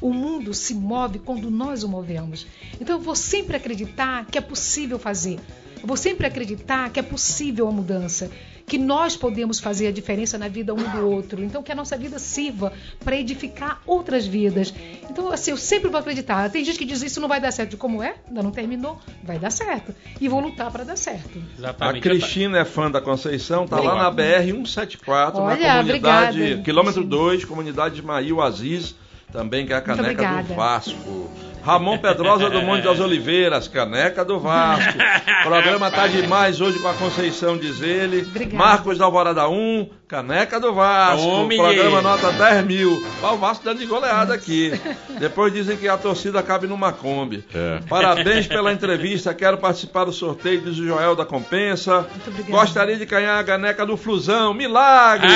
O 0.00 0.12
mundo 0.12 0.54
se 0.54 0.74
move 0.74 1.18
quando 1.18 1.50
nós 1.50 1.82
o 1.82 1.88
movemos. 1.88 2.46
Então 2.80 2.96
eu 2.96 3.02
vou 3.02 3.14
sempre 3.14 3.56
acreditar 3.56 4.24
que 4.26 4.38
é 4.38 4.40
possível 4.40 4.98
fazer. 4.98 5.38
Eu 5.82 5.86
vou 5.86 5.96
sempre 5.96 6.26
acreditar 6.26 6.90
que 6.90 6.98
é 6.98 7.02
possível 7.02 7.68
a 7.68 7.72
mudança, 7.72 8.30
que 8.66 8.78
nós 8.78 9.16
podemos 9.16 9.60
fazer 9.60 9.86
a 9.86 9.92
diferença 9.92 10.36
na 10.36 10.48
vida 10.48 10.74
um 10.74 10.90
do 10.90 11.08
outro. 11.08 11.42
Então 11.42 11.62
que 11.62 11.70
a 11.70 11.74
nossa 11.74 11.96
vida 11.96 12.18
sirva 12.18 12.72
para 13.04 13.16
edificar 13.16 13.80
outras 13.86 14.26
vidas. 14.26 14.74
Então 15.08 15.30
assim, 15.30 15.52
eu 15.52 15.56
sempre 15.56 15.88
vou 15.88 16.00
acreditar. 16.00 16.50
Tem 16.50 16.64
gente 16.64 16.78
que 16.78 16.84
diz 16.84 17.00
isso 17.02 17.20
não 17.20 17.28
vai 17.28 17.40
dar 17.40 17.52
certo. 17.52 17.76
Como 17.76 18.02
é? 18.02 18.16
Ainda 18.26 18.42
não 18.42 18.50
terminou, 18.50 19.00
vai 19.22 19.38
dar 19.38 19.50
certo. 19.50 19.94
E 20.20 20.28
vou 20.28 20.40
lutar 20.40 20.70
para 20.72 20.84
dar 20.84 20.96
certo. 20.96 21.38
A 21.38 21.58
Exatamente. 21.58 22.02
Cristina 22.02 22.58
é 22.58 22.64
fã 22.64 22.90
da 22.90 23.00
Conceição, 23.00 23.66
tá 23.66 23.78
lá 23.78 23.94
na. 23.94 24.16
BR 24.16 24.46
174, 24.46 25.40
Olha, 25.40 25.56
na 25.56 25.82
comunidade, 25.82 26.38
obrigada, 26.40 26.62
quilômetro 26.62 27.02
Cristina. 27.02 27.24
2, 27.24 27.44
comunidade 27.44 27.98
Ismail 27.98 28.40
Aziz, 28.40 28.94
também 29.30 29.66
que 29.66 29.72
é 29.72 29.76
a 29.76 29.80
caneca 29.80 30.42
do. 30.42 30.54
Vasco. 30.54 31.30
Ramon 31.66 31.98
Pedrosa 31.98 32.48
do 32.48 32.62
Monte 32.62 32.84
das 32.84 33.00
Oliveiras, 33.00 33.66
caneca 33.66 34.24
do 34.24 34.38
Vasco. 34.38 34.96
Programa 35.42 35.90
tá 35.90 36.06
demais 36.06 36.60
hoje 36.60 36.78
com 36.78 36.86
a 36.86 36.94
Conceição, 36.94 37.58
diz 37.58 37.82
ele. 37.82 38.20
Obrigada. 38.20 38.56
Marcos 38.56 38.96
da 38.96 39.04
Alvorada 39.04 39.48
1, 39.48 39.88
caneca 40.06 40.60
do 40.60 40.72
Vasco. 40.72 41.26
Homem. 41.26 41.58
programa 41.58 42.00
nota 42.00 42.30
10 42.30 42.64
mil. 42.64 43.04
O 43.20 43.36
Vasco 43.36 43.64
dando 43.64 43.80
de 43.80 43.86
goleada 43.86 44.32
aqui. 44.32 44.80
Depois 45.18 45.52
dizem 45.52 45.76
que 45.76 45.88
a 45.88 45.96
torcida 45.96 46.40
cabe 46.40 46.68
numa 46.68 46.92
Kombi. 46.92 47.44
É. 47.52 47.80
Parabéns 47.88 48.46
pela 48.46 48.72
entrevista. 48.72 49.34
Quero 49.34 49.58
participar 49.58 50.04
do 50.04 50.12
sorteio, 50.12 50.60
diz 50.60 50.78
o 50.78 50.86
Joel 50.86 51.16
da 51.16 51.24
Compensa. 51.24 52.06
Gostaria 52.48 52.96
de 52.96 53.06
ganhar 53.06 53.40
a 53.40 53.44
caneca 53.44 53.84
do 53.84 53.96
Flusão. 53.96 54.54
Milagre! 54.54 55.26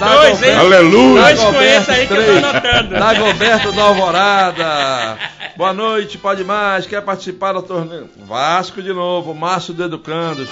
Dois, 0.00 0.42
hein? 0.42 0.56
Aleluia! 0.56 1.22
Dois 1.22 1.40
com 1.40 1.62
esse 1.62 1.90
aí 1.92 2.06
que 2.08 2.12
eu 2.12 2.24
tô 2.24 2.46
anotando. 2.48 2.88
Dagoberto 2.90 3.70
da 3.70 3.82
Alvorada. 3.84 5.18
Boa 5.56 5.72
noite, 5.72 6.18
pode 6.18 6.42
mais. 6.44 6.86
Quer 6.86 7.02
participar 7.02 7.52
do 7.52 7.62
torneio? 7.62 8.08
Vasco 8.26 8.82
de 8.82 8.92
novo, 8.92 9.34
Márcio 9.34 9.72
do 9.74 9.84
Educandos. 9.84 10.48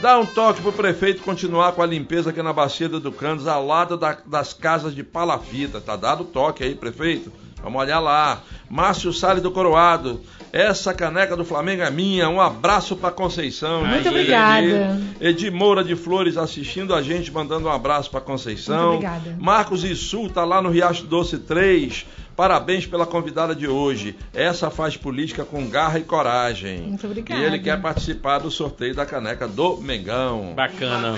Dá 0.00 0.18
um 0.18 0.26
toque 0.26 0.60
pro 0.60 0.72
prefeito 0.72 1.22
continuar 1.22 1.72
com 1.72 1.82
a 1.82 1.86
limpeza 1.86 2.30
aqui 2.30 2.42
na 2.42 2.52
Bacia 2.52 2.88
do 2.88 2.98
Educandos, 2.98 3.46
ao 3.46 3.66
lado 3.66 3.96
da- 3.96 4.18
das 4.26 4.52
casas 4.52 4.94
de 4.94 5.02
palafita. 5.02 5.80
Tá 5.80 5.96
dado 5.96 6.22
o 6.22 6.26
toque 6.26 6.62
aí, 6.62 6.74
prefeito? 6.74 7.32
Vamos 7.62 7.80
olhar 7.80 7.98
lá. 7.98 8.42
Márcio 8.68 9.10
Salles 9.12 9.42
do 9.42 9.50
Coroado. 9.50 10.20
Essa 10.52 10.92
caneca 10.92 11.34
do 11.34 11.44
Flamengo 11.44 11.82
é 11.82 11.90
minha. 11.90 12.28
Um 12.28 12.38
abraço 12.40 12.94
pra 12.94 13.10
Conceição. 13.10 13.80
Muito 13.80 13.96
diz 14.02 14.06
ele 14.06 14.18
obrigada. 14.20 15.00
Edi 15.20 15.50
Moura 15.50 15.82
de 15.82 15.96
Flores 15.96 16.36
assistindo 16.36 16.94
a 16.94 17.00
gente, 17.00 17.32
mandando 17.32 17.66
um 17.66 17.72
abraço 17.72 18.10
pra 18.10 18.20
Conceição. 18.20 18.76
Muito 18.92 19.06
obrigada. 19.06 19.36
Marcos 19.40 19.82
Issul 19.82 20.28
tá 20.28 20.44
lá 20.44 20.60
no 20.60 20.68
Riacho 20.68 21.04
Doce 21.06 21.38
3. 21.38 22.04
Parabéns 22.36 22.86
pela 22.86 23.06
convidada 23.06 23.54
de 23.54 23.68
hoje. 23.68 24.16
Essa 24.32 24.70
faz 24.70 24.96
política 24.96 25.44
com 25.44 25.68
garra 25.68 25.98
e 25.98 26.02
coragem. 26.02 26.82
Muito 26.82 27.06
obrigada. 27.06 27.40
E 27.40 27.44
ele 27.44 27.58
quer 27.58 27.80
participar 27.80 28.38
do 28.38 28.50
sorteio 28.50 28.94
da 28.94 29.06
caneca 29.06 29.46
do 29.46 29.76
Mengão. 29.78 30.52
Bacana. 30.54 31.14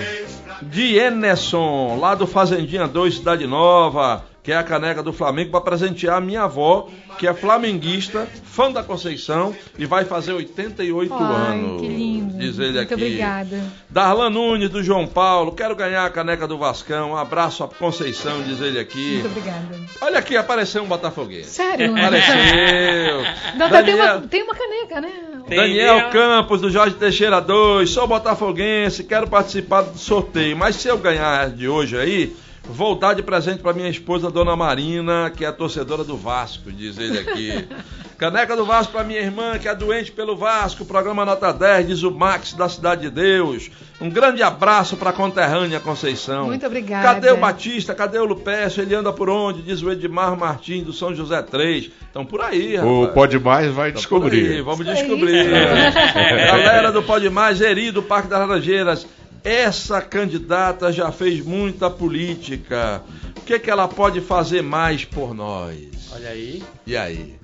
De 0.61 0.95
Enerson, 0.95 1.97
lá 1.99 2.15
do 2.15 2.27
Fazendinha 2.27 2.87
2, 2.87 3.15
Cidade 3.15 3.47
Nova, 3.47 4.25
que 4.47 4.53
é 4.53 4.55
a 4.55 4.63
caneca 4.63 5.03
do 5.03 5.11
Flamengo, 5.11 5.51
para 5.51 5.59
presentear 5.59 6.15
a 6.15 6.21
minha 6.21 6.43
avó, 6.43 6.87
que 7.19 7.27
é 7.27 7.33
flamenguista, 7.33 8.25
fã 8.45 8.71
da 8.71 8.81
Conceição 8.81 9.53
e 9.77 9.85
vai 9.85 10.05
fazer 10.05 10.31
88 10.31 11.13
Ai, 11.13 11.51
anos. 11.51 11.81
que 11.81 11.87
lindo. 11.89 12.37
Diz 12.37 12.57
ele 12.57 12.77
Muito 12.77 12.83
aqui. 12.83 12.93
obrigada. 12.93 13.61
Darlan 13.89 14.29
Nunes, 14.29 14.69
do 14.69 14.81
João 14.81 15.05
Paulo, 15.05 15.51
quero 15.51 15.75
ganhar 15.75 16.05
a 16.05 16.09
caneca 16.09 16.47
do 16.47 16.57
Vascão. 16.57 17.11
Um 17.11 17.17
abraço 17.17 17.61
à 17.61 17.67
Conceição, 17.67 18.41
diz 18.41 18.61
ele 18.61 18.79
aqui. 18.79 19.15
Muito 19.15 19.37
obrigada. 19.37 19.75
Olha 19.99 20.19
aqui, 20.19 20.37
apareceu 20.37 20.81
um 20.81 20.87
botafoguense. 20.87 21.49
Sério? 21.49 21.91
Apareceu. 21.99 23.17
Não, 23.57 23.69
tá, 23.69 23.83
tem, 23.83 23.97
Daniel, 23.97 24.17
uma, 24.19 24.27
tem 24.29 24.43
uma 24.43 24.55
caneca, 24.55 25.01
né? 25.01 25.11
Daniel? 25.49 26.09
Campos, 26.09 26.61
do 26.61 26.69
Jorge 26.69 26.95
Teixeira 26.95 27.41
2. 27.41 27.89
Sou 27.89 28.07
botafoguense, 28.07 29.03
quero 29.03 29.27
participar 29.27 29.81
do 29.81 29.97
sorteio. 29.97 30.55
Mas 30.55 30.77
se 30.77 30.87
eu 30.87 30.97
ganhar 30.97 31.49
de 31.49 31.67
hoje 31.67 31.97
aí, 31.97 32.33
vou 32.69 32.95
dar 32.95 33.13
de 33.13 33.23
presente 33.23 33.59
para 33.61 33.73
minha 33.73 33.89
esposa, 33.89 34.29
Dona 34.29 34.55
Marina, 34.55 35.31
que 35.35 35.45
é 35.45 35.51
torcedora 35.51 36.03
do 36.03 36.17
Vasco, 36.17 36.71
diz 36.71 36.97
ele 36.97 37.19
aqui. 37.19 37.67
Caneca 38.17 38.55
do 38.55 38.65
Vasco 38.65 38.93
para 38.93 39.03
minha 39.03 39.19
irmã, 39.19 39.59
que 39.59 39.67
é 39.67 39.75
doente 39.75 40.11
pelo 40.11 40.35
Vasco. 40.35 40.83
Programa 40.83 41.23
Nota 41.23 41.53
10, 41.53 41.87
diz 41.87 42.03
o 42.03 42.09
Max 42.09 42.53
da 42.53 42.67
Cidade 42.67 43.01
de 43.01 43.09
Deus. 43.11 43.69
Um 44.01 44.09
grande 44.09 44.41
abraço 44.41 44.97
para 44.97 45.11
a 45.11 45.13
conterrânea 45.13 45.79
Conceição. 45.79 46.47
Muito 46.47 46.65
obrigada. 46.65 47.03
Cadê 47.03 47.29
o 47.29 47.37
Batista? 47.37 47.93
Cadê 47.93 48.17
o 48.17 48.25
Lupécio? 48.25 48.81
Ele 48.81 48.95
anda 48.95 49.13
por 49.13 49.29
onde? 49.29 49.61
Diz 49.61 49.83
o 49.83 49.91
Edmar 49.91 50.35
Martins, 50.35 50.83
do 50.83 50.93
São 50.93 51.13
José 51.13 51.39
3. 51.43 51.91
Estão 52.07 52.25
por 52.25 52.41
aí, 52.41 52.79
O 52.79 53.01
rapaz. 53.01 53.13
Pode 53.13 53.39
Mais 53.39 53.71
vai 53.71 53.87
aí, 53.89 53.91
descobrir. 53.93 54.63
vamos 54.63 54.81
Isso 54.81 54.89
aí. 54.89 54.95
descobrir. 54.97 55.45
Galera 56.47 56.91
do 56.91 57.03
Pode 57.03 57.29
Mais, 57.29 57.61
Eri 57.61 57.91
do 57.91 58.01
Parque 58.01 58.27
das 58.27 58.39
Laranjeiras. 58.39 59.07
Essa 59.43 60.01
candidata 60.01 60.91
já 60.91 61.11
fez 61.11 61.43
muita 61.43 61.89
política. 61.89 63.03
O 63.37 63.41
que, 63.41 63.59
que 63.59 63.69
ela 63.69 63.87
pode 63.87 64.21
fazer 64.21 64.61
mais 64.61 65.05
por 65.05 65.33
nós? 65.33 66.11
Olha 66.13 66.29
aí. 66.29 66.63
E 66.85 66.97
aí? 66.97 67.35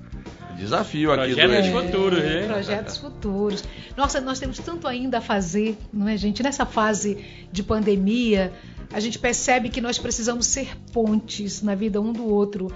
Desafio 0.56 1.12
aqui 1.12 1.34
Projetos 1.34 1.68
do 1.68 1.82
futuros? 1.82 2.18
É, 2.20 2.46
Projetos 2.46 2.98
futuros. 2.98 3.64
Nossa, 3.96 4.20
nós 4.20 4.38
temos 4.38 4.58
tanto 4.58 4.86
ainda 4.86 5.18
a 5.18 5.20
fazer, 5.20 5.76
não 5.92 6.08
é, 6.08 6.16
gente? 6.16 6.42
Nessa 6.42 6.64
fase 6.64 7.24
de 7.50 7.62
pandemia, 7.62 8.52
a 8.92 9.00
gente 9.00 9.18
percebe 9.18 9.68
que 9.68 9.80
nós 9.80 9.98
precisamos 9.98 10.46
ser 10.46 10.76
pontes 10.92 11.62
na 11.62 11.74
vida 11.74 12.00
um 12.00 12.12
do 12.12 12.26
outro. 12.26 12.72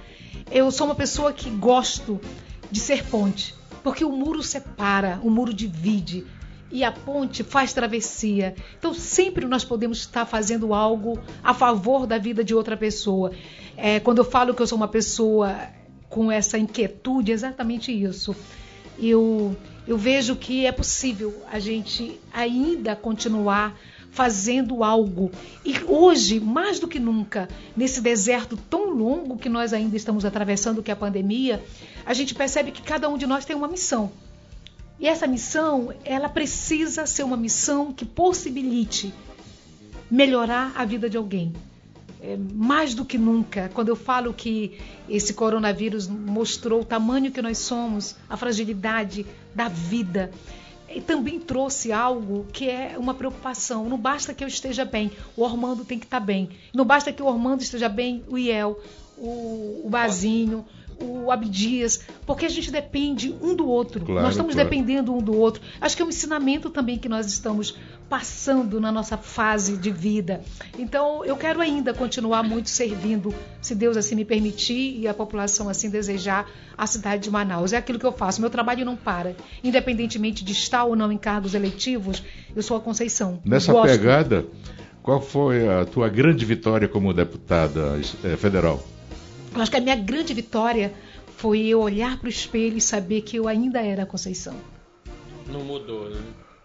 Eu 0.51 0.71
sou 0.71 0.87
uma 0.87 0.95
pessoa 0.95 1.33
que 1.33 1.49
gosto 1.51 2.21
de 2.71 2.81
ser 2.81 3.05
ponte, 3.05 3.55
porque 3.83 4.05
o 4.05 4.11
muro 4.11 4.43
separa, 4.43 5.21
o 5.23 5.31
muro 5.31 5.55
divide. 5.55 6.27
E 6.71 6.85
a 6.85 6.93
ponte 6.93 7.43
faz 7.43 7.73
travessia. 7.73 8.55
Então, 8.79 8.93
sempre 8.93 9.47
nós 9.47 9.65
podemos 9.65 9.99
estar 9.99 10.27
fazendo 10.27 10.75
algo 10.75 11.19
a 11.43 11.55
favor 11.55 12.07
da 12.07 12.19
vida 12.19 12.45
de 12.45 12.55
outra 12.55 12.77
pessoa. 12.77 13.33
É, 13.77 14.01
quando 14.01 14.19
eu 14.19 14.25
falo 14.25 14.55
que 14.55 14.61
eu 14.61 14.67
sou 14.67 14.77
uma 14.77 14.89
pessoa 14.89 15.57
com 16.09 16.31
essa 16.31 16.59
inquietude, 16.59 17.33
é 17.33 17.35
exatamente 17.35 17.93
isso. 17.93 18.35
Eu, 18.99 19.57
eu 19.87 19.97
vejo 19.97 20.37
que 20.37 20.67
é 20.67 20.73
possível 20.73 21.43
a 21.51 21.59
gente 21.59 22.21
ainda 22.33 22.97
continuar 22.97 23.79
fazendo 24.11 24.83
algo. 24.83 25.31
E 25.65 25.75
hoje, 25.87 26.41
mais 26.41 26.81
do 26.81 26.89
que 26.89 26.99
nunca, 26.99 27.49
nesse 27.77 28.01
deserto 28.01 28.57
tão 28.57 28.91
longo 28.91 29.39
que 29.39 29.49
nós 29.49 29.73
ainda 29.73 29.97
estamos 29.97 30.25
atravessando, 30.25 30.83
que 30.83 30.91
é 30.91 30.95
a 30.95 30.97
pandemia, 30.97 31.63
a 32.05 32.13
gente 32.13 32.35
percebe 32.35 32.71
que 32.73 32.83
cada 32.83 33.09
um 33.09 33.17
de 33.17 33.27
nós 33.27 33.45
tem 33.45 33.55
uma 33.55 33.69
missão. 33.69 34.11
E 35.01 35.07
essa 35.07 35.27
missão, 35.27 35.95
ela 36.05 36.29
precisa 36.29 37.07
ser 37.07 37.23
uma 37.23 37.37
missão 37.37 37.93
que 37.93 38.05
possibilite 38.05 39.15
melhorar 40.11 40.73
a 40.75 40.85
vida 40.85 41.09
de 41.09 41.17
alguém. 41.17 41.53
é, 42.21 42.37
mais 42.37 42.95
do 42.95 43.05
que 43.05 43.17
nunca, 43.17 43.71
quando 43.73 43.89
eu 43.89 43.97
falo 43.97 44.33
que 44.35 44.79
esse 45.09 45.35
coronavírus 45.35 46.07
mostrou 46.09 46.83
o 46.83 46.85
tamanho 46.85 47.31
que 47.31 47.41
nós 47.41 47.59
somos, 47.59 48.17
a 48.29 48.37
fragilidade 48.37 49.25
da 49.55 49.69
vida, 49.69 50.31
e 50.89 51.01
também 51.01 51.39
trouxe 51.39 51.93
algo 51.93 52.47
que 52.53 52.69
é 52.69 52.97
uma 52.99 53.15
preocupação. 53.15 53.89
Não 53.89 53.99
basta 53.99 54.33
que 54.33 54.43
eu 54.43 54.49
esteja 54.49 54.85
bem, 54.85 55.13
o 55.37 55.43
Ormando 55.43 55.85
tem 55.85 55.99
que 55.99 56.07
estar 56.07 56.21
bem. 56.21 56.49
Não 56.75 56.85
basta 56.85 57.13
que 57.13 57.23
o 57.23 57.27
Ormando 57.27 57.63
esteja 57.63 57.89
bem, 57.89 58.25
o 58.27 58.39
Iel, 58.39 58.81
o, 59.17 59.83
o 59.85 59.89
Bazinho, 59.89 60.65
o 61.01 61.31
Abdias, 61.31 62.01
porque 62.27 62.47
a 62.47 62.49
gente 62.49 62.71
depende 62.71 63.35
um 63.41 63.55
do 63.55 63.69
outro. 63.69 64.05
Claro, 64.05 64.23
nós 64.23 64.31
estamos 64.33 64.55
claro. 64.55 64.69
dependendo 64.69 65.15
um 65.15 65.19
do 65.19 65.37
outro. 65.37 65.63
Acho 65.81 65.97
que 65.97 66.03
é 66.03 66.05
um 66.05 66.09
ensinamento 66.09 66.71
também 66.71 66.99
que 66.99 67.09
nós 67.09 67.27
estamos 67.27 67.77
passando 68.09 68.81
na 68.81 68.91
nossa 68.91 69.17
fase 69.17 69.77
de 69.77 69.91
vida. 69.91 70.41
Então, 70.79 71.25
eu 71.25 71.37
quero 71.37 71.61
ainda 71.61 71.93
continuar 71.93 72.43
muito 72.43 72.71
servindo, 72.71 73.35
se 73.61 73.75
Deus 73.75 73.97
assim 73.97 74.15
me 74.15 74.25
permitir 74.25 74.99
e 74.99 75.07
a 75.07 75.13
população 75.13 75.69
assim 75.69 75.91
desejar, 75.91 76.51
a 76.77 76.87
cidade 76.87 77.25
de 77.25 77.31
Manaus. 77.31 77.73
É 77.73 77.77
aquilo 77.77 77.99
que 77.99 78.07
eu 78.07 78.13
faço. 78.13 78.41
Meu 78.41 78.51
trabalho 78.51 78.85
não 78.85 78.97
para. 78.97 79.37
Independentemente 79.63 80.45
de 80.45 80.53
estar 80.53 80.85
ou 80.85 80.97
não 80.97 81.13
em 81.13 81.19
cargos 81.19 81.55
eletivos, 81.55 82.23
eu 82.57 82.63
sou 82.63 82.77
a 82.77 82.81
Conceição. 82.81 83.41
Nessa 83.45 83.73
Gosto. 83.73 83.89
pegada, 83.89 84.47
qual 85.03 85.21
foi 85.21 85.69
a 85.69 85.85
tua 85.85 86.09
grande 86.09 86.45
vitória 86.45 86.89
como 86.89 87.13
deputada 87.13 88.01
eh, 88.25 88.37
federal? 88.37 88.83
Eu 89.55 89.63
acho 89.63 89.71
que 89.71 89.77
a 89.77 89.81
minha 89.81 89.97
grande 89.97 90.33
vitória 90.35 90.93
foi 91.37 91.67
eu 91.67 91.81
olhar 91.81 92.19
para 92.19 92.27
o 92.27 92.31
espelho 92.31 92.77
e 92.77 92.81
saber 92.81 93.23
que 93.23 93.37
eu 93.37 93.47
ainda 93.49 93.81
era 93.81 94.03
a 94.03 94.07
Conceição. 94.07 94.55
Não 95.47 95.61
mudou, 95.61 96.11
né? 96.11 96.21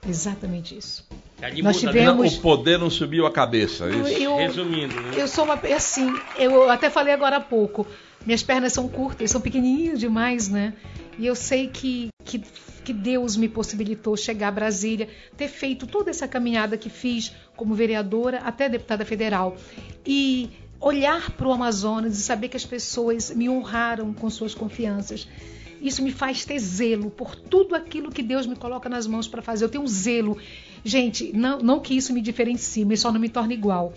Exatamente 0.07 0.77
isso. 0.77 1.07
Ali 1.41 1.61
Nós 1.61 1.77
muda, 1.77 1.91
tivemos- 1.91 2.35
o 2.37 2.41
poder 2.41 2.77
não 2.77 2.89
subiu 2.89 3.25
a 3.25 3.31
cabeça. 3.31 3.85
Eu- 3.85 4.07
Isso. 4.07 4.21
eu- 4.21 4.35
Resumindo, 4.37 4.95
né? 4.99 5.11
Eu 5.15 5.27
sou 5.27 5.45
uma 5.45 5.55
assim, 5.55 6.07
eu 6.37 6.69
até 6.69 6.89
falei 6.89 7.13
agora 7.13 7.37
há 7.37 7.41
pouco. 7.41 7.85
Minhas 8.25 8.43
pernas 8.43 8.71
são 8.73 8.87
curtas, 8.87 9.29
são 9.31 9.41
pequenininhas 9.41 9.99
demais, 9.99 10.47
né? 10.49 10.73
E 11.19 11.25
eu 11.25 11.35
sei 11.35 11.67
que, 11.67 12.07
que, 12.23 12.39
que 12.83 12.93
Deus 12.93 13.35
me 13.35 13.47
possibilitou 13.49 14.15
chegar 14.15 14.47
a 14.47 14.51
Brasília, 14.51 15.07
ter 15.37 15.47
feito 15.49 15.85
toda 15.85 16.09
essa 16.09 16.27
caminhada 16.27 16.77
que 16.77 16.89
fiz 16.89 17.33
como 17.55 17.75
vereadora 17.75 18.39
até 18.39 18.67
deputada 18.69 19.05
federal. 19.05 19.55
E 20.05 20.49
olhar 20.83 21.31
para 21.31 21.47
o 21.47 21.51
Amazonas 21.53 22.19
e 22.19 22.21
saber 22.21 22.49
que 22.49 22.57
as 22.57 22.65
pessoas 22.65 23.31
me 23.33 23.49
honraram 23.49 24.13
com 24.13 24.29
suas 24.29 24.53
confianças. 24.53 25.27
Isso 25.81 26.03
me 26.03 26.11
faz 26.11 26.43
ter 26.45 26.59
zelo 26.59 27.09
por 27.09 27.35
tudo 27.35 27.73
aquilo 27.73 28.11
que 28.11 28.21
Deus 28.21 28.45
me 28.45 28.55
coloca 28.55 28.89
nas 28.89 29.07
mãos 29.07 29.27
para 29.27 29.41
fazer. 29.41 29.65
Eu 29.65 29.69
tenho 29.69 29.83
um 29.83 29.87
zelo. 29.87 30.37
Gente, 30.83 31.31
não, 31.33 31.59
não 31.59 31.79
que 31.79 31.95
isso 31.95 32.13
me 32.13 32.21
diferencie, 32.21 32.85
mas 32.85 32.99
só 32.99 33.11
não 33.11 33.19
me 33.19 33.29
torne 33.29 33.53
igual. 33.53 33.93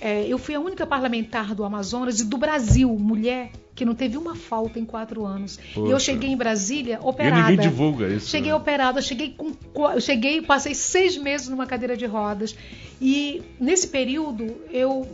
É, 0.00 0.26
eu 0.26 0.36
fui 0.36 0.54
a 0.54 0.60
única 0.60 0.86
parlamentar 0.86 1.54
do 1.54 1.64
Amazonas 1.64 2.18
e 2.20 2.24
do 2.24 2.36
Brasil, 2.36 2.88
mulher, 2.98 3.52
que 3.74 3.84
não 3.84 3.94
teve 3.94 4.16
uma 4.18 4.34
falta 4.34 4.78
em 4.78 4.84
quatro 4.84 5.24
anos. 5.24 5.58
E 5.76 5.78
eu 5.78 5.84
Poxa. 5.84 6.00
cheguei 6.00 6.30
em 6.30 6.36
Brasília 6.36 6.98
E 7.00 7.06
operada. 7.06 7.50
ninguém 7.50 7.68
divulga 7.68 8.08
isso. 8.08 8.28
Cheguei 8.28 8.50
né? 8.50 8.56
operada, 8.56 9.00
cheguei 9.00 9.34
com, 9.36 9.52
cheguei, 10.00 10.42
passei 10.42 10.74
seis 10.74 11.16
meses 11.16 11.48
numa 11.48 11.66
cadeira 11.66 11.96
de 11.96 12.04
rodas 12.04 12.56
e 13.00 13.42
nesse 13.60 13.88
período 13.88 14.56
eu 14.70 15.06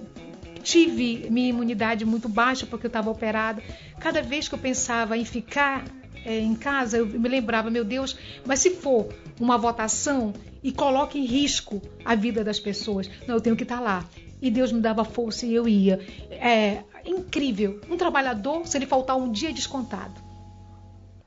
tive 0.69 1.31
minha 1.31 1.49
imunidade 1.49 2.05
muito 2.05 2.29
baixa 2.29 2.67
porque 2.67 2.87
eu 2.87 2.89
estava 2.89 3.11
operada. 3.11 3.63
Cada 3.99 4.21
vez 4.21 4.49
que 4.49 4.55
eu 4.55 4.59
pensava 4.59 5.17
em 5.17 5.25
ficar 5.25 5.85
eh, 6.27 6.41
em 6.41 6.55
casa, 6.55 6.99
eu 6.99 7.07
me 7.07 7.29
lembrava, 7.29 7.71
meu 7.71 7.85
Deus, 7.85 8.17
mas 8.45 8.61
se 8.61 8.71
for 8.71 9.09
uma 9.41 9.57
votação 9.57 10.35
e 10.63 10.71
coloca 10.71 11.17
em 11.17 11.25
risco 11.25 11.81
a 12.05 12.15
vida 12.15 12.45
das 12.45 12.61
pessoas, 12.61 13.09
não, 13.27 13.37
eu 13.37 13.41
tenho 13.41 13.57
que 13.57 13.63
estar 13.63 13.81
lá. 13.81 14.05
E 14.43 14.51
Deus 14.51 14.71
me 14.71 14.81
dava 14.81 15.05
força 15.05 15.47
e 15.47 15.55
eu 15.55 15.67
ia. 15.67 16.01
É 16.31 16.83
incrível. 17.05 17.81
Um 17.91 17.97
trabalhador, 17.97 18.67
se 18.67 18.77
ele 18.77 18.87
faltar 18.87 19.17
um 19.17 19.33
dia, 19.33 19.49
é 19.49 19.53
descontado. 19.53 20.21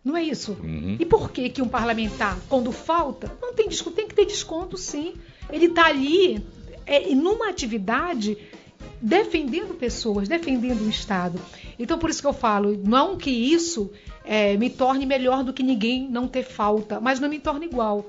Não 0.04 0.16
é 0.16 0.24
isso? 0.24 0.54
Uhum. 0.54 0.98
E 1.00 1.06
por 1.06 1.32
que 1.32 1.50
que 1.50 1.62
um 1.62 1.68
parlamentar, 1.68 2.38
quando 2.48 2.72
falta, 2.72 3.36
não 3.42 3.54
tem 3.54 3.68
desconto? 3.68 3.96
Tem 3.96 4.08
que 4.08 4.16
ter 4.16 4.26
desconto, 4.26 4.78
sim. 4.78 5.16
Ele 5.52 5.66
está 5.66 5.88
ali 5.88 6.44
é, 6.86 7.14
numa 7.14 7.50
atividade 7.50 8.38
defendendo 9.02 9.74
pessoas, 9.74 10.28
defendendo 10.28 10.82
o 10.82 10.90
Estado. 10.90 11.40
Então, 11.80 11.98
por 11.98 12.10
isso 12.10 12.22
que 12.22 12.28
eu 12.28 12.34
falo, 12.34 12.80
não 12.86 13.18
que 13.18 13.32
isso 13.32 13.92
é, 14.24 14.56
me 14.58 14.70
torne 14.70 15.06
melhor 15.06 15.44
do 15.44 15.52
que 15.52 15.64
ninguém 15.64 16.08
não 16.08 16.28
ter 16.28 16.44
falta, 16.44 17.00
mas 17.00 17.20
não 17.20 17.28
me 17.28 17.40
torne 17.40 17.66
igual. 17.66 18.06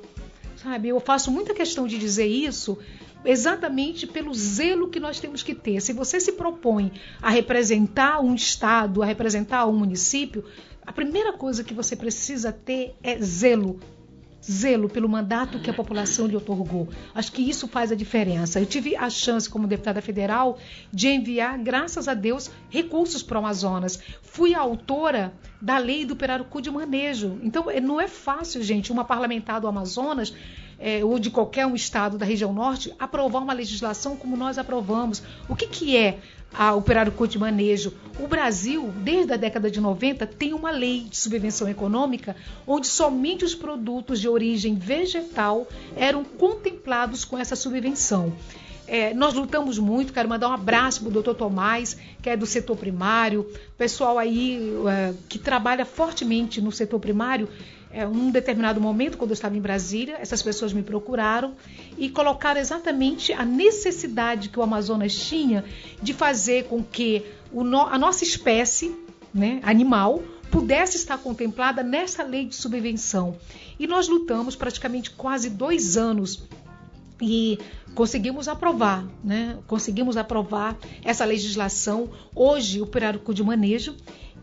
Sabe? 0.56 0.88
Eu 0.88 1.00
faço 1.00 1.30
muita 1.30 1.54
questão 1.54 1.86
de 1.86 1.98
dizer 1.98 2.26
isso 2.26 2.78
exatamente 3.24 4.06
pelo 4.06 4.34
zelo 4.34 4.88
que 4.88 5.00
nós 5.00 5.20
temos 5.20 5.42
que 5.42 5.54
ter. 5.54 5.80
Se 5.80 5.92
você 5.92 6.20
se 6.20 6.32
propõe 6.32 6.92
a 7.20 7.30
representar 7.30 8.20
um 8.20 8.34
estado, 8.34 9.02
a 9.02 9.06
representar 9.06 9.66
um 9.66 9.72
município, 9.72 10.44
a 10.84 10.92
primeira 10.92 11.32
coisa 11.32 11.64
que 11.64 11.72
você 11.72 11.96
precisa 11.96 12.52
ter 12.52 12.94
é 13.02 13.18
zelo. 13.20 13.78
Zelo 14.44 14.88
pelo 14.88 15.08
mandato 15.08 15.58
que 15.58 15.70
a 15.70 15.74
população 15.74 16.26
lhe 16.26 16.36
otorgou. 16.36 16.88
Acho 17.14 17.32
que 17.32 17.48
isso 17.48 17.68
faz 17.68 17.92
a 17.92 17.94
diferença. 17.94 18.58
Eu 18.58 18.66
tive 18.66 18.96
a 18.96 19.08
chance, 19.08 19.48
como 19.48 19.66
deputada 19.66 20.02
federal, 20.02 20.58
de 20.92 21.08
enviar, 21.08 21.58
graças 21.58 22.08
a 22.08 22.14
Deus, 22.14 22.50
recursos 22.68 23.22
para 23.22 23.36
o 23.36 23.38
Amazonas. 23.38 23.98
Fui 24.22 24.54
autora 24.54 25.32
da 25.60 25.78
lei 25.78 26.04
do 26.04 26.16
perarucu 26.16 26.60
de 26.60 26.70
manejo. 26.70 27.38
Então, 27.42 27.70
eh, 27.70 27.80
não 27.80 28.00
é 28.00 28.08
fácil, 28.08 28.62
gente, 28.62 28.90
uma 28.90 29.04
parlamentar 29.04 29.60
do 29.60 29.68
Amazonas 29.68 30.34
eh, 30.82 31.04
ou 31.04 31.16
de 31.16 31.30
qualquer 31.30 31.64
um 31.64 31.76
estado 31.76 32.18
da 32.18 32.26
região 32.26 32.52
norte 32.52 32.92
aprovar 32.98 33.40
uma 33.40 33.52
legislação 33.52 34.16
como 34.16 34.36
nós 34.36 34.58
aprovamos. 34.58 35.22
O 35.48 35.54
que, 35.54 35.68
que 35.68 35.96
é 35.96 36.18
a, 36.52 36.74
o 36.74 36.82
perarucu 36.82 37.28
de 37.28 37.38
manejo? 37.38 37.94
O 38.18 38.26
Brasil, 38.26 38.92
desde 38.96 39.32
a 39.32 39.36
década 39.36 39.70
de 39.70 39.80
90, 39.80 40.26
tem 40.26 40.52
uma 40.52 40.72
lei 40.72 41.04
de 41.08 41.16
subvenção 41.16 41.68
econômica 41.68 42.34
onde 42.66 42.88
somente 42.88 43.44
os 43.44 43.54
produtos 43.54 44.20
de 44.20 44.28
origem 44.28 44.74
vegetal 44.74 45.68
eram 45.94 46.24
contemplados 46.24 47.24
com 47.24 47.38
essa 47.38 47.54
subvenção. 47.54 48.32
É, 48.84 49.14
nós 49.14 49.32
lutamos 49.34 49.78
muito, 49.78 50.12
quero 50.12 50.28
mandar 50.28 50.48
um 50.48 50.52
abraço 50.52 51.00
para 51.00 51.08
o 51.08 51.12
doutor 51.12 51.34
Tomás, 51.34 51.96
que 52.20 52.28
é 52.28 52.36
do 52.36 52.44
setor 52.44 52.76
primário, 52.76 53.48
pessoal 53.78 54.18
aí 54.18 54.60
é, 54.90 55.14
que 55.28 55.38
trabalha 55.38 55.84
fortemente 55.84 56.60
no 56.60 56.72
setor 56.72 56.98
primário. 56.98 57.48
É, 57.92 58.06
um 58.06 58.30
determinado 58.30 58.80
momento, 58.80 59.18
quando 59.18 59.30
eu 59.30 59.34
estava 59.34 59.56
em 59.56 59.60
Brasília, 59.60 60.16
essas 60.18 60.42
pessoas 60.42 60.72
me 60.72 60.82
procuraram 60.82 61.54
e 61.98 62.08
colocaram 62.08 62.58
exatamente 62.60 63.32
a 63.32 63.44
necessidade 63.44 64.48
que 64.48 64.58
o 64.58 64.62
Amazonas 64.62 65.14
tinha 65.14 65.62
de 66.02 66.14
fazer 66.14 66.64
com 66.64 66.82
que 66.82 67.22
no- 67.52 67.86
a 67.86 67.98
nossa 67.98 68.24
espécie 68.24 68.96
né, 69.34 69.60
animal 69.62 70.22
pudesse 70.50 70.96
estar 70.96 71.16
contemplada 71.18 71.82
nessa 71.82 72.22
lei 72.22 72.46
de 72.46 72.54
subvenção. 72.54 73.36
E 73.78 73.86
nós 73.86 74.08
lutamos 74.08 74.54
praticamente 74.56 75.10
quase 75.10 75.48
dois 75.50 75.96
anos 75.96 76.46
e 77.20 77.58
conseguimos 77.94 78.48
aprovar, 78.48 79.06
né? 79.22 79.58
Conseguimos 79.66 80.16
aprovar 80.16 80.76
essa 81.04 81.24
legislação. 81.24 82.10
Hoje, 82.34 82.80
o 82.82 82.86
pirarucu 82.86 83.32
de 83.32 83.42
manejo 83.42 83.94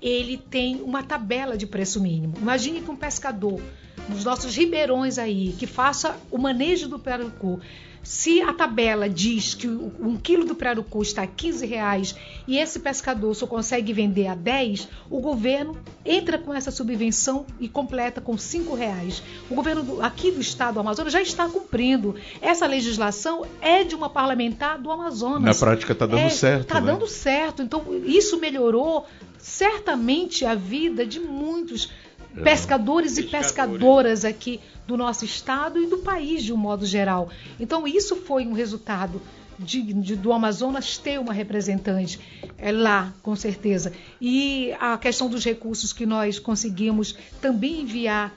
ele 0.01 0.37
tem 0.37 0.81
uma 0.81 1.03
tabela 1.03 1.57
de 1.57 1.67
preço 1.67 2.01
mínimo. 2.01 2.33
Imagine 2.37 2.81
que 2.81 2.91
um 2.91 2.95
pescador 2.95 3.61
nos 4.07 4.23
nossos 4.23 4.55
ribeirões 4.55 5.17
aí 5.17 5.53
que 5.57 5.67
faça 5.67 6.15
o 6.31 6.37
manejo 6.37 6.87
do 6.87 6.99
pirarucu 6.99 7.59
se 8.01 8.41
a 8.41 8.53
tabela 8.53 9.09
diz 9.09 9.53
que 9.53 9.67
um 9.67 10.17
quilo 10.17 10.45
do 10.45 10.55
pirarucu 10.55 11.01
está 11.01 11.23
a 11.23 11.27
15 11.27 11.65
reais 11.65 12.15
e 12.47 12.57
esse 12.57 12.79
pescador 12.79 13.35
só 13.35 13.45
consegue 13.45 13.93
vender 13.93 14.27
a 14.27 14.35
10, 14.35 14.87
o 15.09 15.19
governo 15.19 15.77
entra 16.05 16.37
com 16.37 16.53
essa 16.53 16.71
subvenção 16.71 17.45
e 17.59 17.67
completa 17.67 18.21
com 18.21 18.37
5 18.37 18.73
reais. 18.73 19.21
O 19.49 19.55
governo 19.55 20.01
aqui 20.01 20.31
do 20.31 20.41
estado 20.41 20.75
do 20.75 20.79
Amazonas 20.79 21.11
já 21.11 21.21
está 21.21 21.47
cumprindo. 21.47 22.15
Essa 22.41 22.65
legislação 22.65 23.45
é 23.61 23.83
de 23.83 23.95
uma 23.95 24.09
parlamentar 24.09 24.79
do 24.79 24.89
Amazonas. 24.91 25.43
Na 25.43 25.53
prática 25.53 25.93
está 25.93 26.05
dando 26.05 26.29
certo. 26.29 26.61
Está 26.61 26.81
né? 26.81 26.91
dando 26.91 27.07
certo. 27.07 27.61
Então, 27.61 27.83
isso 28.05 28.39
melhorou 28.39 29.05
certamente 29.37 30.45
a 30.45 30.55
vida 30.55 31.05
de 31.05 31.19
muitos 31.19 31.89
É. 32.05 32.08
pescadores 32.43 33.17
e 33.17 33.23
pescadoras 33.23 34.23
aqui 34.25 34.59
do 34.87 34.95
nosso 34.97 35.25
estado 35.25 35.81
e 35.81 35.87
do 35.87 35.99
país 35.99 36.43
de 36.43 36.53
um 36.53 36.57
modo 36.57 36.85
geral. 36.85 37.29
Então, 37.59 37.87
isso 37.87 38.15
foi 38.15 38.45
um 38.45 38.53
resultado 38.53 39.21
de, 39.57 39.81
de- 39.93 40.15
do 40.15 40.31
Amazonas 40.31 40.97
ter 40.97 41.19
uma 41.19 41.33
representante 41.33 42.19
é, 42.57 42.71
lá, 42.71 43.13
com 43.21 43.35
certeza. 43.35 43.91
E 44.21 44.71
a 44.79 44.97
questão 44.97 45.29
dos 45.29 45.43
recursos 45.43 45.91
que 45.93 46.05
nós 46.05 46.39
conseguimos 46.39 47.15
também 47.41 47.81
enviar 47.81 48.33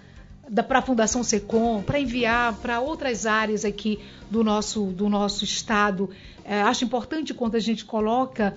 para 0.66 0.80
a 0.80 0.82
Fundação 0.82 1.22
Secom, 1.22 1.82
para 1.82 2.00
enviar 2.00 2.54
para 2.56 2.80
outras 2.80 3.24
áreas 3.26 3.64
aqui 3.64 4.00
do 4.30 4.42
nosso, 4.42 4.86
do 4.86 5.08
nosso 5.08 5.44
estado. 5.44 6.10
É, 6.44 6.60
acho 6.62 6.84
importante 6.84 7.32
quando 7.32 7.54
a 7.54 7.60
gente 7.60 7.84
coloca 7.84 8.52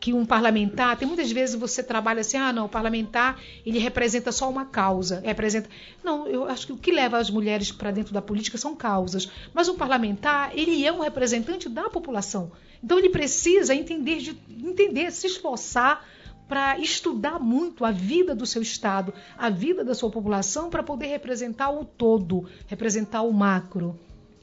que 0.00 0.12
um 0.12 0.24
parlamentar, 0.24 0.96
tem 0.96 1.06
muitas 1.06 1.30
vezes 1.30 1.56
você 1.56 1.82
trabalha 1.82 2.20
assim, 2.20 2.36
ah, 2.36 2.52
não, 2.52 2.66
o 2.66 2.68
parlamentar, 2.68 3.40
ele 3.66 3.78
representa 3.78 4.30
só 4.30 4.48
uma 4.48 4.64
causa, 4.64 5.20
representa... 5.24 5.68
Não, 6.04 6.26
eu 6.28 6.44
acho 6.44 6.66
que 6.66 6.72
o 6.72 6.76
que 6.76 6.92
leva 6.92 7.18
as 7.18 7.30
mulheres 7.30 7.72
para 7.72 7.90
dentro 7.90 8.14
da 8.14 8.22
política 8.22 8.56
são 8.56 8.76
causas, 8.76 9.28
mas 9.52 9.68
um 9.68 9.76
parlamentar, 9.76 10.52
ele 10.56 10.86
é 10.86 10.92
um 10.92 11.00
representante 11.00 11.68
da 11.68 11.90
população. 11.90 12.52
Então 12.82 12.98
ele 12.98 13.10
precisa 13.10 13.74
entender, 13.74 14.18
de, 14.18 14.38
entender 14.48 15.10
se 15.10 15.26
esforçar 15.26 16.04
para 16.48 16.78
estudar 16.78 17.38
muito 17.38 17.84
a 17.84 17.90
vida 17.90 18.34
do 18.34 18.46
seu 18.46 18.62
estado, 18.62 19.12
a 19.36 19.50
vida 19.50 19.84
da 19.84 19.94
sua 19.94 20.10
população, 20.10 20.70
para 20.70 20.82
poder 20.82 21.06
representar 21.06 21.70
o 21.70 21.84
todo, 21.84 22.48
representar 22.66 23.22
o 23.22 23.32
macro. 23.32 23.98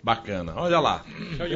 Bacana, 0.05 0.53
olha 0.55 0.79
lá. 0.79 1.01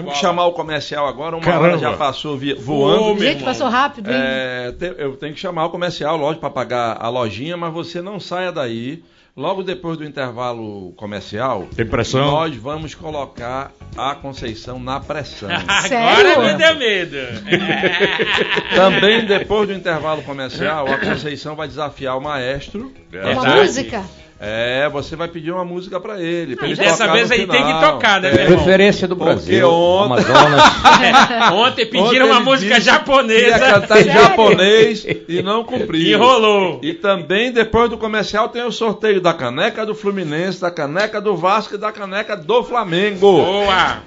que 0.07 0.15
chamar 0.15 0.47
o 0.47 0.53
comercial 0.53 1.07
agora, 1.07 1.35
uma 1.35 1.45
Caramba. 1.45 1.65
hora 1.67 1.77
já 1.77 1.93
passou 1.93 2.35
vi- 2.35 2.55
voando. 2.55 3.13
Ô, 3.13 3.17
Gente, 3.19 3.43
passou 3.43 3.67
rápido, 3.69 4.09
hein? 4.09 4.17
É, 4.19 4.71
te- 4.71 4.95
eu 4.97 5.15
tenho 5.17 5.35
que 5.35 5.39
chamar 5.39 5.65
o 5.65 5.69
comercial, 5.69 6.17
lógico, 6.17 6.41
para 6.41 6.49
pagar 6.49 6.97
a 6.99 7.09
lojinha, 7.09 7.55
mas 7.55 7.71
você 7.71 8.01
não 8.01 8.19
saia 8.19 8.51
daí. 8.51 9.03
Logo 9.37 9.61
depois 9.61 9.97
do 9.99 10.03
intervalo 10.03 10.91
comercial, 10.97 11.67
Tem 11.75 11.85
pressão? 11.85 12.25
nós 12.31 12.55
vamos 12.55 12.95
colocar 12.95 13.71
a 13.95 14.15
Conceição 14.15 14.79
na 14.79 14.99
pressão. 14.99 15.47
Sério? 15.87 16.31
Agora 16.31 16.51
me 16.51 16.57
deu 16.57 16.75
medo. 16.75 17.17
Também 18.75 19.25
depois 19.25 19.67
do 19.67 19.73
intervalo 19.75 20.23
comercial, 20.23 20.87
a 20.91 20.97
Conceição 20.97 21.55
vai 21.55 21.67
desafiar 21.67 22.17
o 22.17 22.21
maestro. 22.21 22.91
Uma 23.13 23.33
Verdade. 23.33 23.59
música? 23.61 24.03
É, 24.41 24.87
você 24.87 25.17
vai 25.17 25.27
pedir 25.27 25.51
uma 25.51 25.65
música 25.65 25.99
para 25.99 26.21
ele. 26.21 26.55
pra 26.55 26.65
E 26.65 26.71
ele 26.71 26.79
dessa 26.79 27.11
vez 27.11 27.29
aí 27.29 27.45
tem 27.45 27.61
que 27.61 27.79
tocar, 27.81 28.21
né, 28.21 28.29
É. 28.29 28.33
irmão? 28.43 28.47
Preferência 28.55 29.05
do 29.05 29.15
Porque 29.17 29.33
Brasil. 29.33 29.69
ontem- 29.69 30.13
Amazonas. 30.13 30.63
Ontem 31.53 31.85
pediram 31.85 32.05
Ontem 32.27 32.31
uma 32.31 32.39
música 32.39 32.69
que 32.75 32.79
Ia 32.79 32.81
japonesa. 32.81 33.59
cantar 33.59 33.99
em 33.99 34.03
Sério? 34.05 34.21
japonês 34.23 35.05
e 35.27 35.41
não 35.41 35.65
cumpriu. 35.65 36.15
Enrolou. 36.17 36.79
E 36.81 36.93
também, 36.93 37.51
depois 37.51 37.89
do 37.89 37.97
comercial, 37.97 38.47
tem 38.47 38.63
o 38.63 38.71
sorteio 38.71 39.19
da 39.19 39.33
caneca 39.33 39.85
do 39.85 39.93
Fluminense, 39.93 40.61
da 40.61 40.71
caneca 40.71 41.19
do 41.19 41.35
Vasco 41.35 41.75
e 41.75 41.77
da 41.77 41.91
caneca 41.91 42.37
do 42.37 42.63
Flamengo. 42.63 43.17
Boa. 43.19 43.97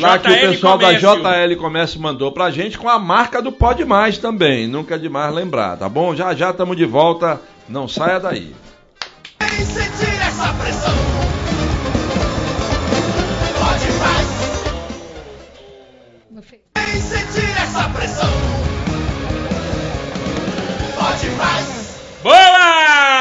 Lá 0.00 0.18
que 0.18 0.28
o 0.28 0.32
JL 0.34 0.50
pessoal 0.52 0.78
Comércio. 0.78 1.22
da 1.22 1.30
JL 1.46 1.56
Comércio 1.56 2.00
mandou 2.00 2.32
pra 2.32 2.50
gente 2.50 2.78
com 2.78 2.88
a 2.88 2.98
marca 2.98 3.42
do 3.42 3.52
Pode 3.52 3.84
Mais 3.84 4.16
também. 4.16 4.66
Nunca 4.66 4.94
é 4.94 4.98
demais 4.98 5.34
lembrar, 5.34 5.76
tá 5.76 5.86
bom? 5.88 6.14
Já 6.16 6.34
já 6.34 6.48
estamos 6.50 6.76
de 6.78 6.86
volta. 6.86 7.40
Não 7.68 7.86
saia 7.88 8.18
daí. 8.20 8.54
Vem 9.48 9.64
sentir 9.64 10.20
essa 10.20 10.52
pressão. 10.54 10.94
Pode 13.58 13.92
mais. 13.98 14.46
Sentir 16.96 17.50
essa 17.62 17.88
pressão. 17.90 18.30
Pode 20.94 21.30
mais. 21.30 22.00
Boa! 22.22 22.36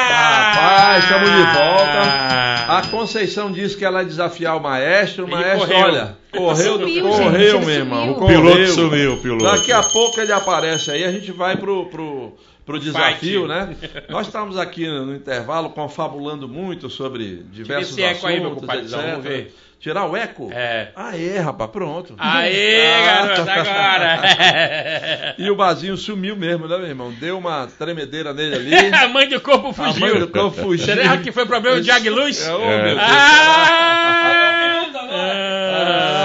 Rapaz, 0.10 1.04
estamos 1.04 1.30
de 1.30 1.44
volta. 1.44 2.26
A 2.68 2.82
Conceição 2.90 3.52
disse 3.52 3.78
que 3.78 3.86
ela 3.86 4.00
ia 4.02 4.08
desafiar 4.08 4.58
o 4.58 4.60
maestro. 4.64 5.26
O 5.26 5.30
maestro, 5.30 5.68
correu. 5.68 5.86
olha, 5.86 6.18
correu, 6.36 6.80
Sumiu, 6.80 7.08
correu, 7.08 7.52
gente, 7.58 7.66
meu 7.66 7.76
irmão. 7.76 8.12
O 8.12 8.16
correu. 8.16 8.42
piloto 8.42 8.68
sumiu, 8.68 9.14
o 9.14 9.18
piloto. 9.18 9.44
Daqui 9.44 9.72
a 9.72 9.84
pouco 9.84 10.20
ele 10.20 10.32
aparece 10.32 10.90
aí, 10.90 11.04
a 11.04 11.12
gente 11.12 11.32
vai 11.32 11.56
pro, 11.58 11.86
pro, 11.86 12.34
pro 12.66 12.80
desafio, 12.80 13.47
né? 13.47 13.76
Nós 14.09 14.28
estamos 14.28 14.57
aqui 14.57 14.88
no, 14.88 15.16
intervalo 15.16 15.70
confabulando 15.70 16.47
muito 16.47 16.89
sobre 16.89 17.43
diversos 17.51 17.97
eco 17.97 18.26
assuntos, 18.26 18.26
aí, 18.26 18.39
meu 18.39 18.51
etc. 18.84 18.89
vamos 18.89 19.24
ver. 19.24 19.55
Tirar 19.78 20.05
o 20.09 20.18
eco? 20.18 20.49
É. 20.51 20.89
Aê, 20.95 21.38
rapaz, 21.38 21.70
pronto. 21.70 22.16
Aê, 22.18 22.86
Ah. 22.88 23.05
garoto, 23.28 23.51
agora. 23.51 24.20
E 25.38 25.51
o 25.51 25.55
Bazinho 25.55 25.95
sumiu 25.95 26.36
mesmo, 26.36 26.68
né, 26.68 26.76
meu 26.78 26.88
irmão? 26.88 27.11
Deu 27.20 27.38
uma 27.38 27.68
tremedeira 27.68 28.34
nele 28.34 28.55
ali. 28.55 28.74
A 28.95 29.07
mãe 29.09 29.28
do 29.30 29.39
corpo 29.39 29.76
A 29.78 29.84
mãe 29.88 29.93
fugiu. 29.93 30.20
do 30.22 30.28
cão 30.30 30.51
fugiu. 30.51 30.86
Será 30.86 31.18
que 31.18 31.32
foi 31.32 31.45
problema 31.45 31.80
de 31.82 31.91
Agluz? 31.91 32.47
É, 32.47 32.55
ô, 32.55 32.59
meu 32.66 32.84
Deus. 32.95 32.99
Ah! 32.99 34.55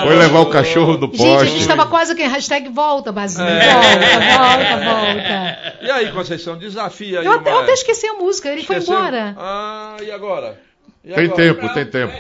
Foi 0.03 0.15
levar 0.17 0.41
o 0.41 0.47
cachorro 0.47 0.97
no 0.97 1.07
Gente, 1.07 1.23
a 1.23 1.27
poste. 1.35 1.47
gente 1.53 1.61
estava 1.61 1.87
quase 1.87 2.15
que 2.15 2.23
hashtag 2.23 2.69
volta, 2.69 3.11
Basinho. 3.13 3.47
É. 3.49 3.73
Volta, 3.73 4.39
volta, 4.39 4.77
volta. 4.85 5.75
E 5.83 5.91
aí, 5.91 6.13
Conceição, 6.13 6.57
desafia 6.57 7.21
aí 7.21 7.27
Eu 7.27 7.33
até, 7.33 7.51
eu 7.53 7.59
até 7.61 7.73
esqueci 7.73 8.07
a 8.07 8.15
música, 8.15 8.49
ele 8.51 8.63
foi 8.65 8.77
Esqueceu? 8.77 8.99
embora. 8.99 9.35
Ah, 9.39 9.97
e 10.03 10.11
agora? 10.11 10.61
E 11.05 11.13
Tem 11.15 11.25
agora? 11.27 11.43
tempo, 11.43 11.75
tem 11.75 11.87
tempo. 11.87 12.13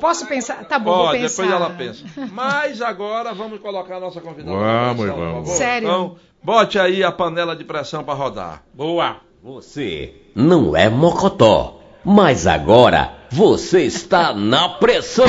Posso 0.00 0.26
pensar? 0.26 0.64
Tá 0.64 0.78
bom, 0.78 0.94
vou 0.94 1.06
Pode, 1.06 1.18
pensar. 1.20 1.42
depois 1.44 1.60
ela 1.62 1.70
pensa. 1.70 2.04
Mas 2.32 2.82
agora 2.82 3.32
vamos 3.32 3.60
colocar 3.60 3.96
a 3.96 4.00
nossa 4.00 4.20
convidada. 4.20 4.56
Vamos, 4.56 5.04
pressão, 5.04 5.32
vamos. 5.32 5.48
Sério? 5.50 5.88
Então, 5.88 6.16
bote 6.42 6.78
aí 6.78 7.04
a 7.04 7.12
panela 7.12 7.54
de 7.54 7.64
pressão 7.64 8.02
para 8.04 8.14
rodar. 8.14 8.62
Boa. 8.74 9.16
Você 9.44 10.14
não 10.34 10.76
é 10.76 10.88
mocotó, 10.88 11.80
mas 12.04 12.46
agora 12.46 13.12
você 13.30 13.82
está 13.82 14.34
na 14.34 14.68
pressão. 14.68 15.26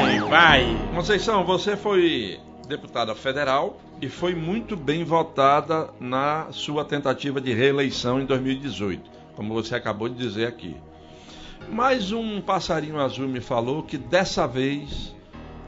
Vai, 0.00 0.20
vai. 0.20 0.76
Conceição, 0.94 1.44
você 1.44 1.76
foi 1.76 2.40
deputada 2.68 3.14
federal 3.14 3.80
e 4.00 4.08
foi 4.08 4.34
muito 4.34 4.76
bem 4.76 5.04
votada 5.04 5.90
na 6.00 6.46
sua 6.52 6.84
tentativa 6.84 7.40
de 7.40 7.52
reeleição 7.52 8.20
em 8.20 8.24
2018, 8.24 9.10
como 9.34 9.52
você 9.52 9.74
acabou 9.74 10.08
de 10.08 10.14
dizer 10.14 10.46
aqui. 10.46 10.76
Mas 11.68 12.12
um 12.12 12.40
passarinho 12.40 13.00
azul 13.00 13.28
me 13.28 13.40
falou 13.40 13.82
que 13.82 13.98
dessa 13.98 14.46
vez 14.46 15.14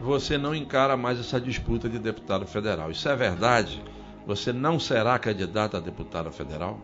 você 0.00 0.36
não 0.36 0.54
encara 0.54 0.96
mais 0.96 1.18
essa 1.18 1.40
disputa 1.40 1.88
de 1.88 1.98
deputado 1.98 2.46
federal. 2.46 2.90
Isso 2.90 3.08
é 3.08 3.16
verdade? 3.16 3.82
Você 4.26 4.52
não 4.52 4.80
será 4.80 5.18
candidata 5.18 5.76
a 5.76 5.80
deputada 5.80 6.30
federal? 6.30 6.78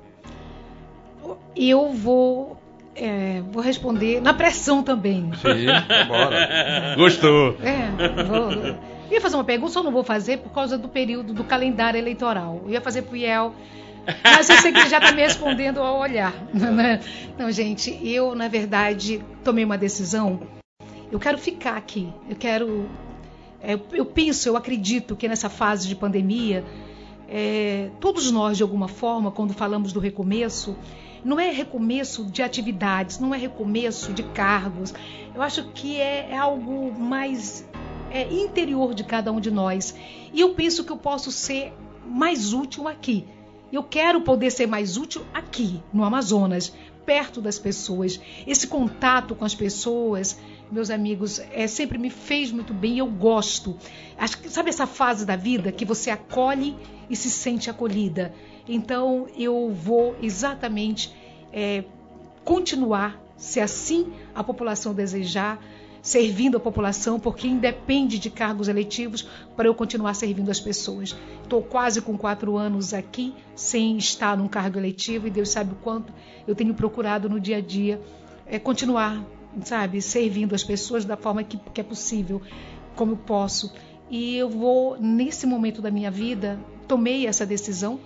Eu 1.57 1.93
vou, 1.93 2.61
é, 2.95 3.43
vou 3.51 3.62
responder 3.62 4.20
na 4.20 4.34
pressão 4.34 4.82
também. 4.82 5.30
Sim, 5.34 6.07
bora. 6.07 6.95
Gostou. 6.97 7.57
É, 7.62 8.24
vou. 8.24 8.53
Eu 9.11 9.14
ia 9.14 9.20
fazer 9.20 9.36
uma 9.36 9.45
pergunta, 9.45 9.72
só 9.72 9.82
não 9.82 9.91
vou 9.91 10.05
fazer 10.05 10.38
por 10.38 10.53
causa 10.53 10.78
do 10.78 10.88
período 10.88 11.32
do 11.32 11.43
calendário 11.43 11.99
eleitoral. 11.99 12.61
Eu 12.64 12.70
ia 12.70 12.80
fazer 12.80 13.03
pro 13.03 13.16
IEL, 13.16 13.55
mas 14.22 14.49
eu 14.49 14.57
sei 14.59 14.70
que 14.72 14.78
ele 14.78 14.88
já 14.88 14.99
está 14.99 15.12
me 15.12 15.22
respondendo 15.22 15.80
ao 15.80 15.99
olhar. 15.99 16.32
né? 16.55 17.01
Não, 17.38 17.51
gente, 17.51 17.99
eu, 18.07 18.34
na 18.34 18.49
verdade, 18.49 19.24
tomei 19.43 19.64
uma 19.64 19.78
decisão. 19.78 20.41
Eu 21.11 21.18
quero 21.18 21.38
ficar 21.38 21.76
aqui. 21.76 22.12
Eu 22.28 22.36
quero. 22.36 22.88
é, 23.62 23.78
eu 23.93 24.05
penso, 24.05 24.49
eu 24.49 24.57
acredito 24.57 25.16
que 25.16 25.26
nessa 25.26 25.49
fase 25.49 25.88
de 25.88 25.97
pandemia, 25.97 26.64
é, 27.31 27.91
todos 28.01 28.31
nós, 28.33 28.57
de 28.57 28.62
alguma 28.64 28.89
forma, 28.89 29.31
quando 29.31 29.55
falamos 29.55 29.93
do 29.93 30.01
recomeço, 30.01 30.76
não 31.24 31.39
é 31.39 31.51
recomeço 31.51 32.24
de 32.24 32.43
atividades, 32.43 33.20
não 33.20 33.33
é 33.33 33.39
recomeço 33.39 34.12
de 34.12 34.24
cargos. 34.24 34.93
Eu 35.33 35.41
acho 35.41 35.64
que 35.72 35.97
é, 35.97 36.31
é 36.31 36.37
algo 36.37 36.93
mais 36.99 37.64
é, 38.11 38.33
interior 38.33 38.95
de 38.95 39.05
cada 39.05 39.31
um 39.31 39.41
de 39.41 39.51
nós. 39.51 39.95
E 40.33 40.41
eu 40.41 40.55
penso 40.55 40.83
que 40.83 40.91
eu 40.91 40.97
posso 40.97 41.31
ser 41.31 41.72
mais 42.05 42.53
útil 42.53 42.89
aqui. 42.89 43.24
Eu 43.72 43.85
quero 43.85 44.22
poder 44.22 44.51
ser 44.51 44.66
mais 44.66 44.97
útil 44.97 45.24
aqui, 45.33 45.81
no 45.93 46.03
Amazonas, 46.03 46.74
perto 47.07 47.41
das 47.41 47.59
pessoas. 47.59 48.20
Esse 48.45 48.66
contato 48.66 49.37
com 49.37 49.45
as 49.45 49.55
pessoas, 49.55 50.37
meus 50.71 50.91
amigos, 50.91 51.41
é, 51.53 51.66
sempre 51.66 51.99
me 51.99 52.11
fez 52.11 52.53
muito 52.53 52.73
bem 52.73 52.99
eu 52.99 53.07
gosto. 53.07 53.77
Acho 54.16 54.49
sabe 54.49 54.71
essa 54.71 54.87
fase 54.87 55.25
da 55.27 55.37
vida 55.37 55.73
que 55.73 55.85
você 55.85 56.11
acolhe 56.11 56.77
e 57.09 57.16
se 57.16 57.31
sente 57.31 57.68
acolhida? 57.71 58.35
Então 58.68 59.27
eu 59.37 59.71
vou 59.71 60.16
exatamente 60.23 61.14
é, 61.53 61.85
continuar, 62.45 63.21
se 63.37 63.61
assim 63.61 64.12
a 64.35 64.45
população 64.45 64.95
desejar, 64.95 65.62
servindo 66.03 66.57
a 66.57 66.61
população, 66.61 67.21
porque 67.21 67.47
independe 67.47 68.18
de 68.18 68.31
cargos 68.31 68.68
eletivos 68.68 69.27
para 69.57 69.68
eu 69.68 69.75
continuar 69.75 70.14
servindo 70.14 70.51
as 70.51 70.61
pessoas. 70.61 71.16
Estou 71.43 71.62
quase 71.62 72.01
com 72.01 72.16
quatro 72.16 72.57
anos 72.57 72.95
aqui, 72.95 73.35
sem 73.55 73.99
estar 73.99 74.37
num 74.37 74.49
cargo 74.49 74.79
eletivo, 74.79 75.27
e 75.27 75.31
Deus 75.31 75.51
sabe 75.51 75.73
o 75.73 75.77
quanto 75.77 76.12
eu 76.47 76.55
tenho 76.55 76.73
procurado 76.75 77.29
no 77.29 77.39
dia 77.39 77.59
a 77.59 77.61
dia 77.61 78.01
é, 78.51 78.59
continuar, 78.59 79.25
sabe, 79.65 80.01
servindo 80.01 80.55
as 80.55 80.65
pessoas 80.65 81.05
da 81.05 81.17
forma 81.17 81.43
que, 81.43 81.59
que 81.73 81.81
é 81.81 81.85
possível, 81.85 82.41
como 82.95 83.13
eu 83.13 83.17
posso. 83.17 83.73
E 84.11 84.37
eu 84.37 84.49
vou, 84.49 84.97
nesse 85.01 85.47
momento 85.47 85.81
da 85.81 85.91
minha 85.91 86.11
vida, 86.11 86.59
tomei 86.89 87.27
essa 87.27 87.47
decisão, 87.47 88.01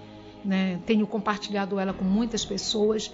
né, 0.44 0.78
tenho 0.84 1.06
compartilhado 1.06 1.78
ela 1.78 1.92
com 1.92 2.04
muitas 2.04 2.44
pessoas, 2.44 3.10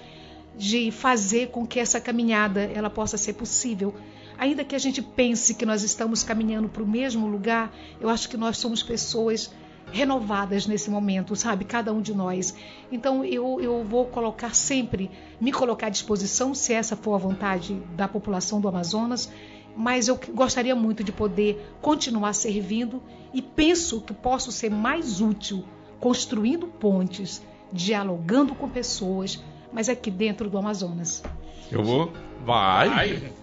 de 0.57 0.91
fazer 0.91 1.51
com 1.51 1.65
que 1.65 1.79
essa 1.79 2.01
caminhada 2.01 2.63
ela 2.63 2.91
possa 2.91 3.17
ser 3.17 3.35
possível. 3.35 3.95
Ainda 4.37 4.65
que 4.65 4.75
a 4.75 4.79
gente 4.79 5.01
pense 5.01 5.55
que 5.55 5.65
nós 5.65 5.83
estamos 5.83 6.25
caminhando 6.25 6.69
para 6.69 6.83
o 6.83 6.87
mesmo 6.87 7.27
lugar, 7.27 7.73
eu 8.01 8.09
acho 8.09 8.29
que 8.29 8.37
nós 8.37 8.59
somos 8.59 8.83
pessoas 8.83 9.51
renovadas 9.93 10.67
nesse 10.67 10.91
momento, 10.91 11.35
sabe? 11.37 11.65
Cada 11.65 11.93
um 11.93 12.01
de 12.01 12.15
nós. 12.15 12.55
Então 12.91 13.25
eu, 13.25 13.61
eu 13.61 13.85
vou 13.85 14.07
colocar 14.07 14.55
sempre, 14.55 15.11
me 15.41 15.53
colocar 15.53 15.87
à 15.87 15.91
disposição, 15.91 16.55
se 16.55 16.73
essa 16.73 16.97
for 16.97 17.15
a 17.15 17.19
vontade 17.19 17.75
da 17.95 18.09
população 18.09 18.61
do 18.61 18.69
Amazonas, 18.69 19.31
mas 19.77 20.09
eu 20.09 20.19
gostaria 20.35 20.75
muito 20.75 21.05
de 21.05 21.13
poder 21.13 21.75
continuar 21.81 22.33
servindo 22.33 23.03
e 23.33 23.41
penso 23.41 24.01
que 24.01 24.13
posso 24.13 24.51
ser 24.51 24.71
mais 24.71 25.21
útil 25.21 25.65
construindo 26.01 26.67
pontes, 26.67 27.43
dialogando 27.73 28.55
com 28.55 28.69
pessoas, 28.69 29.43
mas 29.73 29.89
aqui 29.89 30.11
dentro 30.11 30.51
do 30.51 30.59
Amazonas. 30.59 31.23
Eu 31.71 31.85
vou. 31.85 32.13
Vai. 32.45 32.89
Vai. 32.89 33.40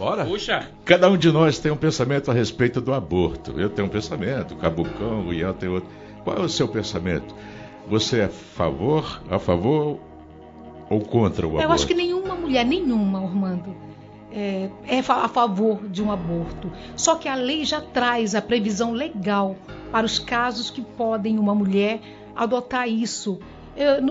Bora. 0.00 0.24
Puxa. 0.24 0.66
Cada 0.82 1.10
um 1.10 1.16
de 1.18 1.30
nós 1.30 1.58
tem 1.58 1.70
um 1.70 1.76
pensamento 1.76 2.30
a 2.30 2.34
respeito 2.34 2.80
do 2.80 2.94
aborto. 2.94 3.60
Eu 3.60 3.68
tenho 3.68 3.86
um 3.86 3.90
pensamento, 3.90 4.54
o 4.54 4.56
Cabucão, 4.56 5.26
o 5.26 5.34
Ian 5.34 5.52
tem 5.52 5.68
outro. 5.68 5.90
Qual 6.24 6.38
é 6.38 6.40
o 6.40 6.48
seu 6.48 6.66
pensamento? 6.66 7.34
Você 7.86 8.20
é 8.20 8.24
a 8.24 8.28
favor, 8.30 9.22
a 9.28 9.38
favor 9.38 10.00
ou 10.88 11.00
contra 11.00 11.46
o 11.46 11.50
aborto? 11.50 11.66
Eu 11.66 11.70
acho 11.70 11.86
que 11.86 11.92
nenhuma 11.92 12.34
mulher, 12.34 12.64
nenhuma, 12.64 13.22
Ormando, 13.22 13.76
é, 14.32 14.70
é 14.88 15.00
a 15.00 15.28
favor 15.28 15.86
de 15.86 16.02
um 16.02 16.10
aborto. 16.10 16.72
Só 16.96 17.16
que 17.16 17.28
a 17.28 17.34
lei 17.34 17.66
já 17.66 17.82
traz 17.82 18.34
a 18.34 18.40
previsão 18.40 18.92
legal 18.92 19.54
para 19.92 20.06
os 20.06 20.18
casos 20.18 20.70
que 20.70 20.80
podem 20.80 21.38
uma 21.38 21.54
mulher 21.54 22.00
adotar 22.34 22.88
isso. 22.88 23.38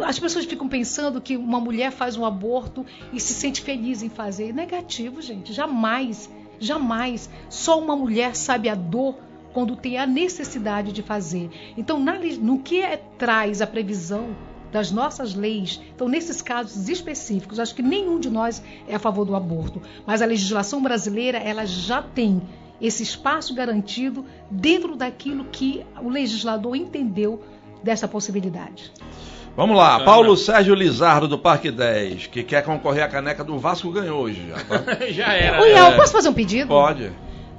As 0.05 0.19
pessoas 0.19 0.45
ficam 0.45 0.67
pensando 0.67 1.19
que 1.21 1.35
uma 1.35 1.59
mulher 1.59 1.91
faz 1.91 2.15
um 2.15 2.25
aborto 2.25 2.85
e 3.11 3.19
se 3.19 3.33
sente 3.33 3.61
feliz 3.61 4.01
em 4.01 4.09
fazer. 4.09 4.53
Negativo, 4.53 5.21
gente. 5.21 5.53
Jamais, 5.53 6.29
jamais. 6.59 7.29
Só 7.49 7.79
uma 7.79 7.95
mulher 7.95 8.35
sabe 8.35 8.69
a 8.69 8.75
dor 8.75 9.15
quando 9.53 9.75
tem 9.75 9.97
a 9.97 10.05
necessidade 10.05 10.91
de 10.91 11.01
fazer. 11.01 11.49
Então, 11.77 11.99
na 11.99 12.19
no 12.39 12.59
que 12.59 12.81
é- 12.81 12.97
traz 13.17 13.61
a 13.61 13.67
previsão 13.67 14.35
das 14.71 14.91
nossas 14.91 15.33
leis, 15.33 15.81
então 15.95 16.07
nesses 16.07 16.43
casos 16.43 16.87
específicos, 16.89 17.59
acho 17.59 17.73
que 17.73 17.81
nenhum 17.81 18.19
de 18.19 18.29
nós 18.29 18.61
é 18.87 18.95
a 18.95 18.99
favor 18.99 19.25
do 19.25 19.35
aborto, 19.35 19.81
mas 20.05 20.21
a 20.21 20.27
legislação 20.27 20.81
brasileira 20.81 21.39
ela 21.39 21.65
já 21.65 22.03
tem 22.03 22.39
esse 22.79 23.01
espaço 23.01 23.53
garantido 23.55 24.23
dentro 24.49 24.95
daquilo 24.95 25.45
que 25.45 25.83
o 26.01 26.09
legislador 26.09 26.75
entendeu 26.75 27.41
dessa 27.83 28.07
possibilidade. 28.07 28.91
Vamos 29.59 29.75
lá, 29.75 29.99
Paulo 30.05 30.37
Sérgio 30.37 30.73
Lizardo 30.73 31.27
do 31.27 31.37
Parque 31.37 31.69
10, 31.69 32.27
que 32.27 32.43
quer 32.43 32.63
concorrer 32.63 33.03
à 33.03 33.09
caneca 33.09 33.43
do 33.43 33.59
Vasco, 33.59 33.91
ganhou 33.91 34.21
hoje 34.21 34.41
já. 34.47 34.55
tá? 34.55 34.97
Já 35.11 35.33
era. 35.33 35.61
Ô, 35.61 35.65
Iel, 35.65 35.85
É. 35.87 35.91
posso 35.97 36.13
fazer 36.13 36.29
um 36.29 36.33
pedido? 36.33 36.69
Pode. 36.69 37.11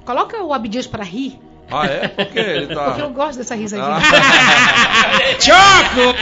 Coloca 0.07 0.43
o 0.43 0.51
Abdias 0.55 0.87
para 0.87 1.05
rir, 1.05 1.39
Ah, 1.71 1.85
é? 1.85 2.09
Por 2.09 2.25
quê? 2.25 2.39
Ele 2.41 2.75
tá. 2.75 2.85
porque 2.85 3.03
eu 3.03 3.11
gosto 3.11 3.37
dessa 3.37 3.55
risadinha. 3.55 4.01
Choco! 5.39 6.17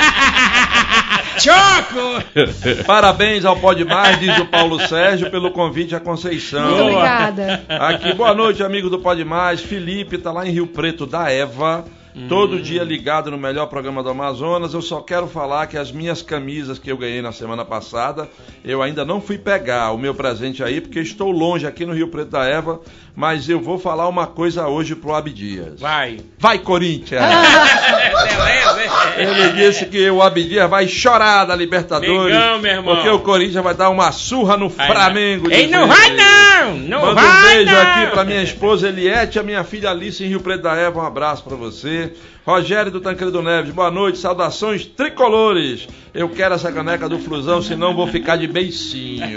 Choco! 1.39 2.83
Parabéns 2.85 3.45
ao 3.45 3.55
Pode 3.57 3.85
Mais, 3.85 4.19
diz 4.19 4.37
o 4.37 4.47
Paulo 4.47 4.81
Sérgio, 4.89 5.31
pelo 5.31 5.53
convite 5.53 5.95
à 5.95 6.01
Conceição. 6.01 6.71
Muito 6.71 6.83
obrigada. 6.97 7.63
Aqui, 7.69 8.13
boa 8.15 8.35
noite, 8.35 8.65
amigo 8.65 8.91
do 8.91 8.99
Pode 8.99 9.25
Mais. 9.25 9.61
Felipe 9.61 10.19
tá 10.19 10.33
lá 10.33 10.45
em 10.45 10.51
Rio 10.51 10.67
Preto 10.67 11.07
da 11.07 11.31
Eva. 11.31 11.85
Todo 12.27 12.61
dia 12.61 12.83
ligado 12.83 13.31
no 13.31 13.39
melhor 13.39 13.67
programa 13.67 14.03
do 14.03 14.11
Amazonas. 14.11 14.75
Eu 14.75 14.83
só 14.83 15.01
quero 15.01 15.27
falar 15.29 15.67
que 15.67 15.77
as 15.77 15.93
minhas 15.93 16.23
camisas 16.23 16.79
que 16.79 16.91
eu 16.91 16.97
ganhei 16.97 17.23
na 17.23 17.33
semana 17.33 17.65
passada, 17.65 18.29
eu 18.65 18.83
ainda 18.83 19.05
não 19.05 19.21
fui 19.21 19.39
pegar 19.39 19.93
o 19.93 19.99
meu 19.99 20.15
presente 20.15 20.65
aí, 20.65 20.81
porque 20.81 21.01
estou 21.01 21.31
longe 21.31 21.67
aqui 21.67 21.85
no 21.87 21.95
Rio 21.95 22.09
Preto 22.09 22.31
da 22.31 22.45
Eva. 22.45 22.81
Mas 23.15 23.49
eu 23.49 23.61
vou 23.61 23.79
falar 23.81 24.09
uma 24.09 24.29
coisa 24.29 24.69
hoje 24.69 24.95
pro 24.95 25.13
Abdias. 25.13 25.81
Vai. 25.81 26.21
Vai, 26.39 26.61
Corinthians! 26.61 27.21
Ele 29.19 29.53
disse 29.53 29.87
que 29.87 30.09
o 30.09 30.23
Abdias 30.23 30.71
vai 30.71 30.87
chorar 30.87 31.45
da 31.45 31.57
Libertadores. 31.57 32.35
Mengão, 32.35 32.59
meu 32.61 32.71
irmão. 32.71 32.95
Porque 32.95 33.09
o 33.09 33.19
Corinthians 33.19 33.65
vai 33.65 33.75
dar 33.75 33.91
uma 33.91 34.13
surra 34.13 34.57
no 34.57 34.69
Vai, 34.69 34.87
Flamengo. 34.87 35.51
Ei, 35.51 35.67
não 35.67 35.89
vai 35.89 36.15
não! 36.15 36.75
Não 36.79 37.01
Manda 37.01 37.15
vai 37.15 37.27
um 37.27 37.43
beijo 37.43 37.73
não! 37.73 37.81
aqui 37.81 38.07
pra 38.13 38.25
minha 38.25 38.43
esposa 38.43 38.89
Eliette, 38.89 39.39
a 39.39 39.43
minha 39.43 39.65
filha 39.65 39.91
Alice 39.91 40.23
em 40.23 40.29
Rio 40.29 40.41
Preto 40.41 40.63
da 40.63 40.75
Eva. 40.77 41.01
Um 41.01 41.07
abraço 41.07 41.43
pra 41.43 41.57
você. 41.57 42.08
Rogério 42.47 42.91
do 42.91 43.01
Tancredo 43.01 43.43
Neves, 43.43 43.73
boa 43.73 43.91
noite, 43.91 44.19
saudações 44.19 44.87
tricolores. 44.87 45.87
Eu 46.15 46.29
quero 46.29 46.55
essa 46.55 46.73
caneca 46.73 47.09
do 47.09 47.19
Flusão, 47.19 47.61
senão 47.61 47.95
vou 47.95 48.07
ficar 48.07 48.37
de 48.37 48.47
beicinho. 48.47 49.37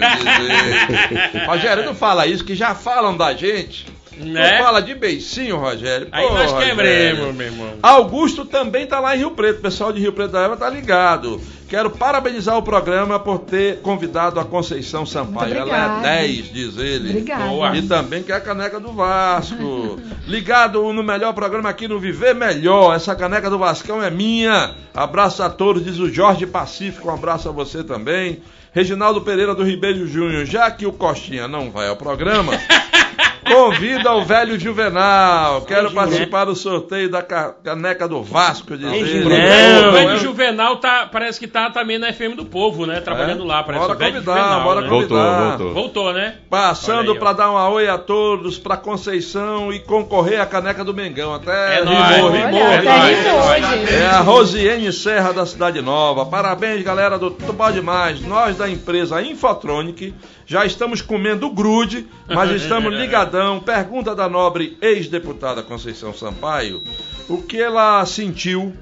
Rogério, 1.45 1.85
não 1.85 1.93
fala 1.93 2.25
isso, 2.25 2.45
que 2.45 2.55
já 2.55 2.73
falam 2.73 3.17
da 3.17 3.33
gente. 3.33 3.85
Né? 4.25 4.51
Não 4.57 4.63
fala 4.63 4.81
de 4.81 4.93
beicinho, 4.93 5.57
Rogério. 5.57 6.07
Aí 6.11 6.27
Pô, 6.27 6.33
nós 6.33 6.51
Rogério. 6.51 6.75
quebremos, 6.75 7.35
meu 7.35 7.47
irmão. 7.47 7.73
Augusto 7.81 8.45
também 8.45 8.85
tá 8.85 8.99
lá 8.99 9.15
em 9.15 9.19
Rio 9.19 9.31
Preto. 9.31 9.59
O 9.59 9.61
pessoal 9.61 9.91
de 9.91 9.99
Rio 9.99 10.13
Preto 10.13 10.31
da 10.31 10.41
Eva 10.41 10.57
tá 10.57 10.69
ligado. 10.69 11.41
Quero 11.71 11.89
parabenizar 11.89 12.57
o 12.57 12.61
programa 12.61 13.17
por 13.17 13.39
ter 13.39 13.79
convidado 13.79 14.37
a 14.41 14.43
Conceição 14.43 15.05
Sampaio. 15.05 15.53
Ela 15.53 15.59
é 15.59 15.61
obrigada. 15.61 16.01
10, 16.01 16.51
diz 16.51 16.77
ele. 16.77 17.09
Obrigada. 17.11 17.45
Boa. 17.45 17.77
E 17.77 17.81
também 17.83 18.21
quer 18.21 18.33
a 18.33 18.41
caneca 18.41 18.77
do 18.77 18.91
Vasco. 18.91 19.97
Ligado 20.27 20.91
no 20.91 21.01
melhor 21.01 21.33
programa 21.33 21.69
aqui 21.69 21.87
no 21.87 21.97
Viver 21.97 22.35
Melhor. 22.35 22.93
Essa 22.93 23.15
caneca 23.15 23.49
do 23.49 23.57
Vascão 23.57 24.03
é 24.03 24.11
minha. 24.11 24.75
Abraço 24.93 25.41
a 25.43 25.49
todos, 25.49 25.85
diz 25.85 25.97
o 25.97 26.09
Jorge 26.11 26.45
Pacífico. 26.45 27.07
Um 27.07 27.13
abraço 27.13 27.47
a 27.47 27.53
você 27.53 27.85
também. 27.85 28.41
Reginaldo 28.73 29.21
Pereira 29.21 29.55
do 29.55 29.63
Ribeiro 29.63 30.05
Júnior. 30.05 30.45
Já 30.45 30.69
que 30.71 30.85
o 30.85 30.91
Costinha 30.91 31.47
não 31.47 31.71
vai 31.71 31.87
ao 31.87 31.95
programa. 31.95 32.51
Convida 33.53 34.13
o 34.13 34.23
velho 34.23 34.59
Juvenal. 34.59 35.61
Quero 35.61 35.91
participar 35.91 36.45
do 36.45 36.55
sorteio 36.55 37.09
da 37.09 37.21
ca- 37.21 37.53
caneca 37.63 38.07
do 38.07 38.21
Vasco, 38.23 38.77
diz 38.77 38.91
ele. 38.91 39.23
Não, 39.25 39.89
o 39.89 39.91
velho 39.91 40.09
É. 40.11 40.17
Juvenal 40.17 40.77
tá, 40.77 41.07
parece 41.11 41.39
que 41.39 41.47
tá 41.47 41.69
também 41.69 41.97
na 41.99 42.11
FM 42.13 42.35
do 42.35 42.45
Povo, 42.45 42.85
né? 42.85 42.99
Trabalhando 43.01 43.43
É? 43.43 43.47
lá, 43.47 43.63
parece 43.63 43.81
Bora 43.85 43.95
o 43.95 43.97
velho 43.97 44.13
convidar, 44.13 44.35
Juvenal, 44.37 44.63
bora 44.63 44.81
né? 44.81 44.89
convidar. 44.89 45.15
Voltou, 45.15 45.47
voltou. 45.57 45.73
Voltou, 45.73 46.13
né? 46.13 46.35
Passando 46.49 47.15
para 47.17 47.33
dar 47.33 47.51
um 47.51 47.73
oi 47.73 47.87
a 47.87 47.97
todos, 47.97 48.57
para 48.57 48.77
Conceição 48.77 49.71
e 49.71 49.79
concorrer 49.79 50.39
à 50.41 50.45
caneca 50.45 50.83
do 50.83 50.93
Mengão. 50.93 51.33
Até 51.33 51.79
É 51.79 51.83
rimou, 51.83 52.29
rimou. 52.29 52.61
É 52.61 54.07
a 54.07 54.19
Rosiane 54.21 54.91
Serra 54.93 55.31
da 55.33 55.45
Cidade 55.45 55.81
Nova. 55.81 56.25
Parabéns, 56.25 56.81
galera 56.83 57.17
do 57.17 57.31
Tu 57.31 57.53
Pode 57.53 57.81
Mais. 57.81 58.21
Nós 58.21 58.57
da 58.57 58.69
empresa 58.69 59.21
Infotronic 59.21 60.13
já 60.51 60.65
estamos 60.65 61.01
comendo 61.01 61.49
grude, 61.49 62.05
mas 62.27 62.51
estamos 62.51 62.91
ligadão. 62.99 63.61
Pergunta 63.61 64.13
da 64.13 64.27
nobre 64.27 64.77
ex-deputada 64.81 65.63
Conceição 65.63 66.13
Sampaio. 66.13 66.83
O 67.29 67.41
que 67.41 67.57
ela 67.57 68.05
sentiu? 68.05 68.73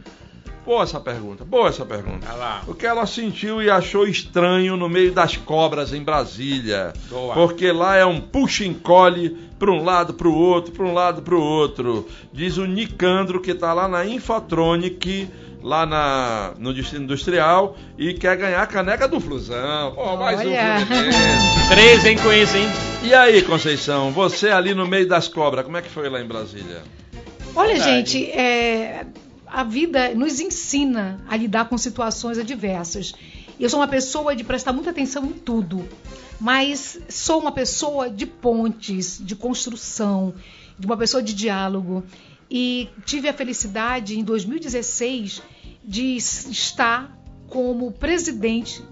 Boa 0.65 0.81
essa 0.81 0.99
pergunta, 0.99 1.45
boa 1.45 1.69
essa 1.69 1.85
pergunta. 1.85 2.25
O 2.67 2.73
que 2.73 2.87
ela 2.87 3.05
sentiu 3.05 3.61
e 3.61 3.69
achou 3.69 4.07
estranho 4.07 4.75
no 4.75 4.89
meio 4.89 5.11
das 5.11 5.37
cobras 5.37 5.93
em 5.93 6.01
Brasília. 6.01 6.91
Boa. 7.07 7.35
Porque 7.35 7.71
lá 7.71 7.95
é 7.95 8.05
um 8.05 8.19
puxa-encolhe 8.19 9.37
para 9.59 9.69
um 9.69 9.83
lado, 9.83 10.15
para 10.15 10.27
o 10.27 10.35
outro, 10.35 10.71
para 10.71 10.85
um 10.85 10.93
lado, 10.93 11.21
para 11.21 11.35
o 11.35 11.41
outro. 11.41 12.07
Diz 12.33 12.57
o 12.57 12.65
Nicandro, 12.65 13.39
que 13.39 13.51
está 13.51 13.73
lá 13.73 13.87
na 13.87 14.03
Infotronic, 14.07 15.29
lá 15.61 15.85
na, 15.85 16.53
no 16.57 16.73
Distrito 16.73 17.03
Industrial, 17.03 17.75
e 17.97 18.13
quer 18.13 18.37
ganhar 18.37 18.61
a 18.61 18.67
caneca 18.67 19.07
do 19.07 19.19
Flusão. 19.19 19.93
Pô, 19.93 20.17
mais 20.17 20.39
um 20.39 20.49
Olha. 20.49 20.85
filme 20.85 21.05
desse. 21.05 21.69
Três, 21.69 22.05
hein, 22.05 22.17
com 22.17 22.31
esse, 22.31 22.57
hein? 22.57 22.67
E 23.03 23.13
aí, 23.13 23.41
Conceição, 23.41 24.11
você 24.11 24.49
ali 24.49 24.73
no 24.73 24.87
meio 24.87 25.07
das 25.07 25.27
cobras, 25.27 25.65
como 25.65 25.77
é 25.77 25.81
que 25.81 25.89
foi 25.89 26.09
lá 26.09 26.21
em 26.21 26.27
Brasília? 26.27 26.83
Olha, 27.55 27.73
Verdade. 27.73 28.11
gente, 28.11 28.31
é, 28.31 29.05
a 29.45 29.63
vida 29.63 30.13
nos 30.13 30.39
ensina 30.39 31.19
a 31.27 31.35
lidar 31.35 31.67
com 31.67 31.77
situações 31.77 32.37
adversas. 32.37 33.13
Eu 33.59 33.69
sou 33.69 33.79
uma 33.79 33.87
pessoa 33.87 34.35
de 34.35 34.43
prestar 34.43 34.71
muita 34.71 34.91
atenção 34.91 35.25
em 35.25 35.33
tudo, 35.33 35.87
mas 36.39 36.99
sou 37.09 37.39
uma 37.39 37.51
pessoa 37.51 38.09
de 38.09 38.25
pontes, 38.25 39.19
de 39.21 39.35
construção, 39.35 40.33
de 40.77 40.85
uma 40.85 40.95
pessoa 40.95 41.21
de 41.21 41.33
diálogo. 41.33 42.03
E 42.49 42.89
tive 43.05 43.29
a 43.29 43.33
felicidade, 43.33 44.17
em 44.19 44.23
2016, 44.23 45.41
de 45.83 46.15
estar 46.15 47.17
como 47.47 47.91
presidente 47.91 48.83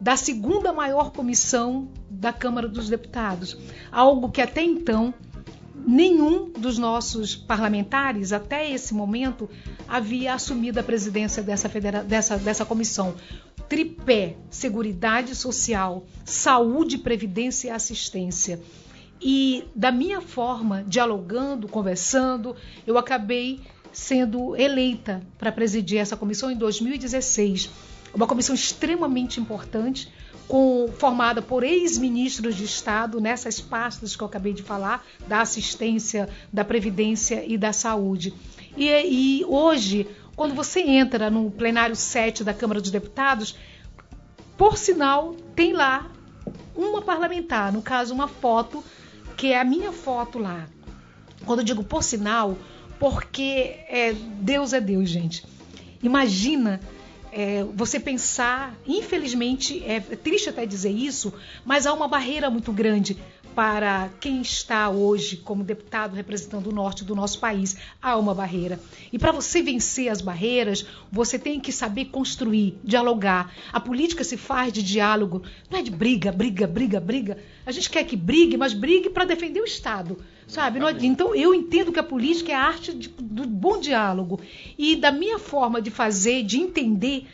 da 0.00 0.16
segunda 0.16 0.72
maior 0.72 1.10
comissão 1.10 1.88
da 2.10 2.32
Câmara 2.32 2.68
dos 2.68 2.88
Deputados. 2.88 3.56
Algo 3.90 4.30
que 4.30 4.40
até 4.40 4.62
então 4.62 5.14
nenhum 5.86 6.50
dos 6.50 6.78
nossos 6.78 7.36
parlamentares, 7.36 8.32
até 8.32 8.70
esse 8.70 8.92
momento, 8.92 9.48
havia 9.86 10.34
assumido 10.34 10.80
a 10.80 10.82
presidência 10.82 11.42
dessa, 11.42 11.68
federa- 11.68 12.02
dessa, 12.02 12.36
dessa 12.36 12.64
comissão. 12.64 13.14
Tripé: 13.68 14.36
Seguridade 14.50 15.34
Social, 15.34 16.04
Saúde, 16.24 16.98
Previdência 16.98 17.68
e 17.68 17.70
Assistência. 17.70 18.60
E 19.20 19.64
da 19.74 19.90
minha 19.90 20.20
forma, 20.20 20.84
dialogando, 20.86 21.68
conversando, 21.68 22.54
eu 22.86 22.98
acabei 22.98 23.60
sendo 23.92 24.54
eleita 24.56 25.22
para 25.38 25.50
presidir 25.50 25.98
essa 25.98 26.16
comissão 26.16 26.50
em 26.50 26.56
2016. 26.56 27.70
Uma 28.14 28.26
comissão 28.26 28.54
extremamente 28.54 29.40
importante, 29.40 30.12
com- 30.46 30.88
formada 30.98 31.40
por 31.42 31.64
ex-ministros 31.64 32.54
de 32.54 32.64
Estado 32.64 33.20
nessas 33.20 33.60
pastas 33.60 34.14
que 34.14 34.22
eu 34.22 34.26
acabei 34.26 34.52
de 34.52 34.62
falar, 34.62 35.04
da 35.26 35.40
assistência, 35.40 36.28
da 36.52 36.64
previdência 36.64 37.42
e 37.46 37.56
da 37.56 37.72
saúde. 37.72 38.34
E, 38.76 38.86
e 39.40 39.44
hoje, 39.46 40.06
quando 40.36 40.54
você 40.54 40.80
entra 40.80 41.30
no 41.30 41.50
plenário 41.50 41.96
7 41.96 42.44
da 42.44 42.52
Câmara 42.52 42.80
dos 42.82 42.90
Deputados, 42.90 43.56
por 44.58 44.76
sinal, 44.76 45.34
tem 45.54 45.72
lá 45.72 46.10
uma 46.74 47.00
parlamentar, 47.02 47.72
no 47.72 47.80
caso, 47.82 48.12
uma 48.14 48.28
foto 48.28 48.84
porque 49.36 49.48
é 49.48 49.60
a 49.60 49.64
minha 49.64 49.92
foto 49.92 50.38
lá. 50.38 50.66
Quando 51.44 51.58
eu 51.58 51.64
digo 51.64 51.84
por 51.84 52.02
sinal, 52.02 52.56
porque 52.98 53.76
é, 53.86 54.14
Deus 54.40 54.72
é 54.72 54.80
Deus, 54.80 55.10
gente. 55.10 55.44
Imagina 56.02 56.80
é, 57.30 57.62
você 57.74 58.00
pensar, 58.00 58.74
infelizmente, 58.86 59.84
é 59.84 60.00
triste 60.00 60.48
até 60.48 60.64
dizer 60.64 60.88
isso, 60.88 61.34
mas 61.66 61.86
há 61.86 61.92
uma 61.92 62.08
barreira 62.08 62.48
muito 62.48 62.72
grande 62.72 63.18
para 63.56 64.10
quem 64.20 64.42
está 64.42 64.90
hoje 64.90 65.38
como 65.38 65.64
deputado 65.64 66.14
representando 66.14 66.66
o 66.66 66.72
norte 66.74 67.02
do 67.02 67.14
nosso 67.14 67.40
país. 67.40 67.74
Há 68.02 68.14
uma 68.18 68.34
barreira. 68.34 68.78
E 69.10 69.18
para 69.18 69.32
você 69.32 69.62
vencer 69.62 70.10
as 70.10 70.20
barreiras, 70.20 70.84
você 71.10 71.38
tem 71.38 71.58
que 71.58 71.72
saber 71.72 72.04
construir, 72.06 72.78
dialogar. 72.84 73.50
A 73.72 73.80
política 73.80 74.22
se 74.22 74.36
faz 74.36 74.74
de 74.74 74.82
diálogo, 74.82 75.42
não 75.70 75.78
é 75.78 75.82
de 75.82 75.90
briga, 75.90 76.30
briga, 76.30 76.66
briga, 76.66 77.00
briga. 77.00 77.38
A 77.64 77.72
gente 77.72 77.88
quer 77.88 78.04
que 78.04 78.14
brigue, 78.14 78.58
mas 78.58 78.74
brigue 78.74 79.08
para 79.08 79.24
defender 79.24 79.60
o 79.62 79.64
Estado. 79.64 80.18
Sabe? 80.46 80.78
Então 81.00 81.34
eu 81.34 81.54
entendo 81.54 81.90
que 81.90 81.98
a 81.98 82.02
política 82.04 82.52
é 82.52 82.54
a 82.54 82.60
arte 82.62 82.92
de- 82.92 83.08
do 83.08 83.48
bom 83.48 83.80
diálogo. 83.80 84.38
E 84.76 84.96
da 84.96 85.10
minha 85.10 85.38
forma 85.38 85.80
de 85.80 85.90
fazer, 85.90 86.42
de 86.42 86.58
entender 86.58 87.26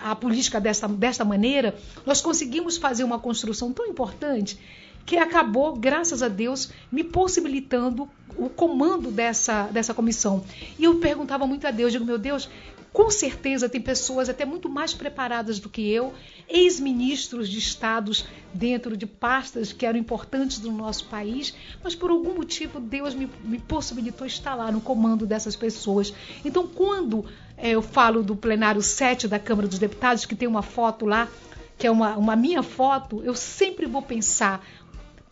a 0.00 0.14
política 0.14 0.60
dessa, 0.60 0.86
desta 0.86 1.24
maneira, 1.24 1.74
nós 2.06 2.20
conseguimos 2.20 2.76
fazer 2.76 3.02
uma 3.02 3.18
construção 3.18 3.72
tão 3.72 3.86
importante 3.86 4.56
que 5.04 5.16
acabou, 5.16 5.76
graças 5.76 6.22
a 6.22 6.28
Deus, 6.28 6.70
me 6.90 7.04
possibilitando 7.04 8.08
o 8.36 8.48
comando 8.48 9.10
dessa, 9.10 9.64
dessa 9.64 9.94
comissão. 9.94 10.44
E 10.78 10.84
eu 10.84 10.96
perguntava 10.96 11.46
muito 11.46 11.66
a 11.66 11.70
Deus, 11.70 11.92
digo, 11.92 12.04
meu 12.04 12.18
Deus, 12.18 12.48
com 12.94 13.10
certeza 13.10 13.68
tem 13.68 13.80
pessoas 13.80 14.28
até 14.28 14.44
muito 14.44 14.68
mais 14.68 14.94
preparadas 14.94 15.58
do 15.58 15.68
que 15.68 15.90
eu, 15.90 16.14
ex-ministros 16.48 17.48
de 17.48 17.58
estados 17.58 18.24
dentro 18.52 18.96
de 18.96 19.04
pastas 19.04 19.72
que 19.72 19.84
eram 19.84 19.98
importantes 19.98 20.60
do 20.60 20.70
nosso 20.70 21.06
país, 21.06 21.52
mas 21.82 21.96
por 21.96 22.10
algum 22.10 22.34
motivo 22.34 22.78
Deus 22.78 23.12
me, 23.12 23.28
me 23.42 23.58
possibilitou 23.58 24.24
estar 24.24 24.54
lá 24.54 24.70
no 24.70 24.80
comando 24.80 25.26
dessas 25.26 25.56
pessoas. 25.56 26.14
Então, 26.44 26.68
quando 26.68 27.24
eh, 27.58 27.70
eu 27.70 27.82
falo 27.82 28.22
do 28.22 28.36
plenário 28.36 28.80
7 28.80 29.26
da 29.26 29.40
Câmara 29.40 29.66
dos 29.66 29.80
Deputados, 29.80 30.24
que 30.24 30.36
tem 30.36 30.46
uma 30.46 30.62
foto 30.62 31.04
lá, 31.04 31.28
que 31.76 31.88
é 31.88 31.90
uma, 31.90 32.16
uma 32.16 32.36
minha 32.36 32.62
foto, 32.62 33.22
eu 33.24 33.34
sempre 33.34 33.86
vou 33.86 34.02
pensar 34.02 34.64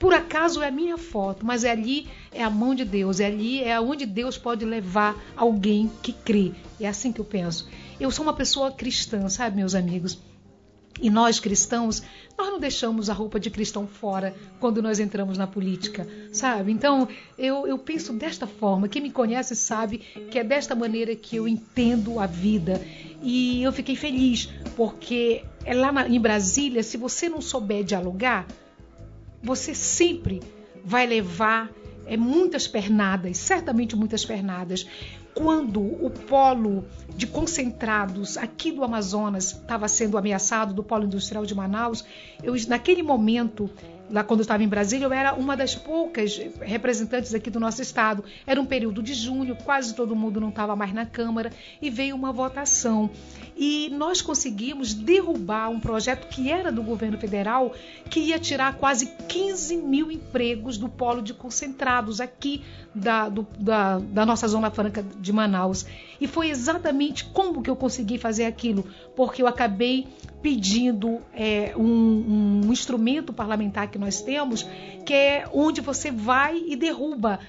por 0.02 0.12
acaso 0.12 0.60
é 0.60 0.66
a 0.66 0.70
minha 0.72 0.98
foto, 0.98 1.46
mas 1.46 1.62
é 1.62 1.70
ali 1.70 2.08
é 2.32 2.42
a 2.42 2.50
mão 2.50 2.74
de 2.74 2.84
Deus, 2.84 3.20
é 3.20 3.26
ali 3.26 3.62
é 3.62 3.80
onde 3.80 4.04
Deus 4.04 4.36
pode 4.36 4.64
levar 4.64 5.16
alguém 5.36 5.88
que 6.02 6.12
crê. 6.12 6.50
É 6.80 6.88
assim 6.88 7.12
que 7.12 7.20
eu 7.20 7.24
penso. 7.24 7.68
Eu 8.00 8.10
sou 8.10 8.24
uma 8.24 8.32
pessoa 8.34 8.72
cristã, 8.72 9.28
sabe, 9.28 9.54
meus 9.54 9.76
amigos? 9.76 10.18
E 11.00 11.08
nós 11.08 11.38
cristãos, 11.38 12.02
nós 12.36 12.48
não 12.48 12.58
deixamos 12.58 13.08
a 13.08 13.12
roupa 13.14 13.38
de 13.38 13.48
cristão 13.48 13.86
fora 13.86 14.34
quando 14.58 14.82
nós 14.82 14.98
entramos 14.98 15.38
na 15.38 15.46
política, 15.46 16.04
sabe? 16.32 16.72
Então, 16.72 17.06
eu, 17.38 17.64
eu 17.68 17.78
penso 17.78 18.12
desta 18.12 18.46
forma. 18.46 18.88
Quem 18.88 19.02
me 19.02 19.10
conhece 19.12 19.54
sabe 19.54 19.98
que 20.32 20.38
é 20.38 20.42
desta 20.42 20.74
maneira 20.74 21.14
que 21.14 21.36
eu 21.36 21.46
entendo 21.46 22.18
a 22.18 22.26
vida. 22.26 22.80
E 23.22 23.62
eu 23.62 23.72
fiquei 23.72 23.94
feliz, 23.94 24.48
porque 24.76 25.44
é 25.64 25.72
lá 25.74 25.92
na- 25.92 26.08
em 26.08 26.20
Brasília, 26.20 26.82
se 26.82 26.96
você 26.96 27.28
não 27.28 27.40
souber 27.40 27.84
dialogar, 27.84 28.48
você 29.43 29.74
sempre 29.74 30.40
vai 30.85 31.06
levar 31.06 31.70
é, 32.06 32.16
muitas 32.16 32.66
pernadas, 32.66 33.39
certamente 33.39 33.97
muitas 33.97 34.24
pernadas. 34.24 34.86
Quando 35.35 35.81
o 35.81 36.10
polo 36.10 36.85
de 37.16 37.27
concentrados 37.27 38.36
aqui 38.36 38.70
do 38.70 38.85
Amazonas 38.85 39.52
estava 39.52 39.89
sendo 39.89 40.19
ameaçado, 40.19 40.74
do 40.74 40.82
polo 40.82 41.05
industrial 41.05 41.47
de 41.47 41.55
Manaus, 41.55 42.05
eu, 42.43 42.55
naquele 42.69 43.02
momento, 43.02 43.70
lá 44.12 44.22
quando 44.22 44.40
eu 44.40 44.43
estava 44.43 44.62
em 44.62 44.68
Brasília, 44.68 45.06
eu 45.06 45.12
era 45.12 45.32
uma 45.34 45.56
das 45.56 45.74
poucas 45.74 46.39
representantes 46.60 47.34
aqui 47.34 47.48
do 47.51 47.59
nosso 47.59 47.80
estado. 47.80 48.22
Era 48.47 48.60
um 48.60 48.66
período 48.66 49.02
de 49.02 49.14
junho, 49.14 49.56
quase 49.64 49.94
todo 49.94 50.14
mundo 50.14 50.39
não 50.40 50.51
estava 50.51 50.76
mais 50.76 50.93
na 50.93 51.06
Câmara, 51.06 51.51
e 51.80 51.89
veio 51.90 52.14
uma 52.14 52.30
votação. 52.32 53.10
E 53.56 53.90
nós 53.90 54.20
conseguimos 54.22 54.93
derrubar 54.94 55.70
um 55.70 55.80
projeto 55.80 56.28
que 56.28 56.51
era 56.51 56.70
do 56.70 56.82
governo 56.82 57.16
federal, 57.18 57.74
que 58.10 58.20
ia 58.20 58.39
tirar 58.39 58.74
quase 58.76 59.06
15 59.28 59.76
mil 59.78 60.10
empregos 60.10 60.76
do 60.76 60.89
polo 60.89 61.22
de 61.22 61.32
concentrados 61.34 62.20
aqui 62.20 62.62
da, 62.94 63.28
do- 63.28 63.47
da, 63.59 63.98
da 63.98 64.26
nossa 64.26 64.47
Zona 64.47 64.70
Franca 64.70 65.02
de 65.18 65.32
Manaus. 65.32 65.86
E 66.23 66.28
foi 66.28 66.51
exatamente 66.51 67.24
como 67.24 67.61
que 67.61 67.69
eu 67.69 67.74
consegui 67.74 68.16
fazer 68.16 68.44
aquilo, 68.44 68.86
porque 69.16 69.43
eu 69.43 69.49
acabei 69.49 70.07
pedindo 70.40 71.20
é, 71.35 71.74
um, 71.77 72.62
um 72.65 72.73
instrumento 72.73 73.32
parlamentar 73.32 73.90
que 73.90 73.99
nós 73.99 74.20
temos, 74.23 74.65
que 75.05 75.12
é 75.12 75.49
onde 75.53 75.81
você 75.81 76.12
vai 76.12 76.62
e 76.65 76.77
derruba 76.77 77.40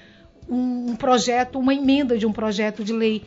um, 0.48 0.96
projeto, 0.96 1.56
uma 1.56 1.72
emenda 1.72 2.18
de 2.18 2.26
um 2.26 2.32
projeto 2.32 2.82
de 2.82 2.92
lei. 2.92 3.22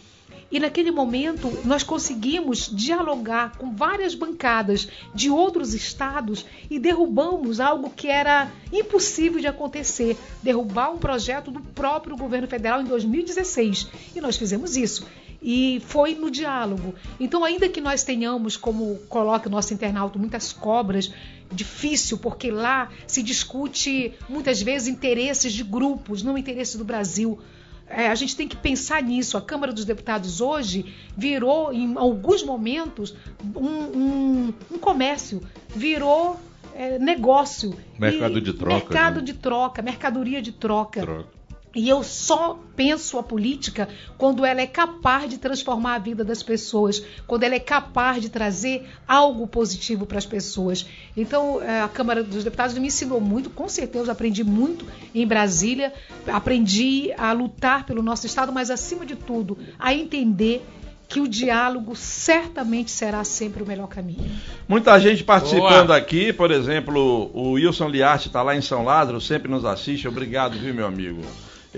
E 0.52 0.60
naquele 0.60 0.92
momento 0.92 1.50
nós 1.64 1.82
conseguimos 1.82 2.70
dialogar 2.70 3.58
com 3.58 3.74
várias 3.74 4.14
bancadas 4.16 4.90
de 5.16 5.30
outros 5.30 5.74
estados 5.74 6.46
e 6.70 6.78
derrubamos 6.78 7.62
algo 7.62 7.90
que 7.90 8.10
era 8.10 8.52
impossível 8.72 9.40
de 9.40 9.48
acontecer 9.48 10.18
derrubar 10.44 10.92
um 10.92 10.98
projeto 10.98 11.52
do 11.52 11.62
próprio 11.62 12.18
governo 12.18 12.50
federal 12.50 12.82
em 12.82 12.86
2016. 12.86 13.88
E 14.14 14.20
nós 14.20 14.36
fizemos 14.36 14.76
isso. 14.76 15.08
E 15.42 15.82
foi 15.86 16.16
no 16.16 16.32
diálogo. 16.32 16.96
Então, 17.20 17.44
ainda 17.44 17.70
que 17.70 17.80
nós 17.80 18.04
tenhamos, 18.04 18.58
como 18.58 18.96
coloca 19.08 19.48
o 19.48 19.52
nosso 19.52 19.74
internauta, 19.74 20.18
muitas 20.18 20.52
cobras, 20.52 21.12
difícil, 21.52 22.18
porque 22.18 22.50
lá 22.52 22.90
se 23.06 23.22
discute 23.24 24.14
muitas 24.28 24.62
vezes 24.62 24.88
interesses 24.88 25.54
de 25.54 25.64
grupos, 25.64 26.24
não 26.24 26.38
interesses 26.38 26.76
do 26.76 26.84
Brasil. 26.84 27.40
É, 27.90 28.10
a 28.10 28.16
gente 28.16 28.36
tem 28.36 28.48
que 28.50 28.56
pensar 28.58 29.02
nisso. 29.02 29.38
A 29.38 29.42
Câmara 29.42 29.72
dos 29.72 29.86
Deputados 29.86 30.42
hoje 30.42 30.94
virou, 31.16 31.72
em 31.72 31.96
alguns 31.96 32.44
momentos, 32.44 33.16
um, 33.56 33.60
um- 33.70 34.54
um 34.74 34.78
comércio, 34.78 35.42
virou 35.74 36.38
é, 36.76 37.00
negócio. 37.00 37.74
Mercado 37.98 38.38
E- 38.38 38.42
de 38.42 38.54
troca, 38.54 38.74
Mercado 38.76 39.16
né? 39.20 39.22
de 39.26 39.34
troca, 39.34 39.82
mercadoria 39.82 40.42
de 40.42 40.52
troca. 40.52 41.02
Troca. 41.02 41.37
E 41.76 41.90
eu 41.90 42.04
só 42.04 42.60
penso 42.76 43.20
a 43.20 43.24
política 43.24 43.88
quando 44.18 44.46
ela 44.46 44.62
é 44.62 44.68
capaz 44.68 45.30
de 45.30 45.38
transformar 45.38 45.96
a 45.96 46.00
vida 46.00 46.24
das 46.24 46.42
pessoas, 46.42 47.04
quando 47.28 47.44
ela 47.44 47.56
é 47.56 47.60
capaz 47.60 48.22
de 48.22 48.30
trazer 48.30 48.88
algo 49.08 49.46
positivo 49.48 50.06
para 50.06 50.18
as 50.18 50.26
pessoas. 50.26 50.86
Então, 51.16 51.62
eh, 51.62 51.82
a 51.82 51.88
Câmara 51.88 52.24
dos 52.24 52.44
Deputados 52.44 52.78
me 52.78 52.88
ensinou 52.88 53.22
muito, 53.22 53.50
com 53.50 53.68
certeza 53.68 54.12
aprendi 54.12 54.44
muito 54.44 54.86
em 55.14 55.28
Brasília, 55.28 55.94
aprendi 56.28 57.12
a 57.18 57.32
lutar 57.32 57.86
pelo 57.86 58.02
nosso 58.02 58.26
Estado, 58.26 58.52
mas 58.52 58.72
acima 58.72 59.06
de 59.06 59.16
tudo, 59.16 59.58
a 59.78 59.94
entender 59.94 60.66
que 61.08 61.22
o 61.22 61.28
diálogo 61.28 61.96
certamente 61.96 62.92
será 62.92 63.24
sempre 63.24 63.64
o 63.64 63.66
melhor 63.66 63.88
caminho. 63.88 64.30
Muita 64.68 65.00
gente 65.00 65.24
participando 65.24 65.88
Boa. 65.88 65.98
aqui, 65.98 66.34
por 66.34 66.52
exemplo, 66.52 67.32
o 67.34 67.52
Wilson 67.52 67.88
Liarte 67.88 68.28
está 68.28 68.42
lá 68.42 68.56
em 68.56 68.62
São 68.62 68.84
Lázaro, 68.84 69.22
sempre 69.22 69.50
nos 69.50 69.64
assiste. 69.64 70.08
Obrigado, 70.08 70.58
viu, 70.58 70.74
meu 70.74 70.86
amigo? 70.86 71.22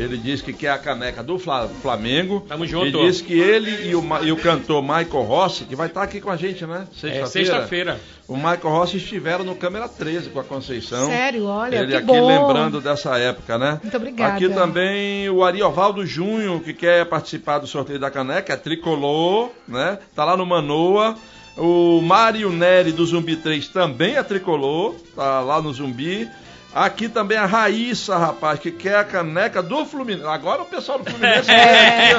Ele 0.02 0.18
diz 0.18 0.42
que 0.42 0.54
quer 0.54 0.70
a 0.72 0.78
caneca 0.78 1.22
do 1.22 1.38
Fla- 1.38 1.68
Flamengo. 1.82 2.46
Tamo 2.48 2.66
junto. 2.66 2.88
E 2.88 2.92
diz 3.08 3.22
que 3.22 3.38
ele 3.40 3.90
e 3.90 3.96
o, 3.96 4.04
e 4.24 4.32
o 4.32 4.38
cantor 4.38 4.82
Michael 4.82 5.24
Rossi, 5.24 5.66
que 5.66 5.76
vai 5.76 5.88
estar 5.88 6.04
aqui 6.04 6.22
com 6.22 6.30
a 6.30 6.36
gente, 6.38 6.66
né? 6.66 6.88
É 6.92 6.96
Sexta-feira. 6.96 7.28
sexta-feira. 7.28 8.00
O 8.28 8.36
Michael 8.36 8.60
Rossi 8.70 8.98
estiveram 8.98 9.44
no 9.44 9.56
Câmera 9.56 9.90
13 9.90 10.30
com 10.30 10.40
a 10.40 10.44
Conceição. 10.44 11.08
Sério, 11.08 11.46
olha, 11.46 11.78
Ele 11.78 11.88
que 11.88 11.96
aqui 11.98 12.06
bom. 12.06 12.28
lembrando 12.28 12.80
dessa 12.80 13.18
época, 13.18 13.58
né? 13.58 13.80
Muito 13.82 13.98
obrigada. 13.98 14.34
Aqui 14.36 14.48
também 14.50 15.30
o 15.30 15.44
Ariovaldo 15.44 16.06
Júnior, 16.06 16.62
que 16.62 16.74
quer 16.74 17.06
participar 17.06 17.58
do 17.60 17.68
sorteio 17.68 18.00
da 18.00 18.10
caneca, 18.12 18.54
é 18.54 18.56
tricolor, 18.58 19.50
né? 19.68 19.98
Tá 20.16 20.24
lá 20.26 20.38
no 20.38 20.46
Manoa. 20.46 21.16
O 21.58 22.00
Mário 22.02 22.50
Neri 22.52 22.92
do 22.94 23.06
Zumbi 23.06 23.36
3 23.36 23.68
também 23.68 24.16
é 24.16 24.24
tricolor, 24.24 24.96
tá 25.16 25.42
lá 25.42 25.62
no 25.62 25.74
Zumbi. 25.74 26.30
Aqui 26.74 27.10
também 27.10 27.36
a 27.38 27.46
Raíssa, 27.48 28.16
rapaz, 28.18 28.60
que 28.60 28.70
quer 28.72 28.96
a 28.98 29.04
caneca 29.04 29.62
do 29.62 29.86
Fluminense. 29.86 30.28
Agora 30.28 30.62
o 30.62 30.66
pessoal 30.66 31.00
do 31.00 31.10
Fluminense 31.10 31.50
é. 31.52 32.12
aqui, 32.12 32.16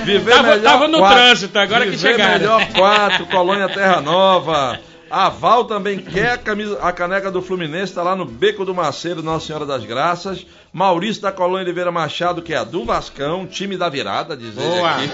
ó. 0.00 0.04
Viver 0.04 0.30
Tava- 0.30 0.48
melhor 0.56 0.62
tava 0.62 0.88
no 0.88 0.98
quatro. 0.98 1.16
trânsito, 1.18 1.58
agora 1.58 1.84
que 1.84 1.90
Viver 1.90 2.10
chegaram. 2.12 2.32
melhor 2.38 2.66
4, 2.72 3.26
Colônia 3.26 3.68
Terra 3.68 4.00
Nova. 4.00 4.78
A 5.10 5.28
Val 5.28 5.64
também 5.64 5.98
quer 5.98 6.30
a, 6.30 6.38
camisa- 6.38 6.78
a 6.80 6.92
caneca 6.92 7.30
do 7.30 7.42
Fluminense, 7.42 7.90
está 7.92 8.02
lá 8.02 8.14
no 8.16 8.24
Beco 8.24 8.64
do 8.64 8.72
Maceiro, 8.74 9.22
Nossa 9.22 9.46
Senhora 9.48 9.66
das 9.66 9.84
Graças. 9.84 10.46
Maurício 10.72 11.20
da 11.20 11.32
Colônia 11.32 11.64
Oliveira 11.64 11.90
Machado, 11.92 12.40
que 12.40 12.54
é 12.54 12.58
a 12.58 12.64
do 12.64 12.84
Vascão, 12.84 13.46
time 13.46 13.76
da 13.76 13.88
virada, 13.88 14.36
diz 14.36 14.56
ele 14.56 14.64
Boa. 14.66 14.90
aqui. 14.92 15.10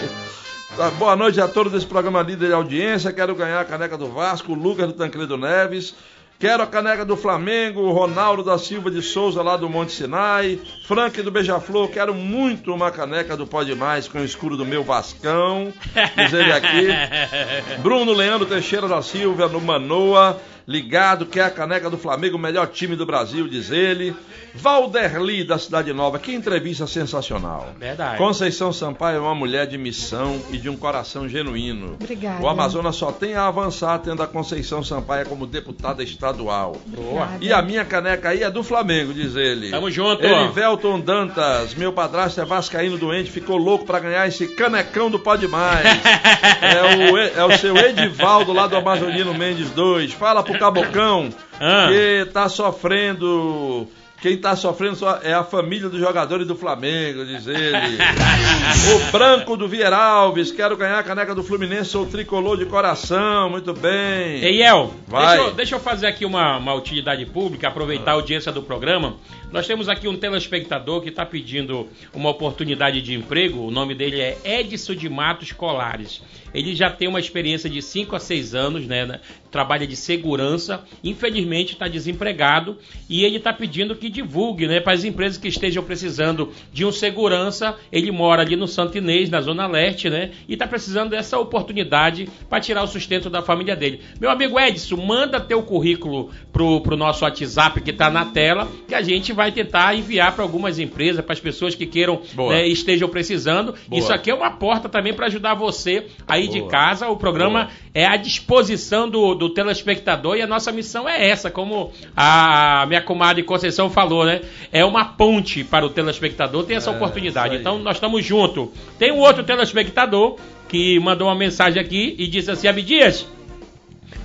Tá, 0.77 0.91
boa 0.91 1.17
noite 1.17 1.41
a 1.41 1.49
todos 1.49 1.73
desse 1.73 1.87
programa 1.87 2.23
líder 2.23 2.49
de 2.49 2.53
audiência. 2.53 3.11
Quero 3.13 3.35
ganhar 3.35 3.59
a 3.61 3.65
caneca 3.65 3.97
do 3.97 4.07
Vasco, 4.09 4.53
o 4.53 4.55
Lucas 4.55 4.87
do 4.87 4.93
Tancredo 4.93 5.37
Neves. 5.39 5.95
Quero 6.39 6.63
a 6.63 6.69
caneca 6.69 7.05
do 7.05 7.17
Flamengo, 7.17 7.91
Ronaldo 7.91 8.45
da 8.45 8.57
Silva 8.59 8.93
de 8.93 9.03
Souza 9.03 9.43
lá 9.43 9.57
do 9.57 9.69
Monte 9.69 9.91
Sinai. 9.91 10.61
Frank 10.85 11.21
do 11.21 11.33
Beija-Flor, 11.33 11.89
quero 11.89 12.15
muito 12.15 12.73
uma 12.73 12.93
caneca 12.93 13.37
do 13.37 13.45
Pode 13.45 13.75
Mais 13.75 14.07
com 14.07 14.21
o 14.21 14.25
escuro 14.25 14.57
do 14.57 14.65
meu 14.65 14.85
Vascão. 14.85 15.73
Diz 16.17 16.33
ele 16.33 16.53
aqui. 16.53 16.87
Bruno 17.83 18.13
Leandro 18.13 18.47
Teixeira 18.47 18.87
da 18.87 19.03
Silva 19.03 19.49
no 19.49 19.61
Manoa. 19.61 20.41
Ligado, 20.69 21.25
que 21.25 21.41
é 21.41 21.45
a 21.45 21.51
caneca 21.51 21.89
do 21.89 21.97
Flamengo, 21.97 22.37
o 22.37 22.39
melhor 22.39 22.67
time 22.67 22.95
do 22.95 23.07
Brasil, 23.07 23.49
diz 23.49 23.71
ele. 23.71 24.15
Valderli, 24.55 25.45
da 25.45 25.59
Cidade 25.59 25.93
Nova, 25.93 26.19
que 26.19 26.35
entrevista 26.35 26.87
sensacional. 26.87 27.69
Verdade. 27.79 28.19
Conceição 28.19 28.73
Sampaio 28.73 29.19
é 29.19 29.21
uma 29.21 29.35
mulher 29.35 29.67
de 29.67 29.79
missão 29.79 30.39
e 30.51 30.59
de 30.59 30.69
um 30.69 30.77
coração 30.77 31.29
genuíno. 31.29 31.95
Obrigada. 31.95 32.43
O 32.43 32.49
Amazonas 32.49 32.97
só 32.97 33.11
tem 33.13 33.35
a 33.35 33.47
avançar 33.47 33.99
tendo 34.01 34.23
a 34.23 34.27
Conceição 34.27 34.83
Sampaio 34.83 35.27
como 35.27 35.47
deputada 35.47 36.03
estadual. 36.03 36.77
Obrigada. 36.87 37.39
E 37.41 37.53
a 37.53 37.63
minha 37.63 37.85
caneca 37.85 38.31
aí 38.31 38.43
é 38.43 38.51
do 38.51 38.63
Flamengo, 38.63 39.15
diz 39.15 39.37
ele. 39.37 39.71
Tamo 39.71 39.91
junto. 39.91 40.27
Elivelton 40.27 41.01
Dantas, 41.01 41.75
meu 41.75 41.93
padrasto 41.93 42.41
é 42.41 42.45
vascaíno 42.45 42.99
doente, 42.99 43.31
ficou 43.31 43.57
louco 43.57 43.87
pra 43.87 44.01
ganhar 44.01 44.27
esse 44.27 44.49
canecão 44.49 45.11
do 45.11 45.19
Pode 45.19 45.47
Mais. 45.47 45.87
é, 46.61 47.11
o, 47.11 47.17
é 47.17 47.45
o 47.45 47.57
seu 47.59 47.77
Edivaldo 47.77 48.53
lá 48.53 48.67
do 48.67 48.77
Amazonino 48.77 49.33
Mendes 49.33 49.71
2. 49.71 50.13
Fala 50.13 50.43
pro 50.43 50.58
Cabocão 50.59 51.31
Ah. 51.61 51.89
que 51.89 52.31
tá 52.33 52.49
sofrendo... 52.49 53.89
Quem 54.21 54.37
tá 54.37 54.57
sofrendo 54.57 54.99
é 55.23 55.33
a 55.33 55.45
família 55.45 55.89
dos 55.89 56.01
jogadores 56.01 56.45
do 56.45 56.57
Flamengo, 56.57 57.25
diz 57.25 57.47
ele. 57.47 57.59
o 58.97 59.13
branco 59.13 59.57
do 59.57 59.69
Vieira 59.69 59.97
Alves, 59.97 60.51
quero 60.51 60.77
ganhar 60.77 60.99
a 60.99 61.05
caneca 61.05 61.37
do 61.37 61.45
Fluminense, 61.45 61.91
sou 61.91 62.05
tricolor 62.05 62.57
de 62.59 62.67
coração, 62.67 63.49
muito 63.49 63.73
bem. 63.73 64.43
Eiel, 64.43 64.93
Vai. 65.07 65.37
deixa 65.37 65.43
eu, 65.49 65.55
deixa 65.55 65.75
eu 65.77 65.81
fazer 65.81 66.09
aqui 66.09 66.25
uma, 66.25 66.57
uma 66.57 66.75
utilidade 66.75 67.25
pública, 67.27 67.69
aproveitar 67.69 68.11
a 68.11 68.15
audiência 68.15 68.51
do 68.51 68.61
programa. 68.61 69.15
Nós 69.51 69.67
temos 69.67 69.89
aqui 69.89 70.07
um 70.07 70.17
telespectador 70.17 71.01
que 71.01 71.09
está 71.09 71.25
pedindo 71.25 71.89
uma 72.13 72.29
oportunidade 72.29 73.01
de 73.01 73.15
emprego. 73.15 73.61
O 73.67 73.71
nome 73.71 73.95
dele 73.95 74.21
é 74.21 74.37
Edson 74.45 74.95
de 74.95 75.09
Matos 75.09 75.53
Colares. 75.53 76.23
Ele 76.53 76.75
já 76.75 76.91
tem 76.91 77.09
uma 77.09 77.19
experiência 77.21 77.69
de 77.69 77.81
5 77.81 78.15
a 78.15 78.19
6 78.21 78.55
anos, 78.55 78.87
né? 78.87 79.07
na- 79.07 79.21
Trabalha 79.51 79.87
de 79.87 79.97
segurança. 79.97 80.85
Infelizmente 81.03 81.73
está 81.73 81.89
desempregado 81.89 82.77
e 83.09 83.25
ele 83.25 83.39
está 83.39 83.51
pedindo 83.51 83.97
que 83.97 84.11
divulgue, 84.11 84.67
né? 84.67 84.79
Para 84.79 84.93
as 84.93 85.05
empresas 85.05 85.39
que 85.39 85.49
estejam 85.49 85.83
precisando 85.83 86.53
de 86.71 86.85
um 86.85 86.93
segurança. 86.93 87.75
Ele 87.91 88.11
mora 88.13 88.43
ali 88.43 88.57
no 88.57 88.69
Santo 88.69 88.99
Inês, 88.99 89.31
na 89.31 89.41
Zona 89.41 89.67
Leste, 89.67 90.11
né? 90.11 90.33
E 90.47 90.53
está 90.53 90.67
precisando 90.67 91.09
dessa 91.11 91.39
oportunidade 91.39 92.29
para 92.51 92.61
tirar 92.61 92.83
o 92.83 92.87
sustento 92.87 93.31
da 93.31 93.41
família 93.41 93.75
dele. 93.75 94.01
Meu 94.21 94.31
amigo 94.31 94.61
Edson, 94.61 94.97
manda 94.97 95.41
teu 95.41 95.63
currículo 95.63 96.31
pro, 96.53 96.83
pro 96.83 96.95
nosso 96.97 97.25
WhatsApp 97.25 97.81
que 97.81 97.91
está 97.91 98.11
na 98.11 98.27
tela, 98.27 98.69
que 98.87 98.95
a 98.95 99.01
gente 99.01 99.33
vai 99.39 99.53
tentar 99.53 99.95
enviar 99.95 100.35
para 100.35 100.43
algumas 100.43 100.81
empresas, 100.81 101.25
para 101.25 101.33
as 101.33 101.39
pessoas 101.39 101.73
que 101.73 101.87
queiram 101.87 102.21
né, 102.37 102.67
estejam 102.67 103.09
precisando. 103.09 103.73
Boa. 103.87 104.01
Isso 104.01 104.13
aqui 104.13 104.33
é 104.33 104.35
uma 104.35 104.51
porta 104.51 104.89
também 104.89 105.15
para 105.15 105.27
ajudar 105.27 105.55
você 105.55 106.07
aí 106.27 106.49
de 106.49 106.59
Boa. 106.59 106.71
casa. 106.71 107.09
O 107.09 107.17
programa 107.17 107.67
Boa. 107.67 107.73
é 107.95 108.05
à 108.05 108.17
disposição 108.17 109.09
do, 109.09 109.37
do 109.37 109.49
telespectador 109.51 110.37
e 110.37 110.43
a 110.43 110.47
nossa 110.47 110.73
missão 110.73 111.09
é 111.09 111.29
essa, 111.31 111.53
como 111.53 111.93
a 112.17 112.85
minha 112.89 113.01
comadre 113.01 113.45
Conceição 113.45 113.89
falou, 113.89 114.27
né? 114.27 114.41
É 114.73 114.85
uma 114.85 115.05
ponte 115.05 115.63
para 115.63 115.87
o 115.87 115.89
telespectador 115.89 116.65
ter 116.65 116.75
essa 116.75 116.91
É, 116.91 116.97
oportunidade. 116.97 117.55
Então 117.55 117.79
nós 117.79 117.97
estamos 117.97 118.25
juntos. 118.25 118.71
Tem 118.99 119.13
um 119.13 119.19
outro 119.19 119.45
telespectador 119.45 120.37
que 120.69 120.99
mandou 120.99 121.29
uma 121.29 121.37
mensagem 121.37 121.81
aqui 121.81 122.17
e 122.19 122.27
disse 122.27 122.51
assim: 122.51 122.67
Abdias, 122.67 123.25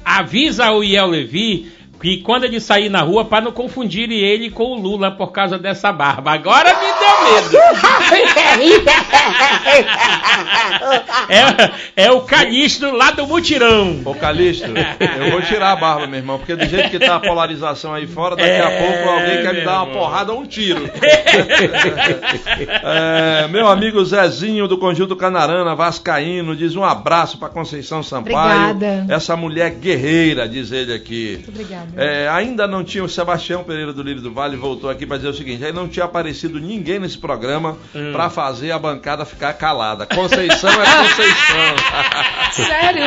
avisa 0.03 0.71
o 0.71 0.83
Iel 0.83 1.05
Levi 1.05 1.71
que 2.03 2.17
quando 2.17 2.43
ele 2.43 2.59
sair 2.59 2.89
na 2.89 3.01
rua, 3.01 3.23
para 3.23 3.45
não 3.45 3.51
confundirem 3.53 4.19
ele 4.19 4.49
com 4.49 4.65
o 4.73 4.75
Lula 4.77 5.09
por 5.09 5.31
causa 5.31 5.57
dessa 5.57 5.89
barba. 5.91 6.33
Agora 6.33 6.69
me 6.73 6.85
deu 6.99 7.23
medo. 7.23 7.57
É, 11.95 12.05
é 12.05 12.11
o 12.11 12.21
Calixto 12.21 12.91
lá 12.91 13.11
do 13.11 13.25
Mutirão. 13.25 14.01
Ô 14.05 14.13
Calixto, 14.13 14.65
eu 15.17 15.31
vou 15.31 15.41
tirar 15.41 15.71
a 15.71 15.75
barba, 15.75 16.05
meu 16.07 16.19
irmão, 16.19 16.37
porque 16.37 16.55
do 16.55 16.65
jeito 16.65 16.89
que 16.89 16.99
tá 16.99 17.15
a 17.15 17.19
polarização 17.19 17.93
aí 17.93 18.05
fora, 18.05 18.35
daqui 18.35 18.49
a 18.49 18.69
É, 18.69 18.81
pouco 18.81 19.09
alguém 19.09 19.41
quer 19.41 19.53
me 19.53 19.61
dar 19.61 19.83
uma 19.83 19.87
irmão. 19.87 20.01
porrada 20.03 20.33
ou 20.33 20.41
um 20.41 20.45
tiro. 20.45 20.89
É, 22.85 23.47
meu 23.47 23.67
amigo 23.67 24.03
Zezinho 24.03 24.67
do 24.67 24.77
Conjunto 24.77 25.15
Canarana, 25.15 25.75
Vascaíno, 25.75 26.55
diz 26.55 26.75
um 26.75 26.83
abraço 26.83 27.37
pra 27.37 27.49
Conceição 27.49 28.03
Sampaio. 28.03 28.71
Obrigada. 28.71 29.05
Essa 29.13 29.35
mulher 29.35 29.71
guerreira, 29.71 30.47
diz 30.47 30.71
ele 30.71 30.93
aqui. 30.93 31.33
Muito 31.45 31.49
obrigada. 31.49 31.87
É, 31.97 32.27
ainda 32.29 32.67
não 32.67 32.83
tinha 32.83 33.03
o 33.03 33.09
Sebastião 33.09 33.63
Pereira 33.63 33.93
do 33.93 34.01
Lírio 34.03 34.21
do 34.21 34.33
Vale 34.33 34.55
voltou 34.57 34.89
aqui 34.89 35.05
para 35.05 35.17
dizer 35.17 35.29
o 35.29 35.33
seguinte: 35.33 35.63
aí 35.63 35.71
não 35.73 35.87
tinha 35.87 36.05
aparecido 36.05 36.59
ninguém 36.59 36.99
nesse 36.99 37.17
programa 37.17 37.77
Hum. 37.95 38.11
pra 38.11 38.29
fazer 38.29 38.71
a 38.71 38.79
bancada 38.79 39.25
ficar 39.25 39.53
calada. 39.53 40.05
Conceição 40.05 40.69
é 40.69 41.03
Conceição. 41.03 41.75
Sério? 42.51 43.03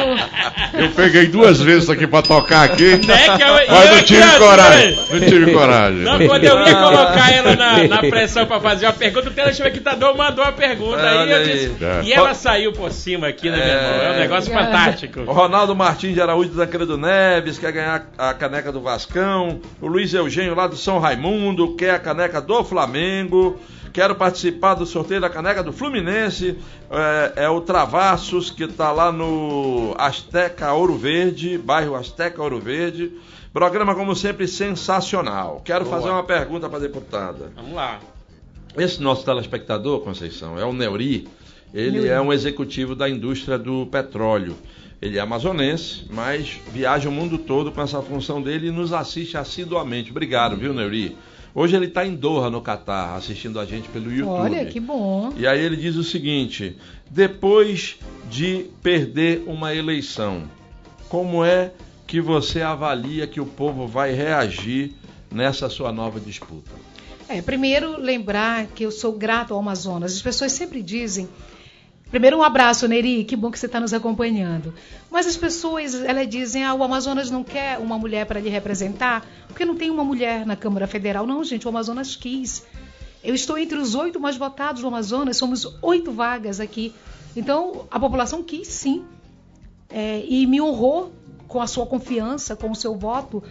Eu 0.74 0.90
peguei 0.90 1.26
duas 1.26 1.60
vezes 1.60 1.88
aqui 1.88 2.06
pra 2.06 2.22
tocar 2.22 2.64
aqui, 2.64 2.96
Né, 3.06 3.36
que 3.36 3.42
eu- 3.42 3.54
mas 3.68 3.88
eu 3.90 3.96
não 3.96 4.02
tive 4.02 4.38
coragem. 4.38 4.88
assim, 4.92 5.12
Não 5.20 5.28
tive 5.28 5.52
coragem. 5.52 5.98
Não, 6.00 6.26
quando 6.26 6.44
eu 6.44 6.58
ia 6.66 6.74
colocar 6.74 7.32
ela 7.32 7.56
na, 7.56 7.84
na 7.88 7.98
pressão 7.98 8.46
pra 8.46 8.60
fazer 8.60 8.86
uma 8.86 8.92
pergunta, 8.92 9.28
o 9.28 9.32
telespectador 9.32 10.16
mandou 10.16 10.44
a 10.44 10.52
pergunta. 10.52 11.00
É, 11.00 11.08
aí 11.08 11.16
olha 11.18 11.30
eu 11.32 11.36
aí. 11.38 11.52
disse, 11.52 11.84
É. 11.84 12.00
E 12.04 12.12
ela 12.12 12.34
saiu 12.34 12.72
por 12.72 12.90
cima 12.90 13.28
aqui, 13.28 13.48
né, 13.50 13.56
meu 13.56 13.66
irmão? 13.66 14.06
É 14.06 14.10
um 14.12 14.18
negócio 14.18 14.50
Obrigada. 14.52 14.76
fantástico. 14.78 15.20
O 15.20 15.32
Ronaldo 15.32 15.74
Martins 15.76 16.14
de 16.14 16.20
Araújo 16.20 16.50
da 16.50 16.66
Credo 16.66 16.96
Neves 16.98 17.58
quer 17.58 17.72
ganhar 17.72 18.06
a 18.18 18.34
caneca 18.34 18.72
do 18.72 18.75
Vascão. 18.80 19.60
O 19.80 19.86
Luiz 19.86 20.12
Eugênio 20.14 20.54
lá 20.54 20.66
do 20.66 20.76
São 20.76 20.98
Raimundo 20.98 21.74
quer 21.74 21.90
a 21.90 21.98
caneca 21.98 22.40
do 22.40 22.64
Flamengo. 22.64 23.58
Quero 23.92 24.14
participar 24.14 24.74
do 24.74 24.84
sorteio 24.84 25.20
da 25.20 25.30
caneca 25.30 25.62
do 25.62 25.72
Fluminense. 25.72 26.58
É, 26.90 27.44
é 27.44 27.48
o 27.48 27.60
Travassos 27.60 28.50
que 28.50 28.64
está 28.64 28.92
lá 28.92 29.10
no 29.10 29.94
Asteca 29.96 30.72
Ouro 30.74 30.96
Verde, 30.96 31.56
bairro 31.56 31.94
Asteca 31.94 32.42
Ouro 32.42 32.60
Verde. 32.60 33.12
Programa, 33.52 33.94
como 33.94 34.14
sempre, 34.14 34.46
sensacional. 34.46 35.62
Quero 35.64 35.86
Boa. 35.86 35.96
fazer 35.96 36.10
uma 36.10 36.22
pergunta 36.22 36.68
para 36.68 36.76
a 36.76 36.82
deputada. 36.82 37.50
Vamos 37.56 37.72
lá. 37.72 38.00
Esse 38.76 39.02
nosso 39.02 39.24
telespectador, 39.24 40.00
Conceição, 40.00 40.58
é 40.58 40.64
o 40.64 40.74
Neuri. 40.74 41.26
Ele 41.72 41.92
Neuri. 41.92 42.08
é 42.08 42.20
um 42.20 42.30
executivo 42.30 42.94
da 42.94 43.08
indústria 43.08 43.56
do 43.58 43.86
petróleo. 43.86 44.54
Ele 45.00 45.18
é 45.18 45.20
amazonense, 45.20 46.04
mas 46.10 46.58
viaja 46.72 47.08
o 47.08 47.12
mundo 47.12 47.38
todo 47.38 47.70
com 47.70 47.82
essa 47.82 48.00
função 48.00 48.40
dele 48.40 48.68
e 48.68 48.70
nos 48.70 48.92
assiste 48.92 49.36
assiduamente. 49.36 50.10
Obrigado, 50.10 50.56
viu, 50.56 50.72
Neuri? 50.72 51.16
Hoje 51.54 51.74
ele 51.74 51.86
está 51.86 52.04
em 52.04 52.14
Doha, 52.14 52.50
no 52.50 52.60
Catar, 52.60 53.14
assistindo 53.14 53.58
a 53.58 53.64
gente 53.64 53.88
pelo 53.88 54.12
YouTube. 54.12 54.28
Olha, 54.28 54.66
que 54.66 54.78
bom. 54.78 55.32
E 55.36 55.46
aí 55.46 55.58
ele 55.58 55.76
diz 55.76 55.96
o 55.96 56.04
seguinte: 56.04 56.76
depois 57.10 57.96
de 58.30 58.66
perder 58.82 59.42
uma 59.46 59.74
eleição, 59.74 60.44
como 61.08 61.44
é 61.44 61.72
que 62.06 62.20
você 62.20 62.60
avalia 62.60 63.26
que 63.26 63.40
o 63.40 63.46
povo 63.46 63.86
vai 63.86 64.12
reagir 64.12 64.92
nessa 65.32 65.68
sua 65.68 65.92
nova 65.92 66.20
disputa? 66.20 66.70
É, 67.28 67.42
primeiro 67.42 67.98
lembrar 67.98 68.66
que 68.66 68.84
eu 68.84 68.90
sou 68.90 69.12
grato 69.12 69.52
ao 69.52 69.60
Amazonas. 69.60 70.14
As 70.14 70.22
pessoas 70.22 70.52
sempre 70.52 70.82
dizem. 70.82 71.28
Primeiro 72.16 72.38
um 72.38 72.42
abraço, 72.42 72.88
Neri, 72.88 73.24
que 73.24 73.36
bom 73.36 73.50
que 73.50 73.58
você 73.58 73.66
está 73.66 73.78
nos 73.78 73.92
acompanhando. 73.92 74.72
Mas 75.10 75.26
as 75.26 75.36
pessoas, 75.36 75.94
elas 75.94 76.26
dizem, 76.26 76.64
ah, 76.64 76.72
o 76.72 76.82
Amazonas 76.82 77.30
não 77.30 77.44
quer 77.44 77.76
uma 77.78 77.98
mulher 77.98 78.24
para 78.24 78.40
lhe 78.40 78.48
representar, 78.48 79.22
porque 79.46 79.66
não 79.66 79.76
tem 79.76 79.90
uma 79.90 80.02
mulher 80.02 80.46
na 80.46 80.56
Câmara 80.56 80.86
Federal. 80.86 81.26
Não, 81.26 81.44
gente, 81.44 81.66
o 81.66 81.68
Amazonas 81.68 82.16
quis. 82.16 82.64
Eu 83.22 83.34
estou 83.34 83.58
entre 83.58 83.76
os 83.76 83.94
oito 83.94 84.18
mais 84.18 84.34
votados 84.34 84.80
do 84.80 84.88
Amazonas, 84.88 85.36
somos 85.36 85.76
oito 85.82 86.10
vagas 86.10 86.58
aqui. 86.58 86.94
Então, 87.36 87.84
a 87.90 88.00
população 88.00 88.42
quis 88.42 88.68
sim. 88.68 89.04
É, 89.90 90.24
e 90.26 90.46
me 90.46 90.58
honrou 90.58 91.12
com 91.46 91.60
a 91.60 91.66
sua 91.66 91.84
confiança, 91.84 92.56
com 92.56 92.70
o 92.70 92.74
seu 92.74 92.96
voto. 92.96 93.42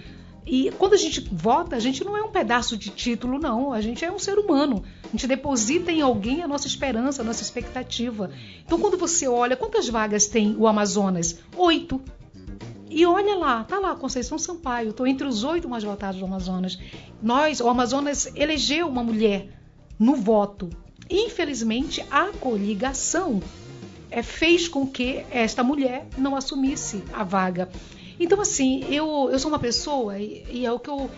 E 0.45 0.72
quando 0.77 0.93
a 0.93 0.97
gente 0.97 1.22
vota, 1.31 1.76
a 1.76 1.80
gente 1.80 2.03
não 2.03 2.15
é 2.15 2.22
um 2.22 2.30
pedaço 2.30 2.77
de 2.77 2.91
título, 2.91 3.39
não. 3.39 3.73
A 3.73 3.81
gente 3.81 4.05
é 4.05 4.11
um 4.11 4.19
ser 4.19 4.38
humano. 4.38 4.84
A 5.03 5.07
gente 5.07 5.26
deposita 5.26 5.91
em 5.91 6.01
alguém 6.01 6.43
a 6.43 6.47
nossa 6.47 6.67
esperança, 6.67 7.22
a 7.22 7.26
nossa 7.26 7.41
expectativa. 7.41 8.30
Então, 8.63 8.80
quando 8.80 8.97
você 8.97 9.27
olha, 9.27 9.57
quantas 9.57 9.89
vagas 9.89 10.27
tem 10.27 10.55
o 10.57 10.67
Amazonas? 10.67 11.39
Oito. 11.57 11.99
E 12.89 13.05
olha 13.05 13.35
lá, 13.35 13.63
tá 13.63 13.80
lá, 13.80 13.95
Conceição 13.95 14.38
Sampaio, 14.38 14.91
estou 14.91 15.05
entre 15.05 15.27
os 15.27 15.43
oito 15.43 15.67
mais 15.67 15.84
votados 15.84 16.19
do 16.19 16.26
Amazonas. 16.26 16.77
Nós, 17.22 17.59
o 17.59 17.67
Amazonas 17.67 18.31
elegeu 18.35 18.88
uma 18.88 19.03
mulher 19.03 19.49
no 19.99 20.15
voto. 20.15 20.69
Infelizmente, 21.09 22.05
a 22.09 22.27
coligação 22.39 23.41
é, 24.09 24.23
fez 24.23 24.67
com 24.67 24.88
que 24.88 25.26
esta 25.30 25.63
mulher 25.63 26.07
não 26.17 26.35
assumisse 26.35 27.03
a 27.11 27.23
vaga. 27.23 27.69
Então, 28.19 28.39
assim, 28.39 28.85
eu, 28.89 29.29
eu 29.31 29.39
sou 29.39 29.49
uma 29.49 29.59
pessoa, 29.59 30.17
e, 30.17 30.45
e 30.49 30.65
é 30.65 30.71
o 30.71 30.79
que 30.79 30.89
eu, 30.89 31.09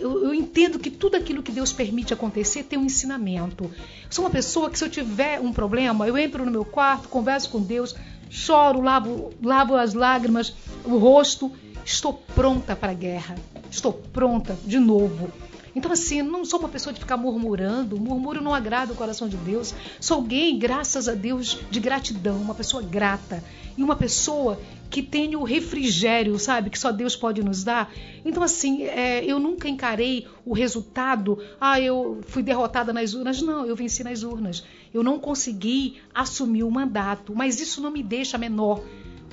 eu, 0.00 0.24
eu 0.24 0.34
entendo 0.34 0.78
que 0.78 0.90
tudo 0.90 1.16
aquilo 1.16 1.42
que 1.42 1.52
Deus 1.52 1.72
permite 1.72 2.12
acontecer 2.12 2.62
tem 2.64 2.78
um 2.78 2.84
ensinamento. 2.84 3.64
Eu 3.64 3.70
sou 4.10 4.24
uma 4.24 4.30
pessoa 4.30 4.70
que, 4.70 4.78
se 4.78 4.84
eu 4.84 4.90
tiver 4.90 5.40
um 5.40 5.52
problema, 5.52 6.06
eu 6.06 6.16
entro 6.16 6.44
no 6.44 6.50
meu 6.50 6.64
quarto, 6.64 7.08
converso 7.08 7.50
com 7.50 7.60
Deus, 7.60 7.94
choro, 8.30 8.80
lavo, 8.80 9.32
lavo 9.42 9.74
as 9.76 9.94
lágrimas, 9.94 10.54
o 10.84 10.96
rosto, 10.96 11.50
estou 11.84 12.12
pronta 12.34 12.76
para 12.76 12.92
a 12.92 12.94
guerra. 12.94 13.34
Estou 13.70 13.92
pronta 13.92 14.56
de 14.64 14.78
novo. 14.78 15.30
Então, 15.74 15.92
assim, 15.92 16.22
não 16.22 16.44
sou 16.44 16.58
uma 16.58 16.68
pessoa 16.68 16.92
de 16.92 17.00
ficar 17.00 17.16
murmurando. 17.16 17.96
O 17.96 18.00
murmúrio 18.00 18.40
não 18.42 18.54
agrada 18.54 18.92
o 18.92 18.96
coração 18.96 19.28
de 19.28 19.36
Deus. 19.36 19.74
Sou 20.00 20.16
alguém, 20.16 20.58
graças 20.58 21.08
a 21.08 21.14
Deus, 21.14 21.58
de 21.70 21.78
gratidão, 21.78 22.36
uma 22.36 22.54
pessoa 22.54 22.82
grata. 22.82 23.44
E 23.76 23.82
uma 23.84 23.94
pessoa 23.94 24.58
que 24.90 25.02
tem 25.02 25.36
o 25.36 25.42
refrigério, 25.42 26.38
sabe? 26.38 26.70
Que 26.70 26.78
só 26.78 26.90
Deus 26.90 27.14
pode 27.14 27.42
nos 27.42 27.62
dar. 27.62 27.92
Então, 28.24 28.42
assim, 28.42 28.84
é, 28.84 29.24
eu 29.24 29.38
nunca 29.38 29.68
encarei 29.68 30.26
o 30.44 30.52
resultado. 30.54 31.38
Ah, 31.60 31.80
eu 31.80 32.20
fui 32.26 32.42
derrotada 32.42 32.92
nas 32.92 33.14
urnas. 33.14 33.42
Não, 33.42 33.66
eu 33.66 33.76
venci 33.76 34.02
nas 34.02 34.22
urnas. 34.22 34.64
Eu 34.92 35.02
não 35.02 35.18
consegui 35.18 35.96
assumir 36.14 36.62
o 36.62 36.70
mandato. 36.70 37.34
Mas 37.34 37.60
isso 37.60 37.80
não 37.80 37.90
me 37.90 38.02
deixa 38.02 38.38
menor. 38.38 38.82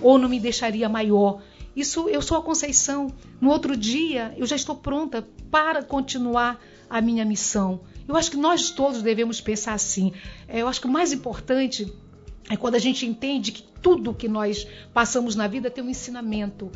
Ou 0.01 0.17
não 0.17 0.27
me 0.27 0.39
deixaria 0.39 0.89
maior. 0.89 1.41
Isso, 1.75 2.09
eu 2.09 2.21
sou 2.21 2.37
a 2.37 2.41
Conceição. 2.41 3.13
No 3.39 3.49
outro 3.49 3.75
dia, 3.75 4.33
eu 4.37 4.45
já 4.45 4.55
estou 4.55 4.75
pronta 4.75 5.27
para 5.49 5.83
continuar 5.83 6.59
a 6.89 7.01
minha 7.01 7.25
missão. 7.25 7.81
Eu 8.07 8.15
acho 8.15 8.29
que 8.29 8.37
nós 8.37 8.69
todos 8.69 9.01
devemos 9.01 9.41
pensar 9.41 9.73
assim. 9.73 10.13
É, 10.47 10.61
eu 10.61 10.67
acho 10.67 10.79
que 10.79 10.87
o 10.87 10.91
mais 10.91 11.11
importante 11.11 11.91
é 12.49 12.55
quando 12.55 12.75
a 12.75 12.79
gente 12.79 13.05
entende 13.05 13.51
que 13.51 13.63
tudo 13.81 14.13
que 14.13 14.27
nós 14.27 14.67
passamos 14.93 15.35
na 15.35 15.47
vida 15.47 15.69
tem 15.69 15.83
um 15.83 15.89
ensinamento, 15.89 16.71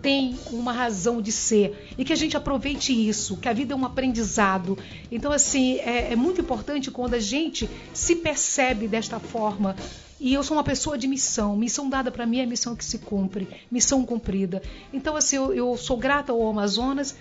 tem 0.00 0.36
uma 0.50 0.72
razão 0.72 1.22
de 1.22 1.30
ser 1.30 1.94
e 1.96 2.04
que 2.04 2.12
a 2.12 2.16
gente 2.16 2.36
aproveite 2.36 2.92
isso, 2.92 3.36
que 3.36 3.48
a 3.48 3.52
vida 3.52 3.72
é 3.72 3.76
um 3.76 3.84
aprendizado. 3.84 4.76
Então, 5.10 5.30
assim, 5.30 5.76
é, 5.78 6.12
é 6.12 6.16
muito 6.16 6.40
importante 6.40 6.90
quando 6.90 7.14
a 7.14 7.20
gente 7.20 7.70
se 7.94 8.16
percebe 8.16 8.88
desta 8.88 9.20
forma. 9.20 9.76
E 10.18 10.34
eu 10.34 10.42
sou 10.42 10.56
uma 10.56 10.64
pessoa 10.64 10.96
de 10.96 11.08
missão. 11.08 11.56
Missão 11.56 11.88
dada 11.88 12.10
para 12.10 12.26
mim 12.26 12.38
é 12.38 12.46
missão 12.46 12.76
que 12.76 12.84
se 12.84 12.98
cumpre, 12.98 13.48
missão 13.70 14.04
cumprida. 14.04 14.62
Então, 14.92 15.16
assim, 15.16 15.36
eu, 15.36 15.52
eu 15.52 15.76
sou 15.76 15.96
grata 15.96 16.32
ao 16.32 16.48
Amazonas 16.48 17.16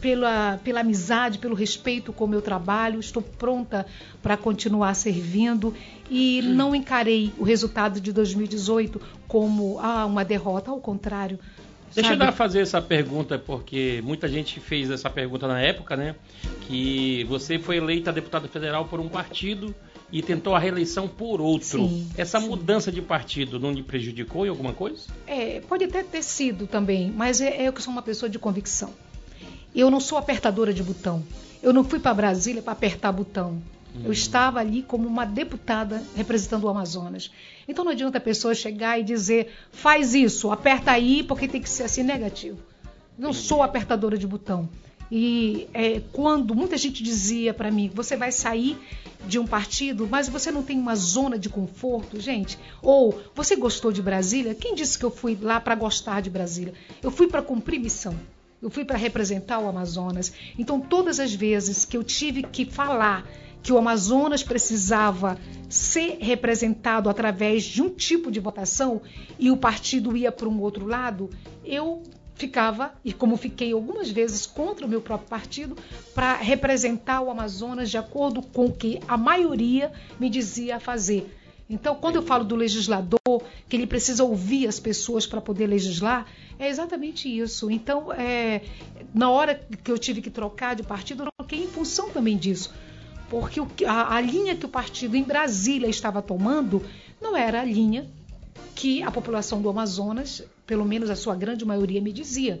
pela, 0.00 0.58
pela 0.62 0.80
amizade, 0.80 1.38
pelo 1.38 1.54
respeito 1.54 2.12
com 2.12 2.24
o 2.24 2.28
meu 2.28 2.42
trabalho. 2.42 3.00
Estou 3.00 3.22
pronta 3.22 3.86
para 4.22 4.36
continuar 4.36 4.94
servindo 4.94 5.74
e 6.10 6.42
não 6.42 6.74
encarei 6.74 7.32
o 7.38 7.44
resultado 7.44 8.00
de 8.00 8.12
2018 8.12 9.00
como 9.26 9.78
ah, 9.80 10.06
uma 10.06 10.24
derrota, 10.24 10.70
ao 10.70 10.80
contrário. 10.80 11.38
Deixa 11.94 12.10
sabe? 12.10 12.22
eu 12.22 12.26
dar 12.26 12.32
fazer 12.32 12.60
essa 12.60 12.82
pergunta, 12.82 13.38
porque 13.38 14.02
muita 14.04 14.28
gente 14.28 14.60
fez 14.60 14.90
essa 14.90 15.08
pergunta 15.08 15.48
na 15.48 15.60
época, 15.60 15.96
né? 15.96 16.14
Que 16.62 17.24
você 17.24 17.58
foi 17.58 17.78
eleita 17.78 18.12
deputada 18.12 18.46
federal 18.48 18.84
por 18.84 19.00
um 19.00 19.08
partido 19.08 19.74
e 20.12 20.22
tentou 20.22 20.54
a 20.54 20.58
reeleição 20.58 21.08
por 21.08 21.40
outro. 21.40 21.88
Sim, 21.88 22.08
essa 22.16 22.40
sim. 22.40 22.48
mudança 22.48 22.92
de 22.92 23.00
partido 23.00 23.58
não 23.58 23.72
lhe 23.72 23.82
prejudicou 23.82 24.44
em 24.44 24.48
alguma 24.48 24.72
coisa? 24.72 25.06
É, 25.26 25.60
pode 25.60 25.84
até 25.84 26.02
ter 26.02 26.22
sido 26.22 26.66
também, 26.66 27.10
mas 27.10 27.40
é, 27.40 27.62
é 27.62 27.68
eu 27.68 27.72
que 27.72 27.82
sou 27.82 27.92
uma 27.92 28.02
pessoa 28.02 28.28
de 28.28 28.38
convicção. 28.38 28.92
Eu 29.76 29.90
não 29.90 30.00
sou 30.00 30.16
apertadora 30.16 30.72
de 30.72 30.82
botão. 30.82 31.22
Eu 31.62 31.72
não 31.72 31.84
fui 31.84 32.00
para 32.00 32.14
Brasília 32.14 32.62
para 32.62 32.72
apertar 32.72 33.12
botão. 33.12 33.62
Eu 34.04 34.12
estava 34.12 34.58
ali 34.58 34.82
como 34.82 35.06
uma 35.06 35.24
deputada 35.24 36.02
representando 36.14 36.64
o 36.64 36.68
Amazonas. 36.68 37.30
Então 37.68 37.84
não 37.84 37.92
adianta 37.92 38.18
a 38.18 38.20
pessoa 38.20 38.54
chegar 38.54 38.98
e 38.98 39.04
dizer, 39.04 39.52
faz 39.70 40.14
isso, 40.14 40.50
aperta 40.50 40.90
aí, 40.92 41.22
porque 41.22 41.48
tem 41.48 41.60
que 41.60 41.68
ser 41.68 41.84
assim 41.84 42.02
negativo. 42.02 42.58
Não 43.18 43.32
sou 43.32 43.62
apertadora 43.62 44.18
de 44.18 44.26
botão. 44.26 44.68
E 45.10 45.68
é, 45.72 46.00
quando 46.12 46.54
muita 46.54 46.76
gente 46.76 47.02
dizia 47.02 47.54
para 47.54 47.70
mim, 47.70 47.90
você 47.94 48.16
vai 48.16 48.32
sair 48.32 48.76
de 49.26 49.38
um 49.38 49.46
partido, 49.46 50.06
mas 50.10 50.28
você 50.28 50.50
não 50.50 50.62
tem 50.62 50.78
uma 50.78 50.96
zona 50.96 51.38
de 51.38 51.48
conforto, 51.48 52.20
gente. 52.20 52.58
Ou 52.82 53.18
você 53.34 53.56
gostou 53.56 53.92
de 53.92 54.02
Brasília? 54.02 54.54
Quem 54.54 54.74
disse 54.74 54.98
que 54.98 55.04
eu 55.04 55.10
fui 55.10 55.38
lá 55.40 55.60
para 55.60 55.74
gostar 55.74 56.20
de 56.20 56.28
Brasília? 56.28 56.74
Eu 57.02 57.10
fui 57.10 57.28
para 57.28 57.40
cumprir 57.40 57.78
missão. 57.78 58.14
Eu 58.60 58.70
fui 58.70 58.84
para 58.84 58.96
representar 58.96 59.58
o 59.58 59.68
Amazonas. 59.68 60.32
Então, 60.58 60.80
todas 60.80 61.20
as 61.20 61.34
vezes 61.34 61.84
que 61.84 61.96
eu 61.96 62.02
tive 62.02 62.42
que 62.42 62.64
falar 62.64 63.26
que 63.62 63.72
o 63.72 63.78
Amazonas 63.78 64.42
precisava 64.44 65.36
ser 65.68 66.18
representado 66.20 67.10
através 67.10 67.64
de 67.64 67.82
um 67.82 67.90
tipo 67.90 68.30
de 68.30 68.38
votação 68.38 69.02
e 69.38 69.50
o 69.50 69.56
partido 69.56 70.16
ia 70.16 70.30
para 70.30 70.48
um 70.48 70.60
outro 70.60 70.86
lado, 70.86 71.28
eu 71.64 72.02
ficava, 72.36 72.92
e 73.04 73.12
como 73.12 73.36
fiquei 73.36 73.72
algumas 73.72 74.10
vezes 74.10 74.46
contra 74.46 74.86
o 74.86 74.88
meu 74.88 75.00
próprio 75.00 75.28
partido, 75.28 75.76
para 76.14 76.36
representar 76.36 77.22
o 77.22 77.30
Amazonas 77.30 77.90
de 77.90 77.98
acordo 77.98 78.40
com 78.40 78.66
o 78.66 78.72
que 78.72 79.00
a 79.08 79.16
maioria 79.16 79.90
me 80.20 80.30
dizia 80.30 80.78
fazer. 80.78 81.28
Então, 81.68 81.96
quando 81.96 82.16
eu 82.16 82.22
falo 82.22 82.44
do 82.44 82.54
legislador, 82.54 83.18
que 83.68 83.74
ele 83.74 83.86
precisa 83.86 84.22
ouvir 84.22 84.68
as 84.68 84.78
pessoas 84.78 85.26
para 85.26 85.40
poder 85.40 85.66
legislar, 85.66 86.26
é 86.58 86.68
exatamente 86.68 87.28
isso. 87.28 87.70
Então, 87.70 88.12
é, 88.12 88.62
na 89.14 89.30
hora 89.30 89.54
que 89.54 89.90
eu 89.90 89.98
tive 89.98 90.22
que 90.22 90.30
trocar 90.30 90.74
de 90.74 90.82
partido, 90.82 91.24
eu 91.24 91.28
troquei 91.38 91.62
em 91.62 91.68
função 91.68 92.10
também 92.10 92.36
disso. 92.36 92.72
Porque 93.28 93.60
o 93.60 93.68
a, 93.86 94.16
a 94.16 94.20
linha 94.20 94.54
que 94.54 94.66
o 94.66 94.68
partido 94.68 95.16
em 95.16 95.22
Brasília 95.22 95.88
estava 95.88 96.22
tomando 96.22 96.82
não 97.20 97.36
era 97.36 97.60
a 97.60 97.64
linha 97.64 98.06
que 98.74 99.02
a 99.02 99.10
população 99.10 99.60
do 99.60 99.68
Amazonas, 99.68 100.42
pelo 100.66 100.84
menos 100.84 101.10
a 101.10 101.16
sua 101.16 101.34
grande 101.34 101.64
maioria, 101.64 102.00
me 102.00 102.12
dizia. 102.12 102.60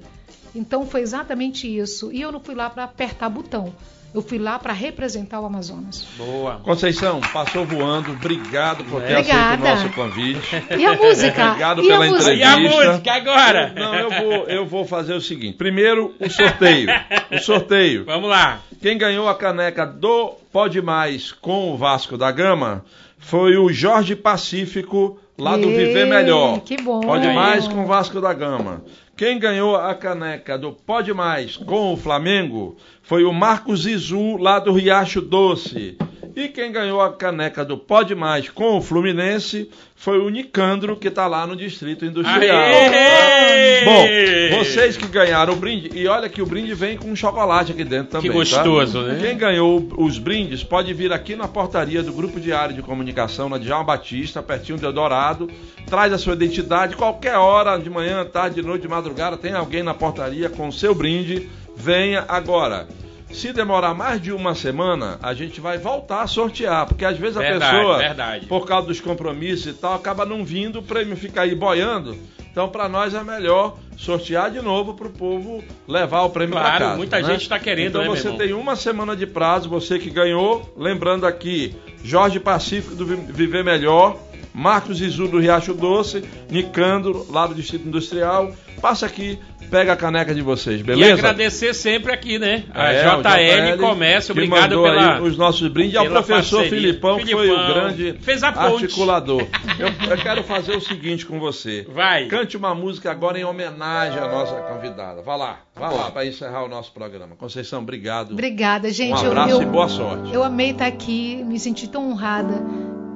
Então 0.54 0.86
foi 0.86 1.02
exatamente 1.02 1.66
isso. 1.66 2.10
E 2.10 2.20
eu 2.20 2.32
não 2.32 2.40
fui 2.40 2.54
lá 2.54 2.70
para 2.70 2.84
apertar 2.84 3.28
botão. 3.28 3.72
Eu 4.16 4.22
fui 4.22 4.38
lá 4.38 4.58
para 4.58 4.72
representar 4.72 5.40
o 5.40 5.44
Amazonas. 5.44 6.06
Boa. 6.16 6.54
Conceição, 6.64 7.20
passou 7.34 7.66
voando. 7.66 8.12
Obrigado 8.12 8.82
por 8.84 9.02
ter 9.02 9.18
Obrigada. 9.18 9.44
aceito 9.44 9.60
o 9.60 9.68
nosso 9.68 9.88
convite. 9.90 10.64
E 10.74 10.86
a 10.86 10.94
música? 10.94 11.46
Obrigado 11.48 11.82
e 11.82 11.84
a 11.84 11.98
pela 11.98 12.06
música? 12.06 12.32
E 12.32 12.42
a 12.42 12.52
entrevista. 12.52 12.92
música 12.92 13.12
agora? 13.12 13.72
Não, 13.76 13.94
eu 13.94 14.10
vou, 14.10 14.32
eu 14.48 14.66
vou 14.66 14.84
fazer 14.86 15.12
o 15.12 15.20
seguinte. 15.20 15.58
Primeiro, 15.58 16.14
o 16.18 16.30
sorteio. 16.30 16.88
O 17.30 17.38
sorteio. 17.38 18.06
Vamos 18.06 18.30
lá. 18.30 18.60
Quem 18.80 18.96
ganhou 18.96 19.28
a 19.28 19.34
caneca 19.34 19.84
do 19.84 20.28
Pode 20.50 20.80
Mais 20.80 21.30
com 21.30 21.74
o 21.74 21.76
Vasco 21.76 22.16
da 22.16 22.32
Gama 22.32 22.86
foi 23.18 23.58
o 23.58 23.70
Jorge 23.70 24.16
Pacífico, 24.16 25.20
lá 25.38 25.56
do 25.56 25.68
Viver 25.68 26.06
Melhor. 26.06 26.60
que 26.60 26.76
bom. 26.80 27.00
Pode 27.00 27.26
Mais 27.28 27.68
com 27.68 27.84
o 27.84 27.86
Vasco 27.86 28.20
da 28.20 28.32
Gama. 28.32 28.82
Quem 29.16 29.38
ganhou 29.38 29.76
a 29.76 29.94
caneca 29.94 30.58
do 30.58 30.72
Pode 30.72 31.12
Mais 31.14 31.56
com 31.56 31.92
o 31.92 31.96
Flamengo 31.96 32.76
foi 33.02 33.24
o 33.24 33.32
Marcos 33.32 33.86
Izu, 33.86 34.36
lá 34.36 34.58
do 34.58 34.72
Riacho 34.72 35.20
Doce. 35.20 35.96
E 36.36 36.48
quem 36.48 36.70
ganhou 36.70 37.00
a 37.00 37.10
caneca 37.10 37.64
do 37.64 37.78
Pode 37.78 38.14
Mais 38.14 38.50
com 38.50 38.76
o 38.76 38.82
Fluminense 38.82 39.70
foi 39.94 40.18
o 40.18 40.28
Nicandro, 40.28 40.94
que 40.94 41.08
está 41.08 41.26
lá 41.26 41.46
no 41.46 41.56
Distrito 41.56 42.04
Industrial. 42.04 42.58
Aê! 42.58 43.84
Bom, 43.86 44.58
vocês 44.58 44.98
que 44.98 45.06
ganharam 45.06 45.54
o 45.54 45.56
brinde, 45.56 45.90
e 45.94 46.06
olha 46.06 46.28
que 46.28 46.42
o 46.42 46.46
brinde 46.46 46.74
vem 46.74 46.98
com 46.98 47.16
chocolate 47.16 47.72
aqui 47.72 47.84
dentro 47.84 48.08
também. 48.08 48.30
Que 48.30 48.36
gostoso, 48.36 49.00
tá? 49.00 49.14
né? 49.14 49.18
Quem 49.18 49.38
ganhou 49.38 49.88
os 49.96 50.18
brindes 50.18 50.62
pode 50.62 50.92
vir 50.92 51.10
aqui 51.10 51.34
na 51.34 51.48
portaria 51.48 52.02
do 52.02 52.12
Grupo 52.12 52.38
Diário 52.38 52.74
de 52.74 52.82
Comunicação, 52.82 53.48
na 53.48 53.56
Djalma 53.56 53.84
Batista, 53.84 54.42
pertinho 54.42 54.76
de 54.76 54.84
Eldorado. 54.84 55.48
Traz 55.86 56.12
a 56.12 56.18
sua 56.18 56.34
identidade, 56.34 56.96
qualquer 56.96 57.38
hora, 57.38 57.78
de 57.78 57.88
manhã, 57.88 58.22
tarde, 58.26 58.56
de 58.56 58.62
noite, 58.62 58.82
de 58.82 58.88
madrugada, 58.88 59.38
tem 59.38 59.54
alguém 59.54 59.82
na 59.82 59.94
portaria 59.94 60.50
com 60.50 60.68
o 60.68 60.72
seu 60.72 60.94
brinde. 60.94 61.48
Venha 61.74 62.26
agora. 62.28 62.86
Se 63.30 63.52
demorar 63.52 63.92
mais 63.92 64.20
de 64.20 64.32
uma 64.32 64.54
semana, 64.54 65.18
a 65.22 65.34
gente 65.34 65.60
vai 65.60 65.76
voltar 65.78 66.22
a 66.22 66.26
sortear, 66.26 66.86
porque 66.86 67.04
às 67.04 67.18
vezes 67.18 67.36
a 67.36 67.40
Verdade, 67.40 67.76
pessoa, 67.76 67.98
verdade. 67.98 68.46
por 68.46 68.66
causa 68.66 68.86
dos 68.86 69.00
compromissos 69.00 69.66
e 69.66 69.72
tal, 69.74 69.94
acaba 69.94 70.24
não 70.24 70.44
vindo, 70.44 70.78
o 70.78 70.82
prêmio 70.82 71.16
fica 71.16 71.42
aí 71.42 71.54
boiando. 71.54 72.16
Então, 72.50 72.68
para 72.70 72.88
nós 72.88 73.12
é 73.12 73.22
melhor 73.22 73.76
sortear 73.98 74.50
de 74.50 74.62
novo 74.62 74.94
para 74.94 75.08
o 75.08 75.10
povo 75.10 75.62
levar 75.86 76.22
o 76.22 76.30
prêmio 76.30 76.54
para 76.54 76.62
Claro, 76.64 76.84
casa. 76.84 76.96
muita 76.96 77.20
né? 77.20 77.24
gente 77.24 77.46
tá 77.48 77.58
querendo, 77.58 77.88
Então 77.88 78.02
né, 78.02 78.08
você 78.08 78.30
tem 78.32 78.54
uma 78.54 78.74
semana 78.76 79.14
de 79.14 79.26
prazo, 79.26 79.68
você 79.68 79.98
que 79.98 80.08
ganhou. 80.08 80.72
Lembrando 80.76 81.26
aqui, 81.26 81.76
Jorge 82.02 82.40
Pacífico 82.40 82.94
do 82.94 83.04
Vi- 83.04 83.16
Viver 83.30 83.62
Melhor, 83.62 84.16
Marcos 84.56 85.00
Izu 85.02 85.28
do 85.28 85.38
Riacho 85.38 85.74
Doce, 85.74 86.24
Nicandro, 86.50 87.26
lá 87.30 87.46
do 87.46 87.54
Distrito 87.54 87.86
Industrial. 87.86 88.52
Passa 88.80 89.06
aqui, 89.06 89.38
pega 89.70 89.94
a 89.94 89.96
caneca 89.96 90.34
de 90.34 90.42
vocês, 90.42 90.80
E 90.80 90.82
beleza? 90.82 91.14
agradecer 91.14 91.72
sempre 91.74 92.12
aqui, 92.12 92.38
né? 92.38 92.64
A 92.74 92.92
É, 92.92 93.06
o 93.16 93.22
JL, 93.22 93.78
Comércio, 93.80 94.34
que 94.34 94.40
obrigado 94.40 94.70
pela. 94.82 95.16
aí 95.16 95.22
os 95.22 95.36
nossos 95.36 95.66
brindes. 95.68 95.94
E 95.94 95.96
ao 95.98 96.06
professor 96.06 96.58
parceria. 96.60 96.68
Filipão, 96.88 97.18
que 97.18 97.32
foi 97.32 97.50
o 97.50 97.54
Filipão, 97.54 97.74
grande 97.74 98.14
fez 98.20 98.42
a 98.42 98.52
ponte. 98.52 98.84
articulador. 98.84 99.46
Eu, 99.78 99.88
eu 100.10 100.16
quero 100.16 100.42
fazer 100.42 100.74
o 100.74 100.80
seguinte 100.80 101.26
com 101.26 101.38
você. 101.38 101.86
Vai. 101.92 102.26
Cante 102.28 102.56
uma 102.56 102.74
música 102.74 103.10
agora 103.10 103.38
em 103.38 103.44
homenagem 103.44 104.18
à 104.18 104.26
nossa 104.26 104.54
convidada. 104.62 105.20
Vá 105.20 105.36
lá, 105.36 105.58
vá 105.74 105.90
lá, 105.90 106.10
para 106.10 106.24
encerrar 106.24 106.64
o 106.64 106.68
nosso 106.68 106.92
programa. 106.92 107.36
Conceição, 107.36 107.82
obrigado. 107.82 108.32
Obrigada, 108.32 108.90
gente. 108.90 109.20
Um 109.20 109.24
Eu- 109.24 109.30
abraço 109.32 109.50
eu, 109.50 109.62
e 109.62 109.66
boa 109.66 109.88
sorte. 109.88 110.32
Eu 110.32 110.42
amei 110.42 110.70
estar 110.70 110.86
aqui, 110.86 111.44
me 111.44 111.58
senti 111.58 111.88
tão 111.88 112.10
honrada 112.10 112.54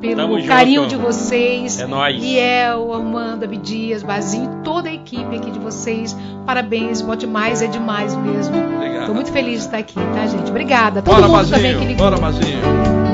pelo 0.01 0.17
Tamo 0.17 0.37
junto. 0.39 0.49
carinho 0.49 0.87
de 0.87 0.97
vocês. 0.97 1.79
É 1.79 1.87
nóis. 1.87 2.17
Liel, 2.21 2.93
Armando, 2.95 3.45
Abdias, 3.45 4.03
Bazinho, 4.03 4.61
toda 4.65 4.89
a 4.89 4.93
equipe 4.93 5.37
aqui 5.37 5.51
de 5.51 5.59
vocês. 5.59 6.17
Parabéns, 6.47 7.03
pode 7.03 7.27
mais, 7.27 7.61
é 7.63 7.67
demais 7.67 8.15
mesmo. 8.17 8.57
Obrigado. 8.57 9.01
Estou 9.01 9.15
muito 9.15 9.33
feliz 9.33 9.61
de 9.61 9.65
estar 9.67 9.79
aqui, 9.79 9.95
tá, 9.95 10.27
gente? 10.27 10.51
Obrigada. 10.51 11.03
Todo 11.03 11.15
Bora, 11.15 11.29
mundo 11.29 11.51
também 11.51 11.73
que 11.73 11.79
Bazinho. 11.79 11.89
ligou. 11.89 12.11
Bora, 12.11 12.19
Bazinho. 12.21 13.10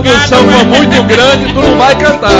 Produção 0.00 0.38
for 0.38 0.64
muito 0.66 1.02
grande, 1.04 1.52
tu 1.52 1.60
não 1.60 1.76
vai 1.76 1.94
cantar. 1.96 2.30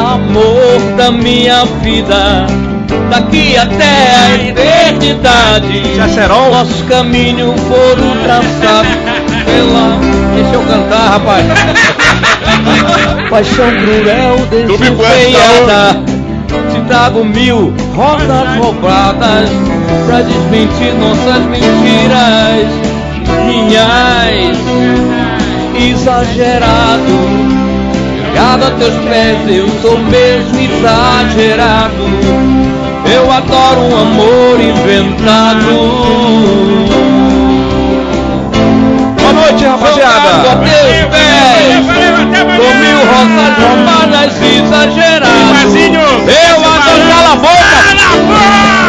amor 0.00 0.96
da 0.96 1.10
minha 1.10 1.64
vida, 1.82 2.46
daqui 3.10 3.56
até 3.56 4.14
a 4.14 4.36
eternidade. 4.36 5.82
Nossos 6.50 6.82
caminhos 6.82 7.54
foram 7.62 8.16
traçados 8.22 8.92
pela. 9.44 9.98
Deixa 10.34 10.54
eu 10.54 10.62
cantar, 10.62 11.10
rapaz. 11.10 11.46
Paixão 13.28 13.70
cruel, 13.70 14.36
desenfreada. 14.50 16.17
Te 16.78 16.84
trago 16.84 17.24
mil 17.24 17.74
rosas 17.96 18.56
roubadas 18.56 19.48
pra 20.06 20.20
desmentir 20.22 20.94
nossas 20.94 21.42
mentiras. 21.46 22.68
Minhas 23.46 24.56
exagerado. 25.74 27.18
Chegado 28.22 28.64
a 28.64 28.70
teus 28.78 28.94
pés, 29.08 29.38
eu 29.48 29.68
sou 29.82 29.98
mesmo 29.98 30.60
exagerado. 30.60 32.04
Eu 33.12 33.32
adoro 33.32 33.80
um 33.80 34.00
amor 34.00 34.60
inventado. 34.60 35.66
Boa 39.20 39.32
noite, 39.32 39.64
rapaziada. 39.64 40.28
Jogado 40.28 40.48
a 40.48 40.56
teus 40.56 41.06
pés, 41.10 41.86
com 42.56 42.70
mil 42.78 42.98
rosas 43.10 43.52
roubadas 43.64 44.32
exageradas 44.42 45.08
a 47.28 47.36
boca! 47.36 47.58
Cala 47.84 48.06
a 48.08 48.26
boca! 48.26 48.87